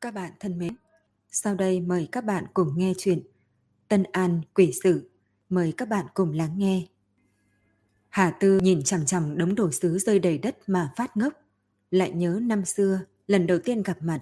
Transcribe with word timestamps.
Các 0.00 0.14
bạn 0.14 0.32
thân 0.40 0.58
mến, 0.58 0.72
sau 1.30 1.54
đây 1.54 1.80
mời 1.80 2.08
các 2.12 2.24
bạn 2.24 2.44
cùng 2.54 2.78
nghe 2.78 2.92
chuyện 2.98 3.22
Tân 3.88 4.04
An 4.12 4.40
Quỷ 4.54 4.72
Sử. 4.82 5.10
Mời 5.48 5.72
các 5.76 5.88
bạn 5.88 6.06
cùng 6.14 6.32
lắng 6.32 6.58
nghe. 6.58 6.86
Hà 8.08 8.30
Tư 8.30 8.58
nhìn 8.62 8.82
chằm 8.82 9.06
chằm 9.06 9.38
đống 9.38 9.54
đồ 9.54 9.70
sứ 9.70 9.98
rơi 9.98 10.18
đầy 10.18 10.38
đất 10.38 10.56
mà 10.66 10.92
phát 10.96 11.16
ngốc. 11.16 11.32
Lại 11.90 12.12
nhớ 12.12 12.40
năm 12.42 12.64
xưa, 12.64 13.00
lần 13.26 13.46
đầu 13.46 13.58
tiên 13.64 13.82
gặp 13.82 13.98
mặt, 14.00 14.20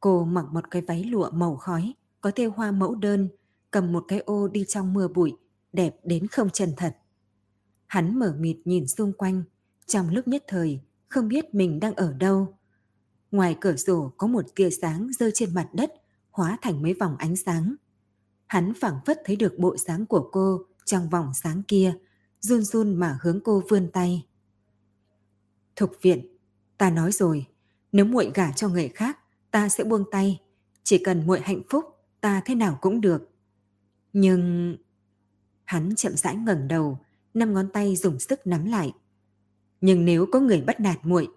cô 0.00 0.24
mặc 0.24 0.44
một 0.52 0.70
cái 0.70 0.82
váy 0.82 1.04
lụa 1.04 1.30
màu 1.30 1.56
khói, 1.56 1.94
có 2.20 2.30
thêu 2.30 2.50
hoa 2.50 2.70
mẫu 2.70 2.94
đơn, 2.94 3.28
cầm 3.70 3.92
một 3.92 4.04
cái 4.08 4.18
ô 4.18 4.48
đi 4.48 4.64
trong 4.68 4.92
mưa 4.92 5.08
bụi, 5.08 5.36
đẹp 5.72 5.96
đến 6.04 6.26
không 6.26 6.50
chân 6.50 6.72
thật. 6.76 6.96
Hắn 7.86 8.18
mở 8.18 8.34
mịt 8.38 8.56
nhìn 8.64 8.86
xung 8.86 9.12
quanh, 9.12 9.42
trong 9.86 10.10
lúc 10.10 10.28
nhất 10.28 10.44
thời, 10.48 10.80
không 11.08 11.28
biết 11.28 11.54
mình 11.54 11.80
đang 11.80 11.94
ở 11.94 12.12
đâu 12.12 12.54
Ngoài 13.30 13.56
cửa 13.60 13.76
sổ 13.76 14.12
có 14.16 14.26
một 14.26 14.44
tia 14.54 14.70
sáng 14.70 15.10
rơi 15.18 15.30
trên 15.34 15.54
mặt 15.54 15.68
đất, 15.72 15.92
hóa 16.30 16.58
thành 16.62 16.82
mấy 16.82 16.94
vòng 16.94 17.16
ánh 17.16 17.36
sáng. 17.36 17.74
Hắn 18.46 18.72
phảng 18.80 19.00
phất 19.06 19.20
thấy 19.24 19.36
được 19.36 19.58
bộ 19.58 19.76
sáng 19.76 20.06
của 20.06 20.28
cô 20.32 20.62
trong 20.84 21.08
vòng 21.08 21.32
sáng 21.34 21.62
kia, 21.68 21.94
run 22.40 22.62
run 22.62 22.94
mà 22.94 23.18
hướng 23.22 23.40
cô 23.44 23.62
vươn 23.68 23.90
tay. 23.92 24.26
Thục 25.76 25.92
viện, 26.02 26.36
ta 26.78 26.90
nói 26.90 27.12
rồi, 27.12 27.46
nếu 27.92 28.04
muội 28.04 28.30
gả 28.34 28.52
cho 28.52 28.68
người 28.68 28.88
khác, 28.88 29.18
ta 29.50 29.68
sẽ 29.68 29.84
buông 29.84 30.04
tay. 30.10 30.40
Chỉ 30.82 30.98
cần 31.04 31.26
muội 31.26 31.40
hạnh 31.40 31.62
phúc, 31.70 31.84
ta 32.20 32.42
thế 32.44 32.54
nào 32.54 32.78
cũng 32.80 33.00
được. 33.00 33.30
Nhưng... 34.12 34.76
Hắn 35.64 35.94
chậm 35.96 36.16
rãi 36.16 36.36
ngẩng 36.36 36.68
đầu, 36.68 36.98
năm 37.34 37.54
ngón 37.54 37.68
tay 37.72 37.96
dùng 37.96 38.18
sức 38.18 38.46
nắm 38.46 38.64
lại. 38.64 38.92
Nhưng 39.80 40.04
nếu 40.04 40.26
có 40.32 40.40
người 40.40 40.60
bắt 40.60 40.80
nạt 40.80 40.98
muội, 41.02 41.28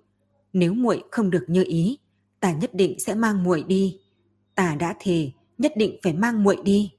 nếu 0.54 0.74
muội 0.74 1.04
không 1.12 1.30
được 1.30 1.46
như 1.48 1.64
ý, 1.68 1.98
ta 2.40 2.54
nhất 2.54 2.74
định 2.74 3.00
sẽ 3.00 3.16
mang 3.16 3.44
muội 3.44 3.64
đi. 3.64 4.00
Ta 4.56 4.76
đã 4.76 4.96
thề, 5.00 5.32
nhất 5.58 5.72
định 5.78 5.98
phải 6.04 6.14
mang 6.14 6.44
muội 6.44 6.58
đi. 6.64 6.92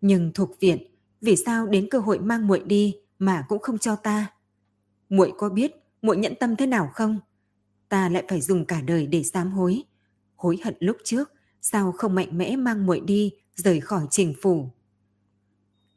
Nhưng 0.00 0.32
thuộc 0.34 0.60
viện, 0.60 0.78
vì 1.20 1.36
sao 1.36 1.66
đến 1.66 1.88
cơ 1.90 1.98
hội 1.98 2.18
mang 2.18 2.46
muội 2.46 2.62
đi 2.66 2.96
mà 3.18 3.44
cũng 3.48 3.58
không 3.58 3.78
cho 3.78 3.96
ta? 3.96 4.32
Muội 5.08 5.32
có 5.38 5.48
biết 5.48 5.72
muội 6.02 6.16
nhẫn 6.16 6.34
tâm 6.40 6.56
thế 6.56 6.66
nào 6.66 6.90
không? 6.94 7.20
Ta 7.88 8.08
lại 8.08 8.24
phải 8.28 8.40
dùng 8.40 8.64
cả 8.64 8.80
đời 8.80 9.06
để 9.06 9.22
sám 9.22 9.50
hối. 9.52 9.82
Hối 10.36 10.58
hận 10.64 10.74
lúc 10.80 10.96
trước, 11.04 11.32
sao 11.60 11.92
không 11.92 12.14
mạnh 12.14 12.38
mẽ 12.38 12.56
mang 12.56 12.86
muội 12.86 13.00
đi 13.00 13.32
rời 13.54 13.80
khỏi 13.80 14.06
trình 14.10 14.34
phủ? 14.42 14.70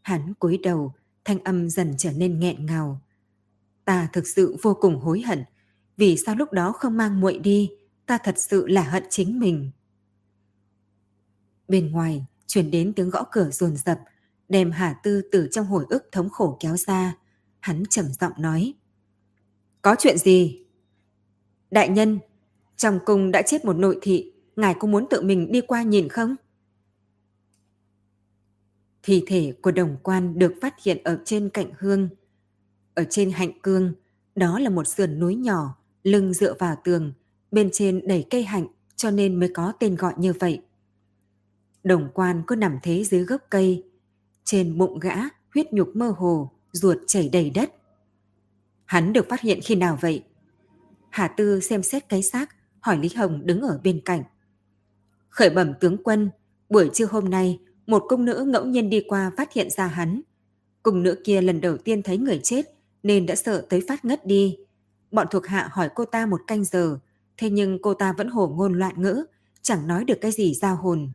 Hắn 0.01 0.33
cúi 0.33 0.57
đầu, 0.57 0.93
thanh 1.25 1.43
âm 1.43 1.69
dần 1.69 1.93
trở 1.97 2.11
nên 2.11 2.39
nghẹn 2.39 2.65
ngào. 2.65 3.01
Ta 3.85 4.09
thực 4.13 4.27
sự 4.27 4.55
vô 4.61 4.77
cùng 4.81 4.99
hối 4.99 5.21
hận 5.21 5.43
vì 5.97 6.17
sao 6.17 6.35
lúc 6.35 6.53
đó 6.53 6.71
không 6.71 6.97
mang 6.97 7.19
muội 7.19 7.39
đi, 7.39 7.71
ta 8.05 8.17
thật 8.17 8.35
sự 8.37 8.67
là 8.67 8.83
hận 8.83 9.03
chính 9.09 9.39
mình. 9.39 9.71
Bên 11.67 11.91
ngoài, 11.91 12.25
chuyển 12.47 12.71
đến 12.71 12.93
tiếng 12.93 13.09
gõ 13.09 13.23
cửa 13.31 13.49
rồn 13.51 13.75
rập, 13.75 13.99
đem 14.49 14.71
Hà 14.71 14.93
Tư 15.03 15.21
từ 15.31 15.47
trong 15.51 15.65
hồi 15.65 15.85
ức 15.89 16.09
thống 16.11 16.29
khổ 16.29 16.57
kéo 16.59 16.77
ra. 16.77 17.15
Hắn 17.59 17.83
trầm 17.89 18.05
giọng 18.19 18.33
nói. 18.37 18.73
Có 19.81 19.95
chuyện 19.99 20.17
gì? 20.17 20.65
Đại 21.71 21.89
nhân, 21.89 22.19
trong 22.77 22.99
cung 23.05 23.31
đã 23.31 23.41
chết 23.41 23.65
một 23.65 23.73
nội 23.73 23.99
thị, 24.01 24.33
ngài 24.55 24.75
có 24.79 24.87
muốn 24.87 25.07
tự 25.09 25.21
mình 25.21 25.51
đi 25.51 25.61
qua 25.61 25.83
nhìn 25.83 26.09
không? 26.09 26.35
Thi 29.03 29.23
thể 29.27 29.53
của 29.61 29.71
đồng 29.71 29.97
quan 30.03 30.39
được 30.39 30.53
phát 30.61 30.83
hiện 30.83 31.03
ở 31.03 31.19
trên 31.25 31.49
cạnh 31.49 31.71
hương. 31.79 32.09
Ở 32.93 33.03
trên 33.09 33.31
hạnh 33.31 33.59
cương, 33.63 33.93
đó 34.35 34.59
là 34.59 34.69
một 34.69 34.87
sườn 34.87 35.19
núi 35.19 35.35
nhỏ, 35.35 35.77
lưng 36.05 36.33
dựa 36.33 36.53
vào 36.59 36.75
tường, 36.83 37.13
bên 37.51 37.69
trên 37.73 38.07
đầy 38.07 38.25
cây 38.29 38.43
hạnh 38.43 38.67
cho 38.95 39.11
nên 39.11 39.39
mới 39.39 39.49
có 39.53 39.73
tên 39.79 39.95
gọi 39.95 40.13
như 40.17 40.33
vậy. 40.33 40.61
Đồng 41.83 42.09
quan 42.13 42.43
cứ 42.47 42.55
nằm 42.55 42.77
thế 42.83 43.03
dưới 43.03 43.23
gốc 43.23 43.41
cây, 43.49 43.83
trên 44.43 44.77
bụng 44.77 44.99
gã 44.99 45.15
huyết 45.53 45.73
nhục 45.73 45.95
mơ 45.95 46.13
hồ, 46.17 46.51
ruột 46.71 46.97
chảy 47.07 47.29
đầy 47.29 47.49
đất. 47.49 47.71
Hắn 48.85 49.13
được 49.13 49.29
phát 49.29 49.41
hiện 49.41 49.59
khi 49.63 49.75
nào 49.75 49.97
vậy? 50.01 50.23
Hà 51.09 51.27
Tư 51.27 51.59
xem 51.59 51.83
xét 51.83 52.09
cái 52.09 52.23
xác, 52.23 52.55
hỏi 52.79 52.97
Lý 52.97 53.09
Hồng 53.15 53.41
đứng 53.45 53.61
ở 53.61 53.79
bên 53.83 54.01
cạnh. 54.05 54.23
Khởi 55.29 55.49
bẩm 55.49 55.73
tướng 55.79 56.03
quân, 56.03 56.29
buổi 56.69 56.89
trưa 56.93 57.05
hôm 57.05 57.29
nay, 57.29 57.59
một 57.87 58.03
cung 58.07 58.25
nữ 58.25 58.45
ngẫu 58.47 58.65
nhiên 58.65 58.89
đi 58.89 59.01
qua 59.07 59.31
phát 59.37 59.53
hiện 59.53 59.69
ra 59.69 59.87
hắn. 59.87 60.21
Cung 60.83 61.03
nữ 61.03 61.21
kia 61.23 61.41
lần 61.41 61.61
đầu 61.61 61.77
tiên 61.77 62.03
thấy 62.03 62.17
người 62.17 62.39
chết 62.43 62.65
nên 63.03 63.25
đã 63.25 63.35
sợ 63.35 63.65
tới 63.69 63.83
phát 63.87 64.05
ngất 64.05 64.25
đi. 64.25 64.57
Bọn 65.11 65.27
thuộc 65.31 65.45
hạ 65.45 65.69
hỏi 65.71 65.89
cô 65.95 66.05
ta 66.05 66.25
một 66.25 66.41
canh 66.47 66.63
giờ, 66.63 66.99
thế 67.37 67.49
nhưng 67.49 67.81
cô 67.81 67.93
ta 67.93 68.13
vẫn 68.13 68.27
hồ 68.27 68.47
ngôn 68.47 68.73
loạn 68.73 69.01
ngữ, 69.01 69.25
chẳng 69.61 69.87
nói 69.87 70.03
được 70.03 70.17
cái 70.21 70.31
gì 70.31 70.53
giao 70.53 70.75
hồn. 70.75 71.11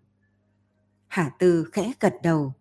Hà 1.07 1.31
Tư 1.39 1.65
khẽ 1.73 1.93
gật 2.01 2.15
đầu. 2.23 2.53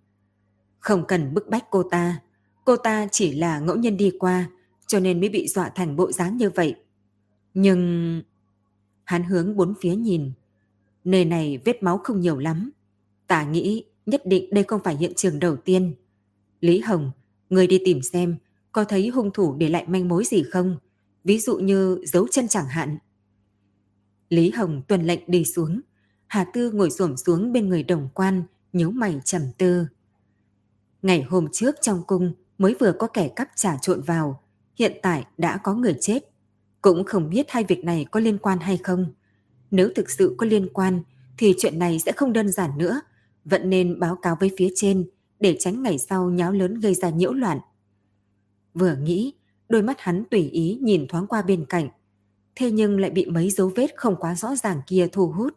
Không 0.80 1.06
cần 1.08 1.34
bức 1.34 1.48
bách 1.48 1.66
cô 1.70 1.84
ta, 1.84 2.22
cô 2.66 2.76
ta 2.76 3.08
chỉ 3.12 3.34
là 3.34 3.60
ngẫu 3.60 3.76
nhiên 3.76 3.98
đi 3.98 4.12
qua, 4.20 4.50
cho 4.88 5.00
nên 5.00 5.20
mới 5.20 5.30
bị 5.30 5.48
dọa 5.48 5.70
thành 5.70 5.96
bộ 5.96 6.12
dáng 6.12 6.38
như 6.38 6.50
vậy. 6.50 6.76
Nhưng... 7.54 8.22
Hắn 9.04 9.24
hướng 9.24 9.56
bốn 9.56 9.74
phía 9.82 9.96
nhìn. 9.96 10.32
Nơi 11.04 11.26
này 11.26 11.60
vết 11.66 11.84
máu 11.84 11.98
không 11.98 12.22
nhiều 12.22 12.38
lắm. 12.38 12.72
Tả 13.28 13.44
nghĩ 13.44 13.84
nhất 14.06 14.22
định 14.26 14.54
đây 14.54 14.64
không 14.64 14.82
phải 14.84 14.96
hiện 14.96 15.14
trường 15.16 15.40
đầu 15.40 15.56
tiên. 15.58 15.96
Lý 16.62 16.80
Hồng, 16.80 17.12
người 17.50 17.68
đi 17.68 17.82
tìm 17.86 18.02
xem, 18.02 18.36
có 18.72 18.84
thấy 18.84 19.08
hung 19.08 19.32
thủ 19.34 19.56
để 19.56 19.70
lại 19.70 19.86
manh 19.88 20.08
mối 20.08 20.26
gì 20.26 20.44
không? 20.44 20.78
Ví 21.24 21.40
dụ 21.40 21.58
như 21.58 22.02
dấu 22.04 22.28
chân 22.28 22.48
chẳng 22.48 22.68
hạn. 22.68 22.98
Lý 24.30 24.50
Hồng 24.50 24.82
tuần 24.88 25.04
lệnh 25.04 25.20
đi 25.28 25.46
xuống, 25.46 25.82
Hà 26.28 26.44
Tư 26.44 26.72
ngồi 26.72 26.92
xổm 26.92 27.18
xuống 27.18 27.54
bên 27.54 27.70
người 27.70 27.84
đồng 27.84 28.10
quan, 28.14 28.44
nhíu 28.74 28.92
mày 28.92 29.20
trầm 29.26 29.42
tư. 29.58 29.88
Ngày 31.02 31.22
hôm 31.22 31.48
trước 31.52 31.76
trong 31.82 32.04
cung 32.08 32.34
mới 32.58 32.76
vừa 32.80 32.92
có 33.00 33.08
kẻ 33.08 33.28
cắp 33.36 33.50
trà 33.56 33.78
trộn 33.82 34.02
vào, 34.02 34.44
hiện 34.76 35.00
tại 35.02 35.26
đã 35.38 35.58
có 35.58 35.74
người 35.74 35.96
chết. 36.02 36.20
Cũng 36.82 37.04
không 37.04 37.30
biết 37.30 37.46
hai 37.50 37.64
việc 37.64 37.84
này 37.84 38.06
có 38.12 38.20
liên 38.20 38.38
quan 38.38 38.60
hay 38.60 38.78
không. 38.78 39.14
Nếu 39.72 39.90
thực 39.96 40.10
sự 40.10 40.36
có 40.38 40.46
liên 40.46 40.70
quan 40.74 41.04
thì 41.38 41.54
chuyện 41.58 41.80
này 41.80 42.00
sẽ 42.00 42.12
không 42.12 42.34
đơn 42.34 42.50
giản 42.50 42.78
nữa, 42.78 43.02
vẫn 43.46 43.70
nên 43.70 44.00
báo 44.00 44.16
cáo 44.16 44.38
với 44.40 44.52
phía 44.58 44.70
trên 44.76 45.10
để 45.40 45.56
tránh 45.60 45.84
ngày 45.84 45.98
sau 45.98 46.30
nháo 46.30 46.52
lớn 46.52 46.80
gây 46.80 46.94
ra 46.96 47.10
nhiễu 47.10 47.34
loạn. 47.34 47.60
Vừa 48.74 48.96
nghĩ, 48.96 49.34
Đôi 49.70 49.82
mắt 49.82 50.02
hắn 50.02 50.24
tùy 50.32 50.42
ý 50.42 50.80
nhìn 50.82 51.08
thoáng 51.08 51.28
qua 51.28 51.42
bên 51.42 51.66
cạnh, 51.70 51.90
thế 52.56 52.72
nhưng 52.72 53.00
lại 53.00 53.12
bị 53.12 53.26
mấy 53.26 53.50
dấu 53.50 53.72
vết 53.76 53.88
không 53.96 54.16
quá 54.20 54.36
rõ 54.36 54.56
ràng 54.56 54.82
kia 54.88 55.08
thu 55.12 55.28
hút. 55.28 55.54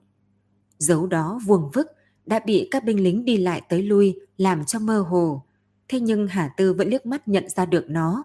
Dấu 0.79 1.07
đó 1.07 1.41
vuông 1.47 1.71
vức, 1.73 1.87
đã 2.27 2.41
bị 2.47 2.69
các 2.71 2.85
binh 2.85 3.03
lính 3.03 3.25
đi 3.25 3.37
lại 3.37 3.63
tới 3.69 3.83
lui 3.83 4.17
làm 4.37 4.65
cho 4.65 4.79
mơ 4.79 5.01
hồ, 5.01 5.43
thế 5.89 6.01
nhưng 6.01 6.27
Hà 6.27 6.49
Tư 6.57 6.73
vẫn 6.73 6.89
liếc 6.89 7.07
mắt 7.07 7.29
nhận 7.29 7.49
ra 7.49 7.67
được 7.67 7.85
nó. 7.89 8.25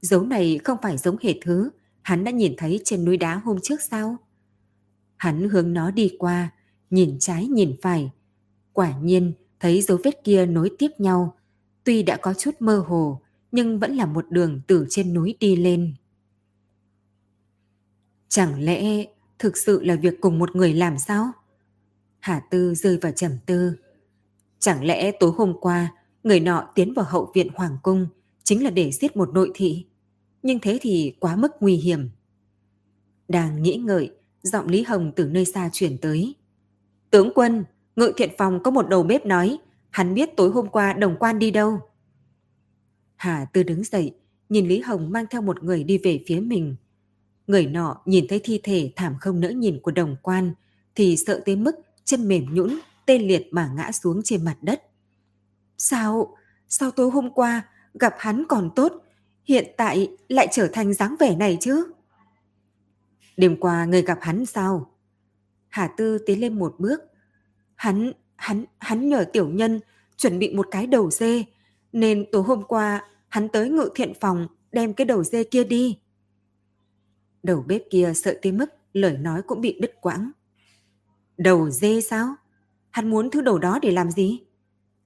Dấu 0.00 0.24
này 0.24 0.60
không 0.64 0.78
phải 0.82 0.98
giống 0.98 1.16
hệ 1.22 1.34
thứ 1.42 1.70
hắn 2.02 2.24
đã 2.24 2.30
nhìn 2.30 2.54
thấy 2.56 2.80
trên 2.84 3.04
núi 3.04 3.16
đá 3.16 3.34
hôm 3.34 3.58
trước 3.62 3.82
sao? 3.82 4.16
Hắn 5.16 5.48
hướng 5.48 5.72
nó 5.72 5.90
đi 5.90 6.16
qua, 6.18 6.50
nhìn 6.90 7.16
trái 7.20 7.46
nhìn 7.46 7.76
phải. 7.82 8.10
Quả 8.72 8.98
nhiên 8.98 9.32
thấy 9.60 9.82
dấu 9.82 9.98
vết 10.04 10.24
kia 10.24 10.46
nối 10.46 10.70
tiếp 10.78 10.88
nhau, 10.98 11.34
tuy 11.84 12.02
đã 12.02 12.16
có 12.16 12.34
chút 12.34 12.54
mơ 12.60 12.84
hồ, 12.86 13.20
nhưng 13.54 13.78
vẫn 13.78 13.96
là 13.96 14.06
một 14.06 14.30
đường 14.30 14.60
từ 14.66 14.86
trên 14.88 15.14
núi 15.14 15.36
đi 15.40 15.56
lên. 15.56 15.94
Chẳng 18.28 18.64
lẽ 18.64 19.04
thực 19.38 19.56
sự 19.56 19.84
là 19.84 19.96
việc 19.96 20.20
cùng 20.20 20.38
một 20.38 20.56
người 20.56 20.74
làm 20.74 20.98
sao? 20.98 21.32
Hà 22.20 22.40
Tư 22.50 22.74
rơi 22.74 22.96
vào 22.96 23.12
trầm 23.12 23.32
tư. 23.46 23.76
Chẳng 24.58 24.84
lẽ 24.84 25.12
tối 25.20 25.32
hôm 25.36 25.54
qua 25.60 25.92
người 26.24 26.40
nọ 26.40 26.68
tiến 26.74 26.94
vào 26.94 27.04
hậu 27.08 27.32
viện 27.34 27.48
Hoàng 27.54 27.76
Cung 27.82 28.06
chính 28.44 28.64
là 28.64 28.70
để 28.70 28.90
giết 28.92 29.16
một 29.16 29.30
nội 29.34 29.50
thị? 29.54 29.86
Nhưng 30.42 30.58
thế 30.58 30.78
thì 30.80 31.16
quá 31.20 31.36
mức 31.36 31.52
nguy 31.60 31.76
hiểm. 31.76 32.10
Đang 33.28 33.62
nghĩ 33.62 33.76
ngợi, 33.76 34.10
giọng 34.42 34.68
Lý 34.68 34.82
Hồng 34.82 35.12
từ 35.16 35.28
nơi 35.28 35.44
xa 35.44 35.70
chuyển 35.72 35.98
tới. 35.98 36.34
Tướng 37.10 37.32
quân, 37.34 37.64
ngự 37.96 38.12
thiện 38.16 38.30
phòng 38.38 38.62
có 38.62 38.70
một 38.70 38.88
đầu 38.88 39.02
bếp 39.02 39.26
nói, 39.26 39.58
hắn 39.90 40.14
biết 40.14 40.36
tối 40.36 40.50
hôm 40.50 40.68
qua 40.68 40.92
đồng 40.92 41.16
quan 41.20 41.38
đi 41.38 41.50
đâu. 41.50 41.80
Hà 43.16 43.44
Tư 43.52 43.62
đứng 43.62 43.84
dậy, 43.84 44.14
nhìn 44.48 44.68
Lý 44.68 44.80
Hồng 44.80 45.10
mang 45.10 45.24
theo 45.30 45.42
một 45.42 45.62
người 45.62 45.84
đi 45.84 45.98
về 45.98 46.24
phía 46.26 46.40
mình. 46.40 46.76
Người 47.46 47.66
nọ 47.66 48.02
nhìn 48.04 48.26
thấy 48.28 48.40
thi 48.44 48.60
thể 48.62 48.92
thảm 48.96 49.14
không 49.20 49.40
nỡ 49.40 49.48
nhìn 49.48 49.80
của 49.82 49.90
đồng 49.90 50.16
quan, 50.22 50.54
thì 50.94 51.16
sợ 51.16 51.42
tới 51.46 51.56
mức 51.56 51.74
chân 52.04 52.28
mềm 52.28 52.54
nhũn, 52.54 52.78
tê 53.06 53.18
liệt 53.18 53.48
mà 53.50 53.70
ngã 53.76 53.92
xuống 53.92 54.20
trên 54.24 54.44
mặt 54.44 54.56
đất. 54.62 54.82
Sao? 55.78 56.36
Sao 56.68 56.90
tối 56.90 57.10
hôm 57.10 57.30
qua 57.30 57.68
gặp 57.94 58.14
hắn 58.18 58.44
còn 58.48 58.70
tốt, 58.76 58.92
hiện 59.44 59.74
tại 59.76 60.16
lại 60.28 60.48
trở 60.52 60.68
thành 60.72 60.94
dáng 60.94 61.16
vẻ 61.20 61.36
này 61.36 61.58
chứ? 61.60 61.92
Đêm 63.36 63.56
qua 63.60 63.84
người 63.84 64.02
gặp 64.02 64.18
hắn 64.20 64.46
sao? 64.46 64.90
Hà 65.68 65.86
Tư 65.96 66.18
tiến 66.26 66.40
lên 66.40 66.58
một 66.58 66.74
bước. 66.78 67.00
Hắn, 67.74 68.12
hắn, 68.36 68.64
hắn 68.78 69.08
nhờ 69.08 69.24
tiểu 69.32 69.48
nhân 69.48 69.80
chuẩn 70.16 70.38
bị 70.38 70.54
một 70.54 70.68
cái 70.70 70.86
đầu 70.86 71.10
dê, 71.10 71.44
nên 71.94 72.24
tối 72.32 72.42
hôm 72.42 72.62
qua 72.62 73.04
hắn 73.28 73.48
tới 73.48 73.70
ngự 73.70 73.88
thiện 73.94 74.12
phòng 74.20 74.46
đem 74.72 74.94
cái 74.94 75.04
đầu 75.04 75.24
dê 75.24 75.44
kia 75.44 75.64
đi. 75.64 75.98
Đầu 77.42 77.64
bếp 77.68 77.82
kia 77.90 78.12
sợ 78.14 78.38
tới 78.42 78.52
mức 78.52 78.66
lời 78.92 79.18
nói 79.18 79.42
cũng 79.42 79.60
bị 79.60 79.78
đứt 79.80 80.00
quãng. 80.00 80.30
Đầu 81.36 81.70
dê 81.70 82.00
sao? 82.00 82.34
Hắn 82.90 83.10
muốn 83.10 83.30
thứ 83.30 83.40
đồ 83.40 83.58
đó 83.58 83.78
để 83.82 83.90
làm 83.90 84.10
gì? 84.10 84.42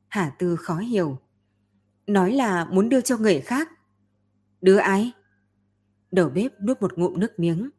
Hà 0.09 0.31
Tư 0.39 0.57
khó 0.57 0.77
hiểu. 0.77 1.19
Nói 2.07 2.33
là 2.33 2.65
muốn 2.65 2.89
đưa 2.89 3.01
cho 3.01 3.17
người 3.17 3.41
khác. 3.41 3.69
Đưa 4.61 4.77
ai? 4.77 5.13
Đầu 6.11 6.29
bếp 6.29 6.61
nuốt 6.61 6.83
một 6.83 6.99
ngụm 6.99 7.21
nước 7.21 7.39
miếng. 7.39 7.71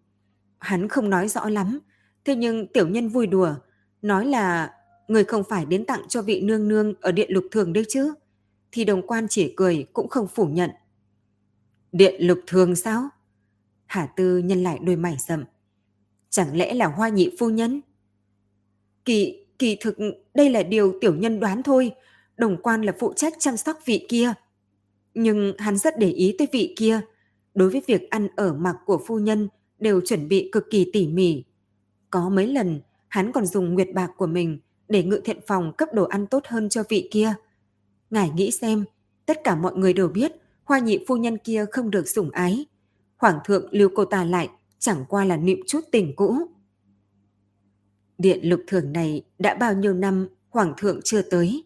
Hắn 0.59 0.87
không 0.87 1.09
nói 1.09 1.27
rõ 1.27 1.49
lắm, 1.49 1.79
thế 2.25 2.35
nhưng 2.35 2.67
tiểu 2.67 2.87
nhân 2.87 3.09
vui 3.09 3.27
đùa, 3.27 3.55
nói 4.01 4.25
là 4.25 4.73
người 5.07 5.23
không 5.23 5.43
phải 5.49 5.65
đến 5.65 5.85
tặng 5.85 6.01
cho 6.07 6.21
vị 6.21 6.41
nương 6.41 6.67
nương 6.67 6.93
ở 7.01 7.11
điện 7.11 7.31
lục 7.31 7.43
thường 7.51 7.73
đấy 7.73 7.85
chứ. 7.89 8.13
Thì 8.71 8.85
đồng 8.85 9.07
quan 9.07 9.27
chỉ 9.29 9.53
cười 9.57 9.85
cũng 9.93 10.07
không 10.07 10.27
phủ 10.27 10.45
nhận. 10.45 10.69
Điện 11.91 12.15
lục 12.19 12.39
thường 12.47 12.75
sao? 12.75 13.09
Hà 13.85 14.05
Tư 14.05 14.37
nhân 14.37 14.63
lại 14.63 14.79
đôi 14.81 14.95
mày 14.95 15.17
rậm. 15.27 15.43
Chẳng 16.29 16.57
lẽ 16.57 16.73
là 16.73 16.87
hoa 16.87 17.09
nhị 17.09 17.29
phu 17.39 17.49
nhân? 17.49 17.81
Kỳ, 19.05 19.45
kỳ 19.59 19.77
thực 19.79 19.97
đây 20.33 20.49
là 20.49 20.63
điều 20.63 20.97
tiểu 21.01 21.15
nhân 21.15 21.39
đoán 21.39 21.63
thôi. 21.63 21.91
Đồng 22.37 22.57
quan 22.61 22.81
là 22.81 22.93
phụ 22.99 23.13
trách 23.13 23.33
chăm 23.39 23.57
sóc 23.57 23.79
vị 23.85 24.05
kia. 24.09 24.33
Nhưng 25.13 25.53
hắn 25.57 25.77
rất 25.77 25.99
để 25.99 26.09
ý 26.09 26.35
tới 26.37 26.47
vị 26.51 26.73
kia. 26.77 27.01
Đối 27.53 27.69
với 27.69 27.81
việc 27.87 28.09
ăn 28.09 28.27
ở 28.35 28.53
mặc 28.53 28.75
của 28.85 29.01
phu 29.07 29.19
nhân 29.19 29.47
đều 29.79 30.01
chuẩn 30.01 30.27
bị 30.27 30.49
cực 30.51 30.65
kỳ 30.71 30.89
tỉ 30.93 31.07
mỉ. 31.07 31.43
Có 32.09 32.29
mấy 32.29 32.47
lần 32.47 32.81
hắn 33.07 33.31
còn 33.31 33.45
dùng 33.45 33.73
nguyệt 33.73 33.87
bạc 33.93 34.11
của 34.17 34.27
mình 34.27 34.59
để 34.87 35.03
ngự 35.03 35.21
thiện 35.25 35.39
phòng 35.47 35.73
cấp 35.77 35.89
đồ 35.93 36.03
ăn 36.03 36.27
tốt 36.27 36.43
hơn 36.47 36.69
cho 36.69 36.83
vị 36.89 37.07
kia. 37.11 37.33
Ngài 38.09 38.29
nghĩ 38.29 38.51
xem, 38.51 38.85
tất 39.25 39.43
cả 39.43 39.55
mọi 39.55 39.75
người 39.75 39.93
đều 39.93 40.07
biết 40.07 40.31
hoa 40.63 40.79
nhị 40.79 40.99
phu 41.07 41.17
nhân 41.17 41.37
kia 41.37 41.65
không 41.71 41.91
được 41.91 42.09
sủng 42.09 42.29
ái. 42.31 42.65
Hoàng 43.17 43.39
thượng 43.45 43.67
lưu 43.71 43.89
cô 43.95 44.05
ta 44.05 44.23
lại 44.23 44.49
chẳng 44.79 45.05
qua 45.09 45.25
là 45.25 45.37
niệm 45.37 45.59
chút 45.67 45.81
tình 45.91 46.15
cũ. 46.15 46.37
Điện 48.17 48.39
lục 48.43 48.61
thường 48.67 48.91
này 48.91 49.23
đã 49.39 49.55
bao 49.55 49.73
nhiêu 49.73 49.93
năm 49.93 50.27
hoàng 50.49 50.73
thượng 50.77 50.99
chưa 51.03 51.21
tới. 51.21 51.63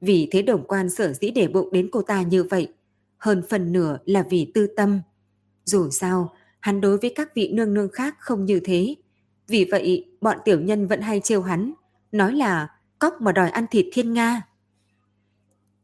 Vì 0.00 0.28
thế 0.30 0.42
đồng 0.42 0.64
quan 0.66 0.90
sở 0.90 1.12
dĩ 1.12 1.30
để 1.30 1.48
bụng 1.48 1.72
đến 1.72 1.88
cô 1.92 2.02
ta 2.02 2.22
như 2.22 2.44
vậy, 2.44 2.68
hơn 3.18 3.42
phần 3.50 3.72
nửa 3.72 3.98
là 4.04 4.22
vì 4.30 4.50
tư 4.54 4.66
tâm. 4.76 5.00
Dù 5.64 5.90
sao, 5.90 6.34
hắn 6.60 6.80
đối 6.80 6.98
với 6.98 7.12
các 7.16 7.34
vị 7.34 7.52
nương 7.52 7.74
nương 7.74 7.90
khác 7.92 8.16
không 8.20 8.44
như 8.44 8.60
thế. 8.64 8.94
Vì 9.48 9.64
vậy, 9.70 10.10
bọn 10.20 10.38
tiểu 10.44 10.60
nhân 10.60 10.86
vẫn 10.86 11.00
hay 11.00 11.20
trêu 11.20 11.42
hắn, 11.42 11.72
nói 12.12 12.32
là 12.32 12.68
cóc 12.98 13.20
mà 13.20 13.32
đòi 13.32 13.50
ăn 13.50 13.66
thịt 13.70 13.86
thiên 13.92 14.12
Nga. 14.12 14.42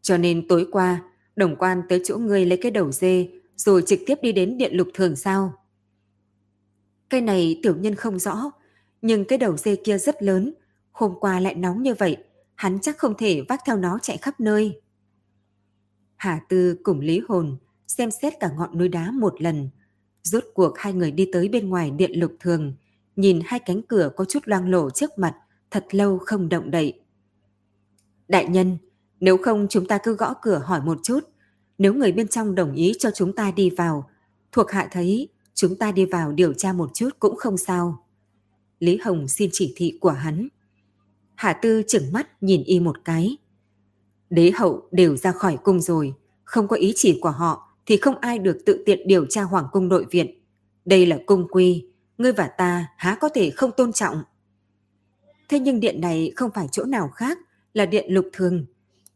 Cho 0.06 0.16
nên 0.16 0.48
tối 0.48 0.66
qua, 0.72 1.02
đồng 1.36 1.56
quan 1.56 1.82
tới 1.88 2.00
chỗ 2.04 2.18
ngươi 2.18 2.46
lấy 2.46 2.58
cái 2.62 2.70
đầu 2.70 2.92
dê, 2.92 3.28
rồi 3.56 3.82
trực 3.86 3.98
tiếp 4.06 4.18
đi 4.22 4.32
đến 4.32 4.58
điện 4.58 4.76
lục 4.76 4.88
thường 4.94 5.16
sao. 5.16 5.52
Cái 7.10 7.20
này 7.20 7.60
tiểu 7.62 7.76
nhân 7.76 7.94
không 7.94 8.18
rõ, 8.18 8.50
nhưng 9.02 9.24
cái 9.24 9.38
đầu 9.38 9.56
dê 9.56 9.76
kia 9.76 9.98
rất 9.98 10.22
lớn, 10.22 10.54
hôm 10.92 11.14
qua 11.20 11.40
lại 11.40 11.54
nóng 11.54 11.82
như 11.82 11.94
vậy, 11.94 12.16
hắn 12.54 12.78
chắc 12.82 12.98
không 12.98 13.14
thể 13.18 13.42
vác 13.48 13.60
theo 13.66 13.76
nó 13.76 13.98
chạy 14.02 14.16
khắp 14.16 14.40
nơi. 14.40 14.80
Hà 16.16 16.40
Tư 16.48 16.76
cùng 16.82 17.00
Lý 17.00 17.20
Hồn 17.28 17.56
xem 17.86 18.10
xét 18.10 18.32
cả 18.40 18.50
ngọn 18.56 18.78
núi 18.78 18.88
đá 18.88 19.10
một 19.10 19.42
lần. 19.42 19.68
Rốt 20.22 20.44
cuộc 20.54 20.78
hai 20.78 20.92
người 20.92 21.10
đi 21.10 21.28
tới 21.32 21.48
bên 21.48 21.68
ngoài 21.68 21.90
điện 21.90 22.10
lục 22.14 22.32
thường, 22.40 22.74
nhìn 23.16 23.40
hai 23.44 23.60
cánh 23.60 23.82
cửa 23.82 24.10
có 24.16 24.24
chút 24.24 24.40
loang 24.44 24.70
lổ 24.70 24.90
trước 24.90 25.18
mặt, 25.18 25.34
thật 25.70 25.84
lâu 25.90 26.18
không 26.18 26.48
động 26.48 26.70
đậy. 26.70 27.00
Đại 28.28 28.48
nhân, 28.48 28.78
nếu 29.20 29.36
không 29.36 29.66
chúng 29.70 29.86
ta 29.86 29.98
cứ 29.98 30.14
gõ 30.14 30.34
cửa 30.42 30.62
hỏi 30.64 30.80
một 30.80 30.98
chút. 31.02 31.20
Nếu 31.78 31.94
người 31.94 32.12
bên 32.12 32.28
trong 32.28 32.54
đồng 32.54 32.74
ý 32.74 32.92
cho 32.98 33.10
chúng 33.10 33.32
ta 33.32 33.50
đi 33.50 33.70
vào, 33.70 34.10
thuộc 34.52 34.70
hạ 34.70 34.88
thấy 34.90 35.28
chúng 35.54 35.76
ta 35.76 35.92
đi 35.92 36.04
vào 36.04 36.32
điều 36.32 36.52
tra 36.52 36.72
một 36.72 36.90
chút 36.94 37.10
cũng 37.18 37.36
không 37.36 37.56
sao. 37.56 38.04
Lý 38.78 38.96
Hồng 38.96 39.28
xin 39.28 39.50
chỉ 39.52 39.72
thị 39.76 39.98
của 40.00 40.10
hắn. 40.10 40.48
Hạ 41.34 41.52
Tư 41.52 41.82
chừng 41.88 42.12
mắt 42.12 42.42
nhìn 42.42 42.62
y 42.64 42.80
một 42.80 42.96
cái. 43.04 43.36
Đế 44.30 44.50
hậu 44.50 44.88
đều 44.90 45.16
ra 45.16 45.32
khỏi 45.32 45.58
cung 45.64 45.80
rồi, 45.80 46.14
không 46.44 46.68
có 46.68 46.76
ý 46.76 46.92
chỉ 46.96 47.18
của 47.20 47.30
họ 47.30 47.76
thì 47.86 47.96
không 47.96 48.18
ai 48.18 48.38
được 48.38 48.58
tự 48.66 48.82
tiện 48.86 49.08
điều 49.08 49.26
tra 49.26 49.42
hoàng 49.42 49.66
cung 49.72 49.88
nội 49.88 50.06
viện. 50.10 50.42
Đây 50.84 51.06
là 51.06 51.18
cung 51.26 51.46
quy, 51.50 51.86
ngươi 52.18 52.32
và 52.32 52.48
ta 52.48 52.86
há 52.96 53.16
có 53.20 53.28
thể 53.28 53.50
không 53.50 53.70
tôn 53.76 53.92
trọng. 53.92 54.22
Thế 55.48 55.58
nhưng 55.60 55.80
điện 55.80 56.00
này 56.00 56.32
không 56.36 56.50
phải 56.54 56.68
chỗ 56.72 56.84
nào 56.84 57.08
khác, 57.08 57.38
là 57.74 57.86
điện 57.86 58.04
lục 58.08 58.26
thường. 58.32 58.66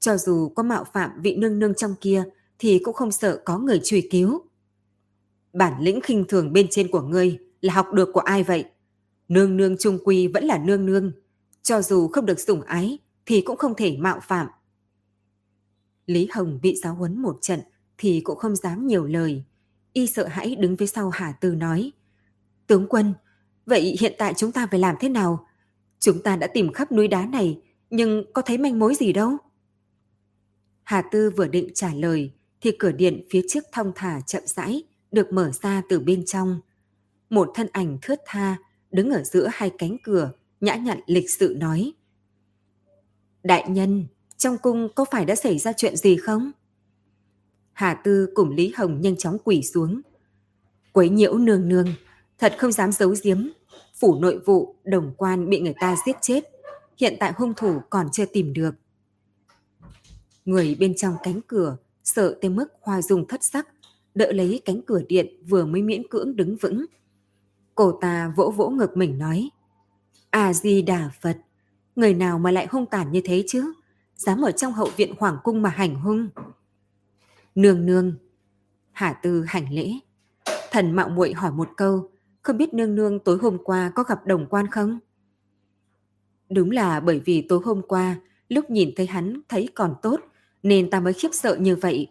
Cho 0.00 0.17
dù 0.17 0.49
có 0.49 0.62
mạo 0.62 0.85
phạm 0.85 1.11
vị 1.23 1.37
nương 1.37 1.58
nương 1.58 1.75
trong 1.75 1.94
kia 2.00 2.25
thì 2.58 2.79
cũng 2.85 2.94
không 2.94 3.12
sợ 3.12 3.43
có 3.44 3.58
người 3.58 3.81
truy 3.85 4.08
cứu. 4.11 4.43
Bản 5.52 5.82
lĩnh 5.82 6.00
khinh 6.00 6.25
thường 6.29 6.52
bên 6.52 6.67
trên 6.70 6.88
của 6.91 7.02
ngươi 7.02 7.38
là 7.61 7.75
học 7.75 7.93
được 7.93 8.11
của 8.12 8.20
ai 8.20 8.43
vậy? 8.43 8.64
Nương 9.29 9.56
nương 9.56 9.76
trung 9.79 9.99
quy 10.05 10.26
vẫn 10.26 10.44
là 10.44 10.58
nương 10.58 10.87
nương. 10.87 11.12
Cho 11.62 11.82
dù 11.82 12.08
không 12.08 12.26
được 12.26 12.41
sủng 12.41 12.62
ái 12.62 12.99
thì 13.26 13.41
cũng 13.41 13.56
không 13.56 13.75
thể 13.76 13.97
mạo 13.97 14.20
phạm. 14.23 14.47
Lý 16.06 16.29
Hồng 16.32 16.58
bị 16.62 16.76
giáo 16.82 16.94
huấn 16.94 17.23
một 17.23 17.38
trận 17.41 17.61
thì 17.99 18.20
cũng 18.20 18.38
không 18.38 18.56
dám 18.56 18.87
nhiều 18.87 19.06
lời. 19.06 19.44
Y 19.93 20.06
sợ 20.06 20.26
hãi 20.26 20.56
đứng 20.56 20.76
phía 20.76 20.87
sau 20.87 21.11
Hà 21.11 21.32
Tư 21.32 21.55
nói. 21.55 21.93
Tướng 22.67 22.87
quân, 22.88 23.14
vậy 23.67 23.97
hiện 24.00 24.14
tại 24.19 24.35
chúng 24.37 24.52
ta 24.52 24.67
phải 24.70 24.81
làm 24.81 24.97
thế 25.00 25.08
nào? 25.08 25.47
Chúng 25.99 26.23
ta 26.23 26.37
đã 26.37 26.47
tìm 26.47 26.73
khắp 26.73 26.93
núi 26.93 27.08
đá 27.08 27.26
này, 27.26 27.61
nhưng 27.91 28.32
có 28.32 28.43
thấy 28.43 28.58
manh 28.58 28.79
mối 28.79 28.94
gì 28.94 29.12
đâu? 29.12 29.37
Hà 30.90 31.02
Tư 31.02 31.31
vừa 31.31 31.48
định 31.48 31.69
trả 31.75 31.94
lời, 31.94 32.32
thì 32.60 32.72
cửa 32.78 32.92
điện 32.92 33.22
phía 33.31 33.42
trước 33.48 33.64
thong 33.72 33.92
thả 33.94 34.20
chậm 34.20 34.42
rãi, 34.46 34.82
được 35.12 35.32
mở 35.32 35.50
ra 35.62 35.82
từ 35.88 36.00
bên 36.00 36.25
trong. 36.26 36.60
Một 37.28 37.50
thân 37.54 37.69
ảnh 37.72 37.98
thướt 38.02 38.19
tha, 38.26 38.56
đứng 38.90 39.10
ở 39.10 39.22
giữa 39.22 39.48
hai 39.52 39.70
cánh 39.78 39.96
cửa, 40.02 40.32
nhã 40.60 40.75
nhặn 40.75 41.00
lịch 41.06 41.31
sự 41.31 41.54
nói. 41.58 41.92
Đại 43.42 43.64
nhân, 43.69 44.06
trong 44.37 44.58
cung 44.58 44.88
có 44.94 45.04
phải 45.10 45.25
đã 45.25 45.34
xảy 45.34 45.58
ra 45.58 45.72
chuyện 45.72 45.96
gì 45.96 46.16
không? 46.16 46.52
Hà 47.72 47.94
Tư 47.94 48.28
cùng 48.34 48.50
Lý 48.50 48.72
Hồng 48.76 49.00
nhanh 49.00 49.16
chóng 49.16 49.38
quỳ 49.44 49.62
xuống. 49.62 50.00
Quấy 50.92 51.08
nhiễu 51.08 51.38
nương 51.38 51.69
nương, 51.69 51.88
thật 52.38 52.54
không 52.58 52.72
dám 52.72 52.92
giấu 52.92 53.14
giếm. 53.22 53.48
Phủ 54.00 54.20
nội 54.20 54.40
vụ, 54.46 54.76
đồng 54.84 55.14
quan 55.16 55.50
bị 55.50 55.60
người 55.60 55.75
ta 55.81 55.96
giết 56.06 56.16
chết. 56.20 56.44
Hiện 56.96 57.16
tại 57.20 57.32
hung 57.37 57.54
thủ 57.56 57.81
còn 57.90 58.08
chưa 58.12 58.26
tìm 58.32 58.52
được. 58.52 58.75
Người 60.50 60.76
bên 60.81 60.94
trong 60.97 61.14
cánh 61.23 61.41
cửa 61.47 61.76
sợ 62.05 62.38
tới 62.41 62.50
mức 62.50 62.67
hoa 62.81 63.02
dung 63.02 63.29
thất 63.29 63.44
sắc, 63.44 63.69
đỡ 64.14 64.32
lấy 64.32 64.62
cánh 64.64 64.82
cửa 64.82 65.02
điện 65.08 65.26
vừa 65.49 65.64
mới 65.64 65.82
miễn 65.82 66.08
cưỡng 66.08 66.37
đứng 66.37 66.56
vững. 66.56 66.85
Cô 67.75 67.99
ta 68.00 68.32
vỗ 68.37 68.52
vỗ 68.56 68.70
ngực 68.70 68.97
mình 68.97 69.19
nói, 69.19 69.50
A-di-đà 70.30 71.11
Phật, 71.21 71.37
người 71.97 72.14
nào 72.14 72.38
mà 72.38 72.50
lại 72.50 72.66
hung 72.71 72.87
tàn 72.87 73.12
như 73.12 73.21
thế 73.25 73.45
chứ? 73.47 73.73
Dám 74.16 74.40
ở 74.40 74.52
trong 74.52 74.73
hậu 74.73 74.88
viện 74.97 75.14
hoàng 75.19 75.38
cung 75.45 75.62
mà 75.62 75.71
hành 75.71 75.95
hung. 75.95 76.28
Nương 77.54 77.87
nương. 77.87 78.14
Hà 78.92 79.12
Tư 79.12 79.45
hành 79.49 79.73
lễ. 79.73 79.92
Thần 80.71 80.92
mạo 80.92 81.09
muội 81.09 81.33
hỏi 81.33 81.52
một 81.52 81.69
câu, 81.76 82.11
không 82.42 82.57
biết 82.57 82.75
nương 82.75 82.95
nương 82.95 83.19
tối 83.19 83.38
hôm 83.42 83.59
qua 83.64 83.92
có 83.95 84.02
gặp 84.02 84.26
đồng 84.26 84.47
quan 84.47 84.66
không? 84.66 84.99
Đúng 86.50 86.71
là 86.71 87.00
bởi 87.00 87.21
vì 87.21 87.42
tối 87.42 87.61
hôm 87.64 87.83
qua, 87.88 88.21
lúc 88.49 88.71
nhìn 88.71 88.90
thấy 88.97 89.07
hắn 89.07 89.40
thấy 89.49 89.69
còn 89.75 89.95
tốt, 90.02 90.21
nên 90.62 90.90
ta 90.90 91.00
mới 91.00 91.12
khiếp 91.12 91.29
sợ 91.33 91.57
như 91.57 91.76
vậy. 91.76 92.09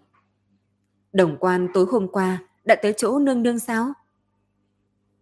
Đồng 1.13 1.37
quan 1.39 1.67
tối 1.73 1.85
hôm 1.91 2.07
qua 2.07 2.37
đã 2.65 2.75
tới 2.75 2.93
chỗ 2.97 3.19
nương 3.19 3.43
nương 3.43 3.59
sao? 3.59 3.93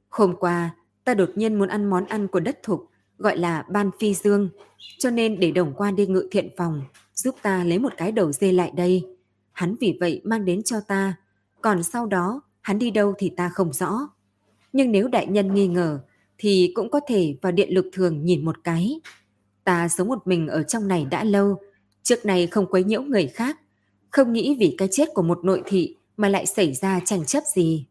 Hôm 0.10 0.36
qua, 0.40 0.76
ta 1.04 1.14
đột 1.14 1.30
nhiên 1.36 1.56
muốn 1.56 1.70
ăn 1.70 1.90
món 1.90 2.06
ăn 2.06 2.28
của 2.28 2.40
đất 2.40 2.64
thục, 2.64 2.90
gọi 3.18 3.38
là 3.38 3.66
ban 3.70 3.92
phi 4.00 4.14
dương, 4.14 4.50
cho 5.00 5.10
nên 5.10 5.40
để 5.40 5.52
đồng 5.52 5.74
quan 5.78 5.96
đi 5.96 6.06
ngự 6.06 6.28
thiện 6.32 6.50
phòng, 6.58 6.82
giúp 7.14 7.36
ta 7.42 7.64
lấy 7.64 7.80
một 7.80 7.94
cái 7.98 8.12
đầu 8.12 8.32
dê 8.32 8.52
lại 8.52 8.72
đây. 8.76 9.18
Hắn 9.52 9.76
vì 9.80 9.98
vậy 10.00 10.22
mang 10.24 10.46
đến 10.46 10.64
cho 10.64 10.80
ta, 10.88 11.14
còn 11.62 11.84
sau 11.84 12.06
đó 12.06 12.42
hắn 12.62 12.80
đi 12.80 12.92
đâu 12.92 13.14
thì 13.18 13.30
ta 13.38 13.50
không 13.50 13.74
rõ. 13.74 14.10
Nhưng 14.74 14.92
nếu 14.92 15.08
đại 15.08 15.28
nhân 15.28 15.54
nghi 15.54 15.68
ngờ, 15.68 16.00
thì 16.38 16.72
cũng 16.76 16.92
có 16.92 17.00
thể 17.08 17.38
vào 17.42 17.52
điện 17.52 17.70
lực 17.74 17.86
thường 17.94 18.26
nhìn 18.26 18.46
một 18.46 18.64
cái. 18.64 19.00
Ta 19.64 19.88
sống 19.88 20.08
một 20.08 20.28
mình 20.28 20.48
ở 20.48 20.64
trong 20.64 20.88
này 20.88 21.06
đã 21.06 21.24
lâu, 21.24 21.60
trước 22.08 22.26
này 22.26 22.48
không 22.48 22.66
quấy 22.66 22.84
nhiễu 22.84 23.02
người 23.02 23.28
khác, 23.28 23.60
không 24.10 24.34
nghĩ 24.34 24.58
vì 24.60 24.76
cái 24.78 24.88
chết 24.92 25.10
của 25.14 25.22
một 25.22 25.40
nội 25.44 25.62
thị 25.66 25.96
mà 26.18 26.30
lại 26.30 26.46
xảy 26.46 26.74
ra 26.74 27.00
tranh 27.06 27.26
chấp 27.26 27.44
gì. 27.56 27.88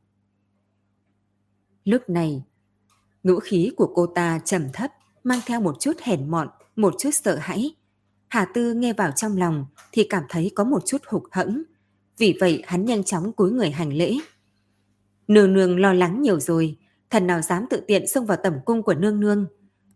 Lúc 1.85 2.03
này, 2.09 2.43
ngữ 3.23 3.39
khí 3.43 3.71
của 3.77 3.93
cô 3.95 4.07
ta 4.07 4.41
trầm 4.45 4.69
thấp, 4.73 4.91
mang 5.25 5.41
theo 5.47 5.61
một 5.61 5.81
chút 5.81 5.93
hèn 6.01 6.31
mọn, 6.31 6.49
một 6.77 6.95
chút 6.99 7.11
sợ 7.13 7.37
hãi. 7.41 7.75
Hà 8.29 8.45
Tư 8.55 8.75
nghe 8.75 8.93
vào 8.93 9.11
trong 9.11 9.37
lòng 9.37 9.67
thì 9.93 10.07
cảm 10.11 10.23
thấy 10.29 10.51
có 10.55 10.65
một 10.65 10.87
chút 10.87 11.03
hụt 11.07 11.23
hẫng. 11.31 11.63
Vì 12.19 12.37
vậy 12.41 12.63
hắn 12.67 12.85
nhanh 12.85 13.05
chóng 13.05 13.33
cúi 13.33 13.53
người 13.53 13.71
hành 13.71 13.93
lễ. 13.93 14.17
Nương 15.29 15.53
nương 15.53 15.81
lo 15.81 15.93
lắng 15.93 16.23
nhiều 16.23 16.41
rồi, 16.41 16.77
thần 17.11 17.27
nào 17.27 17.43
dám 17.43 17.65
tự 17.71 17.81
tiện 17.87 18.07
xông 18.07 18.27
vào 18.27 18.39
tẩm 18.43 18.55
cung 18.65 18.83
của 18.83 18.95
nương 18.95 19.21
nương. 19.21 19.47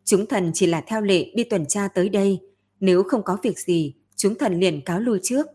Chúng 0.05 0.27
thần 0.27 0.51
chỉ 0.55 0.67
là 0.67 0.81
theo 0.87 1.01
lệ 1.01 1.33
đi 1.35 1.45
tuần 1.45 1.67
tra 1.67 1.89
tới 1.89 2.09
đây, 2.09 2.41
nếu 2.81 3.03
không 3.03 3.23
có 3.23 3.37
việc 3.43 3.59
gì, 3.59 3.95
chúng 4.21 4.35
thần 4.35 4.61
liền 4.61 4.81
cáo 4.85 5.01
lui 5.01 5.21
trước. 5.23 5.47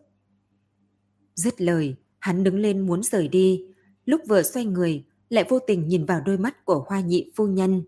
Dứt 1.36 1.62
lời, 1.62 1.96
hắn 2.20 2.44
đứng 2.44 2.60
lên 2.60 2.88
muốn 2.88 3.04
rời 3.04 3.28
đi, 3.28 3.66
lúc 4.06 4.22
vừa 4.28 4.44
xoay 4.44 4.66
người, 4.66 5.06
lại 5.30 5.46
vô 5.50 5.60
tình 5.60 5.88
nhìn 5.88 6.06
vào 6.06 6.22
đôi 6.26 6.38
mắt 6.38 6.66
của 6.66 6.86
hoa 6.88 7.00
nhị 7.00 7.32
phu 7.36 7.48
nhân. 7.48 7.84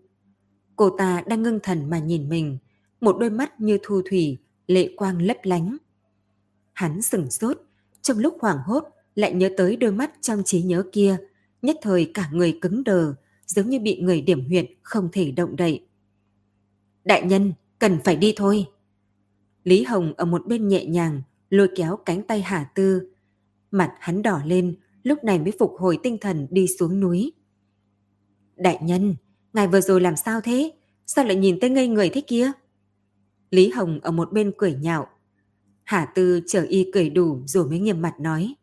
Cô 0.76 0.90
ta 0.98 1.22
đang 1.26 1.42
ngưng 1.42 1.60
thần 1.62 1.90
mà 1.90 1.98
nhìn 1.98 2.28
mình, 2.28 2.58
một 3.00 3.16
đôi 3.20 3.30
mắt 3.30 3.60
như 3.60 3.78
thu 3.82 4.02
thủy, 4.10 4.38
lệ 4.66 4.90
quang 4.96 5.22
lấp 5.22 5.36
lánh. 5.42 5.76
Hắn 6.72 7.02
sừng 7.02 7.30
sốt, 7.30 7.60
trong 8.02 8.18
lúc 8.18 8.36
hoảng 8.40 8.58
hốt 8.64 8.84
lại 9.14 9.32
nhớ 9.32 9.50
tới 9.56 9.76
đôi 9.76 9.92
mắt 9.92 10.12
trong 10.20 10.42
trí 10.44 10.62
nhớ 10.62 10.84
kia, 10.92 11.16
nhất 11.62 11.76
thời 11.82 12.10
cả 12.14 12.30
người 12.32 12.58
cứng 12.60 12.84
đờ, 12.84 13.14
giống 13.46 13.68
như 13.68 13.80
bị 13.80 14.00
người 14.00 14.20
điểm 14.20 14.46
huyệt 14.46 14.66
không 14.82 15.08
thể 15.12 15.30
động 15.30 15.56
đậy. 15.56 15.86
Đại 17.04 17.22
nhân, 17.22 17.52
cần 17.78 17.98
phải 18.04 18.16
đi 18.16 18.34
thôi. 18.36 18.66
Lý 19.68 19.82
Hồng 19.82 20.12
ở 20.16 20.24
một 20.24 20.46
bên 20.46 20.68
nhẹ 20.68 20.84
nhàng, 20.84 21.22
lôi 21.50 21.68
kéo 21.76 21.96
cánh 21.96 22.22
tay 22.22 22.42
Hà 22.42 22.64
Tư. 22.74 23.12
Mặt 23.70 23.94
hắn 24.00 24.22
đỏ 24.22 24.40
lên, 24.44 24.76
lúc 25.02 25.24
này 25.24 25.38
mới 25.38 25.52
phục 25.58 25.74
hồi 25.78 25.98
tinh 26.02 26.18
thần 26.20 26.46
đi 26.50 26.66
xuống 26.78 27.00
núi. 27.00 27.32
Đại 28.56 28.78
nhân, 28.82 29.16
ngài 29.52 29.68
vừa 29.68 29.80
rồi 29.80 30.00
làm 30.00 30.16
sao 30.16 30.40
thế? 30.40 30.72
Sao 31.06 31.24
lại 31.24 31.36
nhìn 31.36 31.60
tới 31.60 31.70
ngây 31.70 31.88
người 31.88 32.08
thế 32.08 32.20
kia? 32.20 32.52
Lý 33.50 33.68
Hồng 33.68 34.00
ở 34.02 34.10
một 34.10 34.32
bên 34.32 34.52
cười 34.58 34.74
nhạo. 34.74 35.06
Hà 35.84 36.04
Tư 36.04 36.40
chờ 36.46 36.66
y 36.68 36.90
cười 36.92 37.10
đủ 37.10 37.42
rồi 37.46 37.68
mới 37.68 37.78
nghiêm 37.78 38.02
mặt 38.02 38.20
nói. 38.20 38.54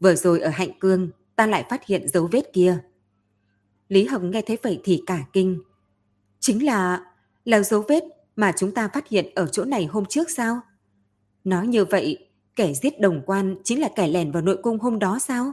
Vừa 0.00 0.14
rồi 0.14 0.40
ở 0.40 0.50
Hạnh 0.50 0.78
Cương, 0.80 1.10
ta 1.36 1.46
lại 1.46 1.64
phát 1.70 1.86
hiện 1.86 2.08
dấu 2.08 2.28
vết 2.32 2.52
kia. 2.52 2.78
Lý 3.88 4.04
Hồng 4.04 4.30
nghe 4.30 4.42
thấy 4.42 4.58
vậy 4.62 4.80
thì 4.84 5.02
cả 5.06 5.24
kinh. 5.32 5.62
Chính 6.40 6.66
là, 6.66 7.04
là 7.44 7.62
dấu 7.62 7.84
vết 7.88 8.04
mà 8.40 8.52
chúng 8.56 8.74
ta 8.74 8.88
phát 8.88 9.08
hiện 9.08 9.34
ở 9.34 9.46
chỗ 9.46 9.64
này 9.64 9.86
hôm 9.86 10.04
trước 10.04 10.30
sao? 10.30 10.60
Nói 11.44 11.66
như 11.66 11.84
vậy, 11.84 12.28
kẻ 12.56 12.74
giết 12.74 13.00
đồng 13.00 13.22
quan 13.26 13.56
chính 13.64 13.80
là 13.80 13.88
kẻ 13.96 14.08
lèn 14.08 14.32
vào 14.32 14.42
nội 14.42 14.58
cung 14.62 14.78
hôm 14.78 14.98
đó 14.98 15.18
sao? 15.18 15.52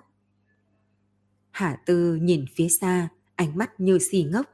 Hà 1.52 1.82
Tư 1.86 2.16
nhìn 2.16 2.46
phía 2.56 2.70
xa, 2.70 3.10
ánh 3.36 3.58
mắt 3.58 3.80
như 3.80 4.00
xì 4.00 4.24
ngốc. 4.24 4.46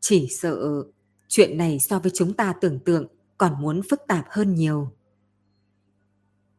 Chỉ 0.00 0.28
sợ 0.30 0.84
chuyện 1.28 1.58
này 1.58 1.78
so 1.78 1.98
với 1.98 2.12
chúng 2.14 2.34
ta 2.34 2.54
tưởng 2.60 2.78
tượng 2.78 3.06
còn 3.38 3.62
muốn 3.62 3.80
phức 3.90 4.00
tạp 4.08 4.26
hơn 4.30 4.54
nhiều. 4.54 4.90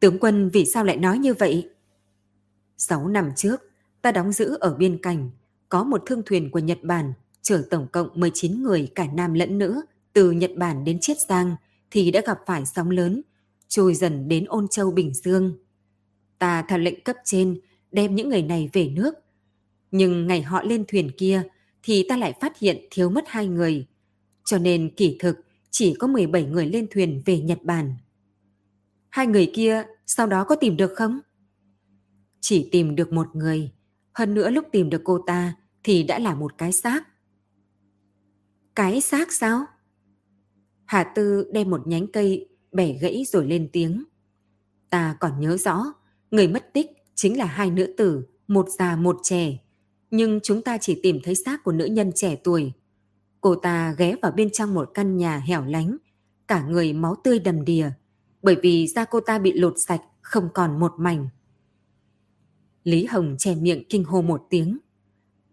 Tướng 0.00 0.18
quân 0.18 0.50
vì 0.52 0.66
sao 0.66 0.84
lại 0.84 0.96
nói 0.96 1.18
như 1.18 1.34
vậy? 1.34 1.70
Sáu 2.76 3.08
năm 3.08 3.30
trước, 3.36 3.60
ta 4.02 4.12
đóng 4.12 4.32
giữ 4.32 4.56
ở 4.60 4.74
biên 4.74 5.02
cảnh, 5.02 5.30
có 5.68 5.84
một 5.84 6.02
thương 6.06 6.22
thuyền 6.26 6.50
của 6.50 6.58
Nhật 6.58 6.78
Bản 6.82 7.12
chở 7.42 7.62
tổng 7.70 7.86
cộng 7.92 8.08
19 8.14 8.62
người 8.62 8.92
cả 8.94 9.06
nam 9.12 9.34
lẫn 9.34 9.58
nữ 9.58 9.82
từ 10.12 10.30
Nhật 10.30 10.50
Bản 10.56 10.84
đến 10.84 10.98
Chiết 11.00 11.16
Giang 11.28 11.56
thì 11.90 12.10
đã 12.10 12.20
gặp 12.26 12.38
phải 12.46 12.66
sóng 12.66 12.90
lớn, 12.90 13.22
trôi 13.68 13.94
dần 13.94 14.28
đến 14.28 14.44
Ôn 14.44 14.68
Châu 14.68 14.90
Bình 14.90 15.14
Dương. 15.14 15.58
Ta 16.38 16.64
theo 16.68 16.78
lệnh 16.78 17.04
cấp 17.04 17.16
trên 17.24 17.60
đem 17.92 18.14
những 18.14 18.28
người 18.28 18.42
này 18.42 18.70
về 18.72 18.88
nước. 18.88 19.14
Nhưng 19.90 20.26
ngày 20.26 20.42
họ 20.42 20.62
lên 20.62 20.84
thuyền 20.88 21.10
kia 21.16 21.42
thì 21.82 22.06
ta 22.08 22.16
lại 22.16 22.34
phát 22.40 22.58
hiện 22.58 22.86
thiếu 22.90 23.10
mất 23.10 23.24
hai 23.26 23.46
người. 23.46 23.86
Cho 24.44 24.58
nên 24.58 24.94
kỷ 24.96 25.16
thực 25.20 25.36
chỉ 25.70 25.94
có 25.98 26.06
17 26.06 26.44
người 26.44 26.66
lên 26.66 26.86
thuyền 26.90 27.22
về 27.26 27.38
Nhật 27.38 27.58
Bản. 27.62 27.94
Hai 29.08 29.26
người 29.26 29.50
kia 29.54 29.84
sau 30.06 30.26
đó 30.26 30.44
có 30.44 30.54
tìm 30.54 30.76
được 30.76 30.92
không? 30.96 31.20
Chỉ 32.40 32.68
tìm 32.72 32.96
được 32.96 33.12
một 33.12 33.36
người. 33.36 33.70
Hơn 34.12 34.34
nữa 34.34 34.50
lúc 34.50 34.64
tìm 34.72 34.90
được 34.90 35.00
cô 35.04 35.18
ta 35.26 35.54
thì 35.84 36.02
đã 36.02 36.18
là 36.18 36.34
một 36.34 36.58
cái 36.58 36.72
xác. 36.72 37.02
Cái 38.74 39.00
xác 39.00 39.32
sao? 39.32 39.66
Hà 40.90 41.04
Tư 41.04 41.50
đem 41.52 41.70
một 41.70 41.86
nhánh 41.86 42.06
cây 42.06 42.48
bẻ 42.72 42.92
gãy 42.92 43.24
rồi 43.26 43.46
lên 43.46 43.68
tiếng. 43.72 44.04
Ta 44.90 45.16
còn 45.20 45.40
nhớ 45.40 45.56
rõ, 45.56 45.84
người 46.30 46.48
mất 46.48 46.72
tích 46.72 46.90
chính 47.14 47.38
là 47.38 47.44
hai 47.44 47.70
nữ 47.70 47.94
tử, 47.96 48.26
một 48.48 48.68
già 48.78 48.96
một 48.96 49.16
trẻ. 49.22 49.58
Nhưng 50.10 50.40
chúng 50.42 50.62
ta 50.62 50.78
chỉ 50.78 51.00
tìm 51.02 51.18
thấy 51.24 51.34
xác 51.34 51.64
của 51.64 51.72
nữ 51.72 51.84
nhân 51.84 52.12
trẻ 52.14 52.36
tuổi. 52.44 52.72
Cô 53.40 53.54
ta 53.54 53.94
ghé 53.98 54.16
vào 54.22 54.32
bên 54.32 54.50
trong 54.50 54.74
một 54.74 54.90
căn 54.94 55.16
nhà 55.16 55.38
hẻo 55.38 55.64
lánh, 55.64 55.96
cả 56.48 56.62
người 56.62 56.92
máu 56.92 57.16
tươi 57.24 57.38
đầm 57.38 57.64
đìa, 57.64 57.90
bởi 58.42 58.56
vì 58.62 58.86
da 58.86 59.04
cô 59.04 59.20
ta 59.20 59.38
bị 59.38 59.52
lột 59.52 59.74
sạch, 59.76 60.02
không 60.20 60.48
còn 60.54 60.80
một 60.80 60.92
mảnh. 60.98 61.28
Lý 62.84 63.04
Hồng 63.04 63.36
che 63.38 63.54
miệng 63.54 63.84
kinh 63.88 64.04
hô 64.04 64.22
một 64.22 64.46
tiếng. 64.50 64.78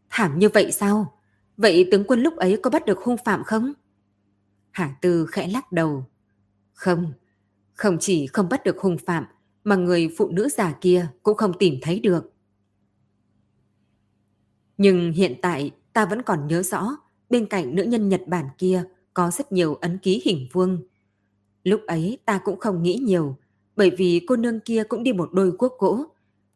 Thảm 0.10 0.40
như 0.40 0.50
vậy 0.50 0.72
sao? 0.72 1.20
Vậy 1.58 1.88
tướng 1.92 2.04
quân 2.04 2.22
lúc 2.22 2.36
ấy 2.36 2.60
có 2.64 2.70
bắt 2.70 2.86
được 2.86 3.00
hung 3.00 3.18
phạm 3.26 3.44
không? 3.44 3.74
Hà 4.72 4.96
Tư 5.02 5.26
khẽ 5.26 5.48
lắc 5.48 5.72
đầu. 5.72 6.06
Không, 6.74 7.14
không 7.74 7.98
chỉ 8.00 8.28
không 8.28 8.50
bắt 8.50 8.64
được 8.64 8.78
hung 8.78 8.98
phạm, 8.98 9.26
mà 9.64 9.76
người 9.76 10.10
phụ 10.18 10.30
nữ 10.30 10.50
già 10.50 10.74
kia 10.82 11.08
cũng 11.24 11.38
không 11.38 11.54
tìm 11.60 11.76
thấy 11.82 12.00
được. 12.00 12.34
Nhưng 14.78 15.12
hiện 15.12 15.36
tại 15.42 15.72
ta 15.94 16.06
vẫn 16.06 16.22
còn 16.22 16.48
nhớ 16.48 16.64
rõ, 16.64 16.98
bên 17.30 17.46
cạnh 17.46 17.76
nữ 17.76 17.84
nhân 17.84 18.10
Nhật 18.10 18.22
Bản 18.28 18.46
kia 18.58 18.84
có 19.14 19.32
rất 19.32 19.52
nhiều 19.52 19.76
ấn 19.76 19.98
ký 19.98 20.22
hình 20.26 20.48
vuông. 20.52 20.88
Lúc 21.64 21.82
ấy 21.88 22.18
ta 22.26 22.40
cũng 22.44 22.60
không 22.60 22.84
nghĩ 22.84 23.00
nhiều, 23.02 23.38
bởi 23.76 23.92
vì 23.98 24.26
cô 24.28 24.36
nương 24.36 24.60
kia 24.60 24.84
cũng 24.84 25.04
đi 25.04 25.14
một 25.14 25.30
đôi 25.34 25.52
quốc 25.58 25.74
gỗ. 25.80 26.06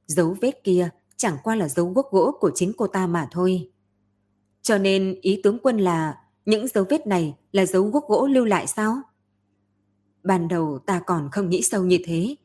Dấu 0.07 0.37
vết 0.41 0.63
kia 0.63 0.89
chẳng 1.15 1.37
qua 1.43 1.55
là 1.55 1.67
dấu 1.67 1.93
quốc 1.95 2.07
gỗ 2.11 2.37
của 2.39 2.51
chính 2.55 2.73
cô 2.77 2.87
ta 2.87 3.07
mà 3.07 3.27
thôi. 3.31 3.71
Cho 4.61 4.77
nên 4.77 5.19
ý 5.21 5.39
tướng 5.43 5.59
quân 5.63 5.77
là 5.77 6.17
những 6.45 6.67
dấu 6.67 6.85
vết 6.89 7.07
này 7.07 7.35
là 7.51 7.65
dấu 7.65 7.83
guốc 7.83 8.07
gỗ 8.07 8.27
lưu 8.27 8.45
lại 8.45 8.67
sao? 8.67 9.01
Ban 10.23 10.47
đầu 10.47 10.79
ta 10.85 11.01
còn 11.05 11.29
không 11.31 11.49
nghĩ 11.49 11.61
sâu 11.61 11.83
như 11.83 11.97
thế, 12.05 12.35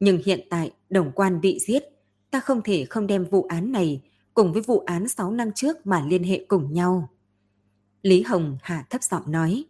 nhưng 0.00 0.22
hiện 0.24 0.40
tại 0.50 0.72
đồng 0.90 1.12
quan 1.14 1.40
bị 1.40 1.58
giết, 1.66 1.82
ta 2.30 2.40
không 2.40 2.62
thể 2.62 2.84
không 2.84 3.06
đem 3.06 3.24
vụ 3.24 3.42
án 3.48 3.72
này 3.72 4.02
cùng 4.34 4.52
với 4.52 4.62
vụ 4.62 4.78
án 4.78 5.08
6 5.08 5.30
năm 5.30 5.52
trước 5.54 5.86
mà 5.86 6.04
liên 6.06 6.24
hệ 6.24 6.44
cùng 6.48 6.72
nhau. 6.72 7.08
Lý 8.02 8.22
Hồng 8.22 8.58
hạ 8.62 8.86
thấp 8.90 9.02
giọng 9.02 9.30
nói. 9.32 9.64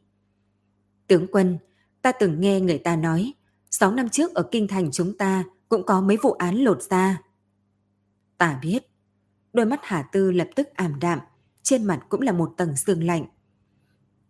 Tướng 1.06 1.26
quân, 1.32 1.58
ta 2.02 2.12
từng 2.12 2.40
nghe 2.40 2.61
người 2.61 2.78
ta 2.78 2.97
nói, 2.97 3.32
6 3.70 3.92
năm 3.92 4.08
trước 4.08 4.35
ở 4.35 4.42
Kinh 4.42 4.68
Thành 4.68 4.90
chúng 4.92 5.18
ta 5.18 5.44
cũng 5.68 5.87
có 5.87 6.00
mấy 6.00 6.16
vụ 6.23 6.32
án 6.32 6.56
lột 6.56 6.82
ra. 6.82 7.23
Ta 8.38 8.58
biết. 8.62 8.90
Đôi 9.52 9.66
mắt 9.66 9.80
Hà 9.82 10.02
Tư 10.02 10.30
lập 10.30 10.49
tức 10.56 10.68
ảm 10.75 10.99
đạm, 11.00 11.18
trên 11.62 11.85
mặt 11.85 12.00
cũng 12.08 12.20
là 12.20 12.32
một 12.32 12.54
tầng 12.56 12.76
sương 12.76 13.04
lạnh. 13.04 13.25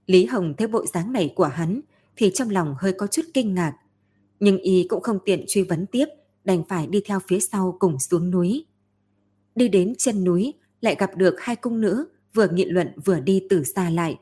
Lý 0.09 0.25
Hồng 0.25 0.55
thấy 0.59 0.69
bộ 0.69 0.87
dáng 0.87 1.13
này 1.13 1.33
của 1.37 1.45
hắn 1.45 1.81
thì 2.17 2.31
trong 2.35 2.51
lòng 2.51 2.75
hơi 2.79 2.93
có 2.93 3.07
chút 3.07 3.23
kinh 3.35 3.55
ngạc. 3.55 3.77
Nhưng 4.41 4.59
y 4.59 4.87
cũng 4.89 5.03
không 5.03 5.19
tiện 5.25 5.45
truy 5.49 5.63
vấn 5.63 5.87
tiếp, 5.87 6.07
đành 6.45 6.65
phải 6.69 6.87
đi 6.87 7.01
theo 7.05 7.21
phía 7.29 7.41
sau 7.41 7.77
cùng 7.79 7.99
xuống 7.99 8.31
núi. 8.31 8.67
Đi 9.55 9.69
đến 9.69 9.95
chân 9.99 10.25
núi, 10.25 10.55
lại 10.81 10.97
gặp 10.99 11.17
được 11.17 11.35
hai 11.39 11.57
cung 11.57 11.81
nữ 11.81 12.09
vừa 12.35 12.49
nghị 12.49 12.65
luận 12.65 12.93
vừa 13.05 13.21
đi 13.21 13.47
từ 13.51 13.65
xa 13.65 13.91
lại. 13.91 14.19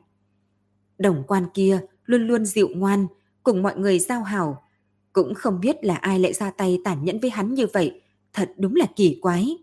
Đồng 0.99 1.23
quan 1.27 1.45
kia 1.55 1.81
luôn 2.05 2.27
luôn 2.27 2.45
dịu 2.45 2.69
ngoan, 2.69 3.07
cùng 3.43 3.63
mọi 3.63 3.77
người 3.77 3.99
giao 3.99 4.23
hảo. 4.23 4.63
Cũng 5.13 5.35
không 5.35 5.61
biết 5.61 5.85
là 5.85 5.97
ai 5.97 6.19
lại 6.19 6.33
ra 6.33 6.51
tay 6.51 6.79
tàn 6.85 7.05
nhẫn 7.05 7.21
với 7.21 7.31
hắn 7.31 7.55
như 7.55 7.67
vậy, 7.73 8.01
thật 8.33 8.53
đúng 8.59 8.77
là 8.77 8.87
kỳ 8.97 9.19
quái. 9.23 9.57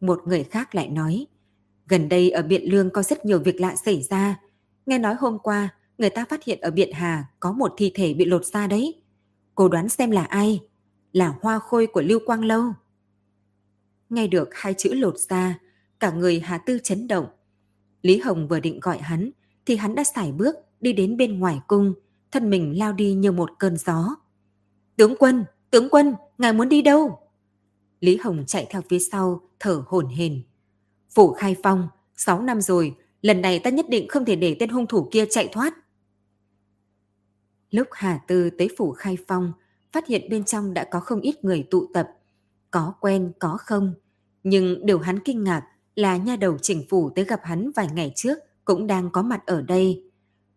Một 0.00 0.22
người 0.26 0.44
khác 0.44 0.74
lại 0.74 0.88
nói, 0.88 1.26
gần 1.88 2.08
đây 2.08 2.30
ở 2.30 2.42
Biện 2.42 2.72
Lương 2.72 2.90
có 2.90 3.02
rất 3.02 3.24
nhiều 3.24 3.38
việc 3.38 3.60
lạ 3.60 3.76
xảy 3.76 4.02
ra, 4.02 4.40
Nghe 4.88 4.98
nói 4.98 5.14
hôm 5.14 5.38
qua, 5.38 5.74
người 5.98 6.10
ta 6.10 6.24
phát 6.24 6.44
hiện 6.44 6.60
ở 6.60 6.70
Biện 6.70 6.92
Hà 6.92 7.24
có 7.40 7.52
một 7.52 7.74
thi 7.76 7.92
thể 7.94 8.14
bị 8.14 8.24
lột 8.24 8.44
ra 8.44 8.66
đấy. 8.66 9.02
Cô 9.54 9.68
đoán 9.68 9.88
xem 9.88 10.10
là 10.10 10.24
ai? 10.24 10.60
Là 11.12 11.34
hoa 11.40 11.58
khôi 11.58 11.86
của 11.86 12.02
Lưu 12.02 12.20
Quang 12.26 12.44
Lâu. 12.44 12.72
Nghe 14.10 14.26
được 14.26 14.48
hai 14.52 14.74
chữ 14.74 14.94
lột 14.94 15.18
ra, 15.18 15.58
cả 16.00 16.10
người 16.10 16.40
Hà 16.40 16.58
Tư 16.58 16.78
chấn 16.82 17.08
động. 17.08 17.26
Lý 18.02 18.18
Hồng 18.18 18.48
vừa 18.48 18.60
định 18.60 18.80
gọi 18.80 18.98
hắn, 18.98 19.30
thì 19.66 19.76
hắn 19.76 19.94
đã 19.94 20.04
xài 20.04 20.32
bước 20.32 20.56
đi 20.80 20.92
đến 20.92 21.16
bên 21.16 21.38
ngoài 21.38 21.60
cung, 21.66 21.94
thân 22.30 22.50
mình 22.50 22.78
lao 22.78 22.92
đi 22.92 23.12
như 23.12 23.32
một 23.32 23.50
cơn 23.58 23.76
gió. 23.76 24.16
Tướng 24.96 25.14
quân, 25.18 25.44
tướng 25.70 25.88
quân, 25.90 26.14
ngài 26.38 26.52
muốn 26.52 26.68
đi 26.68 26.82
đâu? 26.82 27.18
Lý 28.00 28.16
Hồng 28.16 28.44
chạy 28.46 28.66
theo 28.70 28.82
phía 28.88 28.98
sau, 28.98 29.40
thở 29.60 29.82
hổn 29.86 30.06
hển. 30.06 30.42
Phủ 31.14 31.32
Khai 31.32 31.56
Phong, 31.62 31.88
6 32.16 32.42
năm 32.42 32.60
rồi, 32.60 32.96
lần 33.28 33.40
này 33.40 33.58
ta 33.58 33.70
nhất 33.70 33.86
định 33.88 34.08
không 34.08 34.24
thể 34.24 34.36
để 34.36 34.56
tên 34.60 34.68
hung 34.68 34.86
thủ 34.86 35.08
kia 35.12 35.24
chạy 35.30 35.48
thoát. 35.52 35.74
Lúc 37.70 37.88
Hà 37.92 38.20
Tư 38.26 38.50
tới 38.50 38.68
phủ 38.78 38.92
khai 38.92 39.18
phong, 39.28 39.52
phát 39.92 40.06
hiện 40.06 40.28
bên 40.30 40.44
trong 40.44 40.74
đã 40.74 40.84
có 40.84 41.00
không 41.00 41.20
ít 41.20 41.44
người 41.44 41.66
tụ 41.70 41.86
tập. 41.94 42.08
Có 42.70 42.94
quen, 43.00 43.32
có 43.38 43.56
không. 43.60 43.94
Nhưng 44.42 44.86
điều 44.86 44.98
hắn 44.98 45.18
kinh 45.18 45.44
ngạc 45.44 45.62
là 45.96 46.16
nha 46.16 46.36
đầu 46.36 46.58
chỉnh 46.58 46.84
phủ 46.90 47.10
tới 47.10 47.24
gặp 47.24 47.40
hắn 47.44 47.70
vài 47.76 47.88
ngày 47.94 48.12
trước 48.16 48.38
cũng 48.64 48.86
đang 48.86 49.10
có 49.10 49.22
mặt 49.22 49.42
ở 49.46 49.62
đây. 49.62 50.10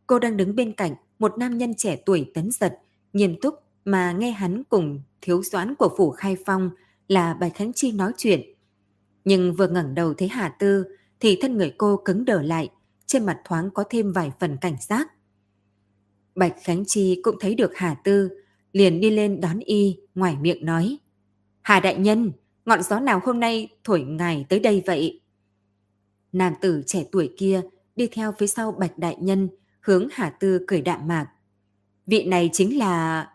Cô 0.07 0.19
đang 0.19 0.37
đứng 0.37 0.55
bên 0.55 0.73
cạnh 0.73 0.95
một 1.19 1.37
nam 1.37 1.57
nhân 1.57 1.73
trẻ 1.77 2.01
tuổi 2.05 2.31
tấn 2.33 2.51
giật, 2.51 2.79
nghiêm 3.13 3.35
túc 3.41 3.55
mà 3.85 4.11
nghe 4.11 4.31
hắn 4.31 4.63
cùng 4.63 5.01
thiếu 5.21 5.43
doãn 5.43 5.75
của 5.75 5.93
phủ 5.97 6.11
khai 6.11 6.37
phong 6.45 6.69
là 7.07 7.33
bài 7.33 7.49
Khánh 7.49 7.73
Chi 7.73 7.91
nói 7.91 8.11
chuyện. 8.17 8.41
Nhưng 9.25 9.53
vừa 9.53 9.67
ngẩng 9.67 9.95
đầu 9.95 10.13
thấy 10.13 10.27
Hà 10.27 10.49
Tư 10.49 10.85
thì 11.21 11.37
thân 11.41 11.57
người 11.57 11.73
cô 11.77 12.01
cứng 12.05 12.25
đờ 12.25 12.41
lại, 12.41 12.69
trên 13.05 13.25
mặt 13.25 13.41
thoáng 13.45 13.69
có 13.71 13.83
thêm 13.89 14.13
vài 14.13 14.31
phần 14.39 14.57
cảnh 14.61 14.75
giác. 14.79 15.11
Bạch 16.35 16.55
Khánh 16.63 16.83
Chi 16.87 17.19
cũng 17.23 17.35
thấy 17.39 17.55
được 17.55 17.71
Hà 17.75 17.93
Tư, 17.93 18.29
liền 18.73 18.99
đi 19.01 19.09
lên 19.09 19.41
đón 19.41 19.59
y, 19.59 19.97
ngoài 20.15 20.37
miệng 20.41 20.65
nói. 20.65 20.97
Hà 21.61 21.79
Đại 21.79 21.95
Nhân, 21.95 22.31
ngọn 22.65 22.83
gió 22.83 22.99
nào 22.99 23.21
hôm 23.23 23.39
nay 23.39 23.69
thổi 23.83 24.01
ngài 24.01 24.45
tới 24.49 24.59
đây 24.59 24.83
vậy? 24.85 25.21
Nam 26.31 26.53
tử 26.61 26.83
trẻ 26.85 27.05
tuổi 27.11 27.33
kia 27.37 27.61
đi 27.95 28.07
theo 28.07 28.31
phía 28.37 28.47
sau 28.47 28.71
Bạch 28.71 28.97
Đại 28.97 29.17
Nhân, 29.19 29.49
hướng 29.81 30.07
Hà 30.11 30.29
Tư 30.29 30.65
cười 30.67 30.81
đạm 30.81 31.07
mạc. 31.07 31.27
Vị 32.07 32.25
này 32.25 32.49
chính 32.53 32.77
là... 32.77 33.27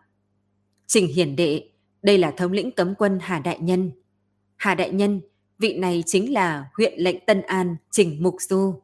Trình 0.87 1.07
Hiển 1.07 1.37
Đệ, 1.37 1.71
đây 2.03 2.19
là 2.19 2.31
thống 2.31 2.53
lĩnh 2.53 2.71
cấm 2.71 2.95
quân 2.95 3.19
Hà 3.23 3.39
Đại 3.39 3.59
Nhân. 3.61 3.91
Hà 4.57 4.75
Đại 4.75 4.91
Nhân, 4.91 5.21
vị 5.59 5.79
này 5.79 6.03
chính 6.07 6.33
là 6.33 6.71
huyện 6.77 6.93
lệnh 6.97 7.17
Tân 7.27 7.43
An, 7.43 7.77
Trình 7.91 8.23
Mục 8.23 8.37
Du. 8.39 8.83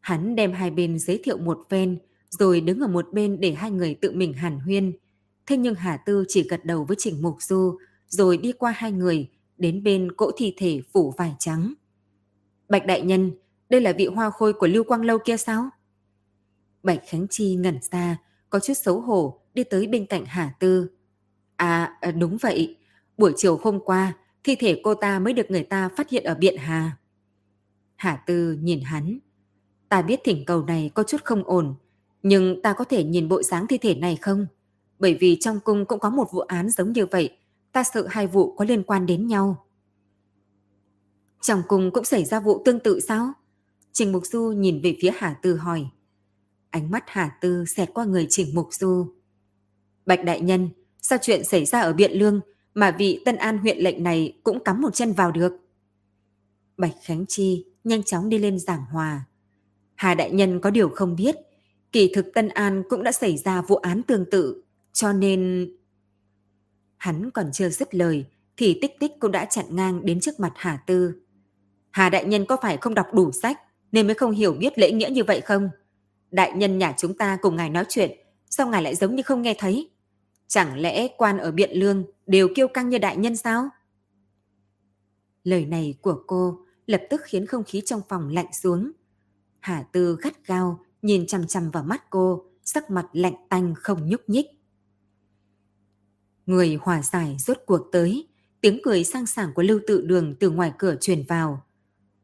Hắn 0.00 0.34
đem 0.34 0.52
hai 0.52 0.70
bên 0.70 0.98
giới 0.98 1.20
thiệu 1.24 1.38
một 1.38 1.58
phen, 1.70 1.98
rồi 2.30 2.60
đứng 2.60 2.80
ở 2.80 2.88
một 2.88 3.08
bên 3.12 3.40
để 3.40 3.52
hai 3.52 3.70
người 3.70 3.94
tự 3.94 4.12
mình 4.12 4.32
hàn 4.32 4.60
huyên. 4.60 4.92
Thế 5.46 5.56
nhưng 5.56 5.74
Hà 5.74 5.96
Tư 5.96 6.24
chỉ 6.28 6.48
gật 6.48 6.64
đầu 6.64 6.84
với 6.84 6.96
Trình 7.00 7.22
Mục 7.22 7.36
Du, 7.42 7.78
rồi 8.08 8.36
đi 8.36 8.52
qua 8.52 8.72
hai 8.76 8.92
người, 8.92 9.28
đến 9.58 9.82
bên 9.82 10.12
cỗ 10.12 10.30
thi 10.36 10.54
thể 10.56 10.80
phủ 10.92 11.14
vải 11.16 11.34
trắng. 11.38 11.74
Bạch 12.68 12.86
Đại 12.86 13.02
Nhân, 13.02 13.32
đây 13.68 13.80
là 13.80 13.92
vị 13.92 14.06
hoa 14.06 14.30
khôi 14.30 14.52
của 14.52 14.66
Lưu 14.66 14.84
Quang 14.84 15.04
Lâu 15.04 15.18
kia 15.18 15.36
sao? 15.36 15.70
Bạch 16.82 17.02
Khánh 17.06 17.26
Chi 17.30 17.54
ngẩn 17.54 17.78
ra, 17.90 18.18
có 18.50 18.60
chút 18.60 18.74
xấu 18.74 19.00
hổ, 19.00 19.40
đi 19.54 19.64
tới 19.64 19.86
bên 19.86 20.06
cạnh 20.06 20.24
Hà 20.26 20.54
Tư. 20.58 20.90
À, 21.56 21.96
à, 22.00 22.10
đúng 22.10 22.36
vậy. 22.36 22.76
Buổi 23.18 23.32
chiều 23.36 23.56
hôm 23.62 23.80
qua, 23.84 24.12
thi 24.44 24.56
thể 24.56 24.80
cô 24.82 24.94
ta 24.94 25.18
mới 25.18 25.32
được 25.32 25.50
người 25.50 25.62
ta 25.62 25.88
phát 25.96 26.10
hiện 26.10 26.24
ở 26.24 26.34
Biện 26.34 26.56
Hà. 26.56 26.96
Hà 27.96 28.16
Tư 28.16 28.58
nhìn 28.62 28.80
hắn. 28.80 29.18
Ta 29.88 30.02
biết 30.02 30.20
thỉnh 30.24 30.44
cầu 30.46 30.64
này 30.64 30.90
có 30.94 31.02
chút 31.02 31.24
không 31.24 31.44
ổn, 31.44 31.74
nhưng 32.22 32.62
ta 32.62 32.72
có 32.72 32.84
thể 32.84 33.04
nhìn 33.04 33.28
bộ 33.28 33.42
dáng 33.42 33.66
thi 33.66 33.78
thể 33.78 33.94
này 33.94 34.16
không? 34.16 34.46
Bởi 34.98 35.14
vì 35.14 35.36
trong 35.40 35.60
cung 35.60 35.84
cũng 35.84 35.98
có 35.98 36.10
một 36.10 36.28
vụ 36.32 36.40
án 36.40 36.70
giống 36.70 36.92
như 36.92 37.06
vậy, 37.06 37.36
ta 37.72 37.84
sợ 37.84 38.06
hai 38.10 38.26
vụ 38.26 38.54
có 38.56 38.64
liên 38.64 38.82
quan 38.82 39.06
đến 39.06 39.26
nhau. 39.26 39.66
Trong 41.40 41.62
cung 41.68 41.90
cũng 41.90 42.04
xảy 42.04 42.24
ra 42.24 42.40
vụ 42.40 42.62
tương 42.64 42.80
tự 42.80 43.00
sao? 43.00 43.32
Trình 43.92 44.12
Mục 44.12 44.26
Du 44.26 44.52
nhìn 44.56 44.80
về 44.82 44.96
phía 45.00 45.10
Hà 45.16 45.34
Tư 45.42 45.56
hỏi. 45.56 45.86
Ánh 46.70 46.90
mắt 46.90 47.04
Hà 47.06 47.38
Tư 47.40 47.64
xẹt 47.64 47.90
qua 47.94 48.04
người 48.04 48.26
Trình 48.30 48.54
Mục 48.54 48.68
Du. 48.70 49.06
Bạch 50.06 50.24
Đại 50.24 50.40
Nhân, 50.40 50.68
sao 50.98 51.18
chuyện 51.22 51.44
xảy 51.44 51.64
ra 51.64 51.80
ở 51.80 51.92
Biện 51.92 52.12
Lương 52.12 52.40
mà 52.74 52.90
vị 52.98 53.22
Tân 53.24 53.36
An 53.36 53.58
huyện 53.58 53.78
lệnh 53.78 54.02
này 54.02 54.38
cũng 54.44 54.64
cắm 54.64 54.80
một 54.80 54.94
chân 54.94 55.12
vào 55.12 55.32
được? 55.32 55.52
Bạch 56.76 56.94
Khánh 57.02 57.24
Chi 57.28 57.64
nhanh 57.84 58.02
chóng 58.02 58.28
đi 58.28 58.38
lên 58.38 58.58
giảng 58.58 58.84
hòa. 58.90 59.24
Hà 59.94 60.14
Đại 60.14 60.30
Nhân 60.30 60.60
có 60.60 60.70
điều 60.70 60.88
không 60.88 61.16
biết, 61.16 61.36
kỳ 61.92 62.12
thực 62.14 62.26
Tân 62.34 62.48
An 62.48 62.82
cũng 62.88 63.02
đã 63.02 63.12
xảy 63.12 63.36
ra 63.36 63.62
vụ 63.62 63.76
án 63.76 64.02
tương 64.02 64.24
tự, 64.30 64.62
cho 64.92 65.12
nên... 65.12 65.70
Hắn 66.96 67.30
còn 67.30 67.52
chưa 67.52 67.68
dứt 67.68 67.94
lời, 67.94 68.24
thì 68.56 68.78
tích 68.82 68.98
tích 69.00 69.12
cũng 69.20 69.32
đã 69.32 69.44
chặn 69.44 69.64
ngang 69.70 70.04
đến 70.04 70.20
trước 70.20 70.40
mặt 70.40 70.52
Hà 70.56 70.76
Tư. 70.76 71.14
Hà 71.90 72.08
Đại 72.08 72.24
Nhân 72.24 72.46
có 72.46 72.56
phải 72.62 72.76
không 72.76 72.94
đọc 72.94 73.06
đủ 73.14 73.32
sách, 73.32 73.58
nên 73.92 74.06
mới 74.06 74.14
không 74.14 74.30
hiểu 74.30 74.52
biết 74.52 74.78
lễ 74.78 74.92
nghĩa 74.92 75.10
như 75.10 75.24
vậy 75.24 75.40
không? 75.40 75.70
Đại 76.30 76.52
nhân 76.52 76.78
nhà 76.78 76.94
chúng 76.98 77.16
ta 77.16 77.38
cùng 77.42 77.56
ngài 77.56 77.70
nói 77.70 77.84
chuyện, 77.88 78.10
sao 78.50 78.68
ngài 78.68 78.82
lại 78.82 78.94
giống 78.94 79.16
như 79.16 79.22
không 79.22 79.42
nghe 79.42 79.54
thấy? 79.58 79.90
Chẳng 80.52 80.78
lẽ 80.78 81.08
quan 81.16 81.38
ở 81.38 81.52
Biện 81.52 81.70
Lương 81.72 82.04
đều 82.26 82.48
kiêu 82.54 82.68
căng 82.68 82.88
như 82.88 82.98
đại 82.98 83.16
nhân 83.16 83.36
sao? 83.36 83.68
Lời 85.44 85.66
này 85.66 85.94
của 86.00 86.22
cô 86.26 86.58
lập 86.86 87.02
tức 87.10 87.20
khiến 87.24 87.46
không 87.46 87.64
khí 87.64 87.82
trong 87.86 88.00
phòng 88.08 88.28
lạnh 88.28 88.52
xuống. 88.52 88.92
Hà 89.60 89.82
Tư 89.92 90.16
gắt 90.22 90.46
gao 90.46 90.80
nhìn 91.02 91.26
chằm 91.26 91.46
chằm 91.46 91.70
vào 91.70 91.82
mắt 91.82 92.10
cô, 92.10 92.44
sắc 92.64 92.90
mặt 92.90 93.06
lạnh 93.12 93.34
tanh 93.48 93.74
không 93.76 94.08
nhúc 94.08 94.20
nhích. 94.26 94.46
Người 96.46 96.78
hòa 96.80 97.02
giải 97.02 97.36
rốt 97.38 97.58
cuộc 97.66 97.88
tới, 97.92 98.28
tiếng 98.60 98.80
cười 98.82 99.04
sang 99.04 99.26
sảng 99.26 99.54
của 99.54 99.62
Lưu 99.62 99.80
Tự 99.86 100.02
Đường 100.02 100.34
từ 100.40 100.50
ngoài 100.50 100.72
cửa 100.78 100.96
truyền 101.00 101.24
vào. 101.28 101.62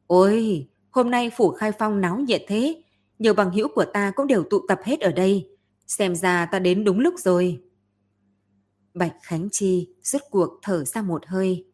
Ôi, 0.07 0.69
hôm 0.91 1.11
nay 1.11 1.31
phủ 1.37 1.51
khai 1.51 1.73
phong 1.79 2.01
náo 2.01 2.19
nhiệt 2.19 2.43
thế, 2.49 2.83
nhiều 3.19 3.35
bằng 3.35 3.51
hữu 3.51 3.69
của 3.75 3.85
ta 3.85 4.13
cũng 4.17 4.27
đều 4.27 4.45
tụ 4.51 4.67
tập 4.69 4.81
hết 4.85 5.01
ở 5.01 5.13
đây. 5.13 5.51
Xem 5.87 6.17
ra 6.17 6.47
ta 6.47 6.59
đến 6.59 6.85
đúng 6.85 7.01
lúc 7.01 7.15
rồi. 7.19 7.68
Bạch 8.99 9.17
Khánh 9.23 9.49
Chi 9.53 9.89
rút 10.03 10.23
cuộc 10.31 10.59
thở 10.63 10.85
ra 10.85 11.03
một 11.03 11.27
hơi. 11.27 11.65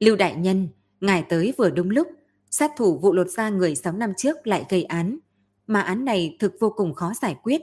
Lưu 0.00 0.16
Đại 0.16 0.36
Nhân, 0.36 0.68
ngài 1.00 1.24
tới 1.28 1.54
vừa 1.58 1.70
đúng 1.70 1.90
lúc, 1.90 2.08
sát 2.50 2.70
thủ 2.76 2.98
vụ 2.98 3.12
lột 3.12 3.28
ra 3.28 3.48
người 3.48 3.74
6 3.74 3.92
năm 3.92 4.12
trước 4.16 4.46
lại 4.46 4.64
gây 4.68 4.84
án. 4.84 5.18
Mà 5.66 5.80
án 5.80 6.04
này 6.04 6.36
thực 6.40 6.52
vô 6.60 6.70
cùng 6.76 6.94
khó 6.94 7.12
giải 7.22 7.36
quyết. 7.42 7.60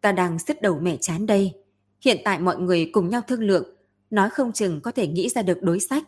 Ta 0.00 0.12
đang 0.12 0.38
sứt 0.38 0.62
đầu 0.62 0.80
mẻ 0.80 0.96
chán 1.00 1.26
đây. 1.26 1.52
Hiện 2.00 2.18
tại 2.24 2.38
mọi 2.38 2.58
người 2.58 2.90
cùng 2.92 3.08
nhau 3.08 3.20
thương 3.28 3.42
lượng, 3.42 3.76
nói 4.10 4.30
không 4.30 4.52
chừng 4.52 4.80
có 4.80 4.90
thể 4.90 5.06
nghĩ 5.06 5.28
ra 5.28 5.42
được 5.42 5.62
đối 5.62 5.80
sách. 5.80 6.04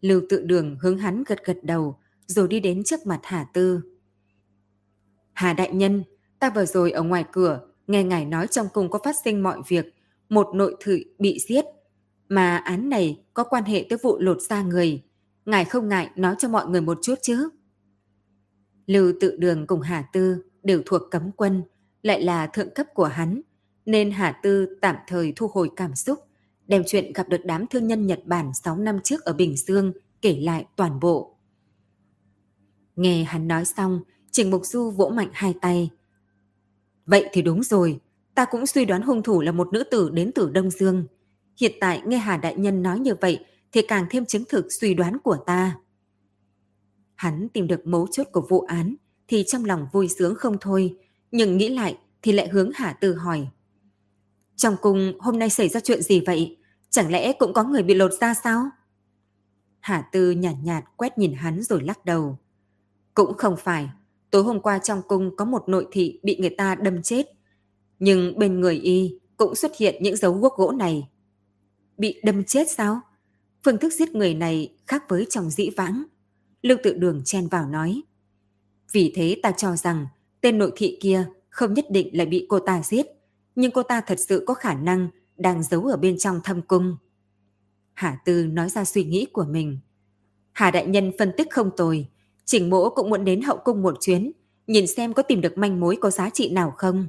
Lưu 0.00 0.22
tự 0.28 0.42
đường 0.42 0.76
hướng 0.80 0.98
hắn 0.98 1.24
gật 1.26 1.44
gật 1.44 1.58
đầu, 1.62 1.98
rồi 2.26 2.48
đi 2.48 2.60
đến 2.60 2.84
trước 2.84 3.06
mặt 3.06 3.20
Hà 3.22 3.44
Tư. 3.44 3.80
Hà 5.32 5.52
Đại 5.52 5.72
Nhân, 5.72 6.02
ta 6.38 6.50
vừa 6.50 6.66
rồi 6.66 6.90
ở 6.90 7.02
ngoài 7.02 7.24
cửa, 7.32 7.60
nghe 7.86 8.04
ngài 8.04 8.24
nói 8.24 8.46
trong 8.46 8.68
cung 8.72 8.90
có 8.90 8.98
phát 9.04 9.16
sinh 9.24 9.42
mọi 9.42 9.58
việc, 9.68 9.94
một 10.28 10.48
nội 10.54 10.76
thự 10.80 10.98
bị 11.18 11.38
giết. 11.48 11.64
Mà 12.28 12.56
án 12.56 12.88
này 12.88 13.20
có 13.34 13.44
quan 13.44 13.64
hệ 13.64 13.86
tới 13.88 13.98
vụ 14.02 14.18
lột 14.18 14.40
da 14.40 14.62
người. 14.62 15.02
Ngài 15.46 15.64
không 15.64 15.88
ngại 15.88 16.10
nói 16.16 16.34
cho 16.38 16.48
mọi 16.48 16.66
người 16.66 16.80
một 16.80 16.98
chút 17.02 17.14
chứ? 17.22 17.48
Lưu 18.86 19.12
tự 19.20 19.36
đường 19.36 19.66
cùng 19.66 19.80
Hà 19.80 20.02
Tư 20.12 20.44
đều 20.62 20.82
thuộc 20.86 21.02
cấm 21.10 21.32
quân, 21.32 21.62
lại 22.02 22.22
là 22.22 22.46
thượng 22.46 22.74
cấp 22.74 22.86
của 22.94 23.04
hắn, 23.04 23.40
nên 23.86 24.10
Hà 24.10 24.40
Tư 24.42 24.78
tạm 24.80 24.96
thời 25.06 25.32
thu 25.36 25.48
hồi 25.52 25.70
cảm 25.76 25.94
xúc, 25.94 26.18
đem 26.66 26.82
chuyện 26.86 27.12
gặp 27.12 27.28
được 27.28 27.40
đám 27.44 27.66
thương 27.66 27.86
nhân 27.86 28.06
Nhật 28.06 28.20
Bản 28.24 28.54
6 28.54 28.76
năm 28.76 28.98
trước 29.04 29.24
ở 29.24 29.32
Bình 29.32 29.56
Dương 29.56 29.92
kể 30.22 30.40
lại 30.40 30.66
toàn 30.76 31.00
bộ. 31.00 31.36
Nghe 32.96 33.24
hắn 33.24 33.48
nói 33.48 33.64
xong, 33.64 34.00
Trình 34.30 34.50
Mục 34.50 34.66
Du 34.66 34.90
vỗ 34.90 35.08
mạnh 35.08 35.30
hai 35.32 35.54
tay. 35.60 35.90
Vậy 37.06 37.28
thì 37.32 37.42
đúng 37.42 37.62
rồi, 37.62 38.00
ta 38.38 38.44
cũng 38.44 38.66
suy 38.66 38.84
đoán 38.84 39.02
hung 39.02 39.22
thủ 39.22 39.40
là 39.40 39.52
một 39.52 39.72
nữ 39.72 39.84
tử 39.84 40.10
đến 40.10 40.30
từ 40.34 40.50
Đông 40.50 40.70
Dương. 40.70 41.06
Hiện 41.60 41.72
tại 41.80 42.02
nghe 42.06 42.18
Hà 42.18 42.36
Đại 42.36 42.56
Nhân 42.56 42.82
nói 42.82 42.98
như 42.98 43.14
vậy 43.20 43.44
thì 43.72 43.82
càng 43.82 44.06
thêm 44.10 44.26
chứng 44.26 44.44
thực 44.48 44.66
suy 44.80 44.94
đoán 44.94 45.18
của 45.18 45.36
ta. 45.46 45.76
Hắn 47.14 47.48
tìm 47.48 47.66
được 47.66 47.86
mấu 47.86 48.06
chốt 48.06 48.26
của 48.32 48.46
vụ 48.48 48.60
án 48.60 48.94
thì 49.28 49.44
trong 49.46 49.64
lòng 49.64 49.86
vui 49.92 50.08
sướng 50.08 50.34
không 50.34 50.56
thôi, 50.60 50.96
nhưng 51.30 51.56
nghĩ 51.56 51.68
lại 51.68 51.98
thì 52.22 52.32
lại 52.32 52.48
hướng 52.48 52.70
Hà 52.74 52.92
Tư 52.92 53.14
hỏi. 53.14 53.48
Trong 54.56 54.76
cung 54.82 55.12
hôm 55.20 55.38
nay 55.38 55.50
xảy 55.50 55.68
ra 55.68 55.80
chuyện 55.80 56.02
gì 56.02 56.20
vậy? 56.20 56.56
Chẳng 56.90 57.10
lẽ 57.10 57.32
cũng 57.32 57.52
có 57.52 57.64
người 57.64 57.82
bị 57.82 57.94
lột 57.94 58.12
ra 58.20 58.34
sao? 58.34 58.70
Hà 59.80 60.02
Tư 60.12 60.30
nhàn 60.30 60.54
nhạt, 60.54 60.64
nhạt 60.64 60.84
quét 60.96 61.18
nhìn 61.18 61.32
hắn 61.34 61.62
rồi 61.62 61.82
lắc 61.82 62.04
đầu. 62.04 62.38
Cũng 63.14 63.36
không 63.36 63.56
phải, 63.56 63.88
tối 64.30 64.42
hôm 64.42 64.60
qua 64.60 64.78
trong 64.78 65.02
cung 65.08 65.36
có 65.36 65.44
một 65.44 65.68
nội 65.68 65.86
thị 65.92 66.20
bị 66.22 66.36
người 66.40 66.54
ta 66.58 66.74
đâm 66.74 67.02
chết. 67.02 67.37
Nhưng 67.98 68.38
bên 68.38 68.60
người 68.60 68.76
y 68.76 69.18
cũng 69.36 69.54
xuất 69.54 69.76
hiện 69.76 70.02
những 70.02 70.16
dấu 70.16 70.32
guốc 70.32 70.56
gỗ 70.56 70.72
này. 70.72 71.08
Bị 71.98 72.20
đâm 72.22 72.44
chết 72.44 72.70
sao? 72.70 73.00
Phương 73.64 73.78
thức 73.78 73.92
giết 73.92 74.14
người 74.14 74.34
này 74.34 74.74
khác 74.86 75.04
với 75.08 75.26
trong 75.30 75.50
dĩ 75.50 75.70
vãng. 75.76 76.04
Lưu 76.62 76.78
tự 76.82 76.92
đường 76.92 77.22
chen 77.24 77.48
vào 77.48 77.66
nói. 77.66 78.02
Vì 78.92 79.12
thế 79.14 79.40
ta 79.42 79.50
cho 79.50 79.76
rằng 79.76 80.06
tên 80.40 80.58
nội 80.58 80.72
thị 80.76 80.98
kia 81.00 81.26
không 81.48 81.74
nhất 81.74 81.84
định 81.90 82.16
là 82.16 82.24
bị 82.24 82.46
cô 82.48 82.58
ta 82.58 82.82
giết, 82.82 83.06
nhưng 83.54 83.70
cô 83.70 83.82
ta 83.82 84.00
thật 84.00 84.18
sự 84.20 84.44
có 84.46 84.54
khả 84.54 84.74
năng 84.74 85.08
đang 85.36 85.62
giấu 85.62 85.84
ở 85.84 85.96
bên 85.96 86.18
trong 86.18 86.40
thâm 86.44 86.62
cung. 86.62 86.96
Hà 87.94 88.18
Tư 88.24 88.46
nói 88.46 88.68
ra 88.68 88.84
suy 88.84 89.04
nghĩ 89.04 89.26
của 89.32 89.44
mình. 89.44 89.78
Hà 90.52 90.70
Đại 90.70 90.86
Nhân 90.86 91.12
phân 91.18 91.32
tích 91.36 91.50
không 91.50 91.70
tồi, 91.76 92.06
chỉnh 92.44 92.70
mỗ 92.70 92.90
cũng 92.90 93.10
muốn 93.10 93.24
đến 93.24 93.42
hậu 93.42 93.58
cung 93.64 93.82
một 93.82 93.96
chuyến, 94.00 94.32
nhìn 94.66 94.86
xem 94.86 95.12
có 95.12 95.22
tìm 95.22 95.40
được 95.40 95.58
manh 95.58 95.80
mối 95.80 95.96
có 96.00 96.10
giá 96.10 96.30
trị 96.30 96.50
nào 96.50 96.74
không. 96.76 97.06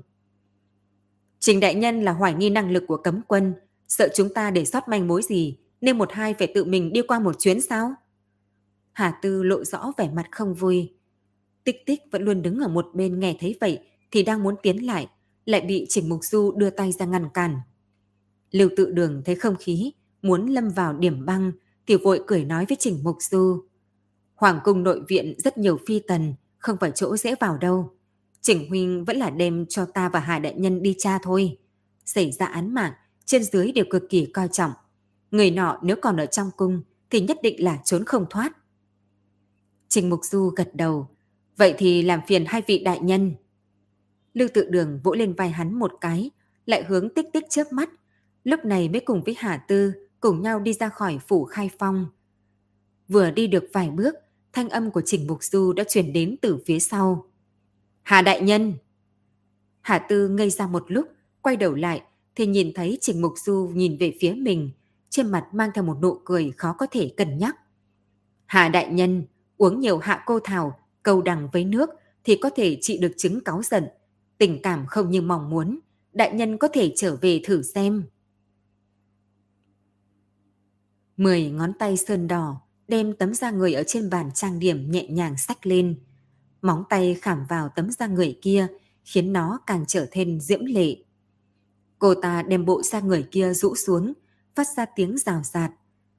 Trình 1.40 1.60
Đại 1.60 1.76
Nhân 1.76 2.02
là 2.02 2.12
hoài 2.12 2.34
nghi 2.34 2.50
năng 2.50 2.72
lực 2.72 2.84
của 2.88 2.98
cấm 2.98 3.22
quân, 3.28 3.54
sợ 3.88 4.10
chúng 4.16 4.34
ta 4.34 4.52
để 4.52 4.66
sót 4.66 4.88
manh 4.88 5.08
mối 5.08 5.22
gì, 5.22 5.58
nên 5.82 5.98
một 5.98 6.12
hai 6.12 6.34
phải 6.34 6.52
tự 6.56 6.66
mình 6.66 6.94
đi 6.94 7.02
qua 7.02 7.20
một 7.20 7.40
chuyến 7.40 7.62
sao? 7.62 7.94
Hà 8.92 9.20
Tư 9.22 9.44
lộ 9.44 9.64
rõ 9.64 9.92
vẻ 9.98 10.10
mặt 10.14 10.26
không 10.32 10.54
vui. 10.54 10.94
Tích 11.64 11.86
tích 11.86 12.02
vẫn 12.12 12.22
luôn 12.22 12.42
đứng 12.42 12.60
ở 12.60 12.68
một 12.68 12.88
bên 12.94 13.20
nghe 13.20 13.36
thấy 13.40 13.58
vậy 13.62 13.80
thì 14.12 14.24
đang 14.24 14.44
muốn 14.44 14.56
tiến 14.64 14.86
lại, 14.86 15.08
lại 15.46 15.62
bị 15.62 15.86
Trình 15.90 16.10
Mục 16.10 16.20
Du 16.24 16.52
đưa 16.52 16.70
tay 16.70 16.92
ra 16.92 17.06
ngăn 17.06 17.30
cản. 17.34 17.56
Lưu 18.52 18.70
tự 18.78 18.92
đường 18.92 19.22
thấy 19.26 19.36
không 19.36 19.56
khí, 19.60 19.92
muốn 20.22 20.48
lâm 20.48 20.70
vào 20.70 20.94
điểm 20.94 21.26
băng, 21.26 21.52
thì 21.88 21.96
vội 21.96 22.24
cười 22.28 22.46
nói 22.46 22.66
với 22.70 22.78
Trình 22.80 23.00
Mục 23.04 23.18
Du. 23.20 23.64
Hoàng 24.36 24.60
cung 24.64 24.84
nội 24.84 25.02
viện 25.08 25.36
rất 25.38 25.58
nhiều 25.58 25.80
phi 25.88 26.02
tần, 26.08 26.34
không 26.58 26.78
phải 26.80 26.92
chỗ 26.96 27.18
dễ 27.18 27.36
vào 27.40 27.58
đâu. 27.58 27.99
Trình 28.42 28.70
huynh 28.70 29.06
vẫn 29.06 29.18
là 29.18 29.30
đem 29.30 29.66
cho 29.66 29.86
ta 29.86 30.10
và 30.10 30.20
Hà 30.20 30.40
Đại 30.40 30.54
Nhân 30.54 30.82
đi 30.82 30.96
cha 30.98 31.20
thôi. 31.24 31.58
Xảy 32.06 32.32
ra 32.32 32.46
án 32.46 32.74
mạng, 32.74 32.94
trên 33.26 33.44
dưới 33.44 33.72
đều 33.72 33.86
cực 33.90 34.10
kỳ 34.10 34.26
coi 34.26 34.48
trọng. 34.48 34.72
Người 35.32 35.52
nọ 35.52 35.80
nếu 35.84 35.96
còn 36.02 36.18
ở 36.18 36.26
trong 36.26 36.52
cung 36.58 36.82
thì 37.10 37.22
nhất 37.22 37.38
định 37.44 37.64
là 37.64 37.80
trốn 37.86 38.06
không 38.06 38.26
thoát. 38.30 38.58
Trình 39.88 40.10
Mục 40.10 40.20
Du 40.24 40.50
gật 40.50 40.70
đầu. 40.74 41.08
Vậy 41.58 41.74
thì 41.78 42.02
làm 42.02 42.20
phiền 42.28 42.46
hai 42.48 42.62
vị 42.68 42.80
đại 42.84 43.00
nhân. 43.00 43.36
Lưu 44.34 44.48
tự 44.54 44.70
đường 44.70 45.00
vỗ 45.04 45.14
lên 45.14 45.34
vai 45.34 45.50
hắn 45.50 45.74
một 45.80 45.92
cái, 46.02 46.32
lại 46.66 46.84
hướng 46.84 47.14
tích 47.14 47.26
tích 47.34 47.44
trước 47.50 47.74
mắt. 47.74 47.90
Lúc 48.44 48.66
này 48.66 48.90
mới 48.90 49.00
cùng 49.00 49.24
với 49.24 49.36
Hà 49.38 49.58
Tư 49.58 49.94
cùng 50.20 50.42
nhau 50.42 50.60
đi 50.60 50.74
ra 50.74 50.90
khỏi 50.90 51.20
phủ 51.28 51.46
khai 51.46 51.70
phong. 51.80 52.06
Vừa 53.08 53.32
đi 53.32 53.48
được 53.48 53.64
vài 53.74 53.90
bước 53.90 54.16
thanh 54.54 54.70
âm 54.70 54.92
của 54.92 55.02
Trình 55.06 55.28
Mục 55.28 55.44
Du 55.44 55.74
đã 55.74 55.84
truyền 55.84 56.14
đến 56.14 56.36
từ 56.42 56.58
phía 56.66 56.80
sau. 56.80 57.29
Hà 58.04 58.22
đại 58.22 58.42
nhân! 58.42 58.74
Hà 59.82 60.00
Tư 60.00 60.28
ngây 60.30 60.50
ra 60.50 60.68
một 60.68 60.86
lúc, 60.88 61.08
quay 61.42 61.56
đầu 61.56 61.74
lại 61.74 62.02
thì 62.36 62.46
nhìn 62.46 62.74
thấy 62.76 62.98
Trình 63.02 63.22
Mục 63.22 63.34
Du 63.46 63.72
nhìn 63.74 63.98
về 63.98 64.18
phía 64.20 64.34
mình, 64.34 64.72
trên 65.10 65.32
mặt 65.32 65.46
mang 65.54 65.70
theo 65.76 65.84
một 65.84 65.98
nụ 66.02 66.20
cười 66.26 66.52
khó 66.58 66.74
có 66.74 66.88
thể 66.92 67.14
cân 67.18 67.38
nhắc. 67.38 67.56
Hà 68.46 68.70
đại 68.70 68.94
nhân, 68.94 69.24
uống 69.58 69.80
nhiều 69.80 69.98
hạ 69.98 70.24
cô 70.26 70.40
thảo, 70.40 70.80
câu 71.04 71.22
đằng 71.22 71.50
với 71.54 71.64
nước 71.64 71.90
thì 72.24 72.38
có 72.42 72.50
thể 72.56 72.78
trị 72.82 72.98
được 72.98 73.12
chứng 73.18 73.44
cáu 73.44 73.64
giận. 73.64 73.88
Tình 74.38 74.62
cảm 74.62 74.86
không 74.88 75.12
như 75.12 75.22
mong 75.22 75.50
muốn, 75.50 75.80
đại 76.14 76.34
nhân 76.34 76.58
có 76.58 76.68
thể 76.68 76.94
trở 76.96 77.16
về 77.16 77.42
thử 77.44 77.62
xem. 77.62 78.04
Mười 81.18 81.50
ngón 81.50 81.74
tay 81.74 81.98
sơn 81.98 82.28
đỏ 82.28 82.62
đem 82.88 83.14
tấm 83.14 83.34
da 83.34 83.52
người 83.52 83.74
ở 83.74 83.84
trên 83.88 84.10
bàn 84.10 84.30
trang 84.34 84.60
điểm 84.60 84.92
nhẹ 84.92 85.08
nhàng 85.08 85.38
sách 85.38 85.68
lên. 85.68 86.00
Móng 86.62 86.84
tay 86.90 87.18
khảm 87.22 87.46
vào 87.46 87.70
tấm 87.70 87.92
da 87.92 88.08
người 88.08 88.40
kia 88.42 88.68
khiến 89.04 89.34
nó 89.34 89.60
càng 89.68 89.86
trở 89.88 90.08
thêm 90.12 90.40
diễm 90.40 90.66
lệ. 90.66 90.96
Cô 92.00 92.16
ta 92.16 92.42
đem 92.42 92.66
bộ 92.66 92.84
da 92.84 93.00
người 93.00 93.28
kia 93.32 93.54
rũ 93.54 93.76
xuống, 93.76 94.14
phát 94.56 94.68
ra 94.78 94.86
tiếng 94.96 95.18
rào 95.18 95.42
rạt. 95.44 95.72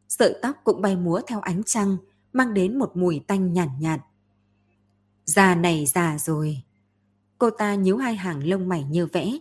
Sợi 0.08 0.38
tóc 0.42 0.56
cũng 0.64 0.82
bay 0.82 0.96
múa 0.96 1.20
theo 1.26 1.40
ánh 1.40 1.62
trăng, 1.66 1.96
mang 2.32 2.54
đến 2.54 2.78
một 2.78 2.96
mùi 2.96 3.20
tanh 3.26 3.52
nhàn 3.52 3.68
nhạt, 3.68 3.78
nhạt. 3.80 4.00
Da 5.24 5.54
này 5.54 5.86
già 5.86 6.18
rồi. 6.18 6.62
Cô 7.38 7.50
ta 7.50 7.74
nhíu 7.74 7.96
hai 7.96 8.16
hàng 8.16 8.44
lông 8.44 8.68
mày 8.68 8.84
như 8.84 9.06
vẽ, 9.06 9.32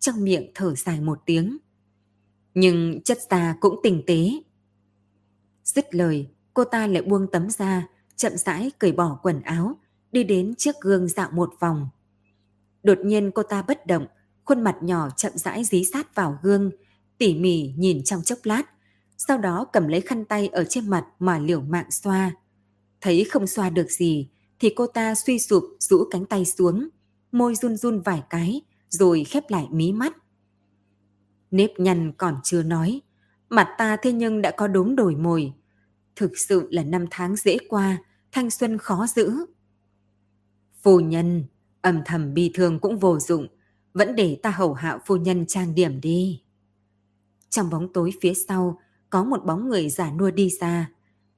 trong 0.00 0.24
miệng 0.24 0.50
thở 0.54 0.74
dài 0.74 1.00
một 1.00 1.20
tiếng. 1.26 1.58
Nhưng 2.54 3.00
chất 3.04 3.18
da 3.30 3.56
cũng 3.60 3.80
tinh 3.82 4.02
tế. 4.06 4.30
Dứt 5.64 5.94
lời, 5.94 6.28
cô 6.54 6.64
ta 6.64 6.86
lại 6.86 7.02
buông 7.02 7.26
tấm 7.32 7.50
da, 7.50 7.88
chậm 8.16 8.36
rãi 8.36 8.70
cởi 8.78 8.92
bỏ 8.92 9.18
quần 9.22 9.40
áo, 9.40 9.76
đi 10.12 10.24
đến 10.24 10.54
trước 10.54 10.76
gương 10.80 11.08
dạo 11.08 11.30
một 11.32 11.54
vòng. 11.60 11.88
Đột 12.82 12.98
nhiên 13.04 13.30
cô 13.34 13.42
ta 13.42 13.62
bất 13.62 13.86
động, 13.86 14.06
khuôn 14.44 14.64
mặt 14.64 14.76
nhỏ 14.80 15.08
chậm 15.16 15.32
rãi 15.34 15.64
dí 15.64 15.84
sát 15.84 16.14
vào 16.14 16.38
gương, 16.42 16.70
tỉ 17.18 17.34
mỉ 17.34 17.72
nhìn 17.76 18.04
trong 18.04 18.22
chốc 18.22 18.38
lát, 18.42 18.62
sau 19.16 19.38
đó 19.38 19.66
cầm 19.72 19.88
lấy 19.88 20.00
khăn 20.00 20.24
tay 20.24 20.48
ở 20.48 20.64
trên 20.64 20.90
mặt 20.90 21.06
mà 21.18 21.38
liều 21.38 21.60
mạng 21.60 21.90
xoa. 21.90 22.32
Thấy 23.00 23.24
không 23.30 23.46
xoa 23.46 23.70
được 23.70 23.90
gì, 23.90 24.28
thì 24.60 24.72
cô 24.76 24.86
ta 24.86 25.14
suy 25.14 25.38
sụp 25.38 25.64
rũ 25.80 26.04
cánh 26.10 26.24
tay 26.26 26.44
xuống, 26.44 26.88
môi 27.32 27.54
run 27.54 27.76
run 27.76 28.00
vài 28.00 28.22
cái, 28.30 28.60
rồi 28.88 29.24
khép 29.24 29.44
lại 29.48 29.66
mí 29.70 29.92
mắt. 29.92 30.16
Nếp 31.50 31.70
nhăn 31.78 32.12
còn 32.12 32.36
chưa 32.44 32.62
nói, 32.62 33.00
mặt 33.48 33.68
ta 33.78 33.96
thế 34.02 34.12
nhưng 34.12 34.42
đã 34.42 34.50
có 34.50 34.66
đốm 34.68 34.96
đổi 34.96 35.16
mồi. 35.16 35.52
Thực 36.16 36.38
sự 36.38 36.68
là 36.70 36.82
năm 36.82 37.06
tháng 37.10 37.36
dễ 37.36 37.58
qua, 37.68 37.98
thanh 38.32 38.50
xuân 38.50 38.78
khó 38.78 39.06
giữ. 39.06 39.32
Phu 40.82 41.00
nhân, 41.00 41.44
âm 41.80 42.02
thầm 42.04 42.34
bi 42.34 42.50
thương 42.54 42.78
cũng 42.78 42.98
vô 42.98 43.18
dụng, 43.18 43.46
vẫn 43.94 44.16
để 44.16 44.38
ta 44.42 44.50
hầu 44.50 44.74
hạ 44.74 44.98
phu 45.06 45.16
nhân 45.16 45.46
trang 45.46 45.74
điểm 45.74 46.00
đi. 46.00 46.42
Trong 47.50 47.70
bóng 47.70 47.92
tối 47.92 48.10
phía 48.20 48.34
sau, 48.34 48.78
có 49.10 49.24
một 49.24 49.44
bóng 49.44 49.68
người 49.68 49.88
giả 49.88 50.10
nua 50.10 50.30
đi 50.30 50.50
ra. 50.60 50.90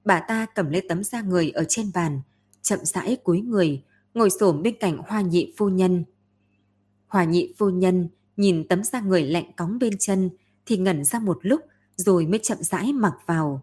Bà 0.04 0.20
ta 0.20 0.46
cầm 0.54 0.70
lấy 0.70 0.82
tấm 0.88 1.04
da 1.04 1.20
người 1.20 1.50
ở 1.50 1.64
trên 1.68 1.90
bàn, 1.94 2.20
chậm 2.62 2.78
rãi 2.84 3.16
cúi 3.24 3.40
người, 3.40 3.82
ngồi 4.14 4.30
xổm 4.30 4.62
bên 4.62 4.74
cạnh 4.80 4.98
hoa 4.98 5.20
nhị 5.20 5.54
phu 5.56 5.68
nhân. 5.68 6.04
Hoa 7.06 7.24
nhị 7.24 7.54
phu 7.58 7.70
nhân 7.70 8.08
nhìn 8.36 8.68
tấm 8.68 8.84
da 8.84 9.00
người 9.00 9.22
lạnh 9.22 9.52
cóng 9.56 9.78
bên 9.78 9.98
chân 9.98 10.30
thì 10.66 10.76
ngẩn 10.76 11.04
ra 11.04 11.18
một 11.18 11.38
lúc 11.42 11.60
rồi 11.96 12.26
mới 12.26 12.40
chậm 12.42 12.58
rãi 12.60 12.92
mặc 12.92 13.14
vào. 13.26 13.62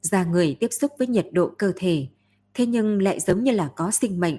Da 0.00 0.24
người 0.24 0.56
tiếp 0.60 0.68
xúc 0.72 0.92
với 0.98 1.06
nhiệt 1.06 1.26
độ 1.32 1.50
cơ 1.58 1.72
thể, 1.76 2.06
thế 2.54 2.66
nhưng 2.66 3.02
lại 3.02 3.20
giống 3.20 3.44
như 3.44 3.52
là 3.52 3.70
có 3.76 3.90
sinh 3.90 4.20
mệnh, 4.20 4.36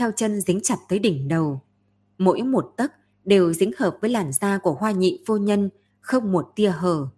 theo 0.00 0.12
chân 0.16 0.40
dính 0.40 0.60
chặt 0.62 0.76
tới 0.88 0.98
đỉnh 0.98 1.28
đầu. 1.28 1.60
Mỗi 2.18 2.42
một 2.42 2.72
tấc 2.76 2.92
đều 3.24 3.52
dính 3.52 3.70
hợp 3.78 3.96
với 4.00 4.10
làn 4.10 4.32
da 4.32 4.58
của 4.58 4.72
hoa 4.72 4.90
nhị 4.90 5.22
phu 5.26 5.36
nhân, 5.36 5.70
không 6.00 6.32
một 6.32 6.52
tia 6.56 6.70
hở. 6.70 7.08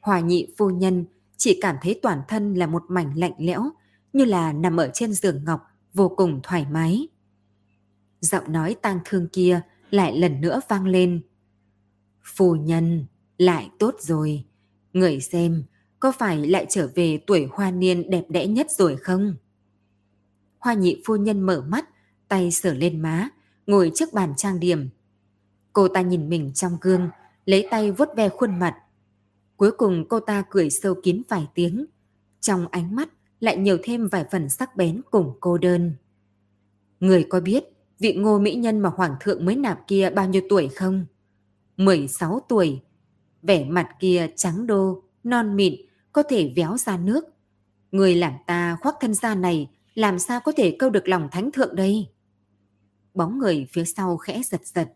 Hoa 0.00 0.20
nhị 0.20 0.46
phu 0.58 0.70
nhân 0.70 1.04
chỉ 1.36 1.58
cảm 1.60 1.76
thấy 1.82 1.98
toàn 2.02 2.22
thân 2.28 2.54
là 2.54 2.66
một 2.66 2.82
mảnh 2.88 3.18
lạnh 3.18 3.32
lẽo, 3.38 3.70
như 4.12 4.24
là 4.24 4.52
nằm 4.52 4.76
ở 4.76 4.90
trên 4.94 5.12
giường 5.12 5.44
ngọc, 5.44 5.60
vô 5.94 6.08
cùng 6.08 6.40
thoải 6.42 6.66
mái. 6.70 7.08
Giọng 8.20 8.52
nói 8.52 8.76
tang 8.82 8.98
thương 9.04 9.28
kia 9.32 9.60
lại 9.90 10.18
lần 10.18 10.40
nữa 10.40 10.60
vang 10.68 10.86
lên. 10.86 11.20
Phu 12.22 12.54
nhân, 12.54 13.06
lại 13.38 13.70
tốt 13.78 13.94
rồi. 14.00 14.44
Người 14.92 15.20
xem, 15.20 15.64
có 16.00 16.12
phải 16.12 16.46
lại 16.46 16.66
trở 16.68 16.88
về 16.94 17.18
tuổi 17.26 17.48
hoa 17.52 17.70
niên 17.70 18.10
đẹp 18.10 18.24
đẽ 18.28 18.46
nhất 18.46 18.70
rồi 18.70 18.96
không? 18.96 19.34
Hoa 20.60 20.74
nhị 20.74 21.02
phu 21.04 21.16
nhân 21.16 21.40
mở 21.40 21.64
mắt, 21.68 21.88
tay 22.28 22.50
sờ 22.50 22.74
lên 22.74 23.00
má, 23.00 23.28
ngồi 23.66 23.92
trước 23.94 24.12
bàn 24.12 24.34
trang 24.36 24.60
điểm. 24.60 24.88
Cô 25.72 25.88
ta 25.88 26.00
nhìn 26.00 26.28
mình 26.28 26.52
trong 26.54 26.78
gương, 26.80 27.08
lấy 27.44 27.68
tay 27.70 27.92
vuốt 27.92 28.08
ve 28.16 28.28
khuôn 28.28 28.58
mặt. 28.58 28.76
Cuối 29.56 29.70
cùng 29.70 30.08
cô 30.08 30.20
ta 30.20 30.44
cười 30.50 30.70
sâu 30.70 30.94
kín 31.02 31.22
vài 31.28 31.48
tiếng. 31.54 31.86
Trong 32.40 32.66
ánh 32.70 32.96
mắt 32.96 33.08
lại 33.40 33.56
nhiều 33.56 33.78
thêm 33.82 34.08
vài 34.08 34.24
phần 34.30 34.48
sắc 34.48 34.76
bén 34.76 35.00
cùng 35.10 35.36
cô 35.40 35.58
đơn. 35.58 35.92
Người 37.00 37.26
có 37.28 37.40
biết 37.40 37.64
vị 37.98 38.14
ngô 38.14 38.38
mỹ 38.38 38.54
nhân 38.54 38.80
mà 38.80 38.88
hoàng 38.88 39.16
thượng 39.20 39.44
mới 39.44 39.56
nạp 39.56 39.86
kia 39.86 40.10
bao 40.10 40.28
nhiêu 40.28 40.42
tuổi 40.48 40.68
không? 40.68 41.06
16 41.76 42.40
tuổi. 42.48 42.80
Vẻ 43.42 43.64
mặt 43.64 43.88
kia 44.00 44.26
trắng 44.36 44.66
đô, 44.66 45.02
non 45.24 45.56
mịn, 45.56 45.74
có 46.12 46.22
thể 46.22 46.52
véo 46.56 46.76
ra 46.76 46.96
nước. 46.96 47.24
Người 47.92 48.14
làm 48.14 48.32
ta 48.46 48.76
khoác 48.80 48.94
thân 49.00 49.14
da 49.14 49.34
này 49.34 49.70
làm 49.94 50.18
sao 50.18 50.40
có 50.40 50.52
thể 50.56 50.76
câu 50.78 50.90
được 50.90 51.08
lòng 51.08 51.28
thánh 51.32 51.52
thượng 51.52 51.76
đây? 51.76 52.08
Bóng 53.14 53.38
người 53.38 53.66
phía 53.72 53.84
sau 53.84 54.16
khẽ 54.16 54.42
giật 54.44 54.66
giật. 54.66 54.92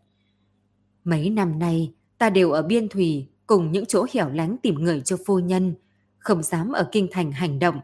Mấy 1.04 1.30
năm 1.30 1.58
nay, 1.58 1.94
ta 2.18 2.30
đều 2.30 2.50
ở 2.50 2.62
biên 2.62 2.88
thủy 2.88 3.28
cùng 3.46 3.72
những 3.72 3.86
chỗ 3.86 4.06
hẻo 4.12 4.30
lánh 4.30 4.56
tìm 4.62 4.74
người 4.74 5.00
cho 5.00 5.16
phu 5.26 5.38
nhân, 5.38 5.74
không 6.18 6.42
dám 6.42 6.72
ở 6.72 6.88
kinh 6.92 7.08
thành 7.10 7.32
hành 7.32 7.58
động. 7.58 7.80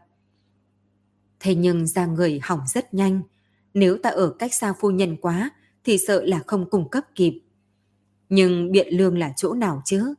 Thế 1.39 1.55
nhưng 1.55 1.87
ra 1.87 2.05
người 2.05 2.39
hỏng 2.43 2.61
rất 2.67 2.93
nhanh, 2.93 3.21
nếu 3.73 3.97
ta 3.97 4.09
ở 4.09 4.35
cách 4.39 4.53
xa 4.53 4.73
phu 4.79 4.91
nhân 4.91 5.17
quá 5.21 5.49
thì 5.83 5.97
sợ 5.97 6.23
là 6.25 6.39
không 6.47 6.69
cung 6.69 6.89
cấp 6.89 7.03
kịp. 7.15 7.41
Nhưng 8.29 8.71
Biện 8.71 8.87
Lương 8.97 9.17
là 9.17 9.33
chỗ 9.35 9.53
nào 9.53 9.81
chứ? 9.85 10.13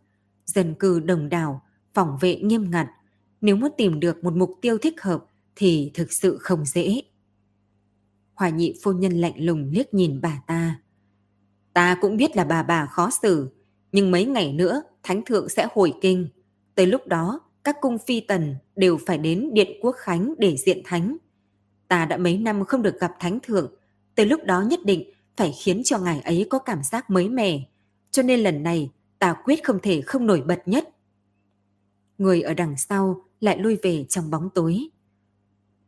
Dân 0.46 0.74
cư 0.74 1.00
đồng 1.00 1.28
đảo, 1.28 1.62
phòng 1.94 2.18
vệ 2.20 2.36
nghiêm 2.36 2.70
ngặt. 2.70 2.88
Nếu 3.40 3.56
muốn 3.56 3.70
tìm 3.76 4.00
được 4.00 4.24
một 4.24 4.34
mục 4.34 4.58
tiêu 4.60 4.78
thích 4.78 5.02
hợp 5.02 5.24
thì 5.56 5.90
thực 5.94 6.12
sự 6.12 6.38
không 6.40 6.64
dễ. 6.64 7.02
Hòa 8.34 8.48
nhị 8.48 8.74
phu 8.82 8.92
nhân 8.92 9.12
lạnh 9.12 9.34
lùng 9.36 9.70
liếc 9.72 9.94
nhìn 9.94 10.20
bà 10.20 10.42
ta. 10.46 10.80
Ta 11.72 11.98
cũng 12.00 12.16
biết 12.16 12.36
là 12.36 12.44
bà 12.44 12.62
bà 12.62 12.86
khó 12.86 13.10
xử, 13.22 13.50
nhưng 13.92 14.10
mấy 14.10 14.24
ngày 14.24 14.52
nữa 14.52 14.82
thánh 15.02 15.24
thượng 15.24 15.48
sẽ 15.48 15.68
hồi 15.72 15.94
kinh. 16.00 16.28
Tới 16.74 16.86
lúc 16.86 17.06
đó, 17.06 17.40
các 17.64 17.76
cung 17.80 17.98
phi 17.98 18.20
tần 18.20 18.56
đều 18.76 18.98
phải 19.06 19.18
đến 19.18 19.50
Điện 19.52 19.78
Quốc 19.82 19.96
Khánh 19.98 20.34
để 20.38 20.56
diện 20.56 20.82
thánh. 20.84 21.16
Ta 21.88 22.04
đã 22.04 22.16
mấy 22.16 22.38
năm 22.38 22.64
không 22.64 22.82
được 22.82 23.00
gặp 23.00 23.12
thánh 23.20 23.38
thượng, 23.40 23.74
tới 24.14 24.26
lúc 24.26 24.44
đó 24.44 24.62
nhất 24.62 24.80
định 24.84 25.12
phải 25.36 25.52
khiến 25.52 25.82
cho 25.84 25.98
ngài 25.98 26.20
ấy 26.20 26.46
có 26.50 26.58
cảm 26.58 26.82
giác 26.82 27.10
mới 27.10 27.28
mẻ. 27.28 27.64
Cho 28.10 28.22
nên 28.22 28.40
lần 28.40 28.62
này 28.62 28.90
ta 29.18 29.34
quyết 29.44 29.64
không 29.64 29.78
thể 29.82 30.00
không 30.00 30.26
nổi 30.26 30.42
bật 30.46 30.62
nhất. 30.66 30.88
Người 32.18 32.42
ở 32.42 32.54
đằng 32.54 32.76
sau 32.76 33.24
lại 33.40 33.58
lui 33.58 33.76
về 33.82 34.04
trong 34.08 34.30
bóng 34.30 34.50
tối. 34.54 34.88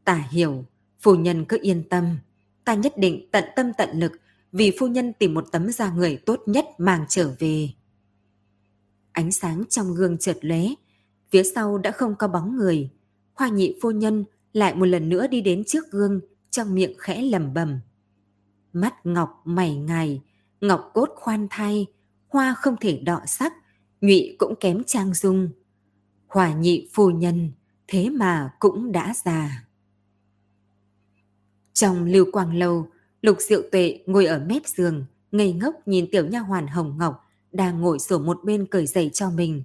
Ta 0.05 0.29
hiểu, 0.31 0.65
phu 1.01 1.15
nhân 1.15 1.45
cứ 1.45 1.59
yên 1.63 1.89
tâm, 1.89 2.19
ta 2.65 2.75
nhất 2.75 2.93
định 2.99 3.29
tận 3.33 3.45
tâm 3.57 3.73
tận 3.79 3.99
lực 3.99 4.13
vì 4.53 4.77
phu 4.79 4.87
nhân 4.87 5.13
tìm 5.13 5.35
một 5.35 5.45
tấm 5.53 5.73
da 5.73 5.91
người 5.91 6.17
tốt 6.17 6.43
nhất 6.47 6.65
mang 6.79 7.05
trở 7.09 7.35
về. 7.39 7.69
Ánh 9.13 9.33
sáng 9.33 9.63
trong 9.69 9.95
gương 9.95 10.19
chợt 10.19 10.39
lóe, 10.41 10.63
phía 11.31 11.43
sau 11.43 11.79
đã 11.79 11.91
không 11.91 12.15
có 12.19 12.29
bóng 12.29 12.57
người. 12.57 12.91
Hoa 13.35 13.49
nhị 13.49 13.79
phu 13.83 13.91
nhân 13.91 14.25
lại 14.53 14.75
một 14.75 14.87
lần 14.87 15.09
nữa 15.09 15.27
đi 15.27 15.41
đến 15.41 15.65
trước 15.67 15.91
gương, 15.91 16.21
trong 16.51 16.75
miệng 16.75 16.95
khẽ 16.99 17.23
lẩm 17.23 17.55
bẩm. 17.55 17.81
Mắt 18.73 19.07
ngọc 19.07 19.43
mày 19.45 19.77
ngài, 19.77 20.23
ngọc 20.61 20.91
cốt 20.95 21.09
khoan 21.17 21.47
thai, 21.51 21.87
hoa 22.29 22.55
không 22.55 22.77
thể 22.81 22.99
đọ 22.99 23.21
sắc, 23.27 23.53
nhụy 24.01 24.37
cũng 24.39 24.55
kém 24.61 24.85
trang 24.85 25.15
dung. 25.15 25.49
Hòa 26.27 26.53
nhị 26.53 26.89
phu 26.93 27.11
nhân, 27.11 27.53
thế 27.87 28.11
mà 28.11 28.51
cũng 28.59 28.93
đã 28.93 29.15
già. 29.25 29.64
Trong 31.75 32.05
lưu 32.05 32.27
quang 32.33 32.59
lâu, 32.59 32.89
lục 33.23 33.37
diệu 33.41 33.63
tuệ 33.73 33.99
ngồi 34.07 34.27
ở 34.27 34.39
mép 34.39 34.67
giường, 34.67 35.05
ngây 35.33 35.53
ngốc 35.53 35.75
nhìn 35.87 36.11
tiểu 36.11 36.27
nha 36.27 36.39
hoàn 36.39 36.67
hồng 36.67 36.99
ngọc 36.99 37.25
đang 37.53 37.81
ngồi 37.81 37.99
sổ 37.99 38.19
một 38.19 38.41
bên 38.45 38.67
cởi 38.67 38.87
giày 38.87 39.11
cho 39.13 39.31
mình. 39.31 39.63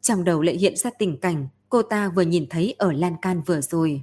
Trong 0.00 0.24
đầu 0.24 0.42
lại 0.42 0.56
hiện 0.56 0.76
ra 0.76 0.90
tình 0.98 1.16
cảnh 1.16 1.48
cô 1.68 1.82
ta 1.82 2.08
vừa 2.08 2.22
nhìn 2.22 2.46
thấy 2.50 2.74
ở 2.78 2.92
lan 2.92 3.16
can 3.22 3.42
vừa 3.46 3.60
rồi. 3.60 4.02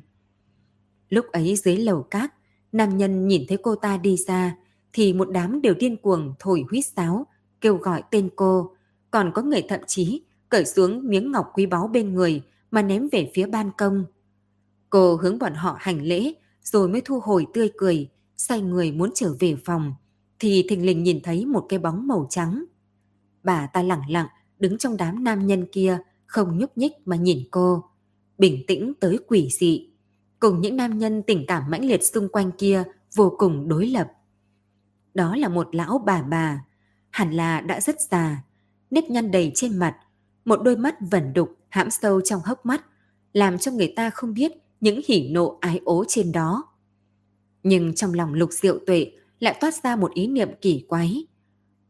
Lúc 1.10 1.26
ấy 1.32 1.56
dưới 1.56 1.78
lầu 1.78 2.04
cát, 2.04 2.34
nam 2.72 2.98
nhân 2.98 3.28
nhìn 3.28 3.46
thấy 3.48 3.58
cô 3.64 3.76
ta 3.76 3.98
đi 3.98 4.18
ra, 4.18 4.56
thì 4.94 5.14
một 5.14 5.30
đám 5.32 5.62
đều 5.62 5.74
điên 5.74 5.98
cuồng 5.98 6.34
thổi 6.40 6.64
huýt 6.70 6.86
sáo, 6.86 7.28
kêu 7.62 7.76
gọi 7.76 8.04
tên 8.12 8.30
cô. 8.36 8.76
Còn 9.12 9.32
có 9.36 9.42
người 9.42 9.62
thậm 9.70 9.80
chí 9.88 10.22
cởi 10.50 10.66
xuống 10.66 11.10
miếng 11.10 11.32
ngọc 11.32 11.52
quý 11.54 11.66
báu 11.66 11.88
bên 11.88 12.14
người 12.14 12.42
mà 12.72 12.82
ném 12.82 13.08
về 13.12 13.32
phía 13.34 13.46
ban 13.46 13.72
công. 13.78 14.06
Cô 14.90 15.16
hướng 15.16 15.40
bọn 15.40 15.54
họ 15.54 15.76
hành 15.80 16.02
lễ, 16.02 16.34
rồi 16.72 16.90
mới 16.90 17.02
thu 17.06 17.20
hồi 17.20 17.48
tươi 17.54 17.72
cười, 17.78 18.10
xoay 18.38 18.62
người 18.62 18.92
muốn 18.92 19.12
trở 19.16 19.36
về 19.40 19.56
phòng, 19.66 19.94
thì 20.40 20.66
thình 20.70 20.86
lình 20.86 21.04
nhìn 21.04 21.20
thấy 21.24 21.46
một 21.46 21.66
cái 21.70 21.80
bóng 21.80 22.08
màu 22.08 22.28
trắng. 22.30 22.66
Bà 23.44 23.68
ta 23.68 23.84
lặng 23.84 24.02
lặng 24.10 24.28
đứng 24.60 24.78
trong 24.78 24.98
đám 24.98 25.24
nam 25.24 25.48
nhân 25.48 25.66
kia, 25.72 25.98
không 26.26 26.58
nhúc 26.58 26.78
nhích 26.78 26.92
mà 27.06 27.16
nhìn 27.16 27.48
cô, 27.52 27.84
bình 28.38 28.64
tĩnh 28.68 28.94
tới 29.00 29.20
quỷ 29.28 29.50
dị. 29.60 29.90
Cùng 30.40 30.62
những 30.62 30.76
nam 30.76 30.98
nhân 30.98 31.24
tình 31.28 31.46
cảm 31.48 31.64
mãnh 31.70 31.86
liệt 31.86 32.04
xung 32.04 32.30
quanh 32.30 32.52
kia 32.52 32.84
vô 33.16 33.36
cùng 33.38 33.68
đối 33.70 33.88
lập. 33.88 34.08
Đó 35.14 35.36
là 35.36 35.50
một 35.50 35.76
lão 35.76 36.04
bà 36.06 36.22
bà, 36.22 36.66
hẳn 37.10 37.32
là 37.32 37.62
đã 37.62 37.82
rất 37.82 37.96
già, 38.02 38.44
nếp 38.92 39.04
nhăn 39.04 39.32
đầy 39.32 39.52
trên 39.56 39.78
mặt, 39.78 39.98
một 40.46 40.62
đôi 40.64 40.78
mắt 40.78 40.96
vẩn 41.12 41.34
đục 41.34 41.50
hãm 41.70 41.90
sâu 41.90 42.22
trong 42.22 42.42
hốc 42.46 42.66
mắt, 42.66 42.86
làm 43.34 43.58
cho 43.58 43.72
người 43.72 43.94
ta 43.96 44.10
không 44.10 44.34
biết 44.34 44.52
những 44.82 45.02
hỉ 45.08 45.30
nộ 45.30 45.58
ái 45.62 45.80
ố 45.86 46.06
trên 46.08 46.32
đó. 46.32 46.64
Nhưng 47.64 47.96
trong 47.96 48.14
lòng 48.14 48.34
lục 48.34 48.50
diệu 48.52 48.80
tuệ 48.86 49.12
lại 49.40 49.58
toát 49.62 49.84
ra 49.84 49.96
một 49.96 50.14
ý 50.14 50.28
niệm 50.28 50.50
kỳ 50.62 50.86
quái. 50.88 51.26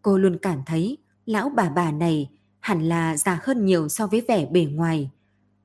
Cô 0.02 0.17
luôn 0.17 0.38
cảm 0.41 0.62
thấy 0.65 0.97
lão 1.25 1.49
bà 1.49 1.69
bà 1.69 1.91
này 1.91 2.30
hẳn 2.60 2.84
là 2.84 3.17
già 3.17 3.39
hơn 3.43 3.65
nhiều 3.65 3.89
so 3.89 4.08
với 4.08 4.21
vẻ 4.28 4.45
bề 4.45 4.65
ngoài. 4.65 5.10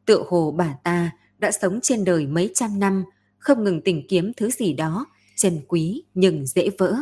Tựa 0.07 0.25
hồ 0.29 0.55
bà 0.57 0.75
ta 0.85 1.11
đã 1.39 1.51
sống 1.51 1.81
trên 1.83 2.05
đời 2.05 2.27
mấy 2.27 2.51
trăm 2.55 2.79
năm, 2.79 3.05
không 3.39 3.65
ngừng 3.65 3.81
tìm 3.81 4.03
kiếm 4.09 4.33
thứ 4.37 4.51
gì 4.51 4.73
đó, 4.73 5.07
trần 5.37 5.61
quý 5.69 6.03
nhưng 6.15 6.47
dễ 6.47 6.71
vỡ. 6.79 6.97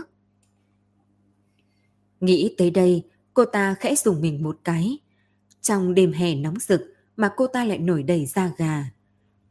Nghĩ 2.20 2.54
tới 2.58 2.70
đây, 2.70 3.02
cô 3.34 3.44
ta 3.44 3.74
khẽ 3.74 3.94
dùng 3.94 4.20
mình 4.20 4.42
một 4.42 4.58
cái. 4.64 4.98
Trong 5.60 5.94
đêm 5.94 6.12
hè 6.12 6.34
nóng 6.34 6.58
rực 6.60 6.80
mà 7.16 7.30
cô 7.36 7.46
ta 7.46 7.64
lại 7.64 7.78
nổi 7.78 8.02
đầy 8.02 8.26
da 8.26 8.50
gà. 8.56 8.84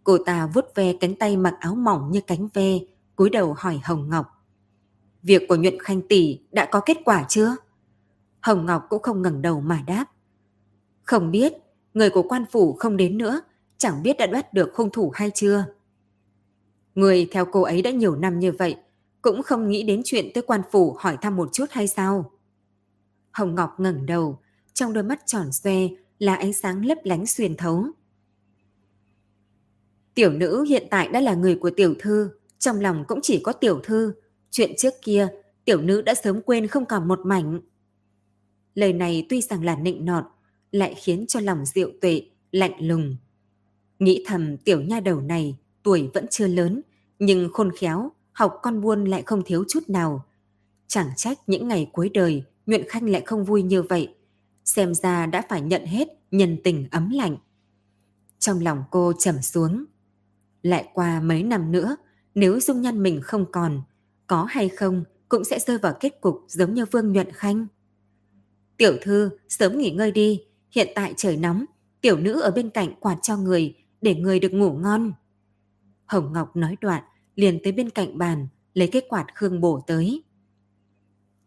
Cô 0.03 0.17
ta 0.17 0.47
vuốt 0.53 0.75
ve 0.75 0.93
cánh 0.93 1.15
tay 1.15 1.37
mặc 1.37 1.55
áo 1.59 1.75
mỏng 1.75 2.11
như 2.11 2.21
cánh 2.27 2.47
ve, 2.53 2.79
cúi 3.15 3.29
đầu 3.29 3.55
hỏi 3.57 3.79
Hồng 3.83 4.09
Ngọc. 4.09 4.45
Việc 5.23 5.41
của 5.49 5.55
nhuận 5.55 5.79
khanh 5.79 6.01
tỷ 6.07 6.39
đã 6.51 6.65
có 6.71 6.81
kết 6.85 6.97
quả 7.05 7.25
chưa? 7.29 7.55
Hồng 8.41 8.65
Ngọc 8.65 8.85
cũng 8.89 9.01
không 9.01 9.21
ngẩng 9.21 9.41
đầu 9.41 9.61
mà 9.61 9.83
đáp. 9.87 10.05
Không 11.03 11.31
biết, 11.31 11.53
người 11.93 12.09
của 12.09 12.23
quan 12.23 12.45
phủ 12.51 12.73
không 12.73 12.97
đến 12.97 13.17
nữa, 13.17 13.41
chẳng 13.77 14.03
biết 14.03 14.17
đã 14.17 14.27
bắt 14.27 14.53
được 14.53 14.75
hung 14.75 14.89
thủ 14.89 15.11
hay 15.13 15.31
chưa. 15.33 15.65
Người 16.95 17.27
theo 17.31 17.45
cô 17.45 17.61
ấy 17.61 17.81
đã 17.81 17.91
nhiều 17.91 18.15
năm 18.15 18.39
như 18.39 18.51
vậy, 18.51 18.75
cũng 19.21 19.43
không 19.43 19.69
nghĩ 19.69 19.83
đến 19.83 20.01
chuyện 20.05 20.25
tới 20.33 20.43
quan 20.47 20.61
phủ 20.71 20.95
hỏi 20.99 21.17
thăm 21.21 21.35
một 21.35 21.49
chút 21.53 21.65
hay 21.71 21.87
sao? 21.87 22.31
Hồng 23.31 23.55
Ngọc 23.55 23.79
ngẩng 23.79 24.05
đầu, 24.05 24.39
trong 24.73 24.93
đôi 24.93 25.03
mắt 25.03 25.21
tròn 25.25 25.51
xoe 25.51 25.87
là 26.19 26.35
ánh 26.35 26.53
sáng 26.53 26.85
lấp 26.85 26.97
lánh 27.03 27.25
xuyên 27.25 27.57
thấu. 27.57 27.85
Tiểu 30.13 30.31
nữ 30.31 30.63
hiện 30.63 30.87
tại 30.91 31.07
đã 31.07 31.21
là 31.21 31.33
người 31.33 31.55
của 31.55 31.69
tiểu 31.69 31.95
thư, 31.99 32.29
trong 32.59 32.79
lòng 32.79 33.05
cũng 33.07 33.19
chỉ 33.23 33.39
có 33.43 33.53
tiểu 33.53 33.79
thư. 33.83 34.13
Chuyện 34.51 34.71
trước 34.77 34.93
kia, 35.01 35.27
tiểu 35.65 35.81
nữ 35.81 36.01
đã 36.01 36.13
sớm 36.13 36.41
quên 36.41 36.67
không 36.67 36.85
còn 36.85 37.07
một 37.07 37.19
mảnh. 37.23 37.61
Lời 38.75 38.93
này 38.93 39.25
tuy 39.29 39.41
rằng 39.41 39.63
là 39.63 39.75
nịnh 39.75 40.05
nọt, 40.05 40.23
lại 40.71 40.95
khiến 40.97 41.25
cho 41.27 41.39
lòng 41.39 41.65
diệu 41.65 41.91
tuệ 42.01 42.21
lạnh 42.51 42.73
lùng. 42.79 43.15
Nghĩ 43.99 44.23
thầm 44.27 44.57
tiểu 44.57 44.81
nha 44.81 44.99
đầu 44.99 45.21
này 45.21 45.57
tuổi 45.83 46.09
vẫn 46.13 46.27
chưa 46.27 46.47
lớn, 46.47 46.81
nhưng 47.19 47.49
khôn 47.53 47.71
khéo, 47.77 48.11
học 48.31 48.59
con 48.61 48.81
buôn 48.81 49.05
lại 49.05 49.23
không 49.25 49.43
thiếu 49.45 49.63
chút 49.67 49.89
nào. 49.89 50.25
Chẳng 50.87 51.07
trách 51.15 51.39
những 51.47 51.67
ngày 51.67 51.89
cuối 51.93 52.09
đời, 52.13 52.43
Nhuận 52.65 52.83
Khanh 52.89 53.09
lại 53.09 53.21
không 53.25 53.45
vui 53.45 53.63
như 53.63 53.81
vậy. 53.81 54.15
Xem 54.65 54.93
ra 54.93 55.25
đã 55.25 55.43
phải 55.49 55.61
nhận 55.61 55.85
hết 55.85 56.07
nhân 56.31 56.57
tình 56.63 56.87
ấm 56.91 57.09
lạnh. 57.09 57.37
Trong 58.39 58.61
lòng 58.61 58.83
cô 58.91 59.13
trầm 59.19 59.41
xuống. 59.41 59.85
Lại 60.61 60.89
qua 60.93 61.21
mấy 61.21 61.43
năm 61.43 61.71
nữa, 61.71 61.95
nếu 62.35 62.59
dung 62.59 62.81
nhan 62.81 63.03
mình 63.03 63.21
không 63.23 63.51
còn, 63.51 63.81
có 64.27 64.45
hay 64.49 64.69
không 64.69 65.03
cũng 65.29 65.43
sẽ 65.43 65.59
rơi 65.59 65.77
vào 65.77 65.93
kết 65.99 66.21
cục 66.21 66.43
giống 66.47 66.73
như 66.73 66.85
Vương 66.85 67.13
Nhuận 67.13 67.31
Khanh. 67.31 67.67
Tiểu 68.77 68.97
thư, 69.01 69.29
sớm 69.49 69.77
nghỉ 69.77 69.91
ngơi 69.91 70.11
đi, 70.11 70.43
hiện 70.71 70.87
tại 70.95 71.13
trời 71.17 71.37
nóng, 71.37 71.65
tiểu 72.01 72.17
nữ 72.17 72.41
ở 72.41 72.51
bên 72.51 72.69
cạnh 72.69 72.95
quạt 72.99 73.17
cho 73.21 73.37
người, 73.37 73.75
để 74.01 74.15
người 74.15 74.39
được 74.39 74.53
ngủ 74.53 74.71
ngon. 74.71 75.13
Hồng 76.05 76.33
Ngọc 76.33 76.55
nói 76.55 76.75
đoạn, 76.81 77.03
liền 77.35 77.59
tới 77.63 77.71
bên 77.71 77.89
cạnh 77.89 78.17
bàn, 78.17 78.47
lấy 78.73 78.87
cái 78.87 79.01
quạt 79.09 79.25
khương 79.35 79.61
bổ 79.61 79.83
tới. 79.87 80.23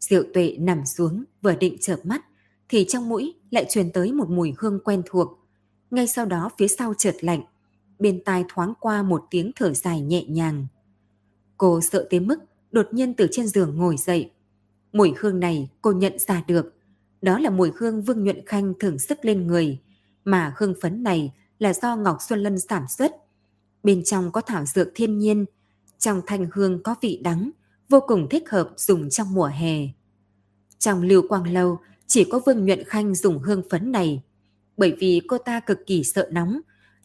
Diệu 0.00 0.22
tuệ 0.34 0.56
nằm 0.60 0.86
xuống, 0.86 1.24
vừa 1.42 1.56
định 1.56 1.76
chợp 1.80 1.98
mắt, 2.04 2.24
thì 2.68 2.84
trong 2.88 3.08
mũi 3.08 3.34
lại 3.50 3.66
truyền 3.70 3.92
tới 3.92 4.12
một 4.12 4.30
mùi 4.30 4.54
hương 4.58 4.80
quen 4.84 5.02
thuộc. 5.06 5.28
Ngay 5.90 6.06
sau 6.06 6.26
đó 6.26 6.50
phía 6.58 6.68
sau 6.68 6.94
chợt 6.98 7.14
lạnh, 7.20 7.42
bên 7.98 8.24
tai 8.24 8.44
thoáng 8.48 8.72
qua 8.80 9.02
một 9.02 9.24
tiếng 9.30 9.52
thở 9.56 9.72
dài 9.74 10.00
nhẹ 10.00 10.24
nhàng. 10.24 10.66
Cô 11.56 11.80
sợ 11.80 12.06
tới 12.10 12.20
mức 12.20 12.38
đột 12.72 12.88
nhiên 12.92 13.14
từ 13.14 13.28
trên 13.32 13.46
giường 13.46 13.76
ngồi 13.76 13.96
dậy. 13.96 14.30
Mùi 14.92 15.12
hương 15.18 15.40
này 15.40 15.70
cô 15.82 15.92
nhận 15.92 16.18
ra 16.18 16.44
được. 16.46 16.74
Đó 17.22 17.38
là 17.38 17.50
mùi 17.50 17.70
hương 17.78 18.02
Vương 18.02 18.24
Nhuận 18.24 18.46
Khanh 18.46 18.72
thưởng 18.80 18.98
sức 18.98 19.18
lên 19.24 19.46
người, 19.46 19.78
mà 20.24 20.54
hương 20.56 20.74
phấn 20.82 21.02
này 21.02 21.32
là 21.58 21.72
do 21.72 21.96
Ngọc 21.96 22.16
Xuân 22.28 22.42
Lân 22.42 22.58
sản 22.60 22.88
xuất. 22.88 23.12
Bên 23.82 24.04
trong 24.04 24.32
có 24.32 24.40
thảo 24.40 24.64
dược 24.64 24.88
thiên 24.94 25.18
nhiên, 25.18 25.44
trong 25.98 26.20
thanh 26.26 26.46
hương 26.52 26.82
có 26.82 26.94
vị 27.00 27.20
đắng, 27.24 27.50
vô 27.88 28.00
cùng 28.06 28.28
thích 28.28 28.50
hợp 28.50 28.70
dùng 28.76 29.10
trong 29.10 29.34
mùa 29.34 29.46
hè. 29.46 29.88
Trong 30.78 31.02
lưu 31.02 31.28
quang 31.28 31.52
lâu, 31.52 31.78
chỉ 32.06 32.24
có 32.24 32.40
Vương 32.46 32.66
Nhuận 32.66 32.84
Khanh 32.84 33.14
dùng 33.14 33.38
hương 33.38 33.62
phấn 33.70 33.92
này, 33.92 34.22
bởi 34.76 34.96
vì 34.98 35.20
cô 35.28 35.38
ta 35.38 35.60
cực 35.60 35.78
kỳ 35.86 36.04
sợ 36.04 36.28
nóng, 36.32 36.60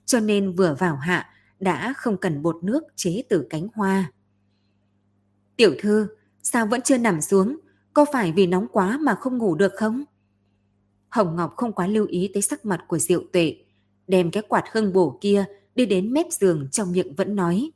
cho 0.09 0.19
nên 0.19 0.51
vừa 0.51 0.75
vào 0.79 0.95
hạ 0.95 1.29
đã 1.59 1.93
không 1.97 2.17
cần 2.17 2.41
bột 2.41 2.63
nước 2.63 2.83
chế 2.95 3.23
từ 3.29 3.47
cánh 3.49 3.67
hoa. 3.73 4.11
Tiểu 5.55 5.75
thư, 5.79 6.07
sao 6.43 6.65
vẫn 6.65 6.81
chưa 6.81 6.97
nằm 6.97 7.21
xuống? 7.21 7.57
Có 7.93 8.05
phải 8.13 8.31
vì 8.31 8.47
nóng 8.47 8.67
quá 8.71 8.97
mà 9.01 9.15
không 9.15 9.37
ngủ 9.37 9.55
được 9.55 9.71
không? 9.75 10.03
Hồng 11.09 11.35
Ngọc 11.35 11.53
không 11.57 11.73
quá 11.73 11.87
lưu 11.87 12.05
ý 12.05 12.31
tới 12.33 12.41
sắc 12.41 12.65
mặt 12.65 12.81
của 12.87 12.97
Diệu 12.97 13.23
Tuệ, 13.33 13.55
đem 14.07 14.31
cái 14.31 14.43
quạt 14.47 14.63
hương 14.71 14.93
bổ 14.93 15.17
kia 15.21 15.45
đi 15.75 15.85
đến 15.85 16.13
mép 16.13 16.25
giường 16.31 16.67
trong 16.71 16.91
miệng 16.91 17.15
vẫn 17.15 17.35
nói. 17.35 17.71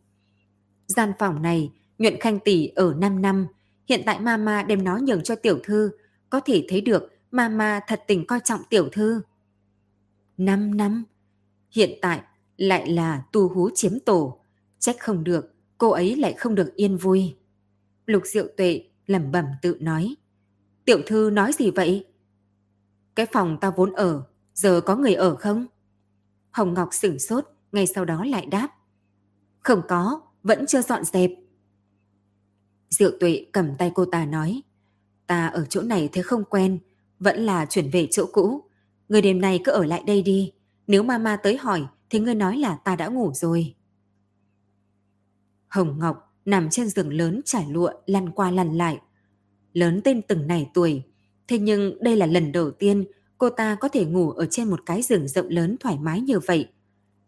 Gian 0.88 1.12
phòng 1.19 1.41
này, 1.41 1.72
nhuận 1.98 2.19
khanh 2.19 2.39
tỷ 2.39 2.67
ở 2.67 2.96
5 2.98 3.22
năm, 3.22 3.48
hiện 3.89 4.02
tại 4.06 4.19
mama 4.19 4.63
đem 4.63 4.84
nó 4.84 4.98
nhường 4.98 5.24
cho 5.24 5.36
tiểu 5.36 5.60
thư, 5.63 5.91
có 6.30 6.39
thể 6.39 6.65
thấy 6.69 6.82
được 6.82 7.12
mama 7.32 7.80
thật 7.88 8.04
tình 8.08 8.28
coi 8.28 8.39
trọng 8.43 8.62
tiểu 8.69 8.89
thư. 8.91 9.22
5 10.38 10.78
năm? 10.78 11.04
Hiện 11.73 11.99
tại 12.01 12.21
lại 12.57 12.89
là 12.89 13.23
tu 13.31 13.49
hú 13.49 13.69
chiếm 13.75 13.99
tổ, 13.99 14.39
trách 14.79 14.95
không 14.99 15.23
được, 15.23 15.55
cô 15.77 15.89
ấy 15.89 16.15
lại 16.15 16.33
không 16.33 16.55
được 16.55 16.75
yên 16.75 16.97
vui. 16.97 17.36
Lục 18.05 18.23
Diệu 18.25 18.47
Tuệ 18.57 18.83
lẩm 19.05 19.31
bẩm 19.31 19.45
tự 19.62 19.77
nói. 19.79 20.15
Tiểu 20.86 21.01
thư 21.05 21.29
nói 21.33 21.51
gì 21.53 21.71
vậy? 21.71 22.05
Cái 23.15 23.25
phòng 23.33 23.57
ta 23.62 23.69
vốn 23.69 23.93
ở, 23.93 24.23
giờ 24.53 24.81
có 24.81 24.95
người 24.95 25.13
ở 25.13 25.36
không? 25.36 25.65
Hồng 26.51 26.73
Ngọc 26.73 26.89
sửng 26.91 27.19
sốt, 27.19 27.45
ngay 27.71 27.88
sau 27.88 28.05
đó 28.05 28.25
lại 28.25 28.45
đáp. 28.45 28.69
Không 29.59 29.81
có, 29.88 30.21
vẫn 30.43 30.65
chưa 30.67 30.81
dọn 30.81 31.03
dẹp. 31.03 31.31
Diệu 32.89 33.12
Tuệ 33.19 33.45
cầm 33.51 33.77
tay 33.77 33.91
cô 33.95 34.05
ta 34.05 34.25
nói. 34.25 34.62
Ta 35.27 35.47
ở 35.47 35.65
chỗ 35.69 35.81
này 35.81 36.09
thế 36.12 36.21
không 36.21 36.43
quen, 36.43 36.79
vẫn 37.19 37.39
là 37.39 37.65
chuyển 37.65 37.89
về 37.89 38.07
chỗ 38.12 38.25
cũ. 38.31 38.63
Người 39.09 39.21
đêm 39.21 39.41
nay 39.41 39.59
cứ 39.63 39.71
ở 39.71 39.86
lại 39.86 40.03
đây 40.07 40.21
đi. 40.21 40.53
Nếu 40.88 41.04
mama 41.04 41.36
tới 41.36 41.58
hỏi 41.58 41.86
thì 42.10 42.19
ngươi 42.19 42.36
nói 42.36 42.58
là 42.58 42.76
ta 42.76 42.96
đã 42.96 43.08
ngủ 43.08 43.32
rồi. 43.34 43.76
Hồng 45.67 46.00
Ngọc 46.00 46.34
nằm 46.46 46.69
trên 46.69 46.89
giường 46.89 47.13
lớn 47.13 47.41
trải 47.46 47.65
lụa 47.69 47.91
lăn 48.06 48.30
qua 48.30 48.52
lăn 48.52 48.78
lại. 48.78 49.00
Lớn 49.74 50.02
tên 50.04 50.22
từng 50.22 50.48
này 50.48 50.69
tuổi, 50.74 51.04
thế 51.48 51.60
nhưng 51.60 52.04
đây 52.04 52.17
là 52.17 52.26
lần 52.26 52.52
đầu 52.52 52.72
tiên 52.72 53.06
cô 53.38 53.50
ta 53.50 53.76
có 53.76 53.88
thể 53.88 54.06
ngủ 54.06 54.32
ở 54.32 54.46
trên 54.46 54.69
một 54.69 54.80
cái 54.86 55.02
giường 55.02 55.28
rộng 55.28 55.50
lớn 55.50 55.78
thoải 55.80 55.98
mái 55.98 56.22
như 56.22 56.39
vậy. 56.39 56.69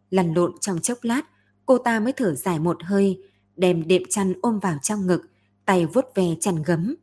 Lăn 0.10 0.34
lộn 0.34 0.52
trong 0.62 0.80
chốc 0.80 0.98
lát, 1.02 1.22
cô 1.66 1.78
ta 1.78 2.00
mới 2.00 2.14
thở 2.14 2.36
dài 2.36 2.60
một 2.60 2.78
hơi, 2.84 3.24
đem 3.56 3.88
đệm 3.88 4.02
chăn 4.10 4.34
ôm 4.42 4.60
vào 4.60 4.78
trong 4.82 5.08
ngực, 5.08 5.22
tay 5.66 5.86
vuốt 5.86 6.06
ve 6.16 6.24
chăn 6.40 6.64
gấm. 6.64 6.96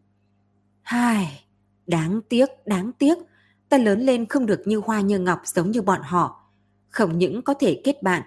Hai, 0.83 1.45
đáng 1.87 2.21
tiếc, 2.29 2.49
đáng 2.67 2.93
tiếc, 2.99 3.19
ta 3.69 3.79
lớn 3.79 4.01
lên 4.01 4.27
không 4.27 4.47
được 4.47 4.63
như 4.65 4.81
hoa 4.85 5.01
như 5.01 5.19
ngọc 5.19 5.41
giống 5.45 5.71
như 5.71 5.83
bọn 5.83 6.01
họ. 6.03 6.42
Không 6.93 7.19
những 7.19 7.43
có 7.43 7.55
thể 7.55 7.81
kết 7.85 8.03
bạn 8.03 8.23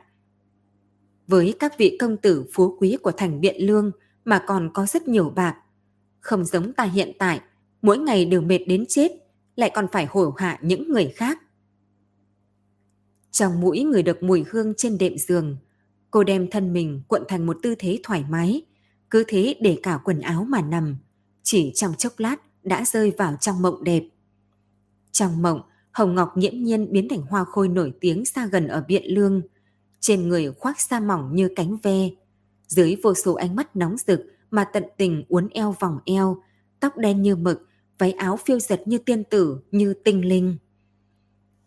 với 1.27 1.55
các 1.59 1.77
vị 1.77 1.97
công 1.99 2.17
tử 2.17 2.45
phú 2.53 2.77
quý 2.79 2.97
của 3.01 3.11
thành 3.11 3.41
Biện 3.41 3.55
Lương 3.65 3.91
mà 4.25 4.43
còn 4.47 4.69
có 4.73 4.85
rất 4.85 5.07
nhiều 5.07 5.29
bạc. 5.29 5.57
Không 6.19 6.45
giống 6.45 6.73
ta 6.73 6.83
hiện 6.83 7.11
tại, 7.19 7.41
mỗi 7.81 7.97
ngày 7.97 8.25
đều 8.25 8.41
mệt 8.41 8.59
đến 8.67 8.85
chết, 8.89 9.11
lại 9.55 9.71
còn 9.75 9.87
phải 9.91 10.05
hổ 10.09 10.33
hạ 10.37 10.59
những 10.61 10.91
người 10.91 11.13
khác. 11.15 11.41
Trong 13.31 13.61
mũi 13.61 13.83
người 13.83 14.03
được 14.03 14.23
mùi 14.23 14.45
hương 14.49 14.73
trên 14.77 14.97
đệm 14.97 15.17
giường, 15.17 15.57
cô 16.11 16.23
đem 16.23 16.49
thân 16.49 16.73
mình 16.73 17.01
cuộn 17.07 17.23
thành 17.27 17.45
một 17.45 17.57
tư 17.63 17.75
thế 17.79 17.99
thoải 18.03 18.25
mái, 18.29 18.61
cứ 19.09 19.23
thế 19.27 19.55
để 19.61 19.79
cả 19.83 19.99
quần 20.03 20.21
áo 20.21 20.43
mà 20.49 20.61
nằm, 20.61 20.97
chỉ 21.43 21.71
trong 21.75 21.93
chốc 21.93 22.13
lát 22.17 22.35
đã 22.63 22.83
rơi 22.85 23.13
vào 23.17 23.35
trong 23.41 23.61
mộng 23.61 23.83
đẹp. 23.83 24.03
Trong 25.11 25.41
mộng, 25.41 25.61
Hồng 25.95 26.15
Ngọc 26.15 26.37
nhiễm 26.37 26.53
nhiên 26.55 26.91
biến 26.91 27.07
thành 27.09 27.21
hoa 27.21 27.43
khôi 27.43 27.67
nổi 27.67 27.93
tiếng 27.99 28.25
xa 28.25 28.47
gần 28.51 28.67
ở 28.67 28.83
Biện 28.87 29.03
Lương– 29.05 29.41
trên 30.05 30.29
người 30.29 30.51
khoác 30.51 30.79
sa 30.79 30.99
mỏng 30.99 31.35
như 31.35 31.49
cánh 31.55 31.77
ve. 31.83 32.09
Dưới 32.67 32.95
vô 33.03 33.13
số 33.13 33.33
ánh 33.33 33.55
mắt 33.55 33.75
nóng 33.75 33.97
rực 33.97 34.21
mà 34.51 34.65
tận 34.73 34.83
tình 34.97 35.23
uốn 35.29 35.47
eo 35.47 35.75
vòng 35.79 35.99
eo, 36.05 36.43
tóc 36.79 36.97
đen 36.97 37.21
như 37.21 37.35
mực, 37.35 37.67
váy 37.97 38.11
áo 38.11 38.37
phiêu 38.37 38.59
giật 38.59 38.81
như 38.85 38.97
tiên 38.97 39.23
tử, 39.23 39.59
như 39.71 39.93
tinh 40.03 40.25
linh. 40.25 40.57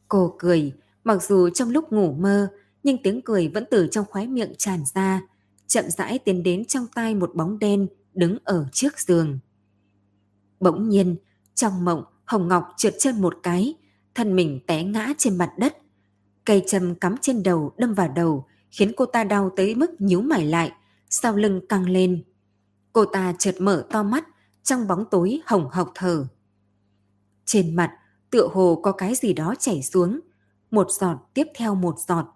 Cô 0.09 0.35
cười, 0.39 0.73
mặc 1.05 1.23
dù 1.23 1.51
trong 1.51 1.71
lúc 1.71 1.93
ngủ 1.93 2.13
mơ, 2.13 2.49
nhưng 2.83 3.03
tiếng 3.03 3.23
cười 3.23 3.49
vẫn 3.49 3.65
từ 3.71 3.89
trong 3.91 4.07
khóe 4.11 4.27
miệng 4.27 4.53
tràn 4.59 4.81
ra, 4.95 5.23
chậm 5.67 5.85
rãi 5.89 6.19
tiến 6.19 6.43
đến 6.43 6.65
trong 6.65 6.87
tay 6.95 7.15
một 7.15 7.35
bóng 7.35 7.59
đen 7.59 7.87
đứng 8.15 8.39
ở 8.45 8.67
trước 8.73 9.01
giường. 9.01 9.39
Bỗng 10.61 10.89
nhiên, 10.89 11.17
trong 11.55 11.85
mộng, 11.85 12.05
Hồng 12.25 12.49
Ngọc 12.49 12.65
trượt 12.77 12.95
chân 12.99 13.21
một 13.21 13.35
cái, 13.43 13.75
thân 14.19 14.37
mình 14.37 14.61
té 14.67 14.85
ngã 14.85 15.13
trên 15.19 15.39
mặt 15.39 15.53
đất. 15.59 15.77
Cây 16.45 16.63
châm 16.67 16.95
cắm 16.95 17.15
trên 17.21 17.43
đầu 17.43 17.73
đâm 17.77 17.95
vào 17.95 18.09
đầu, 18.09 18.47
khiến 18.71 18.93
cô 18.97 19.07
ta 19.07 19.25
đau 19.25 19.51
tới 19.57 19.75
mức 19.75 20.01
nhíu 20.01 20.21
mày 20.21 20.47
lại, 20.47 20.73
sau 21.11 21.37
lưng 21.37 21.61
căng 21.69 21.89
lên. 21.89 22.25
Cô 22.93 23.05
ta 23.05 23.35
chợt 23.39 23.55
mở 23.61 23.87
to 23.91 24.03
mắt, 24.03 24.29
trong 24.63 24.87
bóng 24.87 25.05
tối 25.11 25.41
hồng 25.47 25.69
hộc 25.73 25.93
thở. 25.95 26.27
Trên 27.45 27.77
mặt, 27.77 27.99
tựa 28.31 28.49
hồ 28.53 28.81
có 28.83 28.93
cái 28.93 29.15
gì 29.15 29.33
đó 29.33 29.55
chảy 29.59 29.83
xuống, 29.83 30.21
một 30.71 30.87
giọt 30.91 31.17
tiếp 31.35 31.47
theo 31.55 31.75
một 31.75 31.95
giọt. 31.99 32.27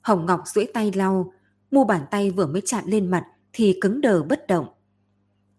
Hồng 0.00 0.26
Ngọc 0.26 0.42
duỗi 0.46 0.66
tay 0.74 0.92
lau, 0.94 1.32
mu 1.70 1.84
bàn 1.84 2.06
tay 2.10 2.30
vừa 2.30 2.46
mới 2.46 2.62
chạm 2.64 2.84
lên 2.86 3.10
mặt 3.10 3.24
thì 3.52 3.78
cứng 3.80 4.00
đờ 4.00 4.22
bất 4.22 4.46
động. 4.46 4.66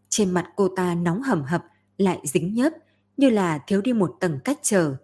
Trên 0.09 0.31
mặt 0.31 0.49
cô 0.55 0.67
ta 0.75 0.95
nóng 0.95 1.21
hầm 1.21 1.43
hập, 1.43 1.65
lại 1.97 2.19
dính 2.23 2.53
nhớp, 2.53 2.73
như 3.17 3.29
là 3.29 3.59
thiếu 3.67 3.81
đi 3.81 3.93
một 3.93 4.15
tầng 4.19 4.39
cách 4.43 4.59
trở. 4.61 4.95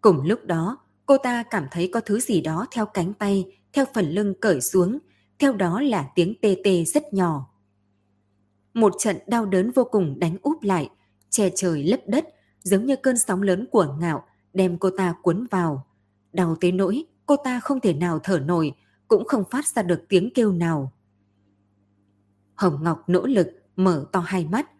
Cùng 0.00 0.22
lúc 0.26 0.44
đó, 0.44 0.78
cô 1.06 1.18
ta 1.18 1.42
cảm 1.42 1.66
thấy 1.70 1.90
có 1.92 2.00
thứ 2.00 2.20
gì 2.20 2.40
đó 2.40 2.66
theo 2.70 2.86
cánh 2.86 3.14
tay, 3.14 3.58
theo 3.72 3.84
phần 3.94 4.10
lưng 4.10 4.34
cởi 4.40 4.60
xuống, 4.60 4.98
theo 5.38 5.52
đó 5.52 5.80
là 5.80 6.10
tiếng 6.14 6.34
tê 6.42 6.56
tê 6.64 6.84
rất 6.84 7.12
nhỏ. 7.12 7.50
Một 8.74 8.92
trận 8.98 9.16
đau 9.26 9.46
đớn 9.46 9.70
vô 9.70 9.84
cùng 9.84 10.18
đánh 10.18 10.36
úp 10.42 10.62
lại, 10.62 10.90
che 11.30 11.50
trời 11.54 11.84
lấp 11.84 12.00
đất, 12.06 12.24
giống 12.62 12.86
như 12.86 12.96
cơn 12.96 13.18
sóng 13.18 13.42
lớn 13.42 13.66
của 13.70 13.96
ngạo, 14.00 14.24
đem 14.52 14.78
cô 14.78 14.90
ta 14.90 15.14
cuốn 15.22 15.46
vào. 15.50 15.86
Đau 16.32 16.56
tới 16.60 16.72
nỗi, 16.72 17.04
cô 17.26 17.36
ta 17.36 17.60
không 17.60 17.80
thể 17.80 17.94
nào 17.94 18.18
thở 18.22 18.38
nổi, 18.38 18.72
cũng 19.08 19.24
không 19.24 19.44
phát 19.50 19.66
ra 19.66 19.82
được 19.82 20.04
tiếng 20.08 20.30
kêu 20.34 20.52
nào. 20.52 20.92
Hồng 22.54 22.78
Ngọc 22.82 23.08
nỗ 23.08 23.26
lực 23.26 23.48
mở 23.76 24.06
to 24.12 24.20
hai 24.20 24.44
mắt, 24.44 24.70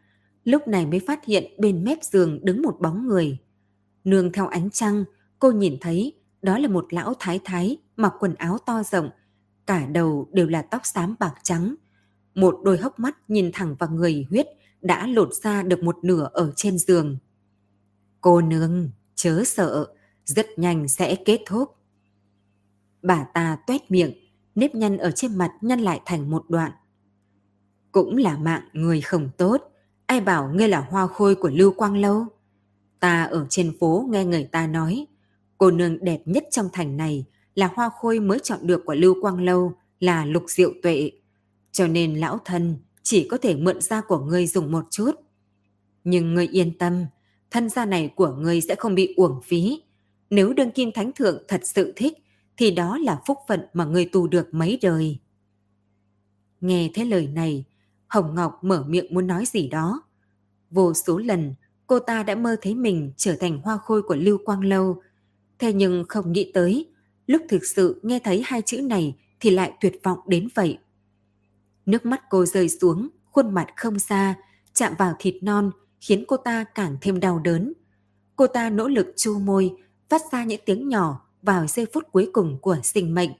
lúc 0.45 0.69
này 0.69 0.87
mới 0.87 1.01
phát 1.07 1.25
hiện 1.25 1.53
bên 1.59 1.85
mép 1.85 1.99
giường 2.03 2.45
đứng 2.45 2.63
một 2.63 2.77
bóng 2.81 3.07
người. 3.07 3.39
Nương 4.09 4.33
theo 4.33 4.47
ánh 4.47 4.71
trăng, 4.71 5.05
cô 5.39 5.51
nhìn 5.51 5.77
thấy 5.81 6.13
đó 6.43 6.59
là 6.59 6.69
một 6.69 6.93
lão 6.93 7.15
thái 7.19 7.41
thái 7.45 7.77
mặc 7.97 8.13
quần 8.19 8.35
áo 8.35 8.59
to 8.67 8.83
rộng, 8.83 9.11
cả 9.67 9.87
đầu 9.87 10.29
đều 10.33 10.47
là 10.47 10.63
tóc 10.63 10.87
xám 10.87 11.15
bạc 11.19 11.35
trắng. 11.43 11.75
Một 12.35 12.59
đôi 12.65 12.79
hốc 12.79 12.99
mắt 12.99 13.31
nhìn 13.31 13.51
thẳng 13.53 13.75
vào 13.79 13.91
người 13.91 14.27
huyết 14.31 14.47
đã 14.81 15.07
lột 15.07 15.35
ra 15.35 15.63
được 15.63 15.83
một 15.83 15.97
nửa 16.03 16.31
ở 16.33 16.53
trên 16.57 16.79
giường. 16.79 17.19
Cô 18.21 18.41
nương, 18.41 18.91
chớ 19.15 19.43
sợ, 19.47 19.87
rất 20.25 20.47
nhanh 20.57 20.89
sẽ 20.89 21.17
kết 21.25 21.41
thúc. 21.47 21.77
Bà 23.03 23.27
ta 23.35 23.59
tuét 23.67 23.91
miệng, 23.91 24.13
nếp 24.55 24.75
nhăn 24.75 24.99
ở 24.99 25.11
trên 25.11 25.39
mặt 25.39 25.53
nhăn 25.61 25.81
lại 25.81 26.01
thành 26.05 26.31
một 26.31 26.45
đoạn. 26.49 26.73
Cũng 27.93 28.17
là 28.17 28.37
mạng 28.37 28.69
người 28.73 29.01
không 29.01 29.31
tốt, 29.37 29.63
ai 30.07 30.21
bảo 30.21 30.53
ngươi 30.55 30.69
là 30.69 30.81
hoa 30.81 31.07
khôi 31.07 31.35
của 31.35 31.51
Lưu 31.51 31.73
Quang 31.73 31.97
Lâu. 31.97 32.27
Ta 33.01 33.25
ở 33.25 33.47
trên 33.51 33.79
phố 33.81 34.07
nghe 34.11 34.25
người 34.25 34.45
ta 34.45 34.67
nói, 34.67 35.07
cô 35.59 35.71
nương 35.71 36.05
đẹp 36.05 36.21
nhất 36.25 36.45
trong 36.51 36.69
thành 36.73 36.97
này 36.97 37.25
là 37.55 37.71
hoa 37.75 37.91
khôi 38.01 38.21
mới 38.21 38.39
chọn 38.39 38.59
được 38.63 38.83
của 38.87 38.95
Lưu 38.95 39.23
Quang 39.23 39.41
Lâu 39.41 39.73
là 40.01 40.25
lục 40.25 40.45
diệu 40.49 40.73
tuệ. 40.83 41.11
Cho 41.73 41.87
nên 41.87 42.15
lão 42.15 42.39
thân 42.45 42.77
chỉ 43.03 43.29
có 43.29 43.39
thể 43.39 43.57
mượn 43.57 43.81
da 43.81 44.01
của 44.01 44.19
ngươi 44.19 44.47
dùng 44.47 44.73
một 44.73 44.85
chút. 44.91 45.11
Nhưng 46.05 46.35
ngươi 46.35 46.47
yên 46.47 46.79
tâm, 46.79 47.07
thân 47.51 47.69
gia 47.69 47.85
này 47.85 48.13
của 48.17 48.33
ngươi 48.33 48.61
sẽ 48.61 48.75
không 48.75 48.95
bị 48.95 49.15
uổng 49.17 49.43
phí. 49.45 49.83
Nếu 50.31 50.53
đương 50.53 50.71
kim 50.71 50.93
thánh 50.93 51.13
thượng 51.13 51.43
thật 51.49 51.61
sự 51.65 51.93
thích, 51.97 52.19
thì 52.57 52.71
đó 52.71 52.99
là 52.99 53.21
phúc 53.27 53.39
phận 53.49 53.67
mà 53.73 53.85
ngươi 53.85 54.05
tu 54.13 54.27
được 54.29 54.55
mấy 54.55 54.79
đời. 54.83 55.19
Nghe 56.61 56.91
thế 56.95 57.05
lời 57.05 57.27
này, 57.27 57.65
Hồng 58.07 58.35
Ngọc 58.35 58.65
mở 58.65 58.85
miệng 58.89 59.15
muốn 59.15 59.27
nói 59.27 59.45
gì 59.47 59.69
đó. 59.69 60.03
Vô 60.71 60.95
số 60.95 61.19
lần, 61.19 61.55
cô 61.89 61.99
ta 61.99 62.23
đã 62.23 62.35
mơ 62.35 62.57
thấy 62.63 62.75
mình 62.75 63.13
trở 63.17 63.37
thành 63.41 63.61
hoa 63.63 63.79
khôi 63.79 64.03
của 64.03 64.17
Lưu 64.17 64.39
Quang 64.45 64.65
Lâu. 64.65 65.03
Thế 65.59 65.73
nhưng 65.73 66.05
không 66.09 66.33
nghĩ 66.33 66.51
tới, 66.55 66.87
lúc 67.27 67.43
thực 67.49 67.65
sự 67.65 68.01
nghe 68.03 68.19
thấy 68.19 68.43
hai 68.47 68.63
chữ 68.63 68.81
này 68.81 69.17
thì 69.41 69.51
lại 69.51 69.73
tuyệt 69.81 70.01
vọng 70.03 70.19
đến 70.27 70.49
vậy. 70.55 70.79
Nước 71.87 72.07
mắt 72.07 72.23
cô 72.31 72.47
rơi 72.47 72.69
xuống, 72.69 73.09
khuôn 73.31 73.55
mặt 73.55 73.67
không 73.77 73.99
xa, 73.99 74.35
chạm 74.73 74.95
vào 74.99 75.15
thịt 75.19 75.35
non, 75.43 75.71
khiến 76.01 76.25
cô 76.29 76.37
ta 76.37 76.65
càng 76.65 76.97
thêm 77.01 77.21
đau 77.21 77.39
đớn. 77.39 77.73
Cô 78.37 78.47
ta 78.47 78.71
nỗ 78.71 78.89
lực 78.89 79.07
chu 79.17 79.39
môi, 79.39 79.77
phát 80.09 80.23
ra 80.33 80.45
những 80.45 80.61
tiếng 80.65 80.89
nhỏ 80.89 81.29
vào 81.43 81.67
giây 81.67 81.87
phút 81.93 82.05
cuối 82.13 82.31
cùng 82.33 82.59
của 82.61 82.77
sinh 82.83 83.15
mệnh. 83.15 83.31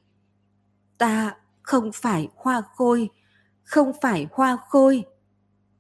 Ta 0.99 1.37
không 1.63 1.91
phải 1.93 2.29
hoa 2.37 2.63
khôi, 2.77 3.09
không 3.65 3.93
phải 4.03 4.27
hoa 4.33 4.59
khôi, 4.69 5.05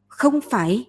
không 0.08 0.40
phải. 0.50 0.86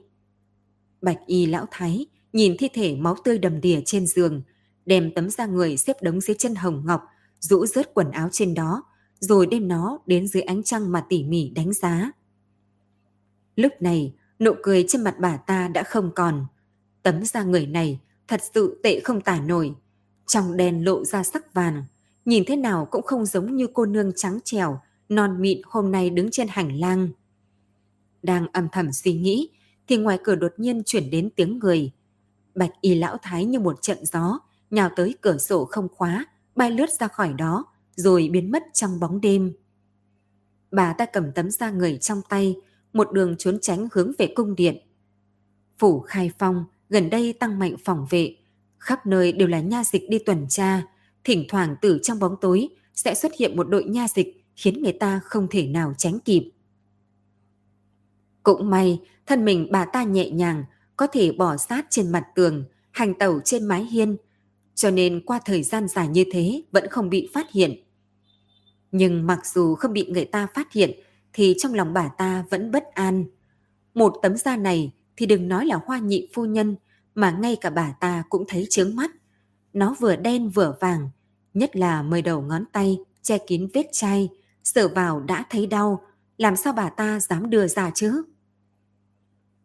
Bạch 1.02 1.20
y 1.28 1.46
lão 1.46 1.66
thái 1.72 2.06
nhìn 2.34 2.56
thi 2.60 2.70
thể 2.74 2.96
máu 2.96 3.16
tươi 3.24 3.38
đầm 3.38 3.62
đìa 3.62 3.82
trên 3.86 4.08
giường, 4.08 4.42
đem 4.86 5.12
tấm 5.16 5.30
da 5.30 5.46
người 5.46 5.78
xếp 5.78 5.96
đống 6.02 6.22
dưới 6.22 6.36
chân 6.40 6.56
hồng 6.56 6.84
ngọc, 6.86 7.02
rũ 7.40 7.66
rớt 7.66 7.94
quần 7.94 8.12
áo 8.12 8.30
trên 8.32 8.54
đó, 8.54 8.84
rồi 9.20 9.48
đem 9.48 9.68
nó 9.68 10.00
đến 10.06 10.28
dưới 10.28 10.44
ánh 10.44 10.64
trăng 10.64 10.92
mà 10.92 11.06
tỉ 11.10 11.24
mỉ 11.24 11.50
đánh 11.50 11.74
giá. 11.74 12.12
Lúc 13.56 13.74
này, 13.80 14.14
nụ 14.40 14.54
cười 14.64 14.86
trên 14.88 15.04
mặt 15.04 15.16
bà 15.20 15.38
ta 15.38 15.68
đã 15.68 15.84
không 15.84 16.12
còn. 16.16 16.46
Tấm 17.04 17.26
da 17.26 17.44
người 17.44 17.66
này 17.66 18.00
thật 18.28 18.42
sự 18.54 18.80
tệ 18.84 19.00
không 19.00 19.22
tả 19.22 19.40
nổi. 19.40 19.74
Trong 20.28 20.58
đèn 20.58 20.86
lộ 20.86 21.06
ra 21.06 21.24
sắc 21.24 21.54
vàng, 21.54 21.84
nhìn 22.26 22.44
thế 22.48 22.56
nào 22.56 22.88
cũng 22.92 23.02
không 23.02 23.26
giống 23.26 23.56
như 23.56 23.68
cô 23.74 23.86
nương 23.86 24.12
trắng 24.16 24.40
trẻo, 24.44 24.80
non 25.10 25.42
mịn 25.42 25.62
hôm 25.66 25.92
nay 25.92 26.10
đứng 26.10 26.32
trên 26.32 26.48
hành 26.48 26.80
lang. 26.80 27.10
Đang 28.24 28.48
âm 28.54 28.68
thầm 28.72 28.92
suy 28.92 29.14
nghĩ, 29.14 29.50
thì 29.90 29.98
ngoài 29.98 30.20
cửa 30.24 30.36
đột 30.36 30.54
nhiên 30.58 30.84
chuyển 30.86 31.10
đến 31.10 31.30
tiếng 31.36 31.60
người. 31.60 31.92
Bạch 32.56 32.72
y 32.82 32.96
lão 32.96 33.18
thái 33.22 33.46
như 33.46 33.60
một 33.60 33.82
trận 33.82 34.06
gió, 34.06 34.40
nhào 34.70 34.90
tới 34.96 35.16
cửa 35.22 35.38
sổ 35.38 35.66
không 35.66 35.88
khóa, 35.96 36.26
bay 36.56 36.72
lướt 36.72 36.90
ra 36.90 37.08
khỏi 37.08 37.34
đó, 37.34 37.66
rồi 37.96 38.30
biến 38.32 38.52
mất 38.52 38.64
trong 38.74 39.00
bóng 39.00 39.22
đêm. 39.22 39.54
Bà 40.72 40.94
ta 40.94 41.06
cầm 41.06 41.32
tấm 41.36 41.52
da 41.52 41.72
người 41.72 41.98
trong 41.98 42.22
tay, 42.30 42.56
một 42.94 43.12
đường 43.12 43.36
trốn 43.38 43.58
tránh 43.62 43.88
hướng 43.94 44.12
về 44.18 44.34
cung 44.36 44.56
điện. 44.56 44.78
Phủ 45.78 46.00
khai 46.00 46.32
phong, 46.40 46.66
gần 46.90 47.10
đây 47.10 47.34
tăng 47.34 47.60
mạnh 47.60 47.76
phòng 47.86 48.06
vệ, 48.10 48.36
khắp 48.78 49.06
nơi 49.06 49.32
đều 49.32 49.48
là 49.48 49.60
nha 49.60 49.84
dịch 49.84 50.10
đi 50.10 50.20
tuần 50.20 50.46
tra, 50.50 50.82
thỉnh 51.24 51.46
thoảng 51.50 51.76
từ 51.82 52.00
trong 52.04 52.20
bóng 52.20 52.36
tối 52.42 52.70
sẽ 52.94 53.16
xuất 53.16 53.32
hiện 53.40 53.58
một 53.58 53.70
đội 53.70 53.84
nha 53.84 54.08
dịch 54.08 54.46
khiến 54.56 54.84
người 54.84 54.94
ta 54.94 55.20
không 55.24 55.48
thể 55.52 55.68
nào 55.68 55.94
tránh 55.98 56.20
kịp. 56.20 56.52
Cũng 58.44 58.70
may, 58.70 59.00
thân 59.30 59.46
mình 59.46 59.68
bà 59.72 59.86
ta 59.86 60.04
nhẹ 60.04 60.30
nhàng, 60.30 60.64
có 60.98 61.08
thể 61.08 61.32
bỏ 61.32 61.58
sát 61.58 61.86
trên 61.90 62.12
mặt 62.12 62.24
tường, 62.36 62.64
hành 62.92 63.14
tẩu 63.14 63.40
trên 63.40 63.66
mái 63.66 63.84
hiên, 63.86 64.18
cho 64.76 64.92
nên 64.92 65.26
qua 65.26 65.40
thời 65.46 65.64
gian 65.64 65.88
dài 65.88 66.08
như 66.08 66.24
thế 66.32 66.64
vẫn 66.72 66.88
không 66.90 67.10
bị 67.10 67.30
phát 67.34 67.52
hiện. 67.52 67.84
Nhưng 68.92 69.28
mặc 69.28 69.46
dù 69.46 69.76
không 69.76 69.94
bị 69.94 70.06
người 70.06 70.26
ta 70.26 70.48
phát 70.54 70.74
hiện, 70.74 70.92
thì 71.34 71.56
trong 71.58 71.74
lòng 71.74 71.94
bà 71.94 72.08
ta 72.18 72.46
vẫn 72.50 72.72
bất 72.72 72.84
an. 72.94 73.26
Một 73.94 74.14
tấm 74.22 74.38
da 74.38 74.58
này 74.58 74.94
thì 75.18 75.26
đừng 75.26 75.48
nói 75.48 75.66
là 75.66 75.80
hoa 75.86 76.00
nhị 76.00 76.30
phu 76.34 76.46
nhân, 76.46 76.76
mà 77.16 77.32
ngay 77.32 77.56
cả 77.56 77.70
bà 77.70 77.94
ta 78.00 78.24
cũng 78.30 78.44
thấy 78.48 78.68
chướng 78.70 78.96
mắt. 78.96 79.12
Nó 79.74 79.96
vừa 80.00 80.16
đen 80.16 80.50
vừa 80.50 80.78
vàng, 80.80 81.10
nhất 81.54 81.76
là 81.76 82.04
mời 82.04 82.22
đầu 82.22 82.42
ngón 82.42 82.64
tay 82.72 82.98
che 83.22 83.38
kín 83.38 83.68
vết 83.74 83.86
chai, 83.92 84.30
sờ 84.64 84.88
vào 84.88 85.20
đã 85.20 85.46
thấy 85.50 85.68
đau, 85.68 86.02
làm 86.38 86.56
sao 86.56 86.74
bà 86.74 86.90
ta 86.90 87.20
dám 87.20 87.50
đưa 87.50 87.68
ra 87.68 87.92
chứ? 87.96 88.24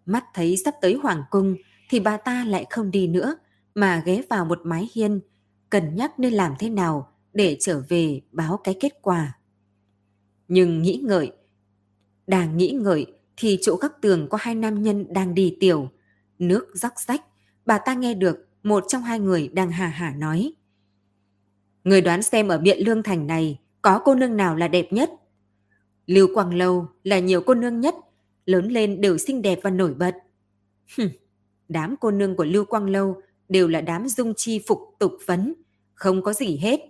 Mắt 0.06 0.24
thấy 0.34 0.56
sắp 0.56 0.74
tới 0.80 0.94
hoàng 0.94 1.22
cung 1.30 1.56
thì 1.90 2.00
bà 2.00 2.16
ta 2.16 2.44
lại 2.44 2.66
không 2.70 2.90
đi 2.90 3.06
nữa 3.06 3.36
mà 3.74 4.02
ghé 4.06 4.22
vào 4.30 4.44
một 4.44 4.60
mái 4.64 4.90
hiên, 4.94 5.20
cân 5.70 5.94
nhắc 5.96 6.18
nên 6.18 6.32
làm 6.32 6.54
thế 6.58 6.70
nào 6.70 7.12
để 7.32 7.56
trở 7.60 7.82
về 7.88 8.20
báo 8.32 8.60
cái 8.64 8.76
kết 8.80 8.92
quả. 9.02 9.38
Nhưng 10.48 10.82
nghĩ 10.82 11.00
ngợi, 11.04 11.32
đang 12.26 12.56
nghĩ 12.56 12.70
ngợi 12.70 13.06
thì 13.36 13.58
chỗ 13.62 13.76
góc 13.76 13.92
tường 14.00 14.28
có 14.30 14.38
hai 14.40 14.54
nam 14.54 14.82
nhân 14.82 15.06
đang 15.12 15.34
đi 15.34 15.56
tiểu. 15.60 15.88
Nước 16.38 16.66
róc 16.74 16.92
rách, 17.06 17.22
bà 17.66 17.78
ta 17.78 17.94
nghe 17.94 18.14
được 18.14 18.48
một 18.62 18.84
trong 18.88 19.02
hai 19.02 19.20
người 19.20 19.48
đang 19.48 19.70
hà 19.70 19.86
hả 19.86 20.14
nói. 20.18 20.52
Người 21.84 22.00
đoán 22.00 22.22
xem 22.22 22.48
ở 22.48 22.58
Biện 22.58 22.78
Lương 22.86 23.02
Thành 23.02 23.26
này 23.26 23.60
có 23.82 23.98
cô 24.04 24.14
nương 24.14 24.36
nào 24.36 24.56
là 24.56 24.68
đẹp 24.68 24.92
nhất? 24.92 25.10
Lưu 26.06 26.28
Quang 26.34 26.54
Lâu 26.54 26.86
là 27.02 27.18
nhiều 27.18 27.40
cô 27.46 27.54
nương 27.54 27.80
nhất, 27.80 27.94
lớn 28.46 28.68
lên 28.68 29.00
đều 29.00 29.18
xinh 29.18 29.42
đẹp 29.42 29.58
và 29.62 29.70
nổi 29.70 29.94
bật. 29.94 30.14
Hừm, 30.96 31.08
đám 31.68 31.96
cô 32.00 32.10
nương 32.10 32.36
của 32.36 32.44
Lưu 32.44 32.64
Quang 32.64 32.90
Lâu 32.90 33.22
đều 33.48 33.68
là 33.68 33.80
đám 33.80 34.08
dung 34.08 34.34
chi 34.36 34.62
phục 34.68 34.78
tục 34.98 35.12
vấn, 35.26 35.54
không 35.94 36.22
có 36.22 36.32
gì 36.32 36.56
hết. 36.56 36.80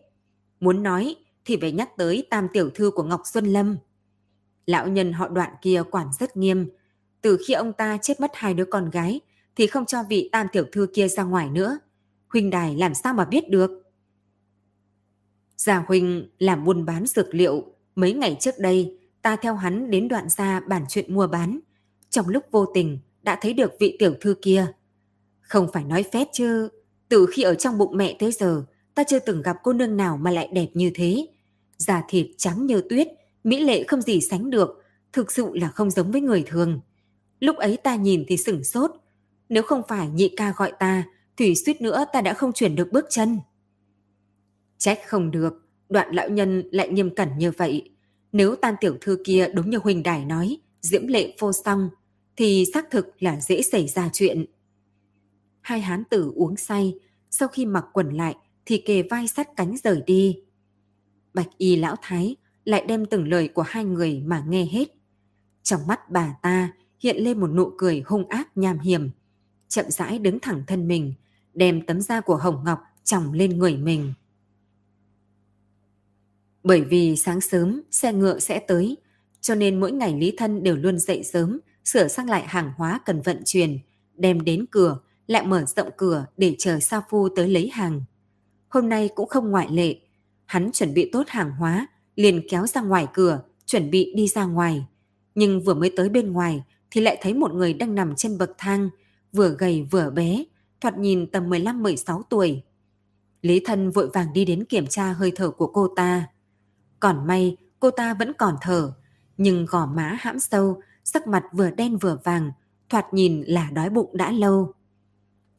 Muốn 0.61 0.83
nói 0.83 1.17
thì 1.45 1.57
phải 1.61 1.73
nhắc 1.73 1.97
tới 1.97 2.27
tam 2.31 2.49
tiểu 2.53 2.71
thư 2.71 2.91
của 2.91 3.03
Ngọc 3.03 3.21
Xuân 3.33 3.47
Lâm. 3.47 3.77
Lão 4.67 4.89
nhân 4.89 5.13
họ 5.13 5.29
đoạn 5.29 5.55
kia 5.63 5.83
quản 5.91 6.09
rất 6.19 6.37
nghiêm. 6.37 6.71
Từ 7.21 7.39
khi 7.47 7.55
ông 7.55 7.73
ta 7.73 7.99
chết 8.03 8.21
mất 8.21 8.31
hai 8.35 8.55
đứa 8.55 8.65
con 8.65 8.91
gái 8.91 9.21
thì 9.57 9.67
không 9.67 9.87
cho 9.87 10.03
vị 10.09 10.29
tam 10.33 10.47
tiểu 10.53 10.65
thư 10.73 10.87
kia 10.95 11.09
ra 11.09 11.23
ngoài 11.23 11.51
nữa. 11.51 11.79
Huynh 12.29 12.51
đài 12.51 12.77
làm 12.77 12.95
sao 12.95 13.15
mà 13.15 13.25
biết 13.25 13.51
được? 13.51 13.71
Gia 15.57 15.79
Huynh 15.79 16.29
làm 16.39 16.65
buôn 16.65 16.85
bán 16.85 17.07
dược 17.07 17.35
liệu. 17.35 17.65
Mấy 17.95 18.13
ngày 18.13 18.37
trước 18.41 18.55
đây, 18.59 18.99
ta 19.25 19.37
theo 19.37 19.55
hắn 19.55 19.91
đến 19.91 20.09
đoạn 20.09 20.29
ra 20.29 20.61
bản 20.61 20.85
chuyện 20.89 21.15
mua 21.15 21.27
bán. 21.27 21.61
Trong 22.11 22.29
lúc 22.29 22.45
vô 22.51 22.67
tình, 22.75 22.99
đã 23.23 23.39
thấy 23.41 23.53
được 23.53 23.73
vị 23.81 23.97
tiểu 23.99 24.15
thư 24.21 24.35
kia. 24.43 24.67
Không 25.41 25.73
phải 25.73 25.85
nói 25.85 26.05
phép 26.13 26.29
chứ, 26.33 26.69
từ 27.09 27.27
khi 27.33 27.43
ở 27.43 27.55
trong 27.55 27.79
bụng 27.79 27.97
mẹ 27.97 28.17
tới 28.19 28.33
giờ, 28.33 28.65
ta 28.95 29.05
chưa 29.05 29.19
từng 29.19 29.43
gặp 29.43 29.57
cô 29.63 29.73
nương 29.73 29.97
nào 29.97 30.17
mà 30.17 30.31
lại 30.31 30.49
đẹp 30.53 30.69
như 30.75 30.91
thế. 30.95 31.27
Da 31.79 32.03
thịt 32.09 32.27
trắng 32.39 32.67
như 32.67 32.83
tuyết, 32.91 33.09
mỹ 33.45 33.61
lệ 33.61 33.85
không 33.85 34.03
gì 34.03 34.21
sánh 34.21 34.51
được, 34.51 34.85
thực 35.13 35.33
sự 35.33 35.51
là 35.55 35.69
không 35.69 35.91
giống 35.91 36.13
với 36.13 36.21
người 36.21 36.45
thường. 36.47 36.81
Lúc 37.41 37.57
ấy 37.57 37.77
ta 37.77 37.95
nhìn 37.95 38.25
thì 38.29 38.37
sửng 38.37 38.65
sốt. 38.65 38.91
Nếu 39.49 39.63
không 39.63 39.83
phải 39.89 40.09
nhị 40.09 40.35
ca 40.37 40.53
gọi 40.57 40.73
ta, 40.79 41.05
thì 41.37 41.55
suýt 41.55 41.81
nữa 41.81 42.05
ta 42.13 42.21
đã 42.21 42.35
không 42.35 42.53
chuyển 42.53 42.77
được 42.77 42.93
bước 42.93 43.07
chân. 43.11 43.39
Trách 44.79 44.99
không 45.07 45.31
được, 45.31 45.69
đoạn 45.89 46.15
lão 46.15 46.29
nhân 46.29 46.69
lại 46.73 46.89
nghiêm 46.89 47.15
cẩn 47.15 47.29
như 47.39 47.51
vậy. 47.51 47.94
Nếu 48.35 48.57
tan 48.57 48.75
tiểu 48.81 48.97
thư 49.01 49.19
kia 49.25 49.49
đúng 49.55 49.71
như 49.71 49.79
Huỳnh 49.79 50.03
Đài 50.03 50.25
nói, 50.25 50.59
diễm 50.81 51.07
lệ 51.07 51.37
vô 51.39 51.53
song, 51.53 51.89
thì 52.37 52.65
xác 52.75 52.91
thực 52.91 53.23
là 53.23 53.41
dễ 53.41 53.63
xảy 53.63 53.89
ra 53.89 54.11
chuyện. 54.13 54.45
Hai 55.61 55.81
hán 55.81 56.05
tử 56.05 56.33
uống 56.35 56.57
say, 56.57 56.95
sau 57.31 57.49
khi 57.49 57.67
mặc 57.67 57.85
quần 57.93 58.11
lại 58.11 58.37
thì 58.67 58.83
kề 58.87 59.03
vai 59.03 59.29
sát 59.29 59.49
cánh 59.57 59.77
rời 59.85 60.03
đi. 60.07 60.39
Bạch 61.35 61.49
y 61.59 61.77
lão 61.77 61.97
thái 62.03 62.37
lại 62.65 62.85
đem 62.89 63.07
từng 63.07 63.29
lời 63.29 63.49
của 63.49 63.63
hai 63.63 63.85
người 63.85 64.23
mà 64.27 64.45
nghe 64.49 64.67
hết. 64.73 64.89
Trong 65.63 65.87
mắt 65.87 66.11
bà 66.11 66.35
ta 66.43 66.73
hiện 67.01 67.17
lên 67.17 67.41
một 67.41 67.51
nụ 67.51 67.73
cười 67.79 68.03
hung 68.07 68.29
ác 68.29 68.57
nham 68.57 68.79
hiểm. 68.79 69.11
Chậm 69.69 69.91
rãi 69.91 70.19
đứng 70.19 70.41
thẳng 70.41 70.63
thân 70.67 70.89
mình, 70.89 71.15
đem 71.55 71.87
tấm 71.87 72.01
da 72.01 72.21
của 72.21 72.37
Hồng 72.37 72.65
Ngọc 72.65 72.81
chồng 73.05 73.33
lên 73.33 73.59
người 73.59 73.77
mình. 73.77 74.13
Bởi 76.65 76.81
vì 76.81 77.17
sáng 77.17 77.41
sớm 77.41 77.83
xe 77.91 78.13
ngựa 78.13 78.39
sẽ 78.39 78.59
tới, 78.59 78.97
cho 79.41 79.55
nên 79.55 79.81
mỗi 79.81 79.93
ngày 79.93 80.15
Lý 80.15 80.35
Thân 80.37 80.63
đều 80.63 80.77
luôn 80.77 80.99
dậy 80.99 81.23
sớm, 81.25 81.61
sửa 81.85 82.09
sang 82.09 82.29
lại 82.29 82.45
hàng 82.47 82.73
hóa 82.77 83.01
cần 83.05 83.23
vận 83.23 83.43
chuyển, 83.45 83.79
đem 84.15 84.45
đến 84.45 84.67
cửa, 84.71 84.99
lại 85.27 85.47
mở 85.47 85.65
rộng 85.77 85.89
cửa 85.97 86.27
để 86.37 86.55
chờ 86.59 86.81
Sa 86.81 87.03
Phu 87.11 87.29
tới 87.29 87.49
lấy 87.49 87.69
hàng. 87.73 88.05
Hôm 88.69 88.89
nay 88.89 89.09
cũng 89.15 89.29
không 89.29 89.51
ngoại 89.51 89.69
lệ, 89.71 89.97
hắn 90.47 90.71
chuẩn 90.73 90.95
bị 90.95 91.11
tốt 91.13 91.23
hàng 91.29 91.51
hóa, 91.51 91.87
liền 92.17 92.49
kéo 92.51 92.67
ra 92.67 92.81
ngoài 92.81 93.07
cửa, 93.15 93.43
chuẩn 93.67 93.91
bị 93.91 94.13
đi 94.17 94.29
ra 94.29 94.45
ngoài. 94.45 94.85
Nhưng 95.35 95.61
vừa 95.61 95.75
mới 95.75 95.93
tới 95.97 96.09
bên 96.09 96.33
ngoài 96.33 96.63
thì 96.91 97.01
lại 97.01 97.19
thấy 97.23 97.35
một 97.35 97.55
người 97.55 97.75
đang 97.75 97.95
nằm 97.95 98.15
trên 98.17 98.39
bậc 98.39 98.51
thang, 98.59 98.91
vừa 99.33 99.57
gầy 99.59 99.87
vừa 99.91 100.11
bé, 100.11 100.45
thoạt 100.81 100.99
nhìn 100.99 101.27
tầm 101.27 101.51
15-16 101.51 102.23
tuổi. 102.31 102.63
Lý 103.43 103.61
Thân 103.65 103.91
vội 103.91 104.09
vàng 104.15 104.33
đi 104.33 104.45
đến 104.45 104.65
kiểm 104.65 104.87
tra 104.87 105.13
hơi 105.13 105.33
thở 105.37 105.51
của 105.51 105.67
cô 105.67 105.89
ta. 105.97 106.27
Còn 107.01 107.27
may 107.27 107.57
cô 107.81 107.91
ta 107.91 108.15
vẫn 108.15 108.33
còn 108.39 108.57
thở, 108.61 108.93
nhưng 109.37 109.67
gò 109.67 109.87
má 109.87 110.17
hãm 110.21 110.39
sâu, 110.39 110.83
sắc 111.05 111.27
mặt 111.27 111.45
vừa 111.53 111.71
đen 111.71 111.99
vừa 111.99 112.19
vàng, 112.25 112.53
thoạt 112.89 113.15
nhìn 113.15 113.43
là 113.47 113.71
đói 113.71 113.91
bụng 113.91 114.17
đã 114.17 114.33
lâu. 114.33 114.73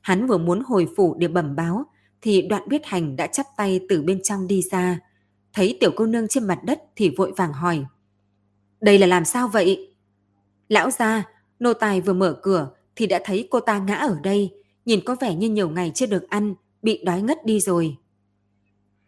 Hắn 0.02 0.28
vừa 0.28 0.38
muốn 0.38 0.62
hồi 0.66 0.88
phủ 0.98 1.16
để 1.20 1.28
bẩm 1.28 1.56
báo, 1.56 1.86
thì 2.22 2.42
đoạn 2.42 2.64
biết 2.68 2.86
hành 2.86 3.16
đã 3.16 3.28
chắp 3.28 3.46
tay 3.58 3.80
từ 3.90 4.02
bên 4.02 4.24
trong 4.24 4.48
đi 4.48 4.62
ra. 4.72 5.00
Thấy 5.54 5.78
tiểu 5.80 5.92
cô 5.96 6.06
nương 6.06 6.28
trên 6.28 6.48
mặt 6.48 6.60
đất 6.64 6.84
thì 6.96 7.14
vội 7.18 7.34
vàng 7.38 7.54
hỏi. 7.54 7.86
Đây 8.82 8.98
là 8.98 9.08
làm 9.08 9.26
sao 9.26 9.48
vậy? 9.48 9.96
Lão 10.70 10.92
gia 10.92 11.24
nô 11.60 11.74
tài 11.74 12.02
vừa 12.02 12.14
mở 12.14 12.40
cửa 12.44 12.70
thì 12.96 13.08
đã 13.08 13.22
thấy 13.26 13.48
cô 13.52 13.60
ta 13.60 13.80
ngã 13.80 13.96
ở 13.96 14.20
đây, 14.24 14.54
nhìn 14.86 15.00
có 15.06 15.16
vẻ 15.22 15.36
như 15.36 15.50
nhiều 15.50 15.70
ngày 15.70 15.92
chưa 15.96 16.06
được 16.06 16.30
ăn, 16.30 16.56
bị 16.82 17.04
đói 17.04 17.22
ngất 17.22 17.46
đi 17.46 17.60
rồi. 17.60 17.98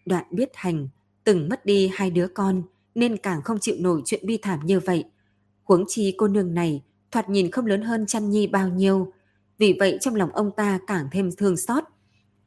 Đoạn 0.05 0.25
biết 0.31 0.49
hành, 0.53 0.87
từng 1.27 1.49
mất 1.49 1.65
đi 1.65 1.91
hai 1.93 2.09
đứa 2.09 2.27
con 2.27 2.63
nên 2.95 3.17
càng 3.17 3.41
không 3.41 3.59
chịu 3.59 3.75
nổi 3.79 4.01
chuyện 4.05 4.25
bi 4.25 4.37
thảm 4.41 4.59
như 4.65 4.79
vậy. 4.79 5.03
Huống 5.63 5.83
chi 5.87 6.15
cô 6.17 6.27
nương 6.27 6.53
này 6.53 6.83
thoạt 7.11 7.29
nhìn 7.29 7.51
không 7.51 7.65
lớn 7.65 7.81
hơn 7.81 8.05
chăn 8.05 8.29
nhi 8.29 8.47
bao 8.47 8.69
nhiêu, 8.69 9.13
vì 9.57 9.75
vậy 9.79 9.97
trong 10.01 10.15
lòng 10.15 10.31
ông 10.31 10.51
ta 10.51 10.79
càng 10.87 11.07
thêm 11.11 11.29
thương 11.37 11.57
xót. 11.57 11.83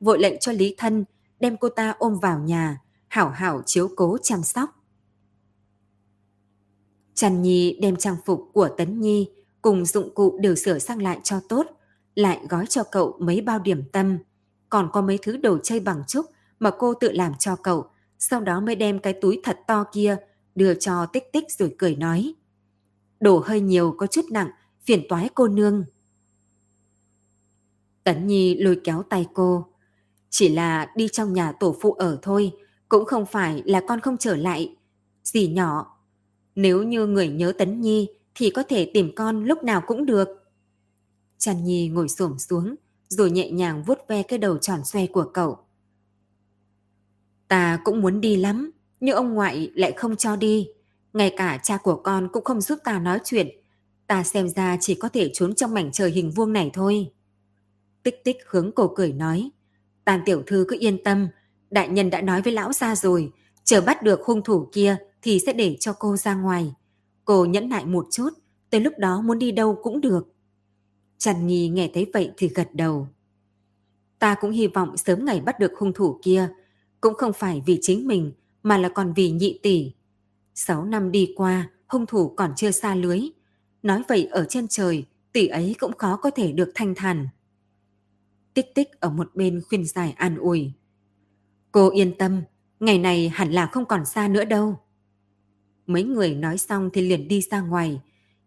Vội 0.01 0.19
lệnh 0.19 0.39
cho 0.39 0.53
Lý 0.53 0.75
Thân 0.79 1.05
đem 1.41 1.57
cô 1.57 1.69
ta 1.69 1.95
ôm 1.99 2.19
vào 2.19 2.39
nhà, 2.39 2.81
hảo 3.09 3.31
hảo 3.31 3.63
chiếu 3.67 3.89
cố 3.97 4.19
chăm 4.23 4.43
sóc. 4.43 4.71
Trần 7.15 7.43
Nhi 7.43 7.79
đem 7.81 7.97
trang 7.97 8.17
phục 8.25 8.51
của 8.53 8.69
Tấn 8.69 9.01
Nhi 9.01 9.29
cùng 9.63 9.85
dụng 9.85 10.15
cụ 10.15 10.39
đều 10.41 10.55
sửa 10.55 10.79
sang 10.79 11.03
lại 11.03 11.21
cho 11.23 11.41
tốt, 11.49 11.67
lại 12.15 12.41
gói 12.49 12.67
cho 12.67 12.83
cậu 12.83 13.17
mấy 13.21 13.41
bao 13.41 13.59
điểm 13.59 13.83
tâm, 13.93 14.19
còn 14.69 14.89
có 14.93 15.03
mấy 15.03 15.19
thứ 15.23 15.37
đồ 15.37 15.59
chơi 15.63 15.81
bằng 15.81 16.03
trúc 16.09 16.27
mà 16.59 16.71
cô 16.79 16.95
tự 16.95 17.13
làm 17.13 17.33
cho 17.39 17.57
cậu, 17.57 17.87
sau 18.21 18.41
đó 18.41 18.61
mới 18.61 18.75
đem 18.75 18.99
cái 18.99 19.13
túi 19.13 19.41
thật 19.45 19.59
to 19.67 19.85
kia 19.93 20.17
đưa 20.55 20.75
cho 20.75 21.07
tích 21.07 21.33
tích 21.33 21.45
rồi 21.59 21.75
cười 21.79 21.97
nói. 21.97 22.35
đổ 23.21 23.43
hơi 23.47 23.61
nhiều 23.61 23.95
có 23.99 24.07
chút 24.07 24.25
nặng, 24.31 24.51
phiền 24.85 25.07
toái 25.09 25.29
cô 25.35 25.49
nương. 25.49 25.85
Tấn 28.05 28.27
Nhi 28.27 28.55
lôi 28.55 28.81
kéo 28.85 29.03
tay 29.03 29.27
cô. 29.35 29.67
Chỉ 30.31 30.49
là 30.49 30.93
đi 30.97 31.09
trong 31.09 31.33
nhà 31.33 31.53
tổ 31.53 31.77
phụ 31.81 31.93
ở 31.93 32.19
thôi, 32.23 32.53
cũng 32.89 33.05
không 33.05 33.27
phải 33.27 33.63
là 33.65 33.81
con 33.89 34.01
không 34.01 34.17
trở 34.17 34.37
lại. 34.37 34.77
Dì 35.25 35.49
nhỏ, 35.49 36.01
nếu 36.55 36.83
như 36.83 37.07
người 37.07 37.29
nhớ 37.29 37.53
Tấn 37.59 37.81
Nhi 37.81 38.09
thì 38.35 38.51
có 38.51 38.63
thể 38.63 38.91
tìm 38.95 39.13
con 39.17 39.45
lúc 39.45 39.65
nào 39.65 39.83
cũng 39.87 40.07
được. 40.07 40.29
Trần 41.39 41.65
Nhi 41.65 41.89
ngồi 41.89 42.09
xổm 42.09 42.39
xuống, 42.39 42.75
rồi 43.09 43.31
nhẹ 43.31 43.51
nhàng 43.51 43.83
vuốt 43.83 43.99
ve 44.09 44.23
cái 44.23 44.39
đầu 44.39 44.59
tròn 44.59 44.85
xoe 44.85 45.07
của 45.07 45.31
cậu. 45.35 45.59
Ta 47.51 47.81
cũng 47.85 48.01
muốn 48.01 48.21
đi 48.21 48.37
lắm, 48.37 48.71
nhưng 49.01 49.17
ông 49.17 49.35
ngoại 49.35 49.71
lại 49.75 49.93
không 49.93 50.17
cho 50.17 50.37
đi. 50.37 50.69
Ngay 51.13 51.35
cả 51.37 51.61
cha 51.63 51.77
của 51.77 51.97
con 51.97 52.29
cũng 52.33 52.45
không 52.45 52.61
giúp 52.61 52.79
ta 52.85 52.99
nói 52.99 53.19
chuyện. 53.25 53.49
Ta 54.07 54.25
xem 54.25 54.49
ra 54.49 54.77
chỉ 54.81 54.95
có 54.95 55.09
thể 55.09 55.31
trốn 55.35 55.55
trong 55.55 55.75
mảnh 55.75 55.93
trời 55.93 56.11
hình 56.11 56.31
vuông 56.31 56.53
này 56.53 56.71
thôi. 56.73 57.11
Tích 58.03 58.25
tích 58.25 58.37
hướng 58.47 58.73
cổ 58.73 58.93
cười 58.97 59.13
nói. 59.13 59.51
Tàn 60.05 60.21
tiểu 60.25 60.43
thư 60.47 60.65
cứ 60.69 60.77
yên 60.81 61.05
tâm, 61.05 61.29
đại 61.71 61.89
nhân 61.89 62.11
đã 62.11 62.21
nói 62.21 62.43
với 62.43 62.53
lão 62.53 62.73
gia 62.73 62.97
rồi, 62.97 63.33
chờ 63.65 63.81
bắt 63.81 64.03
được 64.03 64.21
hung 64.25 64.43
thủ 64.45 64.69
kia 64.73 64.97
thì 65.23 65.39
sẽ 65.47 65.53
để 65.53 65.77
cho 65.81 65.93
cô 65.93 66.17
ra 66.17 66.35
ngoài. 66.35 66.75
Cô 67.25 67.45
nhẫn 67.45 67.69
nại 67.69 67.87
một 67.87 68.07
chút, 68.11 68.31
tới 68.71 68.81
lúc 68.81 68.93
đó 68.99 69.21
muốn 69.21 69.39
đi 69.39 69.53
đâu 69.53 69.79
cũng 69.83 70.01
được. 70.01 70.35
Trần 71.19 71.47
Nhi 71.47 71.69
nghe 71.69 71.91
thấy 71.95 72.11
vậy 72.13 72.31
thì 72.37 72.49
gật 72.49 72.69
đầu. 72.73 73.09
Ta 74.19 74.35
cũng 74.41 74.51
hy 74.51 74.67
vọng 74.67 74.97
sớm 74.97 75.25
ngày 75.25 75.41
bắt 75.41 75.59
được 75.59 75.73
hung 75.79 75.93
thủ 75.93 76.21
kia, 76.23 76.49
cũng 77.01 77.15
không 77.15 77.33
phải 77.33 77.63
vì 77.67 77.79
chính 77.83 78.07
mình 78.07 78.33
mà 78.63 78.79
là 78.79 78.89
còn 78.89 79.13
vì 79.13 79.31
nhị 79.31 79.59
tỷ. 79.63 79.93
Sáu 80.55 80.85
năm 80.85 81.13
đi 81.13 81.33
qua, 81.37 81.71
hung 81.87 82.07
thủ 82.07 82.29
còn 82.37 82.53
chưa 82.57 82.71
xa 82.71 82.95
lưới. 82.95 83.21
Nói 83.83 84.03
vậy 84.09 84.29
ở 84.31 84.47
trên 84.49 84.69
trời, 84.69 85.05
tỷ 85.33 85.47
ấy 85.47 85.75
cũng 85.79 85.93
khó 85.99 86.17
có 86.17 86.31
thể 86.31 86.53
được 86.53 86.73
thanh 86.75 86.95
thản. 86.95 87.29
Tích 88.55 88.75
tích 88.75 89.01
ở 89.01 89.11
một 89.11 89.31
bên 89.35 89.63
khuyên 89.69 89.87
giải 89.87 90.13
an 90.17 90.37
ủi. 90.37 90.73
Cô 91.73 91.91
yên 91.91 92.19
tâm, 92.19 92.43
ngày 92.81 92.99
này 92.99 93.29
hẳn 93.29 93.53
là 93.53 93.67
không 93.67 93.85
còn 93.85 94.05
xa 94.05 94.29
nữa 94.29 94.45
đâu. 94.45 94.79
Mấy 95.87 96.03
người 96.03 96.35
nói 96.35 96.59
xong 96.59 96.91
thì 96.93 97.01
liền 97.01 97.29
đi 97.29 97.41
ra 97.41 97.61
ngoài, 97.61 98.01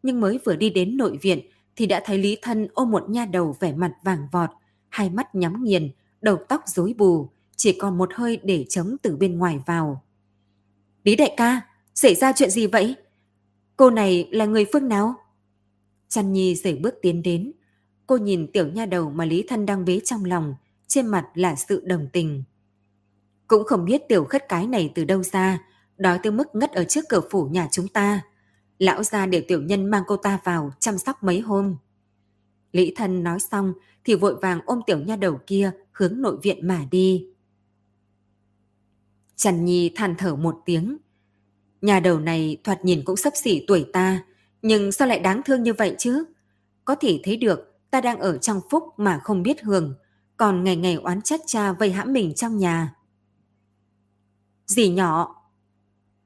nhưng 0.04 0.22
mới 0.22 0.40
vừa 0.46 0.56
đi 0.56 0.70
đến 0.70 0.98
nội 0.98 1.18
viện 1.22 1.40
thì 1.76 1.86
đã 1.86 2.02
thấy 2.06 2.18
Lý 2.18 2.38
Thân 2.42 2.68
ôm 2.74 2.92
một 2.92 3.10
nha 3.10 3.26
đầu 3.26 3.56
vẻ 3.60 3.74
mặt 3.74 3.94
vàng 4.04 4.28
vọt, 4.32 4.50
hai 4.90 5.10
mắt 5.10 5.36
nhắm 5.36 5.64
nghiền, 5.64 5.92
đầu 6.22 6.38
tóc 6.50 6.62
rối 6.66 6.96
bù, 6.98 7.30
chỉ 7.64 7.74
còn 7.74 7.98
một 7.98 8.10
hơi 8.14 8.40
để 8.44 8.66
chống 8.70 8.96
từ 9.02 9.16
bên 9.16 9.38
ngoài 9.38 9.60
vào. 9.66 10.04
Lý 11.04 11.16
đại 11.16 11.34
ca, 11.38 11.62
xảy 11.96 12.16
ra 12.16 12.34
chuyện 12.36 12.50
gì 12.50 12.68
vậy? 12.68 12.96
Cô 13.78 13.90
này 13.90 14.30
là 14.32 14.46
người 14.46 14.66
phương 14.74 14.90
nào? 14.90 15.16
Chăn 16.08 16.34
Nhi 16.34 16.56
rời 16.56 16.76
bước 16.76 16.96
tiến 17.02 17.24
đến, 17.24 17.52
Cô 18.08 18.18
nhìn 18.18 18.52
tiểu 18.52 18.68
nha 18.68 18.86
đầu 18.86 19.10
mà 19.10 19.26
Lý 19.26 19.46
Thân 19.50 19.66
đang 19.66 19.86
bế 19.86 20.00
trong 20.06 20.26
lòng, 20.26 20.56
trên 20.88 21.08
mặt 21.08 21.26
là 21.34 21.56
sự 21.56 21.84
đồng 21.86 22.08
tình. 22.14 22.44
Cũng 23.48 23.64
không 23.64 23.86
biết 23.86 24.02
tiểu 24.10 24.24
khất 24.24 24.50
cái 24.50 24.68
này 24.68 24.92
từ 24.96 25.04
đâu 25.04 25.24
ra, 25.24 25.60
đói 25.98 26.20
tới 26.24 26.32
mức 26.32 26.56
ngất 26.56 26.72
ở 26.72 26.84
trước 26.84 27.06
cửa 27.10 27.22
phủ 27.32 27.46
nhà 27.46 27.68
chúng 27.72 27.88
ta. 27.88 28.22
Lão 28.80 29.04
ra 29.04 29.26
để 29.26 29.42
tiểu 29.42 29.62
nhân 29.62 29.86
mang 29.86 30.04
cô 30.08 30.18
ta 30.18 30.40
vào 30.44 30.72
chăm 30.80 30.98
sóc 30.98 31.24
mấy 31.24 31.40
hôm. 31.40 31.76
Lý 32.72 32.94
Thân 32.96 33.24
nói 33.24 33.40
xong 33.40 33.74
thì 34.06 34.16
vội 34.16 34.36
vàng 34.36 34.60
ôm 34.66 34.80
tiểu 34.86 35.00
nha 35.00 35.16
đầu 35.16 35.40
kia 35.48 35.72
hướng 35.92 36.22
nội 36.22 36.38
viện 36.44 36.68
mà 36.68 36.86
đi. 36.92 37.33
Trần 39.36 39.66
Nhi 39.66 39.92
than 39.96 40.16
thở 40.18 40.36
một 40.36 40.62
tiếng. 40.66 40.98
Nhà 41.82 42.00
đầu 42.00 42.20
này 42.20 42.58
thoạt 42.64 42.86
nhìn 42.86 43.02
cũng 43.06 43.16
sấp 43.16 43.34
xỉ 43.36 43.66
tuổi 43.68 43.86
ta, 43.94 44.24
nhưng 44.62 44.92
sao 44.92 45.08
lại 45.08 45.20
đáng 45.20 45.42
thương 45.46 45.64
như 45.64 45.74
vậy 45.74 45.96
chứ? 45.98 46.24
Có 46.86 46.96
thể 46.96 47.20
thấy 47.24 47.38
được 47.38 47.80
ta 47.92 48.02
đang 48.02 48.20
ở 48.20 48.38
trong 48.38 48.62
phúc 48.70 48.84
mà 48.98 49.20
không 49.24 49.44
biết 49.44 49.62
hưởng, 49.62 49.96
còn 50.38 50.64
ngày 50.64 50.76
ngày 50.76 50.96
oán 50.96 51.22
trách 51.22 51.42
cha 51.46 51.74
vây 51.74 51.92
hãm 51.92 52.14
mình 52.14 52.34
trong 52.36 52.58
nhà. 52.58 52.96
Dì 54.66 54.90
nhỏ, 54.90 55.44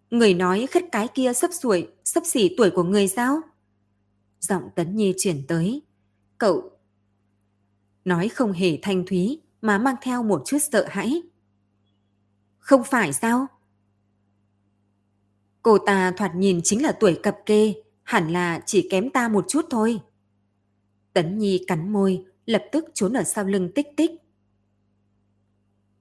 Người 0.09 0.33
nói 0.33 0.67
khất 0.71 0.83
cái 0.91 1.07
kia 1.07 1.33
sấp 1.33 1.49
xuổi, 1.53 1.87
sấp 2.05 2.23
xỉ 2.25 2.55
tuổi 2.57 2.69
của 2.69 2.83
người 2.83 3.07
sao? 3.07 3.41
Giọng 4.39 4.69
Tấn 4.75 4.95
Nhi 4.95 5.13
chuyển 5.17 5.47
tới. 5.47 5.81
Cậu 6.37 6.71
nói 8.05 8.29
không 8.29 8.51
hề 8.51 8.79
thanh 8.81 9.05
thúy 9.05 9.41
mà 9.61 9.77
mang 9.77 9.95
theo 10.01 10.23
một 10.23 10.41
chút 10.45 10.57
sợ 10.71 10.85
hãi. 10.89 11.21
Không 12.67 12.83
phải 12.83 13.13
sao? 13.13 13.47
Cô 15.61 15.77
ta 15.77 16.13
thoạt 16.17 16.35
nhìn 16.35 16.59
chính 16.63 16.83
là 16.83 16.91
tuổi 16.91 17.19
cập 17.23 17.37
kê, 17.45 17.73
hẳn 18.03 18.33
là 18.33 18.59
chỉ 18.65 18.87
kém 18.91 19.09
ta 19.09 19.27
một 19.27 19.45
chút 19.47 19.65
thôi. 19.69 19.99
Tấn 21.13 21.37
Nhi 21.37 21.63
cắn 21.67 21.93
môi, 21.93 22.25
lập 22.45 22.63
tức 22.71 22.85
trốn 22.93 23.13
ở 23.13 23.23
sau 23.23 23.45
lưng 23.45 23.71
tích 23.75 23.87
tích. 23.97 24.11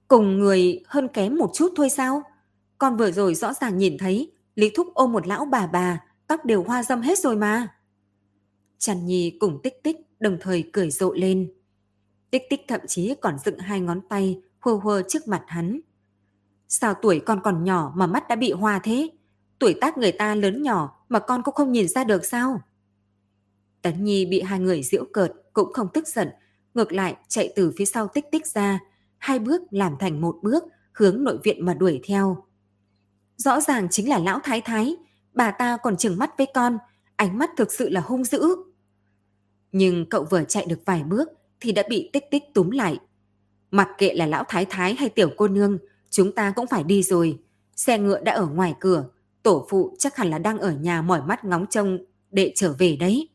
Cùng 0.07 0.39
người 0.39 0.83
hơn 0.87 1.07
kém 1.07 1.35
một 1.35 1.51
chút 1.53 1.73
thôi 1.75 1.89
sao? 1.89 2.23
Con 2.77 2.97
vừa 2.97 3.11
rồi 3.11 3.35
rõ 3.35 3.53
ràng 3.53 3.77
nhìn 3.77 3.97
thấy 3.97 4.31
Lý 4.55 4.69
Thúc 4.75 4.87
ôm 4.93 5.11
một 5.11 5.27
lão 5.27 5.45
bà 5.45 5.67
bà, 5.67 6.03
tóc 6.27 6.45
đều 6.45 6.63
hoa 6.63 6.83
dâm 6.83 7.01
hết 7.01 7.19
rồi 7.19 7.35
mà. 7.35 7.67
Trần 8.77 9.05
Nhi 9.05 9.37
cùng 9.39 9.59
tích 9.63 9.83
tích 9.83 9.97
đồng 10.19 10.37
thời 10.41 10.69
cười 10.73 10.91
rộ 10.91 11.13
lên. 11.13 11.53
Tích 12.31 12.43
tích 12.49 12.61
thậm 12.67 12.81
chí 12.87 13.15
còn 13.21 13.37
dựng 13.45 13.59
hai 13.59 13.79
ngón 13.79 14.01
tay 14.09 14.41
hơ 14.59 14.79
hơ 14.83 15.01
trước 15.01 15.27
mặt 15.27 15.43
hắn. 15.47 15.81
Sao 16.67 16.93
tuổi 16.93 17.21
con 17.25 17.41
còn 17.43 17.63
nhỏ 17.63 17.93
mà 17.95 18.07
mắt 18.07 18.27
đã 18.27 18.35
bị 18.35 18.51
hoa 18.51 18.79
thế? 18.83 19.09
Tuổi 19.59 19.75
tác 19.81 19.97
người 19.97 20.11
ta 20.11 20.35
lớn 20.35 20.63
nhỏ 20.63 21.05
mà 21.09 21.19
con 21.19 21.43
cũng 21.43 21.55
không 21.55 21.71
nhìn 21.71 21.87
ra 21.87 22.03
được 22.03 22.25
sao? 22.25 22.61
Tấn 23.81 24.03
Nhi 24.03 24.25
bị 24.25 24.41
hai 24.41 24.59
người 24.59 24.83
giễu 24.83 25.05
cợt 25.13 25.31
cũng 25.53 25.73
không 25.73 25.87
tức 25.93 26.07
giận, 26.07 26.29
ngược 26.73 26.91
lại 26.91 27.15
chạy 27.27 27.53
từ 27.55 27.73
phía 27.77 27.85
sau 27.85 28.07
tích 28.07 28.25
tích 28.31 28.47
ra, 28.47 28.79
hai 29.17 29.39
bước 29.39 29.61
làm 29.69 29.95
thành 29.99 30.21
một 30.21 30.35
bước 30.41 30.63
hướng 30.93 31.23
nội 31.23 31.37
viện 31.43 31.65
mà 31.65 31.73
đuổi 31.73 32.01
theo. 32.07 32.45
Rõ 33.37 33.61
ràng 33.61 33.87
chính 33.91 34.09
là 34.09 34.19
lão 34.19 34.39
thái 34.43 34.61
thái, 34.61 34.95
bà 35.33 35.51
ta 35.51 35.77
còn 35.83 35.97
chừng 35.97 36.17
mắt 36.17 36.37
với 36.37 36.47
con, 36.53 36.77
ánh 37.15 37.37
mắt 37.37 37.49
thực 37.57 37.71
sự 37.71 37.89
là 37.89 38.01
hung 38.01 38.23
dữ. 38.23 38.55
Nhưng 39.71 40.09
cậu 40.09 40.23
vừa 40.23 40.43
chạy 40.43 40.65
được 40.69 40.79
vài 40.85 41.03
bước 41.03 41.29
thì 41.59 41.71
đã 41.71 41.83
bị 41.89 42.09
tích 42.13 42.23
tích 42.31 42.43
túm 42.53 42.69
lại. 42.69 42.99
Mặc 43.71 43.89
kệ 43.97 44.13
là 44.13 44.25
lão 44.25 44.43
thái 44.47 44.65
thái 44.69 44.95
hay 44.95 45.09
tiểu 45.09 45.29
cô 45.37 45.47
nương, 45.47 45.77
chúng 46.17 46.31
ta 46.31 46.51
cũng 46.51 46.67
phải 46.67 46.83
đi 46.83 47.03
rồi. 47.03 47.39
Xe 47.75 47.99
ngựa 47.99 48.21
đã 48.21 48.31
ở 48.31 48.45
ngoài 48.47 48.75
cửa, 48.79 49.09
tổ 49.43 49.65
phụ 49.69 49.95
chắc 49.99 50.15
hẳn 50.15 50.29
là 50.29 50.39
đang 50.39 50.59
ở 50.59 50.71
nhà 50.71 51.01
mỏi 51.01 51.21
mắt 51.21 51.45
ngóng 51.45 51.65
trông 51.67 51.99
để 52.31 52.53
trở 52.55 52.73
về 52.79 52.95
đấy. 52.95 53.29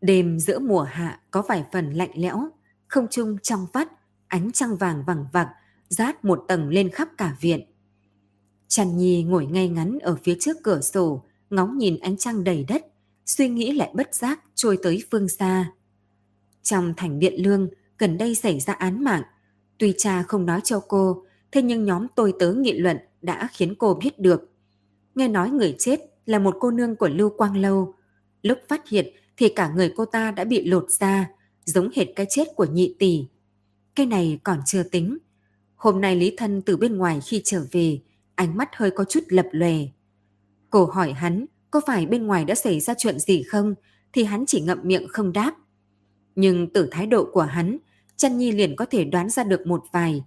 Đêm 0.00 0.38
giữa 0.38 0.58
mùa 0.58 0.82
hạ 0.82 1.20
có 1.30 1.42
vài 1.48 1.64
phần 1.72 1.92
lạnh 1.92 2.10
lẽo, 2.14 2.48
không 2.86 3.06
trung 3.10 3.38
trong 3.42 3.66
vắt, 3.72 3.88
ánh 4.28 4.52
trăng 4.52 4.76
vàng 4.76 5.04
vàng 5.06 5.26
vặc, 5.32 5.48
rát 5.88 6.24
một 6.24 6.44
tầng 6.48 6.68
lên 6.68 6.90
khắp 6.90 7.08
cả 7.16 7.36
viện. 7.40 7.60
Trần 8.68 8.96
Nhi 8.96 9.22
ngồi 9.22 9.46
ngay 9.46 9.68
ngắn 9.68 9.98
ở 9.98 10.16
phía 10.22 10.36
trước 10.40 10.56
cửa 10.62 10.80
sổ, 10.80 11.24
ngóng 11.50 11.78
nhìn 11.78 11.98
ánh 12.00 12.16
trăng 12.16 12.44
đầy 12.44 12.64
đất, 12.68 12.86
suy 13.26 13.48
nghĩ 13.48 13.72
lại 13.72 13.90
bất 13.94 14.14
giác 14.14 14.40
trôi 14.54 14.78
tới 14.82 15.02
phương 15.10 15.28
xa. 15.28 15.72
Trong 16.62 16.94
thành 16.96 17.18
điện 17.18 17.34
lương, 17.36 17.68
gần 17.98 18.18
đây 18.18 18.34
xảy 18.34 18.60
ra 18.60 18.72
án 18.72 19.04
mạng. 19.04 19.22
Tuy 19.78 19.94
cha 19.98 20.22
không 20.22 20.46
nói 20.46 20.60
cho 20.64 20.80
cô, 20.88 21.24
thế 21.52 21.62
nhưng 21.62 21.84
nhóm 21.84 22.06
tôi 22.16 22.34
tớ 22.38 22.52
nghị 22.52 22.72
luận 22.72 22.96
đã 23.22 23.48
khiến 23.52 23.74
cô 23.78 23.94
biết 23.94 24.18
được. 24.18 24.50
Nghe 25.14 25.28
nói 25.28 25.50
người 25.50 25.76
chết 25.78 26.00
là 26.26 26.38
một 26.38 26.56
cô 26.60 26.70
nương 26.70 26.96
của 26.96 27.08
Lưu 27.08 27.30
Quang 27.30 27.56
Lâu. 27.56 27.94
Lúc 28.42 28.58
phát 28.68 28.88
hiện 28.88 29.06
thì 29.36 29.48
cả 29.48 29.68
người 29.68 29.92
cô 29.96 30.04
ta 30.04 30.30
đã 30.30 30.44
bị 30.44 30.64
lột 30.68 30.90
ra, 30.90 31.30
giống 31.64 31.88
hệt 31.94 32.08
cái 32.16 32.26
chết 32.30 32.48
của 32.56 32.66
nhị 32.72 32.96
tỷ. 32.98 33.26
Cái 33.94 34.06
này 34.06 34.38
còn 34.44 34.60
chưa 34.66 34.82
tính. 34.82 35.18
Hôm 35.76 36.00
nay 36.00 36.16
Lý 36.16 36.34
Thân 36.36 36.62
từ 36.62 36.76
bên 36.76 36.96
ngoài 36.96 37.20
khi 37.20 37.40
trở 37.44 37.64
về, 37.72 38.00
ánh 38.34 38.56
mắt 38.56 38.68
hơi 38.76 38.90
có 38.90 39.04
chút 39.04 39.20
lập 39.28 39.46
lòe. 39.52 39.76
Cô 40.70 40.84
hỏi 40.86 41.12
hắn 41.12 41.46
có 41.70 41.80
phải 41.86 42.06
bên 42.06 42.26
ngoài 42.26 42.44
đã 42.44 42.54
xảy 42.54 42.80
ra 42.80 42.94
chuyện 42.98 43.18
gì 43.18 43.42
không, 43.42 43.74
thì 44.12 44.24
hắn 44.24 44.44
chỉ 44.46 44.60
ngậm 44.60 44.78
miệng 44.82 45.08
không 45.08 45.32
đáp. 45.32 45.54
Nhưng 46.34 46.72
từ 46.72 46.88
thái 46.90 47.06
độ 47.06 47.28
của 47.32 47.42
hắn, 47.42 47.78
Chân 48.16 48.38
Nhi 48.38 48.52
liền 48.52 48.76
có 48.76 48.84
thể 48.84 49.04
đoán 49.04 49.30
ra 49.30 49.44
được 49.44 49.66
một 49.66 49.84
vài. 49.92 50.24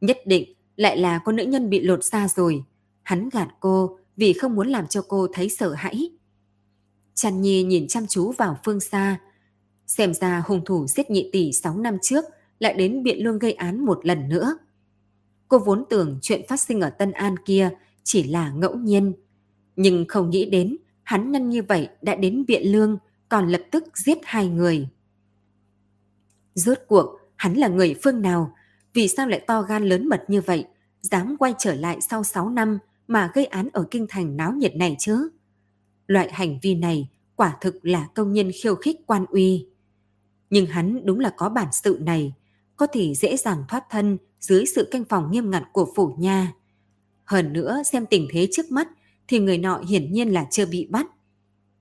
Nhất 0.00 0.18
định 0.26 0.54
lại 0.76 0.98
là 0.98 1.18
có 1.18 1.32
nữ 1.32 1.42
nhân 1.42 1.70
bị 1.70 1.80
lột 1.80 2.04
ra 2.04 2.28
rồi. 2.28 2.64
Hắn 3.02 3.28
gạt 3.28 3.48
cô 3.60 3.98
vì 4.16 4.32
không 4.32 4.54
muốn 4.54 4.68
làm 4.68 4.86
cho 4.86 5.04
cô 5.08 5.26
thấy 5.32 5.48
sợ 5.48 5.72
hãi. 5.72 6.10
Trăn 7.14 7.40
Nhi 7.40 7.62
nhìn 7.62 7.88
chăm 7.88 8.06
chú 8.06 8.32
vào 8.32 8.58
phương 8.64 8.80
xa. 8.80 9.20
Xem 9.86 10.14
ra 10.14 10.42
hung 10.46 10.64
thủ 10.64 10.86
giết 10.86 11.10
nhị 11.10 11.30
tỷ 11.32 11.52
6 11.52 11.76
năm 11.78 11.98
trước 12.02 12.24
lại 12.58 12.74
đến 12.74 13.02
Biện 13.02 13.24
Lương 13.24 13.38
gây 13.38 13.52
án 13.52 13.84
một 13.84 14.06
lần 14.06 14.28
nữa. 14.28 14.58
Cô 15.48 15.58
vốn 15.58 15.84
tưởng 15.90 16.18
chuyện 16.22 16.40
phát 16.48 16.60
sinh 16.60 16.80
ở 16.80 16.90
Tân 16.90 17.12
An 17.12 17.34
kia 17.44 17.70
chỉ 18.04 18.22
là 18.22 18.50
ngẫu 18.50 18.74
nhiên. 18.74 19.12
Nhưng 19.76 20.04
không 20.08 20.30
nghĩ 20.30 20.50
đến 20.50 20.76
hắn 21.02 21.32
nhân 21.32 21.50
như 21.50 21.62
vậy 21.62 21.88
đã 22.02 22.14
đến 22.14 22.44
Biện 22.48 22.72
Lương 22.72 22.98
còn 23.28 23.48
lập 23.48 23.62
tức 23.70 23.98
giết 23.98 24.18
hai 24.24 24.48
người. 24.48 24.88
Rốt 26.54 26.78
cuộc, 26.88 27.19
hắn 27.40 27.54
là 27.54 27.68
người 27.68 27.94
phương 28.02 28.22
nào? 28.22 28.54
Vì 28.94 29.08
sao 29.08 29.28
lại 29.28 29.40
to 29.46 29.62
gan 29.62 29.84
lớn 29.84 30.08
mật 30.08 30.24
như 30.28 30.40
vậy? 30.40 30.64
Dám 31.02 31.36
quay 31.38 31.54
trở 31.58 31.74
lại 31.74 32.00
sau 32.00 32.24
6 32.24 32.50
năm 32.50 32.78
mà 33.08 33.30
gây 33.34 33.44
án 33.44 33.68
ở 33.72 33.86
kinh 33.90 34.06
thành 34.08 34.36
náo 34.36 34.52
nhiệt 34.52 34.76
này 34.76 34.96
chứ? 34.98 35.28
Loại 36.06 36.32
hành 36.32 36.58
vi 36.62 36.74
này 36.74 37.08
quả 37.36 37.56
thực 37.60 37.86
là 37.86 38.08
công 38.14 38.32
nhân 38.32 38.50
khiêu 38.62 38.74
khích 38.74 38.96
quan 39.06 39.26
uy. 39.26 39.66
Nhưng 40.50 40.66
hắn 40.66 41.06
đúng 41.06 41.20
là 41.20 41.30
có 41.36 41.48
bản 41.48 41.68
sự 41.72 41.98
này, 42.00 42.32
có 42.76 42.86
thể 42.86 43.14
dễ 43.14 43.36
dàng 43.36 43.64
thoát 43.68 43.84
thân 43.90 44.18
dưới 44.40 44.66
sự 44.66 44.88
canh 44.90 45.04
phòng 45.04 45.30
nghiêm 45.30 45.50
ngặt 45.50 45.62
của 45.72 45.92
phủ 45.96 46.14
nha. 46.18 46.52
Hơn 47.24 47.52
nữa 47.52 47.82
xem 47.84 48.06
tình 48.06 48.28
thế 48.30 48.48
trước 48.52 48.70
mắt 48.70 48.88
thì 49.28 49.38
người 49.38 49.58
nọ 49.58 49.82
hiển 49.88 50.12
nhiên 50.12 50.28
là 50.28 50.46
chưa 50.50 50.66
bị 50.66 50.86
bắt. 50.90 51.06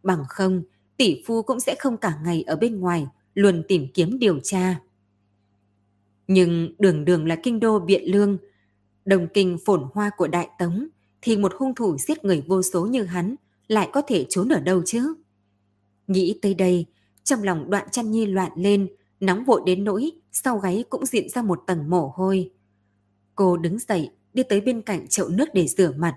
Bằng 0.04 0.24
không, 0.30 0.64
tỷ 0.98 1.24
phu 1.28 1.42
cũng 1.42 1.60
sẽ 1.60 1.76
không 1.80 1.98
cả 1.98 2.14
ngày 2.24 2.44
ở 2.48 2.56
bên 2.56 2.80
ngoài 2.80 3.08
luôn 3.34 3.64
tìm 3.68 3.88
kiếm 3.94 4.20
điều 4.20 4.40
tra. 4.44 4.80
Nhưng 6.32 6.74
đường 6.80 7.06
đường 7.06 7.28
là 7.28 7.36
kinh 7.44 7.60
đô 7.60 7.80
biện 7.80 8.12
lương, 8.12 8.38
đồng 9.06 9.28
kinh 9.34 9.58
phồn 9.66 9.84
hoa 9.94 10.12
của 10.18 10.28
Đại 10.28 10.50
Tống, 10.60 10.88
thì 11.22 11.38
một 11.38 11.54
hung 11.58 11.76
thủ 11.76 11.98
giết 11.98 12.26
người 12.26 12.44
vô 12.48 12.62
số 12.62 12.86
như 12.86 13.04
hắn 13.04 13.36
lại 13.68 13.90
có 13.94 14.02
thể 14.08 14.26
trốn 14.30 14.50
ở 14.50 14.60
đâu 14.60 14.82
chứ? 14.86 15.14
Nghĩ 16.08 16.40
tới 16.42 16.54
đây, 16.54 16.86
trong 17.24 17.44
lòng 17.44 17.70
đoạn 17.70 17.88
chăn 17.92 18.12
nhi 18.12 18.26
loạn 18.26 18.52
lên, 18.56 18.88
nóng 19.20 19.46
vội 19.46 19.62
đến 19.66 19.84
nỗi 19.84 20.12
sau 20.32 20.58
gáy 20.58 20.84
cũng 20.90 21.06
diện 21.06 21.30
ra 21.30 21.42
một 21.42 21.64
tầng 21.68 21.90
mồ 21.90 22.12
hôi. 22.16 22.52
Cô 23.36 23.58
đứng 23.58 23.80
dậy, 23.80 24.10
đi 24.34 24.44
tới 24.44 24.62
bên 24.62 24.82
cạnh 24.82 25.08
chậu 25.08 25.30
nước 25.30 25.46
để 25.54 25.68
rửa 25.68 25.92
mặt. 25.98 26.16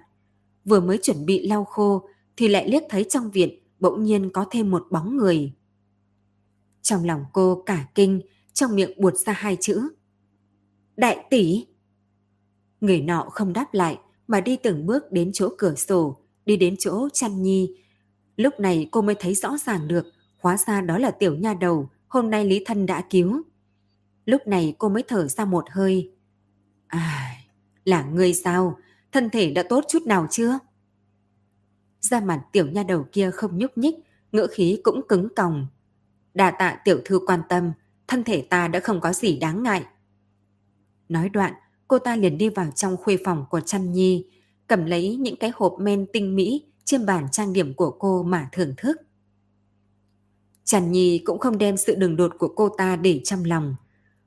Vừa 0.65 0.81
mới 0.81 0.99
chuẩn 1.03 1.27
bị 1.27 1.49
lau 1.49 1.65
khô 1.65 2.09
thì 2.37 2.49
lại 2.49 2.69
liếc 2.69 2.83
thấy 2.91 3.05
trong 3.05 3.31
viện 3.31 3.59
bỗng 3.81 4.05
nhiên 4.05 4.31
có 4.31 4.47
thêm 4.51 4.71
một 4.71 4.87
bóng 4.91 5.17
người. 5.17 5.53
Trong 6.83 7.05
lòng 7.05 7.25
cô 7.33 7.63
cả 7.67 7.87
kinh, 7.95 8.21
trong 8.53 8.77
miệng 8.77 9.01
buột 9.01 9.15
ra 9.17 9.33
hai 9.33 9.57
chữ. 9.61 9.89
Đại 10.97 11.25
tỷ! 11.31 11.67
Người 12.81 13.01
nọ 13.01 13.29
không 13.31 13.53
đáp 13.53 13.75
lại 13.75 13.99
mà 14.27 14.41
đi 14.41 14.57
từng 14.57 14.87
bước 14.87 15.13
đến 15.13 15.31
chỗ 15.35 15.49
cửa 15.59 15.75
sổ, 15.75 16.17
đi 16.47 16.57
đến 16.57 16.77
chỗ 16.79 17.09
chăn 17.13 17.43
nhi. 17.43 17.77
Lúc 18.37 18.61
này 18.61 18.89
cô 18.91 19.03
mới 19.03 19.15
thấy 19.15 19.35
rõ 19.35 19.59
ràng 19.59 19.89
được, 19.89 20.07
hóa 20.39 20.57
ra 20.57 20.81
đó 20.81 20.99
là 20.99 21.11
tiểu 21.11 21.35
nha 21.35 21.55
đầu, 21.55 21.89
hôm 22.09 22.31
nay 22.31 22.45
Lý 22.45 22.65
Thân 22.67 22.87
đã 22.87 23.05
cứu. 23.11 23.43
Lúc 24.27 24.47
này 24.47 24.75
cô 24.79 24.89
mới 24.89 25.03
thở 25.09 25.29
ra 25.29 25.45
một 25.45 25.65
hơi. 25.71 26.11
À, 26.87 27.37
là 27.85 28.05
ngươi 28.05 28.35
sao? 28.35 28.79
Thân 29.13 29.31
thể 29.31 29.51
đã 29.51 29.63
tốt 29.63 29.85
chút 29.89 30.03
nào 30.03 30.27
chưa? 30.31 30.59
ra 32.03 32.21
mặt 32.21 32.41
tiểu 32.53 32.67
nha 32.67 32.83
đầu 32.83 33.07
kia 33.13 33.31
không 33.31 33.59
nhúc 33.59 33.79
nhích, 33.79 33.95
ngữ 34.33 34.47
khí 34.51 34.81
cũng 34.83 35.09
cứng 35.09 35.29
còng. 35.37 35.67
Đà 36.35 36.51
tạ 36.51 36.79
tiểu 36.85 37.01
thư 37.05 37.21
quan 37.27 37.41
tâm, 37.49 37.73
thân 38.09 38.25
thể 38.25 38.47
ta 38.51 38.69
đã 38.69 38.81
không 38.81 39.01
có 39.01 39.13
gì 39.13 39.39
đáng 39.39 39.63
ngại. 39.63 39.85
Nói 41.13 41.29
đoạn, 41.29 41.53
cô 41.89 41.99
ta 41.99 42.17
liền 42.17 42.39
đi 42.39 42.49
vào 42.49 42.71
trong 42.75 42.97
khuê 42.97 43.19
phòng 43.25 43.45
của 43.51 43.61
Trăn 43.61 43.93
nhi, 43.93 44.27
cầm 44.67 44.85
lấy 44.85 45.17
những 45.17 45.37
cái 45.37 45.51
hộp 45.55 45.77
men 45.81 46.07
tinh 46.13 46.37
mỹ 46.37 46.65
trên 46.85 47.07
bàn 47.07 47.27
trang 47.33 47.53
điểm 47.53 47.75
của 47.75 47.91
cô 47.91 48.23
mà 48.23 48.49
thưởng 48.53 48.75
thức. 48.77 48.97
Trần 50.65 50.93
nhi 50.93 51.19
cũng 51.25 51.39
không 51.39 51.59
đem 51.59 51.77
sự 51.77 51.95
đường 51.95 52.17
đột 52.17 52.33
của 52.39 52.49
cô 52.49 52.69
ta 52.69 52.97
để 52.97 53.21
trong 53.25 53.45
lòng. 53.45 53.75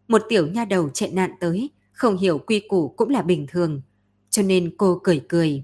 Một 0.07 0.21
tiểu 0.29 0.47
nha 0.47 0.65
đầu 0.65 0.89
chạy 0.89 1.11
nạn 1.11 1.31
tới, 1.39 1.69
không 1.91 2.17
hiểu 2.17 2.38
quy 2.38 2.59
củ 2.59 2.89
cũng 2.97 3.09
là 3.09 3.21
bình 3.21 3.47
thường, 3.49 3.81
cho 4.29 4.43
nên 4.43 4.75
cô 4.77 4.99
cười 5.03 5.21
cười. 5.29 5.63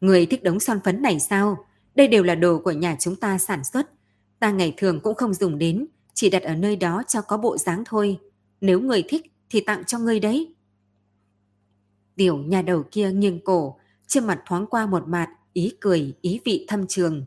Người 0.00 0.26
thích 0.26 0.42
đống 0.42 0.60
son 0.60 0.78
phấn 0.84 1.02
này 1.02 1.20
sao? 1.20 1.66
Đây 1.94 2.08
đều 2.08 2.22
là 2.22 2.34
đồ 2.34 2.58
của 2.58 2.72
nhà 2.72 2.96
chúng 3.00 3.16
ta 3.16 3.38
sản 3.38 3.64
xuất. 3.64 3.90
Ta 4.38 4.50
ngày 4.50 4.74
thường 4.76 5.00
cũng 5.00 5.14
không 5.14 5.34
dùng 5.34 5.58
đến, 5.58 5.86
chỉ 6.14 6.30
đặt 6.30 6.42
ở 6.42 6.54
nơi 6.54 6.76
đó 6.76 7.02
cho 7.08 7.20
có 7.22 7.36
bộ 7.36 7.58
dáng 7.58 7.82
thôi. 7.86 8.18
Nếu 8.60 8.80
người 8.80 9.04
thích 9.08 9.33
thì 9.50 9.60
tặng 9.60 9.84
cho 9.84 9.98
ngươi 9.98 10.20
đấy. 10.20 10.54
Tiểu 12.16 12.38
nhà 12.38 12.62
đầu 12.62 12.84
kia 12.90 13.12
nghiêng 13.12 13.44
cổ, 13.44 13.78
trên 14.06 14.26
mặt 14.26 14.42
thoáng 14.46 14.66
qua 14.66 14.86
một 14.86 15.08
mạt, 15.08 15.28
ý 15.52 15.72
cười, 15.80 16.14
ý 16.20 16.40
vị 16.44 16.64
thâm 16.68 16.86
trường. 16.86 17.24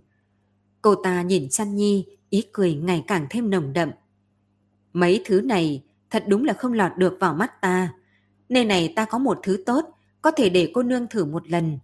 Cô 0.82 0.96
ta 0.96 1.22
nhìn 1.22 1.50
chăn 1.50 1.76
nhi, 1.76 2.06
ý 2.30 2.44
cười 2.52 2.74
ngày 2.74 3.04
càng 3.08 3.28
thêm 3.30 3.50
nồng 3.50 3.74
đậm. 3.74 3.92
Mấy 4.94 5.22
thứ 5.26 5.42
này 5.42 5.84
thật 6.10 6.24
đúng 6.28 6.46
là 6.46 6.54
không 6.54 6.74
lọt 6.74 6.92
được 6.98 7.18
vào 7.20 7.34
mắt 7.34 7.62
ta. 7.62 7.94
Nơi 8.50 8.66
này 8.66 8.94
ta 8.96 9.06
có 9.06 9.18
một 9.18 9.40
thứ 9.44 9.64
tốt, 9.66 9.86
có 10.22 10.32
thể 10.32 10.50
để 10.50 10.72
cô 10.74 10.84
nương 10.84 11.08
thử 11.08 11.26
một 11.26 11.50
lần. 11.50 11.80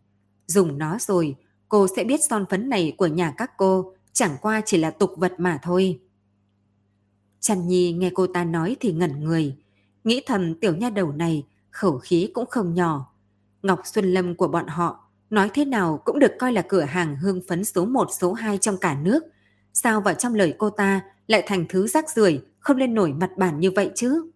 Dùng 0.47 0.77
nó 0.77 0.97
rồi, 0.99 1.35
cô 1.69 1.87
sẽ 1.95 2.03
biết 2.03 2.23
son 2.23 2.45
phấn 2.49 2.69
này 2.69 2.95
của 2.97 3.07
nhà 3.07 3.33
các 3.37 3.51
cô 3.57 3.93
chẳng 4.13 4.37
qua 4.41 4.61
chỉ 4.65 4.77
là 4.77 4.91
tục 4.91 5.13
vật 5.17 5.33
mà 5.37 5.59
thôi. 5.63 5.99
Trần 7.39 7.67
Nhi 7.67 7.91
nghe 7.91 8.11
cô 8.13 8.27
ta 8.27 8.43
nói 8.43 8.75
thì 8.79 8.91
ngẩn 8.91 9.23
người, 9.23 9.55
nghĩ 10.03 10.21
thầm 10.25 10.55
tiểu 10.55 10.75
nha 10.75 10.89
đầu 10.89 11.11
này 11.11 11.45
khẩu 11.71 11.97
khí 11.97 12.31
cũng 12.33 12.45
không 12.45 12.73
nhỏ. 12.73 13.13
Ngọc 13.63 13.79
Xuân 13.85 14.13
Lâm 14.13 14.35
của 14.35 14.47
bọn 14.47 14.67
họ 14.67 15.09
nói 15.29 15.49
thế 15.53 15.65
nào 15.65 16.01
cũng 16.05 16.19
được 16.19 16.31
coi 16.39 16.53
là 16.53 16.61
cửa 16.61 16.81
hàng 16.81 17.15
hương 17.15 17.41
phấn 17.47 17.63
số 17.63 17.85
1 17.85 18.07
số 18.19 18.33
2 18.33 18.57
trong 18.57 18.77
cả 18.77 18.97
nước. 19.01 19.23
Sao 19.73 20.01
vào 20.01 20.13
trong 20.13 20.35
lời 20.35 20.55
cô 20.57 20.69
ta 20.69 21.01
lại 21.27 21.43
thành 21.47 21.65
thứ 21.69 21.87
rác 21.87 22.09
rưởi 22.09 22.41
không 22.59 22.77
lên 22.77 22.93
nổi 22.93 23.13
mặt 23.13 23.29
bản 23.37 23.59
như 23.59 23.71
vậy 23.71 23.91
chứ? 23.95 24.31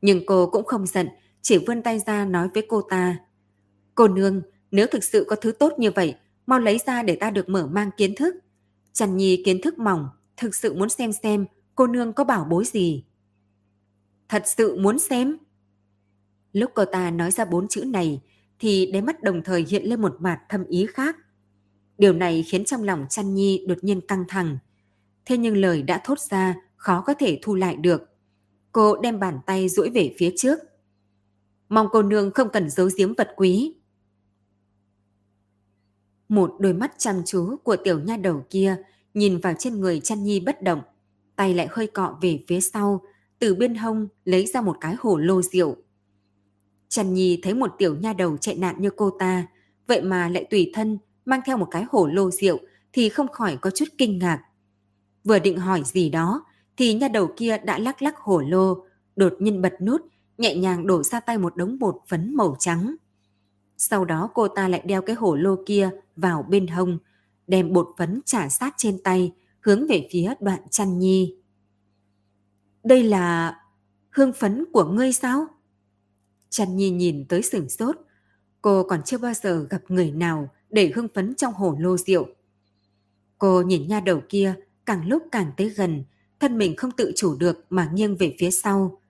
Nhưng 0.00 0.26
cô 0.26 0.46
cũng 0.46 0.64
không 0.64 0.86
giận, 0.86 1.08
chỉ 1.42 1.58
vươn 1.66 1.82
tay 1.82 1.98
ra 1.98 2.24
nói 2.24 2.48
với 2.54 2.66
cô 2.68 2.82
ta. 2.82 3.16
Cô 3.94 4.08
nương, 4.08 4.42
nếu 4.70 4.86
thực 4.86 5.04
sự 5.04 5.26
có 5.28 5.36
thứ 5.36 5.52
tốt 5.52 5.72
như 5.78 5.90
vậy, 5.90 6.14
mau 6.46 6.60
lấy 6.60 6.80
ra 6.86 7.02
để 7.02 7.16
ta 7.16 7.30
được 7.30 7.48
mở 7.48 7.66
mang 7.66 7.90
kiến 7.96 8.14
thức. 8.14 8.34
Trần 8.92 9.16
Nhi 9.16 9.42
kiến 9.44 9.60
thức 9.62 9.78
mỏng, 9.78 10.08
thực 10.36 10.54
sự 10.54 10.74
muốn 10.74 10.88
xem 10.88 11.12
xem 11.12 11.46
cô 11.74 11.86
nương 11.86 12.12
có 12.12 12.24
bảo 12.24 12.44
bối 12.44 12.64
gì. 12.64 13.04
Thật 14.28 14.42
sự 14.46 14.76
muốn 14.78 14.98
xem? 14.98 15.38
Lúc 16.52 16.70
cô 16.74 16.84
ta 16.84 17.10
nói 17.10 17.30
ra 17.30 17.44
bốn 17.44 17.68
chữ 17.68 17.84
này, 17.84 18.22
thì 18.58 18.90
đáy 18.92 19.02
mắt 19.02 19.22
đồng 19.22 19.42
thời 19.42 19.64
hiện 19.68 19.84
lên 19.84 20.00
một 20.00 20.16
mặt 20.18 20.40
thâm 20.48 20.64
ý 20.64 20.86
khác. 20.86 21.16
Điều 21.98 22.12
này 22.12 22.42
khiến 22.42 22.64
trong 22.64 22.82
lòng 22.82 23.06
chăn 23.10 23.34
Nhi 23.34 23.64
đột 23.68 23.78
nhiên 23.82 24.00
căng 24.06 24.24
thẳng. 24.28 24.58
Thế 25.24 25.36
nhưng 25.36 25.56
lời 25.56 25.82
đã 25.82 26.00
thốt 26.04 26.20
ra 26.20 26.54
khó 26.76 27.00
có 27.06 27.14
thể 27.14 27.38
thu 27.42 27.54
lại 27.54 27.76
được. 27.76 28.02
Cô 28.72 28.96
đem 28.96 29.20
bàn 29.20 29.38
tay 29.46 29.68
duỗi 29.68 29.90
về 29.90 30.14
phía 30.18 30.32
trước. 30.36 30.58
Mong 31.68 31.88
cô 31.92 32.02
nương 32.02 32.30
không 32.30 32.48
cần 32.52 32.70
giấu 32.70 32.88
giếm 32.98 33.14
vật 33.14 33.28
quý. 33.36 33.74
Một 36.28 36.54
đôi 36.58 36.72
mắt 36.72 36.92
chăm 36.98 37.22
chú 37.26 37.56
của 37.64 37.76
tiểu 37.76 38.00
nha 38.00 38.16
đầu 38.16 38.44
kia 38.50 38.76
nhìn 39.14 39.38
vào 39.38 39.54
trên 39.58 39.80
người 39.80 40.00
chăn 40.00 40.24
nhi 40.24 40.40
bất 40.40 40.62
động, 40.62 40.80
tay 41.36 41.54
lại 41.54 41.68
hơi 41.70 41.86
cọ 41.86 42.18
về 42.22 42.44
phía 42.48 42.60
sau, 42.60 43.02
từ 43.38 43.54
bên 43.54 43.74
hông 43.74 44.08
lấy 44.24 44.46
ra 44.46 44.60
một 44.60 44.76
cái 44.80 44.94
hồ 44.98 45.16
lô 45.16 45.42
rượu. 45.42 45.76
Trần 46.88 47.14
nhi 47.14 47.40
thấy 47.42 47.54
một 47.54 47.70
tiểu 47.78 47.96
nha 47.96 48.12
đầu 48.12 48.36
chạy 48.36 48.56
nạn 48.56 48.76
như 48.78 48.90
cô 48.96 49.10
ta, 49.18 49.46
vậy 49.86 50.02
mà 50.02 50.28
lại 50.28 50.46
tùy 50.50 50.70
thân 50.74 50.98
mang 51.24 51.40
theo 51.46 51.56
một 51.56 51.68
cái 51.70 51.84
hồ 51.90 52.06
lô 52.06 52.30
rượu 52.30 52.58
thì 52.92 53.08
không 53.08 53.28
khỏi 53.28 53.56
có 53.60 53.70
chút 53.70 53.88
kinh 53.98 54.18
ngạc. 54.18 54.42
Vừa 55.24 55.38
định 55.38 55.58
hỏi 55.58 55.82
gì 55.84 56.10
đó 56.10 56.44
thì 56.76 56.94
nha 56.94 57.08
đầu 57.08 57.30
kia 57.36 57.58
đã 57.58 57.78
lắc 57.78 58.02
lắc 58.02 58.18
hồ 58.18 58.40
lô, 58.40 58.86
đột 59.16 59.32
nhiên 59.38 59.62
bật 59.62 59.74
nút, 59.82 60.00
nhẹ 60.38 60.56
nhàng 60.56 60.86
đổ 60.86 61.02
ra 61.02 61.20
tay 61.20 61.38
một 61.38 61.56
đống 61.56 61.78
bột 61.78 61.96
phấn 62.08 62.34
màu 62.34 62.56
trắng. 62.58 62.96
Sau 63.76 64.04
đó 64.04 64.30
cô 64.34 64.48
ta 64.48 64.68
lại 64.68 64.82
đeo 64.84 65.02
cái 65.02 65.16
hổ 65.16 65.34
lô 65.34 65.56
kia 65.66 65.90
vào 66.16 66.42
bên 66.42 66.66
hông, 66.66 66.98
đem 67.46 67.72
bột 67.72 67.88
phấn 67.98 68.20
trả 68.24 68.48
sát 68.48 68.74
trên 68.76 69.02
tay, 69.02 69.32
hướng 69.60 69.86
về 69.86 70.08
phía 70.10 70.34
đoạn 70.40 70.60
chăn 70.70 70.98
nhi. 70.98 71.36
Đây 72.86 73.02
là 73.02 73.56
hương 74.10 74.32
phấn 74.32 74.64
của 74.72 74.84
ngươi 74.84 75.12
sao? 75.12 75.46
Chăn 76.50 76.76
nhi 76.76 76.90
nhìn 76.90 77.24
tới 77.28 77.42
sửng 77.42 77.68
sốt. 77.68 77.96
Cô 78.62 78.82
còn 78.82 79.02
chưa 79.02 79.18
bao 79.18 79.34
giờ 79.34 79.66
gặp 79.70 79.82
người 79.88 80.10
nào 80.10 80.48
để 80.70 80.92
hương 80.94 81.08
phấn 81.14 81.34
trong 81.34 81.54
hổ 81.54 81.76
lô 81.80 81.96
rượu. 81.96 82.26
Cô 83.38 83.62
nhìn 83.62 83.88
nha 83.88 84.00
đầu 84.00 84.20
kia 84.28 84.54
càng 84.86 85.08
lúc 85.08 85.22
càng 85.32 85.52
tới 85.56 85.68
gần, 85.68 86.04
thân 86.40 86.58
mình 86.58 86.76
không 86.76 86.90
tự 86.90 87.12
chủ 87.16 87.36
được 87.36 87.64
mà 87.70 87.90
nghiêng 87.94 88.16
về 88.16 88.36
phía 88.38 88.50
sau. 88.50 89.00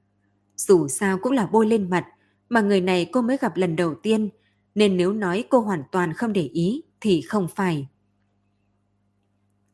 Dù 0.56 0.88
sao 0.88 1.18
cũng 1.18 1.32
là 1.32 1.46
bôi 1.46 1.66
lên 1.66 1.90
mặt, 1.90 2.06
mà 2.48 2.60
người 2.60 2.80
này 2.80 3.10
cô 3.12 3.22
mới 3.22 3.36
gặp 3.40 3.56
lần 3.56 3.76
đầu 3.76 3.94
tiên, 3.94 4.28
nên 4.74 4.96
nếu 4.96 5.12
nói 5.12 5.44
cô 5.50 5.60
hoàn 5.60 5.82
toàn 5.92 6.12
không 6.12 6.32
để 6.32 6.42
ý 6.42 6.82
thì 7.00 7.22
không 7.22 7.48
phải. 7.56 7.88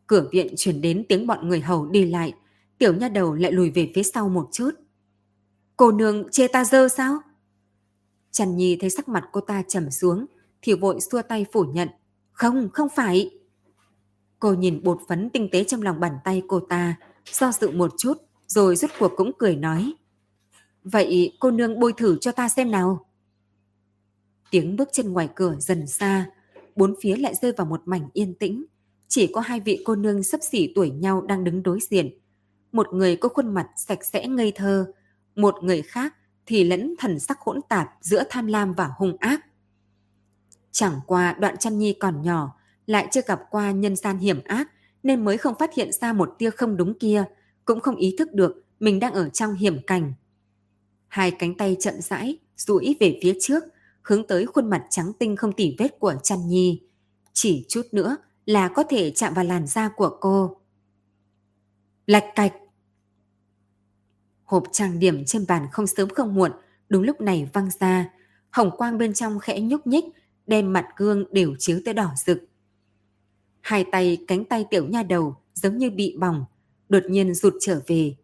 Cửa 0.07 0.28
viện 0.32 0.55
chuyển 0.57 0.80
đến 0.80 1.05
tiếng 1.09 1.26
bọn 1.26 1.48
người 1.48 1.61
hầu 1.61 1.86
đi 1.86 2.07
lại, 2.07 2.34
tiểu 2.83 2.95
nha 2.95 3.09
đầu 3.09 3.35
lại 3.35 3.53
lùi 3.53 3.70
về 3.70 3.93
phía 3.95 4.03
sau 4.03 4.28
một 4.28 4.49
chút. 4.53 4.70
Cô 5.76 5.93
nương 5.93 6.30
chê 6.30 6.49
ta 6.49 6.64
dơ 6.64 6.89
sao? 6.89 7.18
Trần 8.30 8.57
Nhi 8.57 8.76
thấy 8.80 8.91
sắc 8.91 9.09
mặt 9.09 9.24
cô 9.33 9.41
ta 9.41 9.62
trầm 9.68 9.91
xuống, 9.91 10.26
thì 10.62 10.74
vội 10.74 11.01
xua 11.01 11.22
tay 11.22 11.47
phủ 11.53 11.64
nhận. 11.64 11.89
Không, 12.33 12.68
không 12.72 12.89
phải. 12.97 13.30
Cô 14.39 14.55
nhìn 14.55 14.83
bột 14.83 14.99
phấn 15.09 15.30
tinh 15.30 15.49
tế 15.53 15.64
trong 15.64 15.83
lòng 15.83 16.01
bàn 16.01 16.12
tay 16.24 16.43
cô 16.49 16.61
ta, 16.61 16.97
do 17.33 17.53
dự 17.53 17.70
một 17.70 17.95
chút, 17.99 18.14
rồi 18.47 18.76
rút 18.76 18.91
cuộc 18.99 19.12
cũng 19.16 19.33
cười 19.39 19.57
nói. 19.57 19.93
Vậy 20.85 21.37
cô 21.41 21.51
nương 21.51 21.80
bôi 21.80 21.93
thử 21.93 22.18
cho 22.20 22.33
ta 22.33 22.49
xem 22.49 22.70
nào. 22.70 23.07
Tiếng 24.51 24.76
bước 24.76 24.89
chân 24.93 25.12
ngoài 25.12 25.28
cửa 25.35 25.57
dần 25.59 25.87
xa, 25.87 26.30
bốn 26.76 26.95
phía 27.03 27.16
lại 27.16 27.35
rơi 27.43 27.53
vào 27.53 27.66
một 27.66 27.83
mảnh 27.85 28.09
yên 28.12 28.35
tĩnh. 28.35 28.64
Chỉ 29.09 29.26
có 29.26 29.41
hai 29.41 29.61
vị 29.61 29.83
cô 29.85 29.95
nương 29.95 30.22
sấp 30.22 30.41
xỉ 30.43 30.72
tuổi 30.74 30.91
nhau 30.91 31.20
đang 31.20 31.45
đứng 31.45 31.62
đối 31.62 31.78
diện. 31.91 32.22
Một 32.73 32.93
người 32.93 33.16
có 33.16 33.29
khuôn 33.29 33.55
mặt 33.55 33.68
sạch 33.77 34.05
sẽ 34.05 34.27
ngây 34.27 34.53
thơ, 34.55 34.93
một 35.35 35.55
người 35.62 35.83
khác 35.83 36.14
thì 36.47 36.64
lẫn 36.64 36.95
thần 36.99 37.20
sắc 37.20 37.41
hỗn 37.41 37.61
tạp 37.68 37.89
giữa 38.01 38.23
tham 38.31 38.47
lam 38.47 38.73
và 38.73 38.91
hung 38.97 39.16
ác. 39.20 39.47
Chẳng 40.70 41.01
qua 41.07 41.33
đoạn 41.33 41.57
chăn 41.57 41.79
nhi 41.79 41.93
còn 41.93 42.23
nhỏ, 42.23 42.57
lại 42.87 43.09
chưa 43.11 43.20
gặp 43.27 43.41
qua 43.51 43.70
nhân 43.70 43.97
gian 43.97 44.18
hiểm 44.18 44.45
ác 44.45 44.70
nên 45.03 45.25
mới 45.25 45.39
không 45.39 45.55
phát 45.59 45.75
hiện 45.75 45.93
ra 45.93 46.12
một 46.12 46.35
tia 46.39 46.51
không 46.51 46.77
đúng 46.77 46.99
kia, 46.99 47.25
cũng 47.64 47.81
không 47.81 47.97
ý 47.97 48.14
thức 48.18 48.33
được 48.33 48.64
mình 48.81 49.01
đang 49.01 49.14
ở 49.14 49.29
trong 49.29 49.55
hiểm 49.55 49.79
cảnh. 49.87 50.12
Hai 51.09 51.31
cánh 51.31 51.55
tay 51.55 51.77
chậm 51.81 51.95
rãi, 52.01 52.39
duỗi 52.57 52.97
về 53.01 53.18
phía 53.23 53.35
trước, 53.41 53.64
hướng 54.03 54.27
tới 54.27 54.47
khuôn 54.47 54.70
mặt 54.70 54.85
trắng 54.91 55.12
tinh 55.18 55.37
không 55.37 55.53
tỉ 55.53 55.77
vết 55.79 55.99
của 55.99 56.14
chăn 56.23 56.49
nhi. 56.49 56.83
Chỉ 57.33 57.64
chút 57.68 57.83
nữa 57.93 58.16
là 58.47 58.68
có 58.68 58.83
thể 58.83 59.11
chạm 59.11 59.35
vào 59.35 59.45
làn 59.45 59.66
da 59.66 59.89
của 59.89 60.16
cô. 60.20 60.57
Lạch 62.07 62.25
cạch! 62.35 62.53
Hộp 64.53 64.64
trang 64.72 64.98
điểm 64.98 65.24
trên 65.24 65.44
bàn 65.48 65.66
không 65.72 65.86
sớm 65.86 66.09
không 66.09 66.34
muộn, 66.34 66.53
đúng 66.88 67.03
lúc 67.03 67.20
này 67.20 67.48
văng 67.53 67.68
ra. 67.80 68.11
Hồng 68.50 68.70
quang 68.76 68.98
bên 68.98 69.14
trong 69.14 69.38
khẽ 69.38 69.61
nhúc 69.61 69.86
nhích, 69.86 70.05
đem 70.46 70.72
mặt 70.72 70.86
gương 70.96 71.24
đều 71.32 71.55
chiếu 71.59 71.80
tới 71.84 71.94
đỏ 71.94 72.11
rực. 72.16 72.44
Hai 73.61 73.84
tay 73.92 74.24
cánh 74.28 74.44
tay 74.44 74.66
tiểu 74.70 74.86
nha 74.86 75.03
đầu 75.03 75.36
giống 75.55 75.78
như 75.78 75.90
bị 75.90 76.16
bỏng, 76.18 76.44
đột 76.88 77.03
nhiên 77.09 77.34
rụt 77.34 77.55
trở 77.61 77.80
về. 77.86 78.14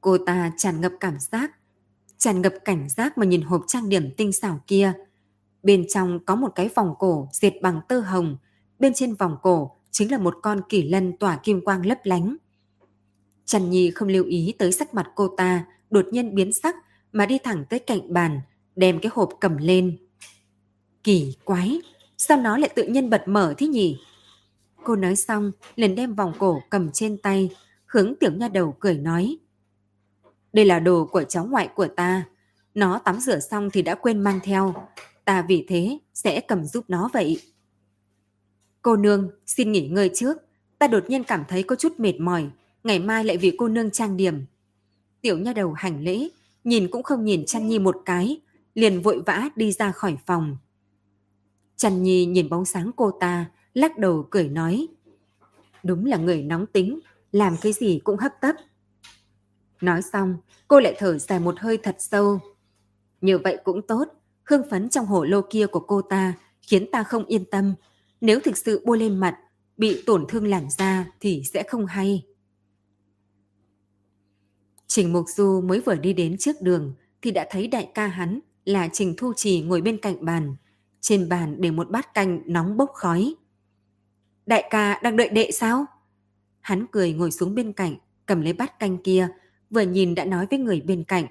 Cô 0.00 0.18
ta 0.18 0.52
tràn 0.56 0.80
ngập 0.80 0.92
cảm 1.00 1.18
giác, 1.18 1.50
tràn 2.18 2.42
ngập 2.42 2.54
cảnh 2.64 2.88
giác 2.88 3.18
mà 3.18 3.26
nhìn 3.26 3.42
hộp 3.42 3.64
trang 3.66 3.88
điểm 3.88 4.10
tinh 4.16 4.32
xảo 4.32 4.60
kia. 4.66 4.92
Bên 5.62 5.86
trong 5.88 6.24
có 6.24 6.36
một 6.36 6.52
cái 6.54 6.68
vòng 6.74 6.94
cổ 6.98 7.28
dệt 7.32 7.52
bằng 7.62 7.80
tơ 7.88 8.00
hồng, 8.00 8.36
bên 8.78 8.94
trên 8.94 9.14
vòng 9.14 9.36
cổ 9.42 9.76
chính 9.90 10.10
là 10.10 10.18
một 10.18 10.34
con 10.42 10.60
kỳ 10.68 10.82
lân 10.88 11.16
tỏa 11.16 11.36
kim 11.36 11.64
quang 11.64 11.86
lấp 11.86 11.98
lánh. 12.04 12.36
Trần 13.48 13.70
Nhi 13.70 13.90
không 13.90 14.08
lưu 14.08 14.24
ý 14.24 14.54
tới 14.58 14.72
sắc 14.72 14.94
mặt 14.94 15.06
cô 15.14 15.28
ta, 15.28 15.64
đột 15.90 16.06
nhiên 16.10 16.34
biến 16.34 16.52
sắc 16.52 16.76
mà 17.12 17.26
đi 17.26 17.38
thẳng 17.38 17.64
tới 17.70 17.78
cạnh 17.78 18.12
bàn, 18.12 18.40
đem 18.76 19.00
cái 19.00 19.12
hộp 19.14 19.30
cầm 19.40 19.56
lên. 19.56 19.98
Kỳ 21.04 21.36
quái, 21.44 21.80
sao 22.16 22.40
nó 22.40 22.58
lại 22.58 22.70
tự 22.74 22.86
nhiên 22.86 23.10
bật 23.10 23.22
mở 23.26 23.54
thế 23.58 23.66
nhỉ? 23.66 23.98
Cô 24.84 24.96
nói 24.96 25.16
xong, 25.16 25.52
liền 25.76 25.94
đem 25.94 26.14
vòng 26.14 26.32
cổ 26.38 26.62
cầm 26.70 26.90
trên 26.92 27.18
tay, 27.18 27.50
hướng 27.86 28.14
tiểu 28.20 28.32
nha 28.32 28.48
đầu 28.48 28.76
cười 28.80 28.98
nói. 28.98 29.38
Đây 30.52 30.64
là 30.64 30.78
đồ 30.78 31.08
của 31.12 31.24
cháu 31.24 31.46
ngoại 31.46 31.68
của 31.74 31.86
ta. 31.86 32.24
Nó 32.74 32.98
tắm 32.98 33.20
rửa 33.20 33.38
xong 33.38 33.70
thì 33.70 33.82
đã 33.82 33.94
quên 33.94 34.20
mang 34.20 34.40
theo. 34.42 34.74
Ta 35.24 35.44
vì 35.48 35.64
thế 35.68 35.98
sẽ 36.14 36.40
cầm 36.40 36.64
giúp 36.64 36.84
nó 36.88 37.10
vậy. 37.12 37.40
Cô 38.82 38.96
nương, 38.96 39.30
xin 39.46 39.72
nghỉ 39.72 39.88
ngơi 39.88 40.10
trước. 40.14 40.36
Ta 40.78 40.86
đột 40.86 41.04
nhiên 41.08 41.24
cảm 41.24 41.44
thấy 41.48 41.62
có 41.62 41.76
chút 41.76 42.00
mệt 42.00 42.20
mỏi. 42.20 42.50
Ngày 42.88 42.98
mai 42.98 43.24
lại 43.24 43.38
vì 43.38 43.54
cô 43.58 43.68
nương 43.68 43.90
trang 43.90 44.16
điểm. 44.16 44.44
Tiểu 45.20 45.38
nha 45.38 45.52
đầu 45.52 45.72
hành 45.72 46.02
lễ, 46.02 46.28
nhìn 46.64 46.88
cũng 46.90 47.02
không 47.02 47.24
nhìn 47.24 47.44
trăn 47.46 47.68
nhi 47.68 47.78
một 47.78 47.96
cái, 48.04 48.40
liền 48.74 49.02
vội 49.02 49.22
vã 49.26 49.48
đi 49.56 49.72
ra 49.72 49.92
khỏi 49.92 50.16
phòng. 50.26 50.56
Trăn 51.76 52.02
nhi 52.02 52.26
nhìn 52.26 52.48
bóng 52.48 52.64
sáng 52.64 52.90
cô 52.96 53.10
ta, 53.20 53.50
lắc 53.74 53.98
đầu 53.98 54.26
cười 54.30 54.48
nói. 54.48 54.86
Đúng 55.82 56.06
là 56.06 56.16
người 56.16 56.42
nóng 56.42 56.66
tính, 56.66 57.00
làm 57.32 57.56
cái 57.60 57.72
gì 57.72 58.00
cũng 58.04 58.16
hấp 58.16 58.32
tấp. 58.40 58.56
Nói 59.80 60.02
xong, 60.02 60.36
cô 60.68 60.80
lại 60.80 60.94
thở 60.98 61.18
dài 61.18 61.40
một 61.40 61.60
hơi 61.60 61.76
thật 61.76 61.96
sâu. 61.98 62.40
Như 63.20 63.38
vậy 63.38 63.58
cũng 63.64 63.82
tốt, 63.82 64.04
hương 64.44 64.70
phấn 64.70 64.88
trong 64.88 65.06
hổ 65.06 65.24
lô 65.24 65.40
kia 65.50 65.66
của 65.66 65.80
cô 65.80 66.02
ta 66.02 66.34
khiến 66.62 66.90
ta 66.92 67.02
không 67.02 67.24
yên 67.24 67.44
tâm. 67.44 67.74
Nếu 68.20 68.40
thực 68.40 68.56
sự 68.56 68.82
bôi 68.86 68.98
lên 68.98 69.16
mặt, 69.16 69.38
bị 69.76 70.02
tổn 70.06 70.24
thương 70.28 70.46
làn 70.46 70.70
da 70.70 71.06
thì 71.20 71.42
sẽ 71.52 71.62
không 71.62 71.86
hay. 71.86 72.24
Trình 74.88 75.12
Mục 75.12 75.24
Du 75.28 75.60
mới 75.60 75.80
vừa 75.80 75.94
đi 75.94 76.12
đến 76.12 76.36
trước 76.38 76.62
đường 76.62 76.94
thì 77.22 77.30
đã 77.30 77.46
thấy 77.50 77.66
đại 77.66 77.88
ca 77.94 78.06
hắn 78.06 78.40
là 78.64 78.88
Trình 78.92 79.14
Thu 79.16 79.32
Trì 79.36 79.60
ngồi 79.60 79.80
bên 79.80 79.98
cạnh 79.98 80.24
bàn. 80.24 80.56
Trên 81.00 81.28
bàn 81.28 81.56
để 81.60 81.70
một 81.70 81.90
bát 81.90 82.14
canh 82.14 82.42
nóng 82.46 82.76
bốc 82.76 82.90
khói. 82.94 83.34
Đại 84.46 84.68
ca 84.70 85.00
đang 85.02 85.16
đợi 85.16 85.28
đệ 85.28 85.50
sao? 85.50 85.86
Hắn 86.60 86.86
cười 86.92 87.12
ngồi 87.12 87.30
xuống 87.30 87.54
bên 87.54 87.72
cạnh, 87.72 87.96
cầm 88.26 88.40
lấy 88.40 88.52
bát 88.52 88.78
canh 88.78 88.98
kia, 88.98 89.28
vừa 89.70 89.80
nhìn 89.80 90.14
đã 90.14 90.24
nói 90.24 90.46
với 90.50 90.58
người 90.58 90.80
bên 90.80 91.04
cạnh. 91.04 91.26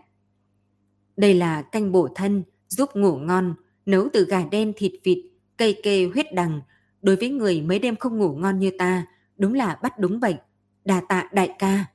Đây 1.17 1.33
là 1.33 1.61
canh 1.61 1.91
bổ 1.91 2.07
thân, 2.15 2.43
giúp 2.67 2.89
ngủ 2.95 3.17
ngon, 3.17 3.55
nấu 3.85 4.07
từ 4.13 4.25
gà 4.25 4.43
đen 4.51 4.73
thịt 4.75 4.91
vịt, 5.03 5.17
cây 5.57 5.79
kê 5.83 6.09
huyết 6.13 6.33
đằng, 6.33 6.61
đối 7.01 7.15
với 7.15 7.29
người 7.29 7.61
mấy 7.61 7.79
đêm 7.79 7.95
không 7.95 8.17
ngủ 8.17 8.35
ngon 8.35 8.59
như 8.59 8.71
ta, 8.77 9.05
đúng 9.37 9.53
là 9.53 9.79
bắt 9.81 9.99
đúng 9.99 10.19
bệnh. 10.19 10.35
Đà 10.85 11.01
tạ 11.09 11.29
đại 11.33 11.55
ca. 11.59 11.85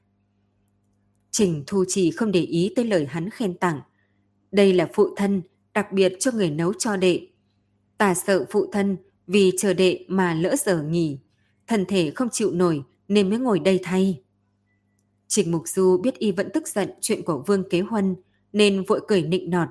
Trình 1.32 1.64
Thu 1.66 1.84
Trì 1.88 2.10
không 2.10 2.32
để 2.32 2.40
ý 2.40 2.72
tới 2.76 2.84
lời 2.84 3.06
hắn 3.06 3.30
khen 3.30 3.54
tặng. 3.54 3.80
Đây 4.50 4.72
là 4.72 4.88
phụ 4.94 5.14
thân, 5.16 5.42
đặc 5.74 5.92
biệt 5.92 6.12
cho 6.20 6.30
người 6.30 6.50
nấu 6.50 6.72
cho 6.72 6.96
đệ. 6.96 7.26
Ta 7.98 8.14
sợ 8.14 8.44
phụ 8.50 8.66
thân 8.72 8.96
vì 9.26 9.52
chờ 9.58 9.74
đệ 9.74 10.04
mà 10.08 10.34
lỡ 10.34 10.54
giờ 10.56 10.82
nghỉ. 10.82 11.18
Thân 11.66 11.84
thể 11.84 12.10
không 12.10 12.28
chịu 12.32 12.50
nổi 12.52 12.82
nên 13.08 13.30
mới 13.30 13.38
ngồi 13.38 13.58
đây 13.58 13.80
thay. 13.82 14.22
Trình 15.28 15.50
Mục 15.50 15.68
Du 15.68 15.96
biết 15.96 16.14
y 16.18 16.32
vẫn 16.32 16.48
tức 16.54 16.68
giận 16.68 16.90
chuyện 17.00 17.22
của 17.22 17.44
Vương 17.46 17.68
Kế 17.68 17.80
Huân 17.80 18.16
nên 18.52 18.84
vội 18.84 19.00
cười 19.08 19.22
nịnh 19.22 19.50
nọt. 19.50 19.68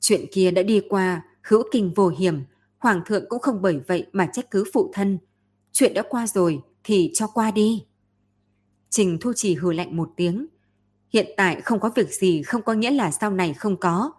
Chuyện 0.00 0.26
kia 0.32 0.50
đã 0.50 0.62
đi 0.62 0.80
qua, 0.88 1.22
hữu 1.42 1.62
kinh 1.72 1.92
vô 1.94 2.08
hiểm, 2.08 2.42
Hoàng 2.78 3.00
thượng 3.06 3.24
cũng 3.28 3.40
không 3.40 3.62
bởi 3.62 3.80
vậy 3.86 4.06
mà 4.12 4.28
trách 4.32 4.50
cứ 4.50 4.64
phụ 4.72 4.90
thân. 4.94 5.18
Chuyện 5.72 5.94
đã 5.94 6.02
qua 6.08 6.26
rồi 6.26 6.60
thì 6.84 7.10
cho 7.14 7.26
qua 7.26 7.50
đi. 7.50 7.84
Trình 8.92 9.18
Thu 9.20 9.32
Chỉ 9.36 9.54
hừ 9.54 9.72
lạnh 9.72 9.96
một 9.96 10.10
tiếng. 10.16 10.46
Hiện 11.12 11.26
tại 11.36 11.60
không 11.60 11.80
có 11.80 11.90
việc 11.94 12.14
gì 12.14 12.42
không 12.42 12.62
có 12.62 12.72
nghĩa 12.72 12.90
là 12.90 13.10
sau 13.10 13.30
này 13.30 13.54
không 13.54 13.76
có. 13.76 14.12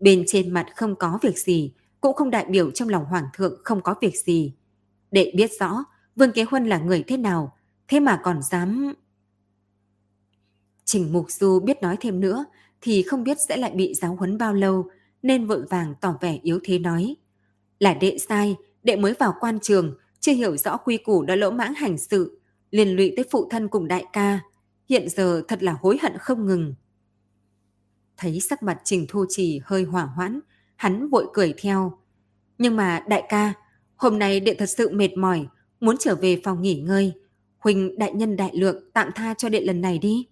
Bên 0.00 0.24
trên 0.26 0.50
mặt 0.50 0.66
không 0.76 0.96
có 0.96 1.18
việc 1.22 1.38
gì, 1.38 1.72
cũng 2.00 2.16
không 2.16 2.30
đại 2.30 2.44
biểu 2.44 2.70
trong 2.70 2.88
lòng 2.88 3.04
Hoàng 3.04 3.24
thượng 3.34 3.60
không 3.64 3.82
có 3.82 3.94
việc 4.00 4.16
gì. 4.16 4.52
Đệ 5.10 5.32
biết 5.36 5.50
rõ 5.60 5.84
Vương 6.16 6.32
Kế 6.32 6.44
Huân 6.44 6.66
là 6.66 6.78
người 6.78 7.04
thế 7.06 7.16
nào, 7.16 7.56
thế 7.88 8.00
mà 8.00 8.20
còn 8.22 8.42
dám... 8.42 8.94
Trình 10.84 11.12
Mục 11.12 11.30
Du 11.30 11.60
biết 11.60 11.82
nói 11.82 11.96
thêm 12.00 12.20
nữa 12.20 12.44
thì 12.80 13.02
không 13.02 13.24
biết 13.24 13.36
sẽ 13.48 13.56
lại 13.56 13.70
bị 13.70 13.94
giáo 13.94 14.14
huấn 14.14 14.38
bao 14.38 14.54
lâu 14.54 14.90
nên 15.22 15.46
vội 15.46 15.62
vàng 15.70 15.94
tỏ 16.00 16.16
vẻ 16.20 16.38
yếu 16.42 16.58
thế 16.62 16.78
nói. 16.78 17.16
Là 17.78 17.94
đệ 17.94 18.18
sai, 18.28 18.56
đệ 18.82 18.96
mới 18.96 19.14
vào 19.18 19.34
quan 19.40 19.58
trường, 19.62 19.98
chưa 20.20 20.32
hiểu 20.32 20.56
rõ 20.56 20.76
quy 20.76 20.96
củ 20.96 21.22
đã 21.22 21.36
lỗ 21.36 21.50
mãng 21.50 21.74
hành 21.74 21.98
sự, 21.98 22.39
liên 22.70 22.96
lụy 22.96 23.12
tới 23.16 23.24
phụ 23.30 23.48
thân 23.50 23.68
cùng 23.68 23.88
đại 23.88 24.04
ca. 24.12 24.40
Hiện 24.88 25.08
giờ 25.08 25.42
thật 25.48 25.62
là 25.62 25.76
hối 25.80 25.98
hận 26.02 26.12
không 26.18 26.46
ngừng. 26.46 26.74
Thấy 28.16 28.40
sắc 28.40 28.62
mặt 28.62 28.80
Trình 28.84 29.06
Thu 29.08 29.24
Trì 29.28 29.60
hơi 29.64 29.84
hỏa 29.84 30.04
hoãn, 30.04 30.40
hắn 30.76 31.08
vội 31.08 31.26
cười 31.32 31.54
theo. 31.58 31.98
Nhưng 32.58 32.76
mà 32.76 33.04
đại 33.08 33.24
ca, 33.28 33.52
hôm 33.96 34.18
nay 34.18 34.40
đệ 34.40 34.54
thật 34.54 34.66
sự 34.66 34.90
mệt 34.92 35.16
mỏi, 35.16 35.46
muốn 35.80 35.96
trở 35.98 36.14
về 36.14 36.40
phòng 36.44 36.62
nghỉ 36.62 36.74
ngơi. 36.74 37.12
Huỳnh 37.58 37.98
đại 37.98 38.12
nhân 38.12 38.36
đại 38.36 38.56
lượng 38.56 38.90
tạm 38.92 39.10
tha 39.14 39.34
cho 39.34 39.48
đệ 39.48 39.60
lần 39.60 39.80
này 39.80 39.98
đi. 39.98 40.28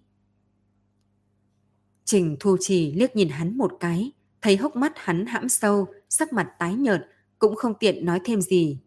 Trình 2.05 2.37
Thu 2.39 2.57
Trì 2.59 2.93
liếc 2.93 3.15
nhìn 3.15 3.29
hắn 3.29 3.57
một 3.57 3.71
cái, 3.79 4.11
thấy 4.41 4.57
hốc 4.57 4.75
mắt 4.75 4.91
hắn 4.95 5.25
hãm 5.25 5.49
sâu, 5.49 5.87
sắc 6.09 6.33
mặt 6.33 6.47
tái 6.59 6.73
nhợt, 6.73 7.05
cũng 7.39 7.55
không 7.55 7.73
tiện 7.79 8.05
nói 8.05 8.19
thêm 8.25 8.41
gì. 8.41 8.79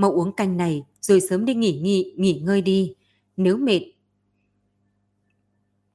Mau 0.00 0.12
uống 0.12 0.32
canh 0.32 0.56
này 0.56 0.84
rồi 1.00 1.20
sớm 1.20 1.44
đi 1.44 1.54
nghỉ 1.54 1.78
nghỉ, 1.78 2.14
nghỉ 2.16 2.40
ngơi 2.40 2.62
đi. 2.62 2.94
Nếu 3.36 3.56
mệt, 3.56 3.80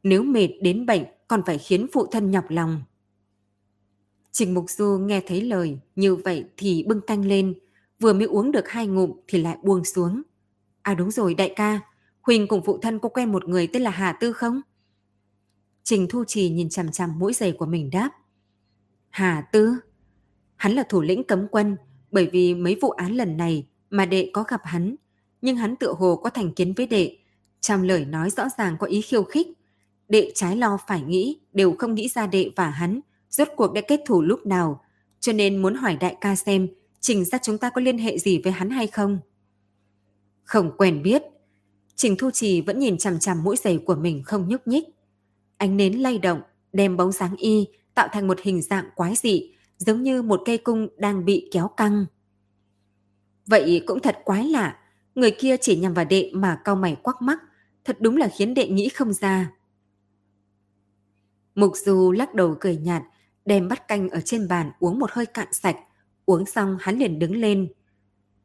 nếu 0.03 0.24
mệt 0.24 0.49
đến 0.62 0.86
bệnh 0.86 1.03
còn 1.28 1.41
phải 1.45 1.58
khiến 1.58 1.88
phụ 1.93 2.06
thân 2.12 2.32
nhọc 2.32 2.45
lòng. 2.49 2.84
Trình 4.32 4.53
Mục 4.53 4.70
Du 4.70 4.97
nghe 4.97 5.22
thấy 5.28 5.41
lời 5.41 5.80
như 5.95 6.16
vậy 6.16 6.45
thì 6.58 6.84
bưng 6.88 7.01
canh 7.01 7.26
lên, 7.26 7.53
vừa 7.99 8.14
mới 8.14 8.28
uống 8.28 8.51
được 8.51 8.68
hai 8.68 8.88
ngụm 8.88 9.12
thì 9.28 9.41
lại 9.41 9.58
buông 9.64 9.84
xuống. 9.84 10.22
À 10.82 10.93
đúng 10.93 11.12
rồi 11.12 11.34
đại 11.34 11.53
ca, 11.56 11.80
Huỳnh 12.22 12.47
cùng 12.47 12.62
phụ 12.66 12.78
thân 12.82 12.99
có 12.99 13.10
quen 13.10 13.32
một 13.32 13.47
người 13.47 13.68
tên 13.74 13.82
là 13.82 13.91
Hà 13.91 14.14
Tư 14.14 14.34
không? 14.34 14.62
Trình 15.84 16.08
Thu 16.10 16.24
Trì 16.28 16.49
nhìn 16.49 16.70
chằm 16.70 16.91
chằm 16.91 17.20
mũi 17.20 17.34
giày 17.34 17.51
của 17.51 17.66
mình 17.66 17.89
đáp. 17.89 18.10
Hà 19.10 19.41
Tư? 19.51 19.76
Hắn 20.56 20.74
là 20.74 20.84
thủ 20.89 21.01
lĩnh 21.01 21.24
cấm 21.24 21.47
quân, 21.51 21.78
bởi 22.12 22.30
vì 22.32 22.56
mấy 22.56 22.78
vụ 22.82 22.89
án 22.89 23.12
lần 23.12 23.38
này 23.38 23.68
mà 23.90 24.06
đệ 24.06 24.30
có 24.34 24.44
gặp 24.44 24.62
hắn, 24.64 24.96
nhưng 25.42 25.56
hắn 25.56 25.76
tựa 25.76 25.94
hồ 25.94 26.16
có 26.16 26.30
thành 26.30 26.54
kiến 26.54 26.74
với 26.74 26.88
đệ, 26.88 27.18
trong 27.62 27.84
lời 27.84 28.06
nói 28.06 28.30
rõ 28.30 28.44
ràng 28.58 28.78
có 28.80 28.88
ý 28.88 29.02
khiêu 29.02 29.24
khích. 29.24 29.48
Đệ 30.10 30.32
trái 30.36 30.58
lo 30.58 30.78
phải 30.88 31.02
nghĩ, 31.02 31.40
đều 31.54 31.76
không 31.80 31.96
nghĩ 31.96 32.08
ra 32.08 32.28
đệ 32.28 32.50
và 32.56 32.70
hắn, 32.70 33.00
rốt 33.30 33.48
cuộc 33.56 33.74
đã 33.74 33.82
kết 33.88 34.00
thủ 34.06 34.22
lúc 34.22 34.46
nào, 34.46 34.82
cho 35.20 35.34
nên 35.34 35.58
muốn 35.58 35.76
hỏi 35.76 35.98
đại 36.00 36.18
ca 36.22 36.36
xem 36.36 36.68
Trình 37.08 37.26
ra 37.26 37.38
chúng 37.38 37.58
ta 37.58 37.70
có 37.70 37.82
liên 37.82 37.98
hệ 37.98 38.18
gì 38.18 38.42
với 38.44 38.52
hắn 38.52 38.70
hay 38.70 38.88
không? 38.88 39.20
Không 40.44 40.72
quen 40.78 41.04
biết. 41.04 41.24
Trình 41.96 42.16
Thu 42.18 42.32
Trì 42.32 42.62
vẫn 42.62 42.80
nhìn 42.80 42.98
chằm 42.98 43.20
chằm 43.20 43.44
mũi 43.44 43.56
giày 43.64 43.78
của 43.78 43.96
mình 43.96 44.24
không 44.24 44.48
nhúc 44.48 44.68
nhích. 44.68 44.84
Ánh 45.58 45.78
nến 45.78 45.94
lay 45.94 46.18
động, 46.18 46.42
đem 46.74 46.98
bóng 46.98 47.12
dáng 47.12 47.36
y 47.36 47.68
tạo 47.96 48.08
thành 48.12 48.28
một 48.28 48.40
hình 48.42 48.62
dạng 48.62 48.86
quái 48.96 49.16
dị, 49.16 49.52
giống 49.78 50.04
như 50.04 50.22
một 50.22 50.42
cây 50.46 50.58
cung 50.58 50.88
đang 50.98 51.26
bị 51.26 51.50
kéo 51.52 51.68
căng. 51.68 52.06
Vậy 53.46 53.84
cũng 53.86 54.00
thật 54.00 54.18
quái 54.26 54.43
lạ, 54.43 54.80
người 55.16 55.32
kia 55.32 55.58
chỉ 55.62 55.76
nhằm 55.76 55.93
vào 55.93 56.06
đệ 56.06 56.32
mà 56.34 56.62
cao 56.64 56.76
mày 56.76 56.96
quắc 56.96 57.22
mắt, 57.22 57.39
thật 57.84 57.98
đúng 58.00 58.18
là 58.18 58.28
khiến 58.28 58.54
đệ 58.54 58.68
nghĩ 58.68 58.89
không 58.89 59.14
ra. 59.14 59.52
Mục 61.56 61.72
Du 61.76 62.12
lắc 62.12 62.34
đầu 62.34 62.56
cười 62.60 62.78
nhạt, 62.78 63.04
đem 63.46 63.68
bát 63.68 63.88
canh 63.88 64.10
ở 64.10 64.22
trên 64.26 64.48
bàn 64.48 64.72
uống 64.80 65.00
một 65.00 65.12
hơi 65.12 65.26
cạn 65.26 65.48
sạch, 65.54 65.76
uống 66.26 66.46
xong 66.46 66.78
hắn 66.80 67.00
liền 67.00 67.20
đứng 67.20 67.36
lên. 67.36 67.74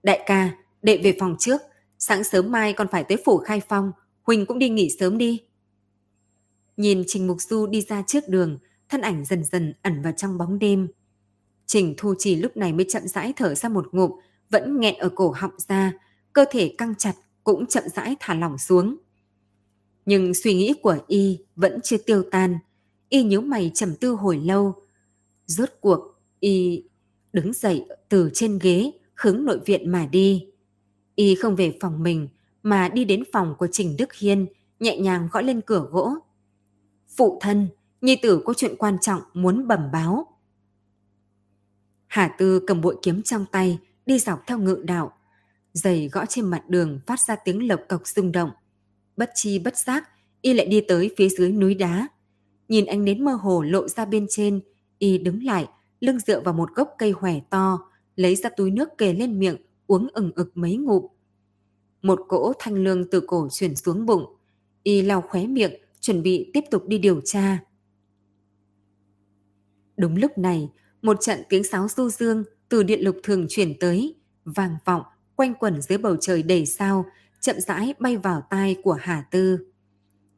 Đại 0.03 0.21
ca, 0.27 0.51
đệ 0.83 1.01
về 1.05 1.17
phòng 1.21 1.37
trước, 1.39 1.61
sáng 1.99 2.25
sớm 2.25 2.53
mai 2.53 2.73
còn 2.73 2.89
phải 2.89 3.05
tới 3.05 3.23
phủ 3.25 3.39
khai 3.39 3.61
phong, 3.69 3.93
Huỳnh 4.23 4.47
cũng 4.47 4.59
đi 4.59 4.69
nghỉ 4.69 4.89
sớm 4.99 5.19
đi. 5.19 5.43
Nhìn 6.77 7.03
Trình 7.07 7.27
Mục 7.27 7.41
Du 7.41 7.67
đi 7.67 7.81
ra 7.81 8.03
trước 8.07 8.29
đường, 8.29 8.59
thân 8.89 9.01
ảnh 9.01 9.25
dần 9.25 9.45
dần 9.45 9.75
ẩn 9.83 10.03
vào 10.03 10.13
trong 10.17 10.39
bóng 10.39 10.59
đêm. 10.59 10.89
Trình 11.67 11.95
Thu 11.99 12.15
trì 12.19 12.37
lúc 12.37 12.57
này 12.57 12.73
mới 12.73 12.87
chậm 12.89 13.09
rãi 13.09 13.33
thở 13.37 13.55
ra 13.55 13.69
một 13.69 13.89
ngụm, 13.93 14.11
vẫn 14.51 14.81
nghẹn 14.81 14.99
ở 14.99 15.09
cổ 15.09 15.35
họng 15.37 15.59
ra, 15.69 15.93
cơ 16.33 16.45
thể 16.51 16.75
căng 16.79 16.95
chặt 16.95 17.15
cũng 17.45 17.67
chậm 17.67 17.85
rãi 17.95 18.17
thả 18.21 18.35
lỏng 18.35 18.59
xuống. 18.59 18.97
Nhưng 20.07 20.35
suy 20.35 20.55
nghĩ 20.55 20.75
của 20.83 20.99
y 21.07 21.39
vẫn 21.57 21.81
chưa 21.83 21.97
tiêu 21.97 22.23
tan, 22.31 22.59
y 23.09 23.23
nhíu 23.23 23.41
mày 23.41 23.71
trầm 23.75 23.95
tư 23.97 24.11
hồi 24.11 24.37
lâu. 24.37 24.75
Rốt 25.47 25.69
cuộc, 25.81 26.01
y 26.41 26.85
đứng 27.33 27.53
dậy 27.53 27.87
từ 28.09 28.31
trên 28.35 28.59
ghế 28.63 28.93
hướng 29.15 29.45
nội 29.45 29.61
viện 29.67 29.93
mà 29.93 30.07
đi. 30.07 30.47
Y 31.15 31.35
không 31.35 31.57
về 31.57 31.79
phòng 31.81 32.03
mình 32.03 32.29
mà 32.63 32.89
đi 32.89 33.05
đến 33.05 33.23
phòng 33.33 33.55
của 33.59 33.69
Trình 33.73 33.97
Đức 33.99 34.15
Hiên, 34.15 34.47
nhẹ 34.81 34.99
nhàng 34.99 35.29
gõ 35.33 35.41
lên 35.41 35.61
cửa 35.61 35.87
gỗ. 35.91 36.15
Phụ 37.17 37.39
thân, 37.43 37.69
nhi 38.01 38.17
tử 38.23 38.43
có 38.45 38.55
chuyện 38.57 38.77
quan 38.79 38.99
trọng 39.01 39.23
muốn 39.35 39.69
bẩm 39.69 39.91
báo. 39.93 40.27
Hà 42.07 42.35
Tư 42.39 42.61
cầm 42.67 42.81
bội 42.81 42.97
kiếm 43.03 43.23
trong 43.23 43.45
tay, 43.53 43.79
đi 44.07 44.19
dọc 44.19 44.47
theo 44.47 44.59
ngự 44.59 44.83
đạo. 44.85 45.13
Giày 45.73 46.09
gõ 46.09 46.27
trên 46.27 46.45
mặt 46.45 46.63
đường 46.69 47.01
phát 47.07 47.21
ra 47.21 47.37
tiếng 47.45 47.69
lộc 47.69 47.81
cộc 47.89 48.07
rung 48.07 48.33
động. 48.33 48.51
Bất 49.17 49.31
chi 49.35 49.59
bất 49.59 49.77
giác, 49.79 50.09
y 50.41 50.53
lại 50.53 50.67
đi 50.67 50.81
tới 50.89 51.15
phía 51.17 51.29
dưới 51.29 51.53
núi 51.53 51.75
đá. 51.75 52.09
Nhìn 52.69 52.87
ánh 52.87 53.05
nến 53.05 53.25
mơ 53.25 53.33
hồ 53.33 53.63
lộ 53.63 53.89
ra 53.89 54.05
bên 54.05 54.27
trên, 54.31 54.61
y 54.99 55.19
đứng 55.19 55.45
lại, 55.45 55.69
lưng 56.01 56.19
dựa 56.19 56.41
vào 56.41 56.55
một 56.55 56.71
gốc 56.75 56.95
cây 56.99 57.11
hòe 57.11 57.41
to, 57.51 57.79
lấy 58.17 58.37
ra 58.37 58.51
túi 58.57 58.71
nước 58.71 58.89
kề 58.99 59.13
lên 59.13 59.39
miệng, 59.39 59.57
uống 59.87 60.09
ừng 60.13 60.33
ực 60.35 60.57
mấy 60.57 60.77
ngụm. 60.77 61.07
Một 62.03 62.21
cỗ 62.29 62.53
thanh 62.59 62.75
lương 62.75 63.11
từ 63.11 63.21
cổ 63.21 63.49
chuyển 63.51 63.77
xuống 63.77 64.07
bụng, 64.07 64.37
y 64.83 65.03
lau 65.03 65.21
khóe 65.21 65.47
miệng, 65.47 65.73
chuẩn 66.01 66.23
bị 66.23 66.51
tiếp 66.55 66.65
tục 66.71 66.87
đi 66.87 66.99
điều 66.99 67.21
tra. 67.25 67.59
Đúng 69.97 70.17
lúc 70.17 70.39
này, 70.39 70.71
một 71.03 71.17
trận 71.21 71.39
tiếng 71.49 71.65
sáo 71.65 71.89
du 71.89 72.09
dương 72.09 72.45
từ 72.71 72.83
điện 72.83 73.01
lục 73.05 73.17
thường 73.23 73.47
chuyển 73.49 73.79
tới, 73.79 74.15
vang 74.45 74.77
vọng, 74.85 75.03
quanh 75.37 75.55
quẩn 75.55 75.83
dưới 75.83 75.99
bầu 75.99 76.17
trời 76.21 76.43
đầy 76.43 76.67
sao, 76.67 77.05
chậm 77.41 77.61
rãi 77.61 77.95
bay 77.99 78.17
vào 78.17 78.43
tai 78.51 78.77
của 78.83 78.97
Hà 79.01 79.25
Tư. 79.31 79.59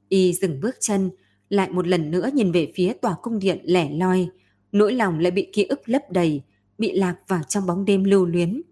Y 0.08 0.32
dừng 0.32 0.60
bước 0.60 0.74
chân, 0.80 1.10
lại 1.48 1.70
một 1.70 1.86
lần 1.86 2.10
nữa 2.10 2.30
nhìn 2.34 2.52
về 2.52 2.72
phía 2.74 2.92
tòa 2.92 3.14
cung 3.22 3.38
điện 3.38 3.60
lẻ 3.64 3.90
loi, 3.90 4.28
nỗi 4.72 4.92
lòng 4.92 5.18
lại 5.18 5.30
bị 5.30 5.50
ký 5.52 5.64
ức 5.64 5.88
lấp 5.88 6.02
đầy, 6.10 6.42
bị 6.78 6.92
lạc 6.92 7.16
vào 7.28 7.42
trong 7.48 7.66
bóng 7.66 7.84
đêm 7.84 8.04
lưu 8.04 8.26
luyến. 8.26 8.62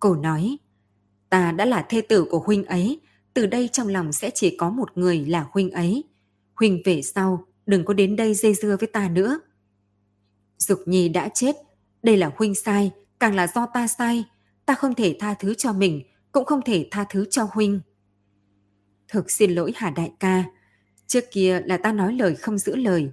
Cổ 0.00 0.14
nói, 0.14 0.56
ta 1.30 1.52
đã 1.52 1.64
là 1.64 1.86
thê 1.88 2.00
tử 2.00 2.24
của 2.30 2.38
huynh 2.38 2.64
ấy, 2.64 3.00
từ 3.34 3.46
đây 3.46 3.68
trong 3.72 3.88
lòng 3.88 4.12
sẽ 4.12 4.30
chỉ 4.34 4.56
có 4.56 4.70
một 4.70 4.98
người 4.98 5.26
là 5.26 5.46
huynh 5.52 5.70
ấy. 5.70 6.04
Huynh 6.54 6.82
về 6.84 7.02
sau, 7.02 7.46
đừng 7.66 7.84
có 7.84 7.94
đến 7.94 8.16
đây 8.16 8.34
dây 8.34 8.54
dưa 8.54 8.76
với 8.80 8.88
ta 8.92 9.08
nữa. 9.08 9.40
Dục 10.58 10.80
nhi 10.86 11.08
đã 11.08 11.28
chết, 11.34 11.56
đây 12.02 12.16
là 12.16 12.30
huynh 12.36 12.54
sai, 12.54 12.90
càng 13.20 13.34
là 13.34 13.46
do 13.46 13.66
ta 13.74 13.86
sai. 13.86 14.24
Ta 14.66 14.74
không 14.74 14.94
thể 14.94 15.16
tha 15.20 15.34
thứ 15.34 15.54
cho 15.54 15.72
mình, 15.72 16.02
cũng 16.32 16.44
không 16.44 16.62
thể 16.62 16.88
tha 16.90 17.04
thứ 17.10 17.24
cho 17.30 17.48
huynh. 17.52 17.80
Thực 19.08 19.30
xin 19.30 19.50
lỗi 19.54 19.72
Hà 19.76 19.90
Đại 19.90 20.12
ca, 20.20 20.44
trước 21.06 21.24
kia 21.32 21.60
là 21.66 21.76
ta 21.76 21.92
nói 21.92 22.12
lời 22.12 22.34
không 22.34 22.58
giữ 22.58 22.76
lời, 22.76 23.12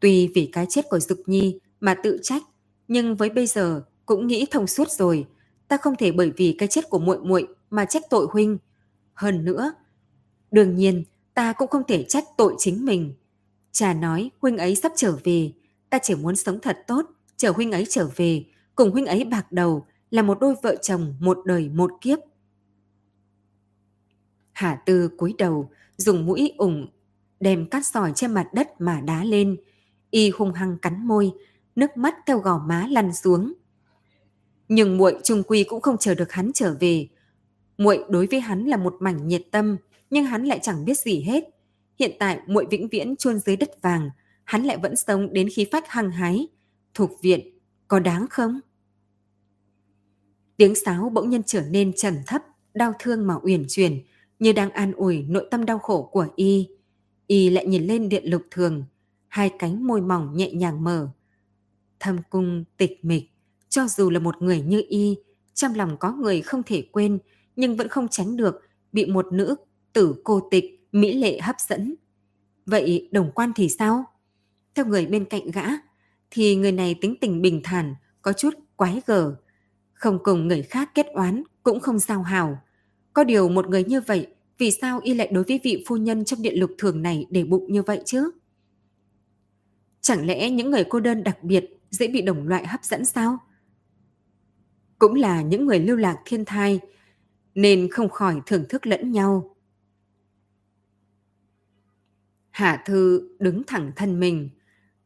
Tuy 0.00 0.28
vì 0.34 0.50
cái 0.52 0.66
chết 0.68 0.88
của 0.90 1.00
Dục 1.00 1.18
Nhi 1.26 1.58
mà 1.80 1.94
tự 1.94 2.18
trách, 2.22 2.42
nhưng 2.88 3.16
với 3.16 3.30
bây 3.30 3.46
giờ 3.46 3.82
cũng 4.06 4.26
nghĩ 4.26 4.46
thông 4.50 4.66
suốt 4.66 4.90
rồi, 4.90 5.26
ta 5.68 5.76
không 5.76 5.96
thể 5.96 6.12
bởi 6.12 6.32
vì 6.36 6.54
cái 6.58 6.68
chết 6.68 6.90
của 6.90 6.98
muội 6.98 7.18
muội 7.18 7.48
mà 7.70 7.84
trách 7.84 8.02
tội 8.10 8.26
huynh. 8.30 8.58
Hơn 9.14 9.44
nữa, 9.44 9.72
đương 10.50 10.74
nhiên 10.74 11.04
ta 11.34 11.52
cũng 11.52 11.68
không 11.68 11.82
thể 11.88 12.04
trách 12.08 12.24
tội 12.36 12.54
chính 12.58 12.84
mình. 12.84 13.14
Cha 13.72 13.94
nói 13.94 14.30
huynh 14.40 14.58
ấy 14.58 14.74
sắp 14.74 14.92
trở 14.96 15.16
về, 15.24 15.52
ta 15.90 15.98
chỉ 16.02 16.14
muốn 16.14 16.36
sống 16.36 16.58
thật 16.62 16.78
tốt, 16.86 17.06
chờ 17.40 17.50
huynh 17.50 17.72
ấy 17.72 17.86
trở 17.88 18.08
về, 18.16 18.44
cùng 18.74 18.90
huynh 18.90 19.06
ấy 19.06 19.24
bạc 19.24 19.52
đầu, 19.52 19.86
là 20.10 20.22
một 20.22 20.40
đôi 20.40 20.54
vợ 20.62 20.76
chồng 20.82 21.14
một 21.20 21.38
đời 21.44 21.68
một 21.68 21.90
kiếp. 22.00 22.18
Hà 24.52 24.82
Tư 24.86 25.10
cúi 25.18 25.34
đầu, 25.38 25.70
dùng 25.96 26.26
mũi 26.26 26.52
ủng, 26.58 26.86
đem 27.40 27.66
cát 27.66 27.86
sỏi 27.86 28.12
trên 28.14 28.34
mặt 28.34 28.46
đất 28.54 28.68
mà 28.80 29.00
đá 29.00 29.24
lên. 29.24 29.56
Y 30.10 30.30
hung 30.30 30.52
hăng 30.52 30.78
cắn 30.78 31.06
môi, 31.06 31.32
nước 31.76 31.96
mắt 31.96 32.14
theo 32.26 32.38
gò 32.38 32.58
má 32.58 32.86
lăn 32.90 33.14
xuống. 33.14 33.52
Nhưng 34.68 34.96
muội 34.96 35.18
trung 35.24 35.42
quy 35.42 35.64
cũng 35.64 35.80
không 35.80 35.98
chờ 35.98 36.14
được 36.14 36.32
hắn 36.32 36.50
trở 36.54 36.76
về. 36.80 37.08
Muội 37.78 38.04
đối 38.08 38.26
với 38.26 38.40
hắn 38.40 38.64
là 38.64 38.76
một 38.76 38.96
mảnh 39.00 39.28
nhiệt 39.28 39.42
tâm, 39.50 39.76
nhưng 40.10 40.24
hắn 40.24 40.44
lại 40.44 40.58
chẳng 40.62 40.84
biết 40.84 40.98
gì 40.98 41.20
hết. 41.20 41.44
Hiện 41.98 42.10
tại 42.18 42.40
muội 42.46 42.66
vĩnh 42.70 42.88
viễn 42.88 43.16
chôn 43.16 43.38
dưới 43.38 43.56
đất 43.56 43.82
vàng, 43.82 44.10
hắn 44.44 44.62
lại 44.62 44.76
vẫn 44.76 44.96
sống 44.96 45.32
đến 45.32 45.48
khí 45.48 45.66
phách 45.72 45.88
hăng 45.88 46.10
hái. 46.10 46.48
Thuộc 46.94 47.10
viện, 47.22 47.58
có 47.88 47.98
đáng 47.98 48.26
không? 48.30 48.60
Tiếng 50.56 50.74
sáo 50.74 51.10
bỗng 51.10 51.30
nhiên 51.30 51.42
trở 51.46 51.62
nên 51.70 51.92
trầm 51.92 52.14
thấp, 52.26 52.42
đau 52.74 52.92
thương 52.98 53.26
mà 53.26 53.34
uyển 53.42 53.64
chuyển, 53.68 54.02
như 54.38 54.52
đang 54.52 54.70
an 54.70 54.92
ủi 54.92 55.22
nội 55.22 55.48
tâm 55.50 55.64
đau 55.64 55.78
khổ 55.78 56.08
của 56.12 56.26
y. 56.36 56.68
Y 57.26 57.50
lại 57.50 57.66
nhìn 57.66 57.86
lên 57.86 58.08
điện 58.08 58.24
lục 58.26 58.42
thường, 58.50 58.84
hai 59.28 59.50
cánh 59.58 59.86
môi 59.86 60.00
mỏng 60.00 60.36
nhẹ 60.36 60.52
nhàng 60.52 60.84
mở. 60.84 61.08
Thâm 62.00 62.18
cung 62.30 62.64
tịch 62.76 63.04
mịch, 63.04 63.24
cho 63.68 63.86
dù 63.88 64.10
là 64.10 64.18
một 64.18 64.42
người 64.42 64.60
như 64.60 64.82
y, 64.88 65.16
trong 65.54 65.74
lòng 65.74 65.96
có 66.00 66.12
người 66.12 66.42
không 66.42 66.62
thể 66.62 66.82
quên, 66.92 67.18
nhưng 67.56 67.76
vẫn 67.76 67.88
không 67.88 68.08
tránh 68.08 68.36
được 68.36 68.60
bị 68.92 69.06
một 69.06 69.26
nữ 69.32 69.54
tử 69.92 70.14
cô 70.24 70.48
tịch, 70.50 70.88
mỹ 70.92 71.12
lệ 71.12 71.40
hấp 71.40 71.56
dẫn. 71.68 71.94
Vậy 72.66 73.08
đồng 73.12 73.32
quan 73.34 73.52
thì 73.56 73.68
sao? 73.68 74.04
Theo 74.74 74.86
người 74.86 75.06
bên 75.06 75.24
cạnh 75.24 75.50
gã, 75.50 75.64
thì 76.30 76.56
người 76.56 76.72
này 76.72 76.94
tính 77.00 77.14
tình 77.20 77.42
bình 77.42 77.60
thản, 77.64 77.94
có 78.22 78.32
chút 78.32 78.54
quái 78.76 79.00
gở. 79.06 79.36
Không 79.92 80.18
cùng 80.22 80.48
người 80.48 80.62
khác 80.62 80.90
kết 80.94 81.06
oán, 81.06 81.42
cũng 81.62 81.80
không 81.80 82.00
sao 82.00 82.22
hào. 82.22 82.62
Có 83.12 83.24
điều 83.24 83.48
một 83.48 83.68
người 83.68 83.84
như 83.84 84.00
vậy, 84.00 84.26
vì 84.58 84.70
sao 84.70 85.00
y 85.02 85.14
lại 85.14 85.28
đối 85.32 85.44
với 85.44 85.60
vị 85.64 85.84
phu 85.88 85.96
nhân 85.96 86.24
trong 86.24 86.42
điện 86.42 86.60
lục 86.60 86.70
thường 86.78 87.02
này 87.02 87.26
để 87.30 87.44
bụng 87.44 87.72
như 87.72 87.82
vậy 87.82 88.02
chứ? 88.04 88.30
Chẳng 90.00 90.26
lẽ 90.26 90.50
những 90.50 90.70
người 90.70 90.84
cô 90.84 91.00
đơn 91.00 91.24
đặc 91.24 91.42
biệt 91.42 91.64
dễ 91.90 92.08
bị 92.08 92.22
đồng 92.22 92.48
loại 92.48 92.66
hấp 92.66 92.84
dẫn 92.84 93.04
sao? 93.04 93.38
Cũng 94.98 95.14
là 95.14 95.42
những 95.42 95.66
người 95.66 95.80
lưu 95.80 95.96
lạc 95.96 96.16
thiên 96.24 96.44
thai, 96.44 96.80
nên 97.54 97.90
không 97.90 98.08
khỏi 98.08 98.40
thưởng 98.46 98.64
thức 98.68 98.86
lẫn 98.86 99.12
nhau. 99.12 99.56
Hạ 102.50 102.82
Thư 102.86 103.30
đứng 103.38 103.62
thẳng 103.66 103.92
thân 103.96 104.20
mình. 104.20 104.50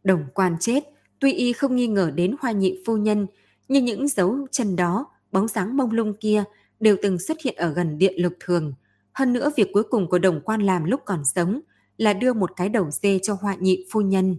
Đồng 0.05 0.25
quan 0.35 0.57
chết, 0.61 0.94
tuy 1.19 1.33
y 1.33 1.53
không 1.53 1.77
nghi 1.77 1.87
ngờ 1.87 2.11
đến 2.15 2.35
hoa 2.41 2.53
nhị 2.53 2.83
phu 2.87 2.97
nhân, 2.97 3.27
nhưng 3.69 3.85
những 3.85 4.09
dấu 4.09 4.47
chân 4.51 4.77
đó, 4.77 5.07
bóng 5.33 5.49
dáng 5.49 5.77
mông 5.77 5.91
lung 5.91 6.15
kia 6.21 6.45
đều 6.81 6.97
từng 7.03 7.19
xuất 7.19 7.37
hiện 7.45 7.55
ở 7.57 7.73
gần 7.73 7.99
điện 7.99 8.15
lục 8.17 8.33
thường. 8.41 8.75
Hơn 9.13 9.33
nữa 9.33 9.51
việc 9.57 9.69
cuối 9.73 9.83
cùng 9.83 10.09
của 10.09 10.19
đồng 10.19 10.41
quan 10.41 10.63
làm 10.63 10.85
lúc 10.85 11.01
còn 11.05 11.25
sống 11.25 11.61
là 11.97 12.13
đưa 12.13 12.33
một 12.33 12.51
cái 12.57 12.69
đầu 12.69 12.91
dê 12.91 13.19
cho 13.23 13.35
hoa 13.41 13.55
nhị 13.55 13.87
phu 13.91 14.01
nhân. 14.01 14.37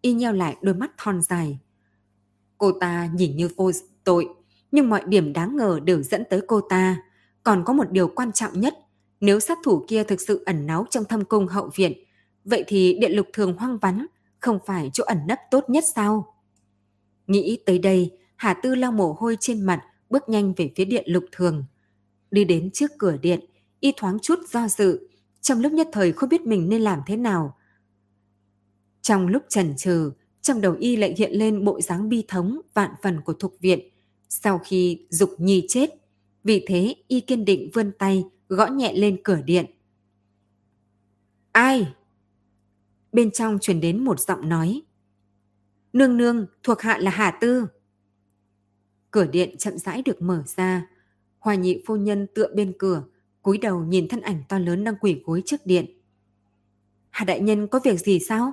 Y 0.00 0.12
nheo 0.12 0.32
lại 0.32 0.56
đôi 0.62 0.74
mắt 0.74 0.90
thon 0.98 1.22
dài. 1.22 1.58
Cô 2.58 2.72
ta 2.80 3.08
nhìn 3.14 3.36
như 3.36 3.48
vô 3.56 3.70
tội, 4.04 4.28
nhưng 4.72 4.90
mọi 4.90 5.02
điểm 5.06 5.32
đáng 5.32 5.56
ngờ 5.56 5.80
đều 5.84 6.02
dẫn 6.02 6.22
tới 6.30 6.40
cô 6.46 6.60
ta. 6.60 7.02
Còn 7.42 7.64
có 7.64 7.72
một 7.72 7.90
điều 7.90 8.08
quan 8.08 8.32
trọng 8.32 8.60
nhất, 8.60 8.74
nếu 9.20 9.40
sát 9.40 9.58
thủ 9.64 9.84
kia 9.88 10.04
thực 10.04 10.20
sự 10.20 10.42
ẩn 10.46 10.66
náu 10.66 10.86
trong 10.90 11.04
thâm 11.04 11.24
cung 11.24 11.46
hậu 11.46 11.70
viện, 11.74 11.92
vậy 12.44 12.64
thì 12.66 12.98
điện 13.00 13.12
lục 13.12 13.26
thường 13.32 13.56
hoang 13.56 13.78
vắng, 13.78 14.06
không 14.44 14.58
phải 14.66 14.90
chỗ 14.92 15.04
ẩn 15.04 15.18
nấp 15.26 15.38
tốt 15.50 15.64
nhất 15.68 15.84
sao? 15.94 16.34
Nghĩ 17.26 17.58
tới 17.66 17.78
đây, 17.78 18.18
Hà 18.36 18.54
Tư 18.54 18.74
lau 18.74 18.92
mồ 18.92 19.12
hôi 19.12 19.36
trên 19.40 19.62
mặt, 19.62 19.82
bước 20.10 20.28
nhanh 20.28 20.52
về 20.56 20.72
phía 20.76 20.84
điện 20.84 21.04
lục 21.06 21.24
thường. 21.32 21.64
Đi 22.30 22.44
đến 22.44 22.70
trước 22.70 22.90
cửa 22.98 23.16
điện, 23.16 23.40
y 23.80 23.92
thoáng 23.96 24.18
chút 24.22 24.38
do 24.48 24.68
dự, 24.68 25.08
trong 25.40 25.60
lúc 25.60 25.72
nhất 25.72 25.88
thời 25.92 26.12
không 26.12 26.28
biết 26.28 26.40
mình 26.40 26.68
nên 26.68 26.82
làm 26.82 27.00
thế 27.06 27.16
nào. 27.16 27.56
Trong 29.02 29.26
lúc 29.26 29.42
chần 29.48 29.76
chừ, 29.76 30.12
trong 30.42 30.60
đầu 30.60 30.76
y 30.78 30.96
lại 30.96 31.14
hiện 31.18 31.32
lên 31.32 31.64
bộ 31.64 31.80
dáng 31.80 32.08
bi 32.08 32.24
thống 32.28 32.60
vạn 32.74 32.90
phần 33.02 33.20
của 33.20 33.32
thục 33.32 33.56
viện, 33.60 33.80
sau 34.28 34.60
khi 34.64 35.06
dục 35.10 35.30
nhi 35.38 35.66
chết. 35.68 35.90
Vì 36.44 36.64
thế 36.68 36.94
y 37.08 37.20
kiên 37.20 37.44
định 37.44 37.70
vươn 37.74 37.92
tay, 37.98 38.24
gõ 38.48 38.66
nhẹ 38.66 38.92
lên 38.92 39.20
cửa 39.24 39.40
điện. 39.44 39.66
Ai? 41.52 41.94
Bên 43.14 43.30
trong 43.30 43.58
truyền 43.58 43.80
đến 43.80 44.04
một 44.04 44.20
giọng 44.20 44.48
nói. 44.48 44.82
Nương 45.92 46.16
nương, 46.16 46.46
thuộc 46.62 46.80
hạ 46.80 46.98
là 46.98 47.10
Hà 47.10 47.30
Tư. 47.30 47.66
Cửa 49.10 49.26
điện 49.26 49.56
chậm 49.58 49.78
rãi 49.78 50.02
được 50.02 50.22
mở 50.22 50.42
ra. 50.46 50.86
Hòa 51.38 51.54
nhị 51.54 51.82
phu 51.86 51.96
nhân 51.96 52.26
tựa 52.34 52.48
bên 52.54 52.72
cửa, 52.78 53.04
cúi 53.42 53.58
đầu 53.58 53.84
nhìn 53.84 54.08
thân 54.08 54.20
ảnh 54.20 54.42
to 54.48 54.58
lớn 54.58 54.84
đang 54.84 54.96
quỷ 55.00 55.22
gối 55.24 55.42
trước 55.46 55.66
điện. 55.66 55.86
Hà 57.10 57.24
đại 57.24 57.40
nhân 57.40 57.68
có 57.68 57.80
việc 57.84 58.00
gì 58.00 58.18
sao? 58.18 58.52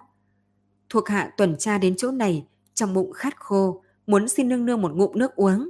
Thuộc 0.90 1.10
hạ 1.10 1.34
tuần 1.38 1.56
tra 1.60 1.78
đến 1.78 1.96
chỗ 1.98 2.12
này, 2.12 2.48
trong 2.74 2.94
bụng 2.94 3.12
khát 3.14 3.40
khô, 3.40 3.84
muốn 4.08 4.28
xin 4.28 4.50
nương 4.50 4.66
nương 4.66 4.82
một 4.82 4.92
ngụm 4.96 5.12
nước 5.16 5.36
uống. 5.36 5.70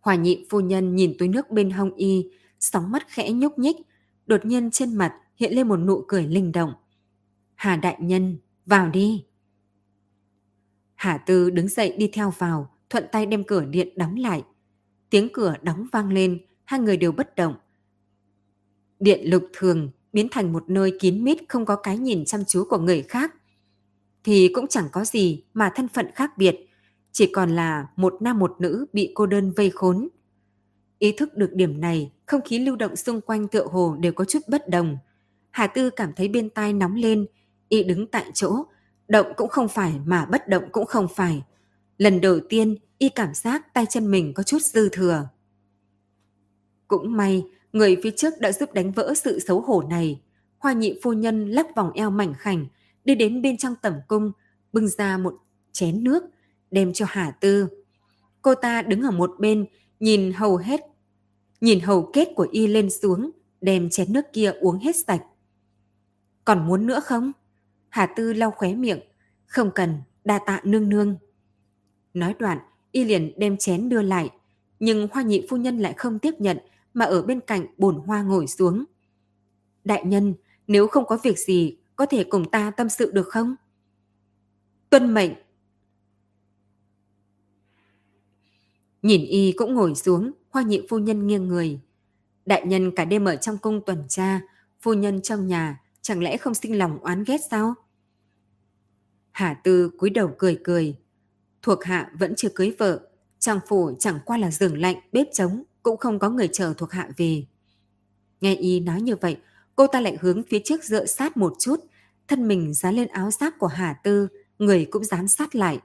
Hòa 0.00 0.14
nhị 0.14 0.46
phu 0.50 0.60
nhân 0.60 0.96
nhìn 0.96 1.14
túi 1.18 1.28
nước 1.28 1.50
bên 1.50 1.70
hông 1.70 1.94
y, 1.94 2.30
sóng 2.60 2.90
mắt 2.90 3.06
khẽ 3.08 3.32
nhúc 3.32 3.58
nhích, 3.58 3.76
đột 4.26 4.44
nhiên 4.44 4.70
trên 4.70 4.94
mặt 4.94 5.14
hiện 5.36 5.52
lên 5.52 5.68
một 5.68 5.76
nụ 5.76 6.04
cười 6.08 6.26
linh 6.26 6.52
động. 6.52 6.72
Hà 7.54 7.76
đại 7.76 7.96
nhân, 8.00 8.36
vào 8.66 8.90
đi. 8.90 9.24
Hà 10.94 11.18
Tư 11.18 11.50
đứng 11.50 11.68
dậy 11.68 11.94
đi 11.98 12.10
theo 12.12 12.32
vào, 12.38 12.70
thuận 12.90 13.04
tay 13.12 13.26
đem 13.26 13.44
cửa 13.44 13.64
điện 13.64 13.88
đóng 13.96 14.16
lại. 14.16 14.44
Tiếng 15.10 15.28
cửa 15.32 15.54
đóng 15.62 15.86
vang 15.92 16.12
lên, 16.12 16.46
hai 16.64 16.80
người 16.80 16.96
đều 16.96 17.12
bất 17.12 17.36
động. 17.36 17.54
Điện 19.00 19.30
lục 19.30 19.44
thường 19.52 19.90
biến 20.12 20.28
thành 20.30 20.52
một 20.52 20.70
nơi 20.70 20.96
kín 21.00 21.24
mít 21.24 21.38
không 21.48 21.64
có 21.64 21.76
cái 21.76 21.98
nhìn 21.98 22.24
chăm 22.24 22.44
chú 22.44 22.64
của 22.70 22.78
người 22.78 23.02
khác. 23.02 23.34
Thì 24.24 24.48
cũng 24.54 24.66
chẳng 24.66 24.88
có 24.92 25.04
gì 25.04 25.44
mà 25.54 25.72
thân 25.74 25.88
phận 25.88 26.06
khác 26.14 26.38
biệt, 26.38 26.56
chỉ 27.12 27.26
còn 27.26 27.50
là 27.50 27.86
một 27.96 28.14
nam 28.20 28.38
một 28.38 28.56
nữ 28.58 28.86
bị 28.92 29.12
cô 29.14 29.26
đơn 29.26 29.52
vây 29.52 29.70
khốn. 29.70 30.08
Ý 30.98 31.12
thức 31.12 31.34
được 31.36 31.50
điểm 31.52 31.80
này, 31.80 32.12
không 32.26 32.40
khí 32.44 32.58
lưu 32.58 32.76
động 32.76 32.96
xung 32.96 33.20
quanh 33.20 33.48
tựa 33.48 33.66
hồ 33.66 33.96
đều 34.00 34.12
có 34.12 34.24
chút 34.24 34.40
bất 34.48 34.68
đồng. 34.68 34.98
Hà 35.54 35.66
Tư 35.66 35.90
cảm 35.90 36.12
thấy 36.16 36.28
bên 36.28 36.50
tai 36.50 36.72
nóng 36.72 36.94
lên, 36.94 37.26
y 37.68 37.82
đứng 37.84 38.06
tại 38.06 38.24
chỗ, 38.34 38.64
động 39.08 39.26
cũng 39.36 39.48
không 39.48 39.68
phải 39.68 39.92
mà 40.06 40.26
bất 40.26 40.48
động 40.48 40.62
cũng 40.72 40.86
không 40.86 41.08
phải. 41.14 41.42
Lần 41.98 42.20
đầu 42.20 42.40
tiên, 42.48 42.76
y 42.98 43.08
cảm 43.08 43.34
giác 43.34 43.74
tay 43.74 43.86
chân 43.90 44.10
mình 44.10 44.34
có 44.34 44.42
chút 44.42 44.62
dư 44.62 44.88
thừa. 44.88 45.28
Cũng 46.88 47.16
may, 47.16 47.44
người 47.72 47.96
phía 48.02 48.10
trước 48.10 48.34
đã 48.40 48.52
giúp 48.52 48.72
đánh 48.72 48.92
vỡ 48.92 49.14
sự 49.16 49.38
xấu 49.38 49.60
hổ 49.60 49.82
này. 49.82 50.20
Hoa 50.58 50.72
nhị 50.72 51.00
phu 51.02 51.12
nhân 51.12 51.50
lắc 51.50 51.76
vòng 51.76 51.92
eo 51.94 52.10
mảnh 52.10 52.34
khảnh, 52.38 52.66
đi 53.04 53.14
đến 53.14 53.42
bên 53.42 53.56
trong 53.56 53.74
tẩm 53.82 53.94
cung, 54.08 54.32
bưng 54.72 54.88
ra 54.88 55.18
một 55.18 55.34
chén 55.72 56.04
nước, 56.04 56.24
đem 56.70 56.92
cho 56.92 57.06
Hà 57.08 57.30
Tư. 57.30 57.68
Cô 58.42 58.54
ta 58.54 58.82
đứng 58.82 59.02
ở 59.02 59.10
một 59.10 59.30
bên, 59.38 59.66
nhìn 60.00 60.32
hầu 60.32 60.56
hết, 60.56 60.80
nhìn 61.60 61.80
hầu 61.80 62.10
kết 62.12 62.28
của 62.36 62.48
y 62.52 62.66
lên 62.66 62.90
xuống, 62.90 63.30
đem 63.60 63.90
chén 63.90 64.12
nước 64.12 64.32
kia 64.32 64.52
uống 64.60 64.78
hết 64.78 64.96
sạch. 64.96 65.22
Còn 66.44 66.66
muốn 66.66 66.86
nữa 66.86 67.00
không? 67.00 67.32
Hà 67.88 68.06
Tư 68.06 68.32
lau 68.32 68.50
khóe 68.50 68.74
miệng. 68.74 69.00
Không 69.46 69.70
cần, 69.74 69.98
đa 70.24 70.38
tạ 70.46 70.60
nương 70.64 70.88
nương. 70.88 71.16
Nói 72.14 72.34
đoạn, 72.38 72.58
y 72.92 73.04
liền 73.04 73.32
đem 73.36 73.56
chén 73.56 73.88
đưa 73.88 74.02
lại. 74.02 74.30
Nhưng 74.80 75.08
hoa 75.12 75.22
nhị 75.22 75.46
phu 75.50 75.56
nhân 75.56 75.78
lại 75.78 75.94
không 75.96 76.18
tiếp 76.18 76.34
nhận, 76.38 76.58
mà 76.94 77.04
ở 77.04 77.22
bên 77.22 77.40
cạnh 77.40 77.66
bồn 77.78 77.96
hoa 78.06 78.22
ngồi 78.22 78.46
xuống. 78.46 78.84
Đại 79.84 80.04
nhân, 80.04 80.34
nếu 80.66 80.86
không 80.86 81.06
có 81.06 81.18
việc 81.22 81.38
gì, 81.38 81.76
có 81.96 82.06
thể 82.06 82.24
cùng 82.24 82.50
ta 82.50 82.70
tâm 82.70 82.88
sự 82.88 83.10
được 83.12 83.28
không? 83.28 83.56
Tuân 84.90 85.14
mệnh. 85.14 85.32
Nhìn 89.02 89.26
y 89.26 89.52
cũng 89.52 89.74
ngồi 89.74 89.94
xuống, 89.94 90.32
hoa 90.50 90.62
nhị 90.62 90.86
phu 90.88 90.98
nhân 90.98 91.26
nghiêng 91.26 91.48
người. 91.48 91.80
Đại 92.46 92.66
nhân 92.66 92.90
cả 92.96 93.04
đêm 93.04 93.24
ở 93.24 93.36
trong 93.36 93.58
cung 93.58 93.80
tuần 93.86 94.04
tra, 94.08 94.40
phu 94.80 94.92
nhân 94.92 95.22
trong 95.22 95.46
nhà, 95.46 95.80
chẳng 96.04 96.22
lẽ 96.22 96.36
không 96.36 96.54
sinh 96.54 96.78
lòng 96.78 96.98
oán 96.98 97.24
ghét 97.24 97.38
sao? 97.50 97.74
Hà 99.32 99.54
Tư 99.54 99.90
cúi 99.98 100.10
đầu 100.10 100.34
cười 100.38 100.60
cười. 100.64 100.96
Thuộc 101.62 101.84
hạ 101.84 102.10
vẫn 102.18 102.34
chưa 102.36 102.48
cưới 102.54 102.74
vợ, 102.78 103.08
trang 103.38 103.60
phủ 103.68 103.92
chẳng 103.98 104.18
qua 104.24 104.38
là 104.38 104.50
giường 104.50 104.78
lạnh, 104.78 104.96
bếp 105.12 105.26
trống, 105.32 105.62
cũng 105.82 105.96
không 105.96 106.18
có 106.18 106.30
người 106.30 106.48
chờ 106.52 106.74
thuộc 106.76 106.90
hạ 106.90 107.08
về. 107.16 107.44
Nghe 108.40 108.54
y 108.54 108.80
nói 108.80 109.00
như 109.00 109.16
vậy, 109.16 109.36
cô 109.76 109.86
ta 109.86 110.00
lại 110.00 110.18
hướng 110.20 110.42
phía 110.42 110.58
trước 110.64 110.84
dựa 110.84 111.06
sát 111.06 111.36
một 111.36 111.54
chút, 111.58 111.80
thân 112.28 112.48
mình 112.48 112.74
dán 112.74 112.94
lên 112.94 113.08
áo 113.08 113.30
giáp 113.30 113.58
của 113.58 113.66
Hà 113.66 113.92
Tư, 114.04 114.28
người 114.58 114.84
cũng 114.90 115.04
dán 115.04 115.28
sát 115.28 115.54
lại. 115.54 115.78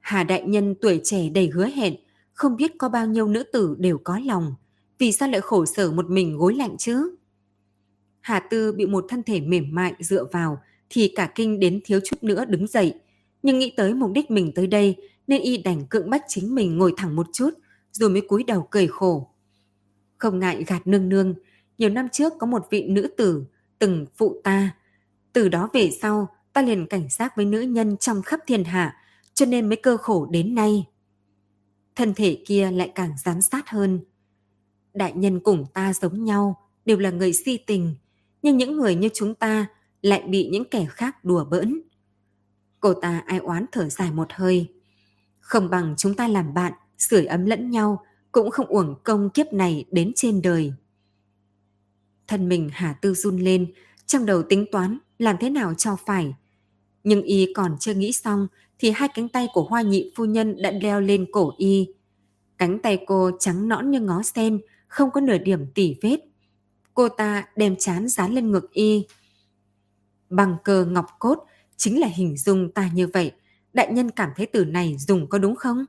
Hà 0.00 0.24
đại 0.24 0.42
nhân 0.42 0.74
tuổi 0.80 1.00
trẻ 1.04 1.28
đầy 1.28 1.48
hứa 1.48 1.66
hẹn, 1.66 1.94
không 2.32 2.56
biết 2.56 2.72
có 2.78 2.88
bao 2.88 3.06
nhiêu 3.06 3.28
nữ 3.28 3.42
tử 3.42 3.76
đều 3.78 3.98
có 3.98 4.18
lòng, 4.24 4.54
vì 4.98 5.12
sao 5.12 5.28
lại 5.28 5.40
khổ 5.40 5.66
sở 5.66 5.92
một 5.92 6.10
mình 6.10 6.36
gối 6.36 6.54
lạnh 6.54 6.76
chứ? 6.78 7.16
Hà 8.22 8.40
Tư 8.40 8.72
bị 8.72 8.86
một 8.86 9.04
thân 9.08 9.22
thể 9.22 9.40
mềm 9.40 9.74
mại 9.74 9.94
dựa 10.00 10.24
vào 10.32 10.62
thì 10.90 11.12
cả 11.16 11.32
kinh 11.34 11.60
đến 11.60 11.80
thiếu 11.84 12.00
chút 12.04 12.22
nữa 12.22 12.44
đứng 12.44 12.66
dậy, 12.66 12.94
nhưng 13.42 13.58
nghĩ 13.58 13.72
tới 13.76 13.94
mục 13.94 14.10
đích 14.14 14.30
mình 14.30 14.52
tới 14.54 14.66
đây 14.66 14.96
nên 15.26 15.42
y 15.42 15.56
đành 15.56 15.86
cưỡng 15.86 16.10
bách 16.10 16.22
chính 16.28 16.54
mình 16.54 16.78
ngồi 16.78 16.94
thẳng 16.96 17.16
một 17.16 17.26
chút 17.32 17.50
rồi 17.92 18.10
mới 18.10 18.20
cúi 18.20 18.44
đầu 18.44 18.66
cười 18.70 18.86
khổ. 18.86 19.28
Không 20.18 20.38
ngại 20.38 20.64
gạt 20.66 20.86
nương 20.86 21.08
nương, 21.08 21.34
nhiều 21.78 21.88
năm 21.90 22.08
trước 22.12 22.32
có 22.38 22.46
một 22.46 22.66
vị 22.70 22.86
nữ 22.88 23.10
tử 23.16 23.44
từng 23.78 24.06
phụ 24.16 24.40
ta. 24.44 24.76
Từ 25.32 25.48
đó 25.48 25.68
về 25.72 25.90
sau, 26.02 26.28
ta 26.52 26.62
liền 26.62 26.86
cảnh 26.86 27.08
giác 27.10 27.36
với 27.36 27.46
nữ 27.46 27.60
nhân 27.60 27.96
trong 27.96 28.22
khắp 28.22 28.40
thiên 28.46 28.64
hạ, 28.64 28.96
cho 29.34 29.46
nên 29.46 29.68
mới 29.68 29.76
cơ 29.76 29.96
khổ 29.96 30.26
đến 30.30 30.54
nay. 30.54 30.86
Thân 31.96 32.14
thể 32.14 32.42
kia 32.46 32.70
lại 32.70 32.92
càng 32.94 33.12
giám 33.24 33.40
sát 33.40 33.68
hơn. 33.68 34.00
Đại 34.94 35.12
nhân 35.12 35.40
cùng 35.40 35.66
ta 35.74 35.92
giống 35.92 36.24
nhau, 36.24 36.68
đều 36.84 36.98
là 36.98 37.10
người 37.10 37.32
si 37.32 37.56
tình, 37.66 37.94
nhưng 38.42 38.56
những 38.56 38.76
người 38.76 38.94
như 38.94 39.08
chúng 39.14 39.34
ta 39.34 39.66
lại 40.02 40.22
bị 40.28 40.48
những 40.52 40.64
kẻ 40.64 40.86
khác 40.90 41.24
đùa 41.24 41.44
bỡn. 41.44 41.80
Cô 42.80 42.94
ta 42.94 43.22
ai 43.26 43.38
oán 43.38 43.66
thở 43.72 43.88
dài 43.88 44.12
một 44.12 44.28
hơi. 44.32 44.68
Không 45.40 45.70
bằng 45.70 45.94
chúng 45.98 46.14
ta 46.14 46.28
làm 46.28 46.54
bạn, 46.54 46.72
sưởi 46.98 47.26
ấm 47.26 47.46
lẫn 47.46 47.70
nhau, 47.70 48.04
cũng 48.32 48.50
không 48.50 48.66
uổng 48.66 48.94
công 49.04 49.30
kiếp 49.30 49.52
này 49.52 49.84
đến 49.90 50.12
trên 50.16 50.42
đời. 50.42 50.72
Thân 52.28 52.48
mình 52.48 52.70
Hà 52.72 52.92
Tư 52.92 53.14
run 53.14 53.38
lên, 53.38 53.72
trong 54.06 54.26
đầu 54.26 54.42
tính 54.42 54.66
toán 54.72 54.98
làm 55.18 55.36
thế 55.40 55.50
nào 55.50 55.74
cho 55.74 55.96
phải. 56.06 56.34
Nhưng 57.04 57.22
y 57.22 57.52
còn 57.54 57.76
chưa 57.80 57.94
nghĩ 57.94 58.12
xong 58.12 58.46
thì 58.78 58.90
hai 58.90 59.08
cánh 59.14 59.28
tay 59.28 59.48
của 59.52 59.62
hoa 59.62 59.82
nhị 59.82 60.12
phu 60.16 60.24
nhân 60.24 60.62
đã 60.62 60.70
leo 60.70 61.00
lên 61.00 61.26
cổ 61.32 61.52
y. 61.58 61.88
Cánh 62.58 62.78
tay 62.78 62.98
cô 63.06 63.30
trắng 63.38 63.68
nõn 63.68 63.90
như 63.90 64.00
ngó 64.00 64.22
sen, 64.22 64.60
không 64.88 65.10
có 65.10 65.20
nửa 65.20 65.38
điểm 65.38 65.66
tỉ 65.74 65.96
vết. 66.02 66.18
Cô 66.94 67.08
ta 67.08 67.48
đem 67.56 67.76
chán 67.78 68.08
dán 68.08 68.32
lên 68.32 68.52
ngực 68.52 68.72
y. 68.72 69.06
Bằng 70.30 70.56
cờ 70.64 70.84
ngọc 70.84 71.06
cốt 71.18 71.46
chính 71.76 72.00
là 72.00 72.06
hình 72.06 72.36
dung 72.36 72.72
ta 72.72 72.90
như 72.94 73.06
vậy. 73.06 73.32
Đại 73.72 73.92
nhân 73.92 74.10
cảm 74.10 74.30
thấy 74.36 74.46
từ 74.46 74.64
này 74.64 74.96
dùng 74.98 75.28
có 75.28 75.38
đúng 75.38 75.56
không? 75.56 75.84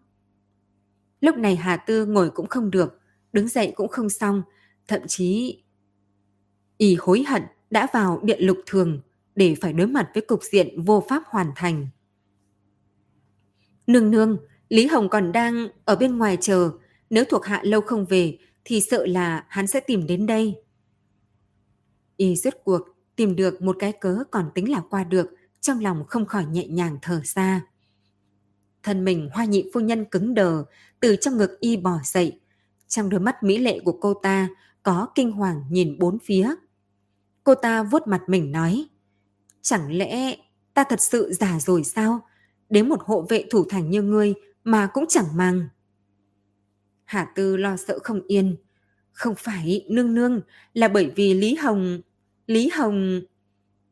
Lúc 1.22 1.38
này 1.38 1.56
Hà 1.56 1.78
Tư 1.78 2.06
ngồi 2.06 2.30
cũng 2.30 2.48
không 2.48 2.72
được, 2.72 3.00
đứng 3.34 3.48
dậy 3.48 3.74
cũng 3.76 3.88
không 3.88 4.10
xong, 4.10 4.42
thậm 4.88 5.02
chí 5.08 5.62
y 6.78 6.96
hối 7.00 7.24
hận 7.24 7.44
đã 7.70 7.88
vào 7.94 8.20
điện 8.24 8.40
lục 8.42 8.58
thường 8.66 9.02
để 9.36 9.56
phải 9.62 9.74
đối 9.74 9.88
mặt 9.88 10.10
với 10.14 10.22
cục 10.22 10.44
diện 10.44 10.82
vô 10.82 11.04
pháp 11.10 11.24
hoàn 11.26 11.52
thành. 11.56 11.88
Nương 13.88 14.12
nương, 14.12 14.38
Lý 14.70 14.88
Hồng 14.88 15.10
còn 15.10 15.32
đang 15.32 15.68
ở 15.86 15.96
bên 15.96 16.18
ngoài 16.18 16.38
chờ, 16.42 16.72
nếu 17.10 17.24
thuộc 17.30 17.46
hạ 17.46 17.62
lâu 17.64 17.82
không 17.82 18.06
về 18.06 18.38
thì 18.66 18.82
sợ 18.82 19.06
là 19.06 19.46
hắn 19.50 19.68
sẽ 19.68 19.80
tìm 19.80 20.08
đến 20.08 20.26
đây. 20.26 20.56
Y 22.18 22.36
rốt 22.36 22.54
cuộc 22.64 22.82
tìm 23.16 23.36
được 23.36 23.62
một 23.62 23.76
cái 23.80 23.92
cớ 23.92 24.24
còn 24.32 24.52
tính 24.56 24.72
là 24.72 24.82
qua 24.90 25.04
được, 25.04 25.30
trong 25.62 25.80
lòng 25.80 26.04
không 26.08 26.26
khỏi 26.26 26.46
nhẹ 26.46 26.68
nhàng 26.68 26.98
thở 27.02 27.22
ra. 27.24 27.62
Thân 28.84 29.06
mình 29.06 29.30
hoa 29.34 29.46
nhị 29.46 29.70
phu 29.74 29.80
nhân 29.80 30.06
cứng 30.06 30.34
đờ, 30.34 30.64
từ 31.00 31.16
trong 31.16 31.38
ngực 31.38 31.60
y 31.60 31.78
bò 31.78 32.00
dậy. 32.04 32.40
Trong 32.88 33.10
đôi 33.10 33.20
mắt 33.20 33.44
mỹ 33.44 33.58
lệ 33.58 33.80
của 33.80 33.98
cô 34.02 34.14
ta 34.14 34.50
có 34.84 35.08
kinh 35.16 35.32
hoàng 35.32 35.64
nhìn 35.70 36.00
bốn 36.00 36.18
phía. 36.20 36.56
Cô 37.44 37.56
ta 37.56 37.84
vuốt 37.84 38.08
mặt 38.08 38.22
mình 38.28 38.52
nói, 38.52 38.88
chẳng 39.62 39.98
lẽ 39.98 40.38
ta 40.74 40.84
thật 40.84 41.02
sự 41.02 41.34
già 41.34 41.60
rồi 41.60 41.84
sao? 41.84 42.22
Đến 42.70 42.90
một 42.90 43.02
hộ 43.02 43.26
vệ 43.30 43.46
thủ 43.52 43.66
thành 43.70 43.90
như 43.90 44.02
ngươi 44.02 44.34
mà 44.64 44.88
cũng 44.94 45.06
chẳng 45.10 45.38
mang. 45.38 45.68
Hà 47.06 47.26
Tư 47.36 47.58
lo 47.58 47.78
sợ 47.78 48.00
không 48.04 48.22
yên. 48.28 48.56
Không 49.14 49.36
phải 49.38 49.86
nương 49.90 50.14
nương 50.14 50.42
là 50.74 50.88
bởi 50.88 51.12
vì 51.16 51.34
Lý 51.34 51.56
Hồng... 51.56 52.02
Lý 52.48 52.70
Hồng... 52.70 53.22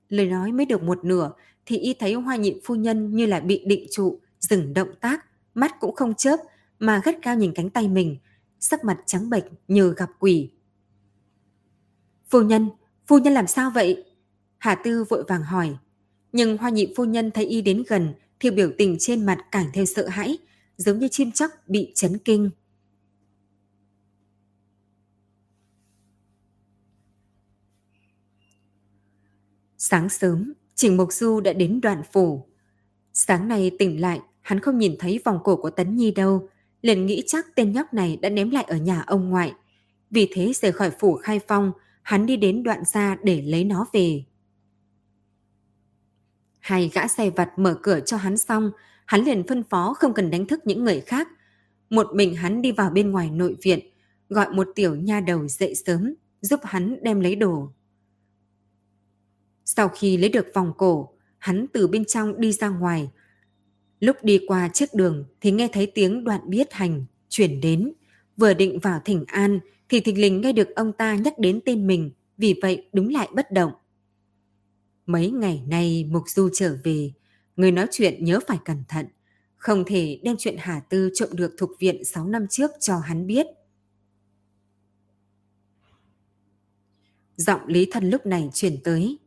Lời 0.09 0.25
nói 0.25 0.51
mới 0.51 0.65
được 0.65 0.83
một 0.83 1.05
nửa 1.05 1.31
thì 1.65 1.77
y 1.77 1.93
thấy 1.93 2.13
hoa 2.13 2.35
nhị 2.35 2.61
phu 2.63 2.75
nhân 2.75 3.15
như 3.15 3.25
là 3.25 3.39
bị 3.39 3.63
định 3.65 3.85
trụ, 3.91 4.19
dừng 4.39 4.73
động 4.73 4.89
tác, 5.01 5.25
mắt 5.53 5.79
cũng 5.79 5.95
không 5.95 6.13
chớp 6.13 6.39
mà 6.79 7.01
gắt 7.05 7.15
cao 7.21 7.35
nhìn 7.35 7.53
cánh 7.55 7.69
tay 7.69 7.87
mình, 7.87 8.17
sắc 8.59 8.83
mặt 8.83 8.97
trắng 9.05 9.29
bệch 9.29 9.43
như 9.67 9.93
gặp 9.97 10.09
quỷ. 10.19 10.49
Phu 12.29 12.41
nhân, 12.41 12.69
phu 13.07 13.17
nhân 13.17 13.33
làm 13.33 13.47
sao 13.47 13.71
vậy? 13.75 14.03
Hà 14.57 14.75
Tư 14.75 15.03
vội 15.09 15.23
vàng 15.27 15.43
hỏi. 15.43 15.77
Nhưng 16.31 16.57
hoa 16.57 16.69
nhị 16.69 16.93
phu 16.95 17.05
nhân 17.05 17.31
thấy 17.31 17.45
y 17.45 17.61
đến 17.61 17.83
gần 17.87 18.13
thì 18.39 18.51
biểu 18.51 18.71
tình 18.77 18.95
trên 18.99 19.25
mặt 19.25 19.37
càng 19.51 19.65
thêm 19.73 19.85
sợ 19.85 20.07
hãi, 20.07 20.37
giống 20.77 20.99
như 20.99 21.07
chim 21.07 21.31
chóc 21.31 21.51
bị 21.67 21.91
chấn 21.95 22.17
kinh. 22.17 22.49
Sáng 29.83 30.09
sớm, 30.09 30.53
Trình 30.75 30.97
Mộc 30.97 31.13
Du 31.13 31.39
đã 31.39 31.53
đến 31.53 31.81
đoạn 31.81 32.01
phủ. 32.13 32.45
Sáng 33.13 33.47
nay 33.47 33.71
tỉnh 33.79 34.01
lại, 34.01 34.21
hắn 34.41 34.59
không 34.59 34.77
nhìn 34.77 34.95
thấy 34.99 35.19
vòng 35.25 35.39
cổ 35.43 35.55
của 35.55 35.69
Tấn 35.69 35.95
Nhi 35.95 36.11
đâu, 36.11 36.49
liền 36.81 37.05
nghĩ 37.05 37.23
chắc 37.27 37.55
tên 37.55 37.71
nhóc 37.71 37.93
này 37.93 38.17
đã 38.21 38.29
ném 38.29 38.49
lại 38.49 38.63
ở 38.63 38.77
nhà 38.77 39.03
ông 39.07 39.29
ngoại. 39.29 39.53
Vì 40.09 40.29
thế 40.33 40.51
rời 40.55 40.71
khỏi 40.71 40.91
phủ 40.99 41.15
khai 41.15 41.39
phong, 41.47 41.71
hắn 42.01 42.25
đi 42.25 42.37
đến 42.37 42.63
đoạn 42.63 42.85
xa 42.85 43.17
để 43.23 43.41
lấy 43.41 43.63
nó 43.63 43.87
về. 43.93 44.23
Hai 46.59 46.91
gã 46.93 47.07
xe 47.07 47.29
vặt 47.29 47.49
mở 47.57 47.79
cửa 47.81 47.99
cho 48.05 48.17
hắn 48.17 48.37
xong, 48.37 48.71
hắn 49.05 49.21
liền 49.23 49.47
phân 49.47 49.63
phó 49.63 49.93
không 49.93 50.13
cần 50.13 50.31
đánh 50.31 50.47
thức 50.47 50.59
những 50.65 50.83
người 50.83 51.01
khác. 51.01 51.27
Một 51.89 52.07
mình 52.13 52.35
hắn 52.35 52.61
đi 52.61 52.71
vào 52.71 52.89
bên 52.89 53.11
ngoài 53.11 53.29
nội 53.29 53.55
viện, 53.63 53.79
gọi 54.29 54.49
một 54.53 54.67
tiểu 54.75 54.95
nha 54.95 55.19
đầu 55.19 55.47
dậy 55.47 55.75
sớm, 55.75 56.13
giúp 56.41 56.59
hắn 56.63 57.03
đem 57.03 57.19
lấy 57.19 57.35
đồ. 57.35 57.71
Sau 59.75 59.89
khi 59.89 60.17
lấy 60.17 60.29
được 60.29 60.45
vòng 60.53 60.73
cổ, 60.77 61.09
hắn 61.37 61.65
từ 61.73 61.87
bên 61.87 62.05
trong 62.05 62.41
đi 62.41 62.51
ra 62.51 62.69
ngoài. 62.69 63.09
Lúc 63.99 64.15
đi 64.23 64.39
qua 64.47 64.69
chiếc 64.73 64.93
đường 64.93 65.25
thì 65.41 65.51
nghe 65.51 65.69
thấy 65.73 65.91
tiếng 65.95 66.23
đoạn 66.23 66.49
biết 66.49 66.73
hành 66.73 67.05
chuyển 67.29 67.61
đến. 67.61 67.93
Vừa 68.37 68.53
định 68.53 68.79
vào 68.79 69.01
thỉnh 69.05 69.25
an 69.27 69.59
thì 69.89 69.99
thình 69.99 70.21
lình 70.21 70.41
nghe 70.41 70.53
được 70.53 70.75
ông 70.75 70.93
ta 70.93 71.15
nhắc 71.15 71.39
đến 71.39 71.59
tên 71.65 71.87
mình, 71.87 72.11
vì 72.37 72.59
vậy 72.61 72.89
đúng 72.93 73.09
lại 73.09 73.29
bất 73.33 73.51
động. 73.51 73.71
Mấy 75.05 75.31
ngày 75.31 75.63
nay 75.67 76.05
Mục 76.11 76.23
Du 76.27 76.49
trở 76.53 76.77
về, 76.83 77.11
người 77.55 77.71
nói 77.71 77.87
chuyện 77.91 78.25
nhớ 78.25 78.39
phải 78.47 78.57
cẩn 78.65 78.83
thận, 78.87 79.05
không 79.55 79.83
thể 79.87 80.19
đem 80.23 80.35
chuyện 80.39 80.55
Hà 80.59 80.79
Tư 80.79 81.09
trộm 81.13 81.29
được 81.33 81.55
thuộc 81.57 81.69
viện 81.79 82.03
6 82.03 82.27
năm 82.27 82.47
trước 82.49 82.71
cho 82.79 82.97
hắn 82.97 83.27
biết. 83.27 83.45
Giọng 87.35 87.67
Lý 87.67 87.87
Thân 87.91 88.09
lúc 88.09 88.25
này 88.25 88.49
chuyển 88.53 88.77
tới. 88.83 89.17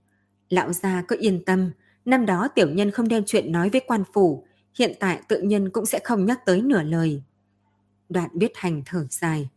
Lão 0.51 0.72
gia 0.72 1.03
có 1.03 1.16
yên 1.16 1.45
tâm, 1.45 1.70
năm 2.05 2.26
đó 2.26 2.49
tiểu 2.55 2.70
nhân 2.70 2.90
không 2.90 3.09
đem 3.09 3.22
chuyện 3.26 3.53
nói 3.53 3.70
với 3.70 3.80
quan 3.86 4.03
phủ, 4.12 4.47
hiện 4.78 4.92
tại 5.01 5.20
tự 5.28 5.42
nhân 5.42 5.70
cũng 5.70 5.86
sẽ 5.86 6.01
không 6.05 6.24
nhắc 6.24 6.47
tới 6.47 6.62
nửa 6.62 6.82
lời. 6.82 7.22
Đoạn 8.09 8.30
biết 8.32 8.53
hành 8.55 8.82
thở 8.86 9.07
dài. 9.11 9.49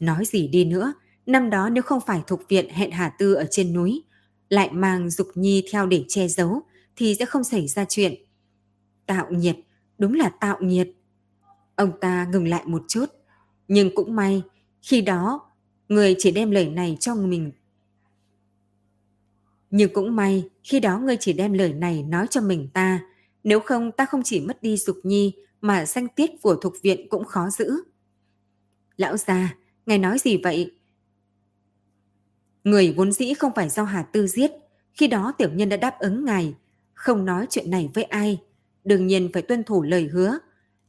Nói 0.00 0.24
gì 0.24 0.48
đi 0.48 0.64
nữa, 0.64 0.92
năm 1.26 1.50
đó 1.50 1.68
nếu 1.68 1.82
không 1.82 2.00
phải 2.06 2.22
thuộc 2.26 2.40
viện 2.48 2.68
hẹn 2.70 2.90
Hà 2.90 3.08
Tư 3.08 3.34
ở 3.34 3.46
trên 3.50 3.72
núi, 3.72 4.02
lại 4.48 4.70
mang 4.72 5.10
Dục 5.10 5.28
Nhi 5.34 5.64
theo 5.72 5.86
để 5.86 6.04
che 6.08 6.28
giấu, 6.28 6.62
thì 6.96 7.14
sẽ 7.14 7.24
không 7.24 7.44
xảy 7.44 7.68
ra 7.68 7.84
chuyện. 7.88 8.14
Tạo 9.06 9.26
nhiệt, 9.30 9.56
đúng 9.98 10.14
là 10.14 10.28
tạo 10.28 10.56
nhiệt. 10.60 10.88
Ông 11.74 11.92
ta 12.00 12.26
ngừng 12.32 12.48
lại 12.48 12.62
một 12.66 12.82
chút, 12.88 13.06
nhưng 13.68 13.94
cũng 13.94 14.16
may, 14.16 14.42
khi 14.82 15.00
đó, 15.00 15.50
người 15.88 16.14
chỉ 16.18 16.30
đem 16.30 16.50
lời 16.50 16.68
này 16.68 16.96
cho 17.00 17.14
mình. 17.14 17.52
Nhưng 19.70 19.92
cũng 19.92 20.16
may, 20.16 20.48
khi 20.62 20.80
đó 20.80 20.98
ngươi 20.98 21.16
chỉ 21.20 21.32
đem 21.32 21.52
lời 21.52 21.72
này 21.72 22.02
nói 22.02 22.26
cho 22.30 22.40
mình 22.40 22.68
ta, 22.74 23.00
nếu 23.44 23.60
không 23.60 23.92
ta 23.92 24.06
không 24.06 24.22
chỉ 24.24 24.40
mất 24.40 24.62
đi 24.62 24.76
Dục 24.76 24.96
Nhi, 25.02 25.34
mà 25.60 25.86
danh 25.86 26.08
tiết 26.08 26.30
của 26.42 26.54
thuộc 26.54 26.74
viện 26.82 27.08
cũng 27.08 27.24
khó 27.24 27.50
giữ. 27.50 27.72
Lão 28.96 29.16
già, 29.16 29.54
ngài 29.86 29.98
nói 29.98 30.18
gì 30.18 30.36
vậy? 30.36 30.72
Người 32.64 32.94
vốn 32.96 33.12
dĩ 33.12 33.34
không 33.34 33.52
phải 33.54 33.68
do 33.68 33.84
Hà 33.84 34.02
Tư 34.02 34.26
giết, 34.26 34.50
khi 34.92 35.06
đó 35.06 35.32
tiểu 35.38 35.50
nhân 35.52 35.68
đã 35.68 35.76
đáp 35.76 35.98
ứng 35.98 36.24
ngài, 36.24 36.54
không 36.94 37.24
nói 37.24 37.46
chuyện 37.50 37.70
này 37.70 37.90
với 37.94 38.04
ai, 38.04 38.42
đương 38.84 39.06
nhiên 39.06 39.30
phải 39.32 39.42
tuân 39.42 39.64
thủ 39.64 39.82
lời 39.82 40.08
hứa. 40.12 40.38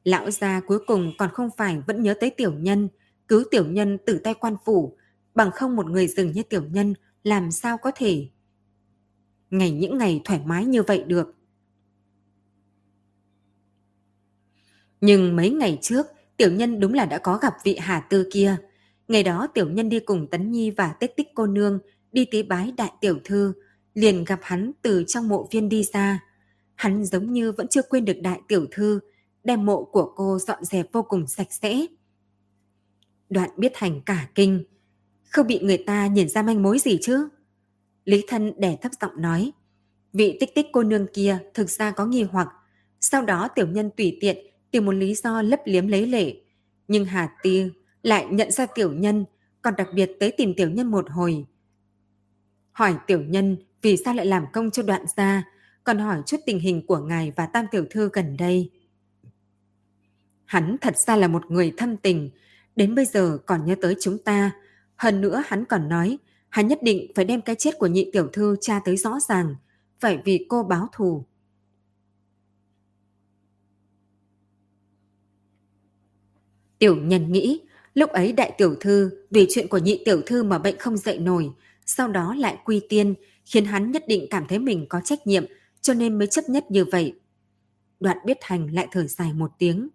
Lão 0.04 0.32
gia 0.32 0.60
cuối 0.60 0.80
cùng 0.88 1.14
còn 1.18 1.30
không 1.34 1.50
phải 1.58 1.82
vẫn 1.88 2.04
nhớ 2.04 2.14
tới 2.20 2.30
tiểu 2.30 2.54
nhân, 2.54 2.88
cứu 3.28 3.44
tiểu 3.52 3.66
nhân 3.66 3.98
từ 4.06 4.18
tay 4.18 4.34
quan 4.34 4.56
phủ, 4.66 4.98
bằng 5.36 5.52
không 5.52 5.76
một 5.76 5.86
người 5.86 6.08
dừng 6.08 6.32
như 6.32 6.44
tiểu 6.44 6.64
nhân 6.72 6.94
làm 7.24 7.52
sao 7.52 7.78
có 7.78 7.92
thể. 7.96 8.28
Ngày 9.52 9.72
những 9.72 9.98
ngày 9.98 10.22
thoải 10.26 10.42
mái 10.46 10.66
như 10.66 10.84
vậy 10.84 11.04
được. 11.08 11.36
Nhưng 15.02 15.36
mấy 15.36 15.50
ngày 15.50 15.80
trước, 15.82 16.08
tiểu 16.38 16.52
nhân 16.52 16.80
đúng 16.80 16.94
là 16.94 17.06
đã 17.06 17.18
có 17.18 17.38
gặp 17.38 17.54
vị 17.64 17.78
Hà 17.80 18.00
Tư 18.00 18.30
kia. 18.34 18.58
Ngày 19.08 19.24
đó 19.24 19.48
tiểu 19.54 19.70
nhân 19.70 19.90
đi 19.90 20.00
cùng 20.00 20.28
Tấn 20.28 20.52
Nhi 20.52 20.72
và 20.72 20.94
tết 21.00 21.16
Tích 21.16 21.28
cô 21.36 21.46
nương 21.46 21.80
đi 22.12 22.26
tế 22.26 22.44
bái 22.44 22.72
đại 22.78 22.92
tiểu 23.02 23.20
thư, 23.24 23.54
liền 23.94 24.24
gặp 24.24 24.40
hắn 24.44 24.72
từ 24.82 25.04
trong 25.08 25.28
mộ 25.28 25.48
viên 25.52 25.70
đi 25.70 25.84
ra. 25.84 26.24
Hắn 26.76 27.06
giống 27.06 27.34
như 27.34 27.52
vẫn 27.52 27.68
chưa 27.68 27.82
quên 27.82 28.06
được 28.06 28.18
đại 28.22 28.42
tiểu 28.48 28.66
thư, 28.72 29.00
đem 29.44 29.66
mộ 29.66 29.84
của 29.84 30.14
cô 30.16 30.40
dọn 30.40 30.66
dẹp 30.66 30.92
vô 30.92 31.04
cùng 31.04 31.28
sạch 31.28 31.54
sẽ. 31.54 31.86
Đoạn 33.30 33.50
biết 33.58 33.78
hành 33.78 34.02
cả 34.02 34.28
kinh, 34.36 34.64
không 35.30 35.48
bị 35.48 35.60
người 35.60 35.78
ta 35.78 36.08
nhìn 36.08 36.30
ra 36.30 36.42
manh 36.42 36.64
mối 36.64 36.80
gì 36.80 36.98
chứ? 37.02 37.30
Lý 38.08 38.24
thân 38.28 38.54
đè 38.58 38.78
thấp 38.82 38.92
giọng 39.02 39.22
nói, 39.22 39.52
vị 40.14 40.38
tích 40.40 40.56
tích 40.56 40.68
cô 40.74 40.84
nương 40.84 41.08
kia 41.14 41.38
thực 41.54 41.70
ra 41.70 41.92
có 41.92 42.06
nghi 42.06 42.24
hoặc, 42.24 42.48
Sau 43.00 43.26
đó 43.26 43.48
tiểu 43.48 43.68
nhân 43.68 43.90
tùy 43.98 44.18
tiện 44.22 44.38
tìm 44.72 44.86
một 44.86 44.92
lý 44.92 45.16
do 45.16 45.42
lấp 45.42 45.60
liếm 45.66 45.88
lấy 45.88 46.06
lệ. 46.06 46.36
Nhưng 46.88 47.06
Hà 47.06 47.30
Ti 47.44 47.64
lại 48.04 48.28
nhận 48.32 48.52
ra 48.52 48.66
tiểu 48.66 48.94
nhân, 48.94 49.26
còn 49.62 49.76
đặc 49.76 49.88
biệt 49.94 50.12
tới 50.20 50.32
tìm 50.32 50.54
tiểu 50.54 50.70
nhân 50.70 50.88
một 50.92 51.10
hồi. 51.10 51.46
Hỏi 52.72 52.96
tiểu 53.08 53.22
nhân 53.22 53.58
vì 53.82 53.98
sao 53.98 54.14
lại 54.14 54.26
làm 54.26 54.46
công 54.54 54.72
cho 54.72 54.84
đoạn 54.84 55.06
gia, 55.18 55.44
còn 55.84 56.00
hỏi 56.00 56.22
chút 56.26 56.38
tình 56.46 56.60
hình 56.60 56.88
của 56.88 56.98
ngài 57.00 57.34
và 57.36 57.46
tam 57.46 57.66
tiểu 57.72 57.86
thư 57.90 58.10
gần 58.14 58.38
đây. 58.38 58.72
Hắn 60.46 60.78
thật 60.82 60.98
ra 60.98 61.16
là 61.16 61.28
một 61.28 61.52
người 61.52 61.74
thâm 61.78 61.98
tình, 61.98 62.30
đến 62.76 62.96
bây 62.96 63.06
giờ 63.06 63.38
còn 63.46 63.66
nhớ 63.66 63.76
tới 63.82 63.96
chúng 64.02 64.18
ta. 64.18 64.52
Hơn 64.96 65.22
nữa 65.22 65.44
hắn 65.46 65.66
còn 65.66 65.90
nói, 65.90 66.18
hắn 66.58 66.68
nhất 66.68 66.84
định 66.84 67.12
phải 67.16 67.26
đem 67.26 67.42
cái 67.42 67.56
chết 67.56 67.80
của 67.80 67.88
nhị 67.88 68.10
tiểu 68.14 68.28
thư 68.34 68.56
tra 68.62 68.80
tới 68.86 68.98
rõ 68.98 69.20
ràng, 69.20 69.56
phải 70.00 70.20
vì 70.26 70.46
cô 70.50 70.64
báo 70.64 70.88
thù. 70.92 71.26
Tiểu 76.80 76.96
nhân 76.96 77.32
nghĩ, 77.32 77.62
lúc 77.94 78.10
ấy 78.10 78.34
đại 78.34 78.52
tiểu 78.58 78.76
thư 78.80 79.26
vì 79.32 79.48
chuyện 79.50 79.68
của 79.68 79.78
nhị 79.78 80.02
tiểu 80.06 80.22
thư 80.26 80.44
mà 80.44 80.60
bệnh 80.60 80.78
không 80.78 80.98
dậy 80.98 81.20
nổi, 81.20 81.50
sau 81.86 82.08
đó 82.08 82.36
lại 82.38 82.58
quy 82.66 82.82
tiên, 82.90 83.14
khiến 83.46 83.66
hắn 83.66 83.92
nhất 83.92 84.04
định 84.08 84.28
cảm 84.30 84.48
thấy 84.48 84.60
mình 84.60 84.86
có 84.90 85.02
trách 85.02 85.28
nhiệm, 85.28 85.46
cho 85.82 85.94
nên 85.94 86.18
mới 86.18 86.28
chấp 86.28 86.50
nhất 86.50 86.72
như 86.72 86.86
vậy. 86.86 87.20
Đoạn 88.00 88.18
biết 88.26 88.38
hành 88.42 88.74
lại 88.74 88.88
thở 88.92 89.08
dài 89.08 89.34
một 89.34 89.52
tiếng. 89.58 89.90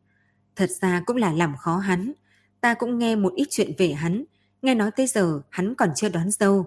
Thật 0.57 0.71
ra 0.71 1.03
cũng 1.07 1.17
là 1.17 1.33
làm 1.33 1.57
khó 1.57 1.77
hắn. 1.79 2.13
Ta 2.61 2.75
cũng 2.75 2.99
nghe 2.99 3.17
một 3.17 3.33
ít 3.37 3.47
chuyện 3.51 3.73
về 3.79 3.93
hắn, 3.93 4.25
nghe 4.63 4.75
nói 4.75 4.91
tới 4.91 5.07
giờ 5.07 5.43
hắn 5.51 5.75
còn 5.75 5.89
chưa 5.97 6.09
đón 6.09 6.31
dâu. 6.31 6.67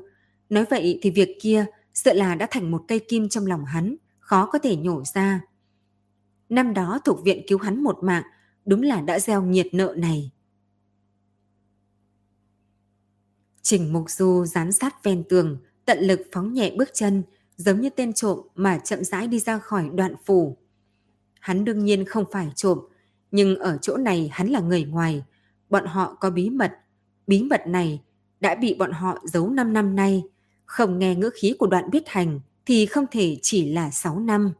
Nói 0.50 0.66
vậy 0.70 1.00
thì 1.02 1.12
việc 1.12 1.38
kia 1.42 1.66
sợ 1.94 2.14
là 2.14 2.36
đã 2.36 2.48
thành 2.52 2.72
một 2.72 2.84
cây 2.88 3.00
kim 3.00 3.30
trong 3.30 3.46
lòng 3.46 3.66
hắn, 3.66 3.96
khó 4.20 4.46
có 4.46 4.60
thể 4.60 4.76
nhổ 4.76 5.04
ra. 5.14 5.42
Năm 6.50 6.74
đó 6.74 7.00
thuộc 7.06 7.24
viện 7.24 7.42
cứu 7.48 7.58
hắn 7.58 7.84
một 7.84 8.04
mạng, 8.04 8.24
đúng 8.66 8.82
là 8.82 9.02
đã 9.02 9.20
gieo 9.20 9.42
nhiệt 9.42 9.68
nợ 9.72 9.94
này. 9.98 10.32
Trình 13.62 13.94
Mục 13.94 14.10
Du 14.10 14.46
dán 14.46 14.72
sát 14.72 15.04
ven 15.04 15.24
tường, 15.30 15.58
tận 15.86 16.00
lực 16.02 16.22
phóng 16.32 16.54
nhẹ 16.54 16.76
bước 16.78 16.90
chân, 16.94 17.24
giống 17.58 17.82
như 17.82 17.90
tên 17.90 18.14
trộm 18.14 18.40
mà 18.56 18.80
chậm 18.84 19.04
rãi 19.04 19.28
đi 19.28 19.40
ra 19.40 19.60
khỏi 19.60 19.90
đoạn 19.94 20.16
phủ. 20.26 20.58
Hắn 21.40 21.66
đương 21.66 21.86
nhiên 21.86 22.06
không 22.06 22.26
phải 22.32 22.52
trộm, 22.56 22.80
nhưng 23.32 23.56
ở 23.56 23.78
chỗ 23.82 23.98
này 23.98 24.30
hắn 24.34 24.48
là 24.48 24.60
người 24.60 24.84
ngoài. 24.84 25.24
Bọn 25.70 25.86
họ 25.86 26.18
có 26.20 26.30
bí 26.30 26.50
mật. 26.50 26.72
Bí 27.28 27.44
mật 27.44 27.68
này 27.68 28.02
đã 28.40 28.56
bị 28.56 28.76
bọn 28.80 28.92
họ 28.92 29.18
giấu 29.24 29.50
5 29.50 29.74
năm 29.74 29.96
nay. 29.96 30.24
Không 30.66 31.00
nghe 31.00 31.16
ngữ 31.16 31.30
khí 31.34 31.56
của 31.60 31.68
đoạn 31.68 31.90
biết 31.92 32.04
hành 32.10 32.40
thì 32.66 32.86
không 32.86 33.06
thể 33.12 33.38
chỉ 33.42 33.74
là 33.74 33.92
6 33.92 34.20
năm. 34.20 34.52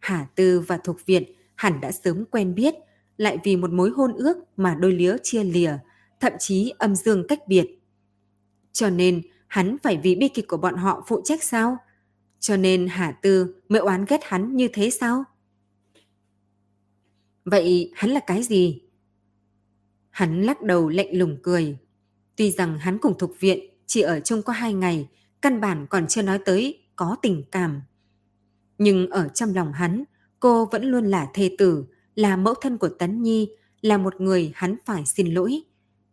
Hà 0.00 0.26
Tư 0.34 0.60
và 0.60 0.76
Thục 0.76 0.96
Viện 1.06 1.22
hẳn 1.54 1.80
đã 1.80 1.92
sớm 1.92 2.24
quen 2.30 2.54
biết, 2.54 2.74
lại 3.16 3.38
vì 3.44 3.56
một 3.56 3.70
mối 3.70 3.90
hôn 3.90 4.12
ước 4.12 4.36
mà 4.56 4.74
đôi 4.74 4.92
lứa 4.92 5.16
chia 5.22 5.44
lìa, 5.44 5.78
thậm 6.20 6.32
chí 6.38 6.72
âm 6.78 6.96
dương 6.96 7.26
cách 7.28 7.48
biệt. 7.48 7.66
Cho 8.72 8.90
nên 8.90 9.22
hắn 9.46 9.76
phải 9.82 10.00
vì 10.02 10.14
bi 10.14 10.28
kịch 10.28 10.48
của 10.48 10.56
bọn 10.56 10.74
họ 10.74 11.04
phụ 11.06 11.20
trách 11.24 11.42
sao? 11.42 11.76
Cho 12.40 12.56
nên 12.56 12.86
Hà 12.86 13.12
Tư 13.12 13.54
mới 13.68 13.80
oán 13.80 14.04
ghét 14.08 14.20
hắn 14.22 14.56
như 14.56 14.68
thế 14.72 14.90
sao? 14.90 15.24
Vậy 17.44 17.92
hắn 17.94 18.10
là 18.10 18.20
cái 18.26 18.42
gì? 18.42 18.80
Hắn 20.14 20.42
lắc 20.42 20.62
đầu 20.62 20.88
lạnh 20.88 21.08
lùng 21.12 21.36
cười. 21.42 21.76
Tuy 22.36 22.50
rằng 22.50 22.78
hắn 22.78 22.98
cùng 22.98 23.18
thuộc 23.18 23.40
viện 23.40 23.70
chỉ 23.86 24.00
ở 24.00 24.20
chung 24.20 24.42
có 24.42 24.52
hai 24.52 24.72
ngày, 24.72 25.08
căn 25.42 25.60
bản 25.60 25.86
còn 25.90 26.06
chưa 26.06 26.22
nói 26.22 26.38
tới 26.44 26.78
có 26.96 27.16
tình 27.22 27.42
cảm. 27.50 27.82
Nhưng 28.78 29.10
ở 29.10 29.28
trong 29.28 29.54
lòng 29.54 29.72
hắn, 29.72 30.04
cô 30.40 30.66
vẫn 30.72 30.84
luôn 30.84 31.04
là 31.04 31.28
thê 31.34 31.50
tử, 31.58 31.84
là 32.14 32.36
mẫu 32.36 32.54
thân 32.54 32.78
của 32.78 32.88
Tấn 32.88 33.22
Nhi, 33.22 33.48
là 33.82 33.98
một 33.98 34.20
người 34.20 34.52
hắn 34.54 34.76
phải 34.84 35.06
xin 35.06 35.34
lỗi. 35.34 35.62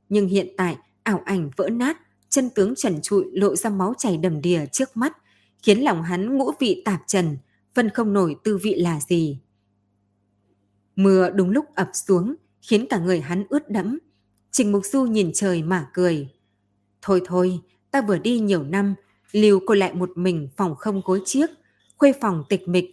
Nhưng 0.09 0.27
hiện 0.27 0.47
tại, 0.57 0.77
ảo 1.03 1.21
ảnh 1.25 1.49
vỡ 1.55 1.69
nát, 1.69 1.97
chân 2.29 2.49
tướng 2.49 2.75
trần 2.75 3.01
trụi 3.01 3.25
lộ 3.33 3.55
ra 3.55 3.69
máu 3.69 3.93
chảy 3.97 4.17
đầm 4.17 4.41
đìa 4.41 4.65
trước 4.65 4.97
mắt, 4.97 5.17
khiến 5.63 5.83
lòng 5.83 6.03
hắn 6.03 6.37
ngũ 6.37 6.51
vị 6.59 6.81
tạp 6.85 7.01
trần, 7.07 7.37
phân 7.73 7.89
không 7.89 8.13
nổi 8.13 8.35
tư 8.43 8.57
vị 8.57 8.75
là 8.75 8.99
gì. 8.99 9.39
Mưa 10.95 11.29
đúng 11.29 11.49
lúc 11.49 11.65
ập 11.75 11.89
xuống, 11.93 12.35
khiến 12.61 12.85
cả 12.89 12.99
người 12.99 13.21
hắn 13.21 13.43
ướt 13.49 13.69
đẫm. 13.69 13.99
Trình 14.51 14.71
Mục 14.71 14.85
Du 14.85 15.03
nhìn 15.03 15.31
trời 15.33 15.63
mà 15.63 15.89
cười. 15.93 16.29
Thôi 17.01 17.21
thôi, 17.25 17.59
ta 17.91 18.01
vừa 18.01 18.17
đi 18.17 18.39
nhiều 18.39 18.63
năm, 18.63 18.95
lưu 19.31 19.59
cô 19.65 19.73
lại 19.73 19.93
một 19.93 20.11
mình 20.15 20.49
phòng 20.57 20.75
không 20.75 21.01
gối 21.05 21.21
chiếc, 21.25 21.49
khuê 21.97 22.13
phòng 22.21 22.43
tịch 22.49 22.67
mịch. 22.67 22.85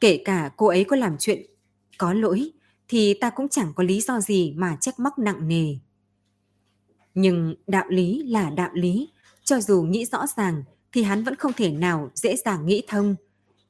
Kể 0.00 0.22
cả 0.24 0.50
cô 0.56 0.66
ấy 0.66 0.84
có 0.84 0.96
làm 0.96 1.16
chuyện 1.18 1.46
có 1.98 2.12
lỗi, 2.12 2.50
thì 2.88 3.14
ta 3.14 3.30
cũng 3.30 3.48
chẳng 3.48 3.72
có 3.76 3.82
lý 3.82 4.00
do 4.00 4.20
gì 4.20 4.54
mà 4.56 4.76
trách 4.80 4.98
móc 4.98 5.18
nặng 5.18 5.48
nề. 5.48 5.74
Nhưng 7.14 7.54
đạo 7.66 7.84
lý 7.88 8.22
là 8.22 8.50
đạo 8.50 8.70
lý, 8.74 9.08
cho 9.44 9.60
dù 9.60 9.82
nghĩ 9.82 10.04
rõ 10.04 10.26
ràng 10.36 10.62
thì 10.92 11.02
hắn 11.02 11.24
vẫn 11.24 11.34
không 11.34 11.52
thể 11.52 11.70
nào 11.70 12.10
dễ 12.14 12.36
dàng 12.36 12.66
nghĩ 12.66 12.82
thông. 12.88 13.14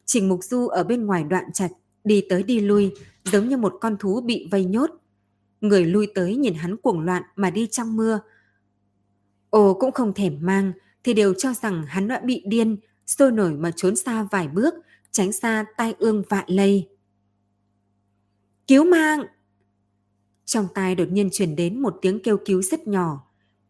Trình 0.04 0.28
Mục 0.28 0.44
Du 0.44 0.66
ở 0.68 0.84
bên 0.84 1.06
ngoài 1.06 1.24
đoạn 1.24 1.44
chặt, 1.52 1.68
đi 2.04 2.24
tới 2.28 2.42
đi 2.42 2.60
lui, 2.60 2.92
giống 3.24 3.48
như 3.48 3.56
một 3.56 3.74
con 3.80 3.96
thú 3.96 4.20
bị 4.20 4.48
vây 4.50 4.64
nhốt. 4.64 4.90
Người 5.60 5.84
lui 5.84 6.06
tới 6.14 6.36
nhìn 6.36 6.54
hắn 6.54 6.76
cuồng 6.76 7.00
loạn 7.00 7.22
mà 7.36 7.50
đi 7.50 7.66
trong 7.66 7.96
mưa. 7.96 8.20
Ồ 9.50 9.74
cũng 9.74 9.92
không 9.92 10.14
thèm 10.14 10.38
mang, 10.40 10.72
thì 11.04 11.14
đều 11.14 11.34
cho 11.34 11.54
rằng 11.54 11.84
hắn 11.86 12.08
đã 12.08 12.20
bị 12.20 12.42
điên, 12.46 12.76
sôi 13.06 13.32
nổi 13.32 13.52
mà 13.52 13.70
trốn 13.76 13.96
xa 13.96 14.22
vài 14.30 14.48
bước, 14.48 14.74
tránh 15.10 15.32
xa 15.32 15.64
tai 15.76 15.94
ương 15.98 16.22
vạ 16.28 16.44
lây. 16.46 16.88
Cứu 18.66 18.84
mang! 18.84 19.24
Trong 20.44 20.68
tai 20.74 20.94
đột 20.94 21.08
nhiên 21.10 21.28
truyền 21.32 21.56
đến 21.56 21.82
một 21.82 21.98
tiếng 22.02 22.22
kêu 22.22 22.38
cứu 22.44 22.62
rất 22.62 22.88
nhỏ. 22.88 23.26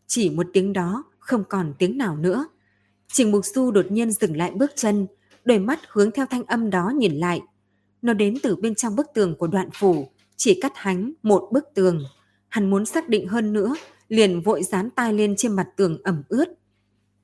Chỉ 0.07 0.30
một 0.30 0.47
tiếng 0.53 0.72
đó, 0.72 1.05
không 1.18 1.45
còn 1.49 1.74
tiếng 1.78 1.99
nào 1.99 2.16
nữa. 2.16 2.47
Trình 3.09 3.32
Mục 3.32 3.45
Du 3.45 3.70
đột 3.70 3.86
nhiên 3.91 4.11
dừng 4.11 4.36
lại 4.36 4.51
bước 4.51 4.70
chân, 4.76 5.07
đôi 5.45 5.59
mắt 5.59 5.78
hướng 5.89 6.11
theo 6.11 6.26
thanh 6.26 6.45
âm 6.45 6.70
đó 6.70 6.93
nhìn 6.97 7.14
lại. 7.14 7.41
Nó 8.03 8.12
đến 8.12 8.34
từ 8.43 8.57
bên 8.57 8.74
trong 8.74 8.97
bức 8.97 9.07
tường 9.14 9.34
của 9.39 9.47
đoạn 9.47 9.68
phủ, 9.74 10.09
chỉ 10.39 10.59
cắt 10.61 10.72
hắn 10.74 11.12
một 11.22 11.49
bức 11.53 11.64
tường. 11.74 12.05
Hắn 12.49 12.70
muốn 12.70 12.86
xác 12.86 13.09
định 13.09 13.28
hơn 13.28 13.53
nữa, 13.53 13.74
liền 14.09 14.41
vội 14.41 14.62
dán 14.62 14.91
tai 14.91 15.12
lên 15.12 15.34
trên 15.36 15.53
mặt 15.53 15.68
tường 15.76 16.03
ẩm 16.03 16.22
ướt. 16.28 16.49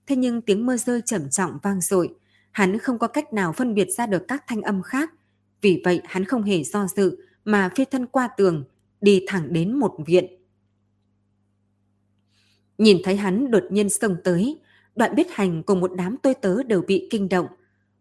Thế 0.07 0.17
nhưng 0.17 0.41
tiếng 0.41 0.67
mưa 0.67 0.77
rơi 0.77 1.01
trầm 1.07 1.31
trọng 1.31 1.59
vang 1.63 1.81
dội, 1.81 2.15
hắn 2.51 2.79
không 2.79 2.99
có 2.99 3.07
cách 3.07 3.33
nào 3.33 3.53
phân 3.53 3.75
biệt 3.75 3.89
ra 3.97 4.07
được 4.07 4.23
các 4.29 4.45
thanh 4.47 4.63
âm 4.63 4.83
khác. 4.83 5.13
Vì 5.61 5.83
vậy 5.85 6.01
hắn 6.05 6.25
không 6.25 6.43
hề 6.43 6.65
do 6.65 6.87
dự 6.97 7.17
mà 7.45 7.71
phi 7.77 7.85
thân 7.85 8.07
qua 8.07 8.29
tường, 8.37 8.65
đi 9.01 9.25
thẳng 9.27 9.53
đến 9.53 9.73
một 9.73 9.95
viện. 10.07 10.27
Nhìn 12.79 12.99
thấy 13.05 13.17
hắn 13.17 13.51
đột 13.51 13.65
nhiên 13.71 13.91
xông 13.91 14.17
tới, 14.25 14.61
đoạn 14.97 15.15
biết 15.15 15.27
hành 15.31 15.63
cùng 15.63 15.81
một 15.81 15.91
đám 15.97 16.17
tôi 16.23 16.35
tớ 16.35 16.63
đều 16.63 16.83
bị 16.83 17.09
kinh 17.11 17.29
động. 17.29 17.47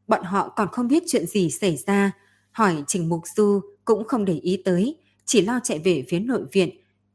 Bọn 0.07 0.23
họ 0.23 0.49
còn 0.49 0.68
không 0.72 0.88
biết 0.88 1.03
chuyện 1.07 1.26
gì 1.26 1.49
xảy 1.49 1.77
ra, 1.77 2.11
hỏi 2.52 2.84
Trình 2.88 3.10
Mục 3.10 3.22
Du 3.35 3.61
cũng 3.85 4.03
không 4.07 4.26
để 4.26 4.34
ý 4.34 4.61
tới, 4.65 4.98
chỉ 5.26 5.41
lo 5.41 5.60
chạy 5.64 5.80
về 5.80 6.06
phía 6.10 6.20
nội 6.20 6.45
viện. 6.52 6.70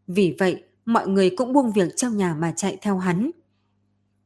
Vì 0.07 0.37
vậy, 0.39 0.63
mọi 0.85 1.09
người 1.09 1.31
cũng 1.31 1.53
buông 1.53 1.73
việc 1.73 1.97
trong 1.97 2.17
nhà 2.17 2.35
mà 2.35 2.53
chạy 2.57 2.79
theo 2.83 2.99
hắn. 2.99 3.31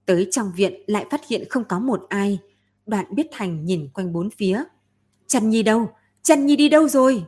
Tới 0.07 0.29
trong 0.31 0.53
viện 0.57 0.83
lại 0.87 1.07
phát 1.11 1.21
hiện 1.29 1.45
không 1.51 1.65
có 1.65 1.79
một 1.79 2.07
ai. 2.09 2.39
Đoạn 2.87 3.15
biết 3.15 3.27
thành 3.33 3.65
nhìn 3.65 3.89
quanh 3.95 4.13
bốn 4.13 4.31
phía. 4.31 4.65
Trần 5.27 5.51
Nhi 5.51 5.63
đâu? 5.63 5.91
Trần 6.23 6.47
Nhi 6.47 6.57
đi 6.57 6.69
đâu 6.69 6.89
rồi? 6.89 7.25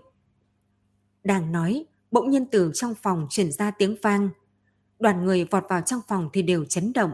Đang 1.25 1.53
nói, 1.53 1.85
bỗng 2.11 2.31
nhiên 2.31 2.47
từ 2.47 2.71
trong 2.75 2.95
phòng 2.95 3.27
chuyển 3.31 3.53
ra 3.53 3.71
tiếng 3.71 3.97
vang. 4.03 4.29
Đoàn 4.99 5.25
người 5.25 5.45
vọt 5.45 5.65
vào 5.69 5.81
trong 5.81 6.01
phòng 6.09 6.31
thì 6.33 6.43
đều 6.43 6.65
chấn 6.65 6.93
động. 6.93 7.11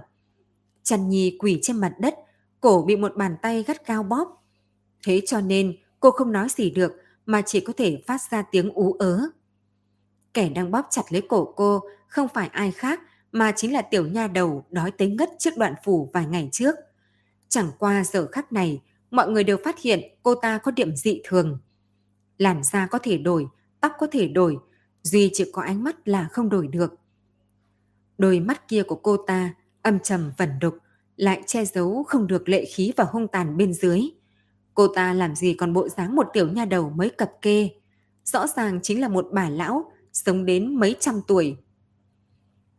Trần 0.83 1.09
Nhi 1.09 1.37
quỳ 1.39 1.59
trên 1.63 1.77
mặt 1.77 1.93
đất, 2.01 2.15
cổ 2.61 2.85
bị 2.87 2.97
một 2.97 3.17
bàn 3.17 3.37
tay 3.43 3.63
gắt 3.63 3.85
cao 3.87 4.03
bóp. 4.03 4.43
Thế 5.07 5.23
cho 5.27 5.41
nên 5.41 5.77
cô 6.01 6.11
không 6.11 6.33
nói 6.33 6.49
gì 6.51 6.71
được 6.71 6.93
mà 7.31 7.43
chỉ 7.43 7.61
có 7.61 7.73
thể 7.77 8.03
phát 8.07 8.21
ra 8.31 8.43
tiếng 8.43 8.73
ú 8.73 8.93
ớ. 8.93 9.29
Kẻ 10.35 10.49
đang 10.49 10.71
bóp 10.71 10.87
chặt 10.91 11.03
lấy 11.11 11.23
cổ 11.29 11.53
cô 11.57 11.81
không 12.09 12.29
phải 12.35 12.49
ai 12.49 12.71
khác 12.73 13.01
mà 13.33 13.53
chính 13.57 13.73
là 13.73 13.83
tiểu 13.83 14.07
nha 14.07 14.27
đầu 14.27 14.65
đói 14.71 14.91
tới 14.91 15.09
ngất 15.09 15.31
trước 15.39 15.51
đoạn 15.57 15.75
phủ 15.85 16.11
vài 16.13 16.27
ngày 16.27 16.49
trước. 16.53 16.75
Chẳng 17.49 17.71
qua 17.79 18.05
giờ 18.05 18.29
khắc 18.33 18.53
này, 18.53 18.83
mọi 19.11 19.31
người 19.31 19.45
đều 19.45 19.57
phát 19.65 19.81
hiện 19.81 20.01
cô 20.23 20.35
ta 20.35 20.59
có 20.59 20.71
điểm 20.71 20.97
dị 20.97 21.21
thường. 21.25 21.59
Làn 22.39 22.63
da 22.63 22.87
có 22.87 22.99
thể 23.03 23.19
đổi, 23.19 23.47
tóc 23.81 23.93
có 23.99 24.07
thể 24.13 24.29
đổi, 24.29 24.59
duy 25.03 25.31
chỉ 25.33 25.51
có 25.53 25.63
ánh 25.63 25.85
mắt 25.85 26.09
là 26.09 26.29
không 26.33 26.49
đổi 26.49 26.67
được. 26.69 26.95
Đôi 28.19 28.41
mắt 28.41 28.69
kia 28.69 28.83
của 28.83 28.97
cô 29.03 29.17
ta 29.17 29.55
âm 29.83 29.99
trầm 29.99 30.33
vẩn 30.37 30.51
đục, 30.61 30.79
lại 31.17 31.43
che 31.47 31.65
giấu 31.65 32.03
không 32.03 32.27
được 32.27 32.49
lệ 32.49 32.65
khí 32.65 32.93
và 32.97 33.05
hung 33.05 33.29
tàn 33.29 33.57
bên 33.57 33.73
dưới. 33.73 34.01
Cô 34.75 34.89
ta 34.89 35.13
làm 35.13 35.35
gì 35.35 35.55
còn 35.55 35.73
bộ 35.73 35.89
dáng 35.89 36.17
một 36.17 36.27
tiểu 36.33 36.49
nha 36.49 36.65
đầu 36.65 36.91
mới 36.91 37.11
cập 37.11 37.31
kê. 37.43 37.71
Rõ 38.25 38.47
ràng 38.47 38.81
chính 38.83 39.01
là 39.01 39.09
một 39.09 39.29
bà 39.33 39.49
lão, 39.49 39.93
sống 40.13 40.45
đến 40.45 40.75
mấy 40.75 40.97
trăm 41.01 41.21
tuổi. 41.27 41.57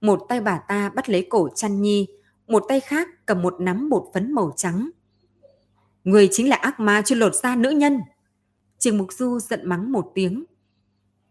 Một 0.01 0.25
tay 0.29 0.41
bà 0.41 0.57
ta 0.57 0.89
bắt 0.89 1.09
lấy 1.09 1.27
cổ 1.29 1.49
chăn 1.55 1.81
nhi, 1.81 2.07
một 2.47 2.63
tay 2.69 2.79
khác 2.79 3.07
cầm 3.25 3.41
một 3.41 3.55
nắm 3.59 3.89
bột 3.89 4.03
phấn 4.13 4.31
màu 4.31 4.53
trắng. 4.55 4.89
Người 6.03 6.29
chính 6.31 6.49
là 6.49 6.55
ác 6.55 6.79
ma 6.79 7.01
chuyên 7.01 7.19
lột 7.19 7.35
da 7.35 7.55
nữ 7.55 7.69
nhân. 7.69 7.99
trường 8.79 8.97
Mục 8.97 9.13
Du 9.13 9.39
giận 9.39 9.69
mắng 9.69 9.91
một 9.91 10.11
tiếng. 10.15 10.43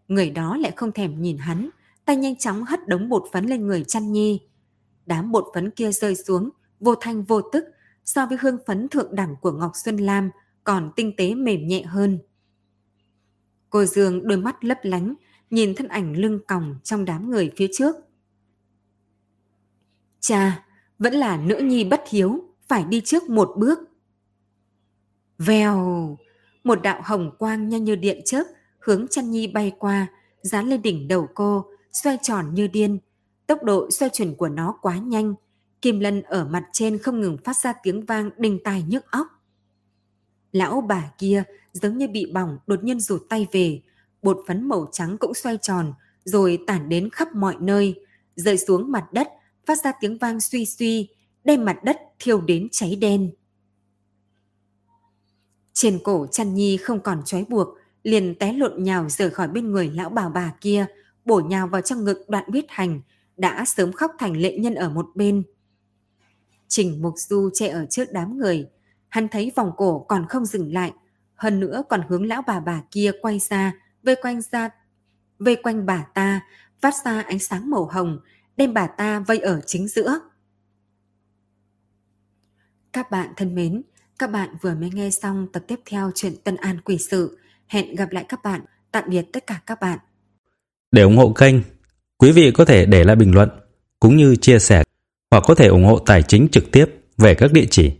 Người 0.08 0.30
đó 0.30 0.56
lại 0.56 0.72
không 0.76 0.92
thèm 0.92 1.22
nhìn 1.22 1.38
hắn, 1.38 1.70
tay 2.04 2.16
nhanh 2.16 2.36
chóng 2.36 2.64
hất 2.64 2.88
đống 2.88 3.08
bột 3.08 3.24
phấn 3.32 3.46
lên 3.46 3.66
người 3.66 3.84
chăn 3.84 4.12
nhi. 4.12 4.40
Đám 5.06 5.32
bột 5.32 5.44
phấn 5.54 5.70
kia 5.70 5.92
rơi 5.92 6.14
xuống, 6.14 6.50
vô 6.80 6.94
thanh 6.94 7.22
vô 7.22 7.40
tức, 7.52 7.64
so 8.04 8.26
với 8.26 8.38
hương 8.40 8.58
phấn 8.66 8.88
thượng 8.88 9.14
đẳng 9.14 9.36
của 9.40 9.52
Ngọc 9.52 9.72
Xuân 9.74 9.96
Lam 9.96 10.30
còn 10.70 10.90
tinh 10.96 11.12
tế 11.16 11.34
mềm 11.34 11.66
nhẹ 11.66 11.82
hơn. 11.82 12.18
Cô 13.70 13.84
Dương 13.84 14.28
đôi 14.28 14.38
mắt 14.38 14.64
lấp 14.64 14.78
lánh, 14.82 15.14
nhìn 15.50 15.74
thân 15.74 15.88
ảnh 15.88 16.16
lưng 16.16 16.40
còng 16.48 16.74
trong 16.84 17.04
đám 17.04 17.30
người 17.30 17.52
phía 17.56 17.66
trước. 17.72 17.96
Cha, 20.20 20.66
vẫn 20.98 21.14
là 21.14 21.36
nữ 21.36 21.56
nhi 21.56 21.84
bất 21.84 22.02
hiếu, 22.08 22.44
phải 22.68 22.84
đi 22.84 23.00
trước 23.04 23.30
một 23.30 23.50
bước. 23.56 23.78
Vèo, 25.38 26.18
một 26.64 26.82
đạo 26.82 27.00
hồng 27.04 27.30
quang 27.38 27.68
nhanh 27.68 27.84
như 27.84 27.96
điện 27.96 28.20
chớp 28.24 28.44
hướng 28.78 29.08
chăn 29.08 29.30
nhi 29.30 29.46
bay 29.46 29.72
qua, 29.78 30.06
dán 30.42 30.68
lên 30.68 30.82
đỉnh 30.82 31.08
đầu 31.08 31.28
cô, 31.34 31.64
xoay 31.92 32.18
tròn 32.22 32.54
như 32.54 32.66
điên. 32.66 32.98
Tốc 33.46 33.64
độ 33.64 33.90
xoay 33.90 34.10
chuyển 34.12 34.34
của 34.34 34.48
nó 34.48 34.78
quá 34.82 34.98
nhanh, 34.98 35.34
kim 35.82 36.00
lân 36.00 36.22
ở 36.22 36.44
mặt 36.44 36.64
trên 36.72 36.98
không 36.98 37.20
ngừng 37.20 37.38
phát 37.44 37.56
ra 37.56 37.72
tiếng 37.82 38.06
vang 38.06 38.30
đình 38.38 38.58
tài 38.64 38.82
nhức 38.82 39.10
óc. 39.10 39.39
Lão 40.52 40.80
bà 40.80 41.12
kia 41.18 41.42
giống 41.72 41.98
như 41.98 42.08
bị 42.08 42.32
bỏng 42.34 42.58
đột 42.66 42.84
nhiên 42.84 43.00
rụt 43.00 43.22
tay 43.28 43.46
về, 43.52 43.80
bột 44.22 44.38
phấn 44.46 44.68
màu 44.68 44.88
trắng 44.92 45.16
cũng 45.18 45.34
xoay 45.34 45.58
tròn 45.62 45.92
rồi 46.24 46.58
tản 46.66 46.88
đến 46.88 47.10
khắp 47.12 47.34
mọi 47.34 47.56
nơi, 47.60 47.94
rơi 48.36 48.58
xuống 48.58 48.92
mặt 48.92 49.12
đất, 49.12 49.28
phát 49.66 49.84
ra 49.84 49.92
tiếng 50.00 50.18
vang 50.18 50.40
suy 50.40 50.66
suy, 50.66 51.08
đem 51.44 51.64
mặt 51.64 51.84
đất 51.84 51.98
thiêu 52.18 52.40
đến 52.40 52.68
cháy 52.72 52.96
đen. 52.96 53.30
Trên 55.72 55.98
cổ 56.04 56.26
chăn 56.26 56.54
nhi 56.54 56.76
không 56.76 57.00
còn 57.00 57.22
trói 57.24 57.44
buộc, 57.48 57.68
liền 58.02 58.34
té 58.38 58.52
lộn 58.52 58.82
nhào 58.82 59.08
rời 59.08 59.30
khỏi 59.30 59.48
bên 59.48 59.72
người 59.72 59.90
lão 59.90 60.10
bà 60.10 60.28
bà 60.28 60.54
kia, 60.60 60.86
bổ 61.24 61.40
nhào 61.40 61.68
vào 61.68 61.80
trong 61.80 62.04
ngực 62.04 62.24
đoạn 62.28 62.44
huyết 62.48 62.64
hành, 62.68 63.00
đã 63.36 63.64
sớm 63.64 63.92
khóc 63.92 64.12
thành 64.18 64.36
lệ 64.36 64.58
nhân 64.58 64.74
ở 64.74 64.88
một 64.90 65.06
bên. 65.14 65.42
Trình 66.68 67.02
Mục 67.02 67.14
Du 67.16 67.50
che 67.54 67.68
ở 67.68 67.86
trước 67.90 68.04
đám 68.12 68.38
người, 68.38 68.68
hắn 69.10 69.28
thấy 69.28 69.52
vòng 69.56 69.72
cổ 69.76 70.04
còn 70.08 70.26
không 70.28 70.44
dừng 70.44 70.72
lại, 70.72 70.92
hơn 71.34 71.60
nữa 71.60 71.82
còn 71.88 72.00
hướng 72.08 72.26
lão 72.26 72.42
bà 72.46 72.60
bà 72.60 72.82
kia 72.90 73.10
quay 73.22 73.38
ra, 73.38 73.72
vây 74.02 74.16
quanh 74.22 74.40
ra, 74.40 74.70
vây 75.38 75.56
quanh 75.56 75.86
bà 75.86 76.06
ta, 76.14 76.40
phát 76.80 76.94
ra 77.04 77.22
ánh 77.22 77.38
sáng 77.38 77.70
màu 77.70 77.84
hồng, 77.84 78.18
đem 78.56 78.74
bà 78.74 78.86
ta 78.86 79.20
vây 79.20 79.38
ở 79.38 79.60
chính 79.66 79.88
giữa. 79.88 80.20
Các 82.92 83.10
bạn 83.10 83.32
thân 83.36 83.54
mến, 83.54 83.82
các 84.18 84.30
bạn 84.30 84.48
vừa 84.62 84.74
mới 84.74 84.90
nghe 84.90 85.10
xong 85.10 85.46
tập 85.52 85.62
tiếp 85.68 85.80
theo 85.86 86.10
chuyện 86.14 86.32
Tân 86.44 86.56
An 86.56 86.80
Quỷ 86.80 86.98
Sự. 86.98 87.38
Hẹn 87.66 87.94
gặp 87.94 88.10
lại 88.10 88.24
các 88.28 88.42
bạn. 88.42 88.60
Tạm 88.92 89.04
biệt 89.08 89.22
tất 89.32 89.46
cả 89.46 89.60
các 89.66 89.80
bạn. 89.80 89.98
Để 90.92 91.02
ủng 91.02 91.16
hộ 91.16 91.32
kênh, 91.32 91.54
quý 92.18 92.32
vị 92.32 92.50
có 92.54 92.64
thể 92.64 92.86
để 92.86 93.04
lại 93.04 93.16
bình 93.16 93.34
luận 93.34 93.48
cũng 94.00 94.16
như 94.16 94.36
chia 94.36 94.58
sẻ 94.58 94.82
hoặc 95.30 95.44
có 95.46 95.54
thể 95.54 95.66
ủng 95.66 95.84
hộ 95.84 95.98
tài 95.98 96.22
chính 96.22 96.48
trực 96.52 96.64
tiếp 96.72 96.86
về 97.18 97.34
các 97.34 97.52
địa 97.52 97.66
chỉ 97.70 97.99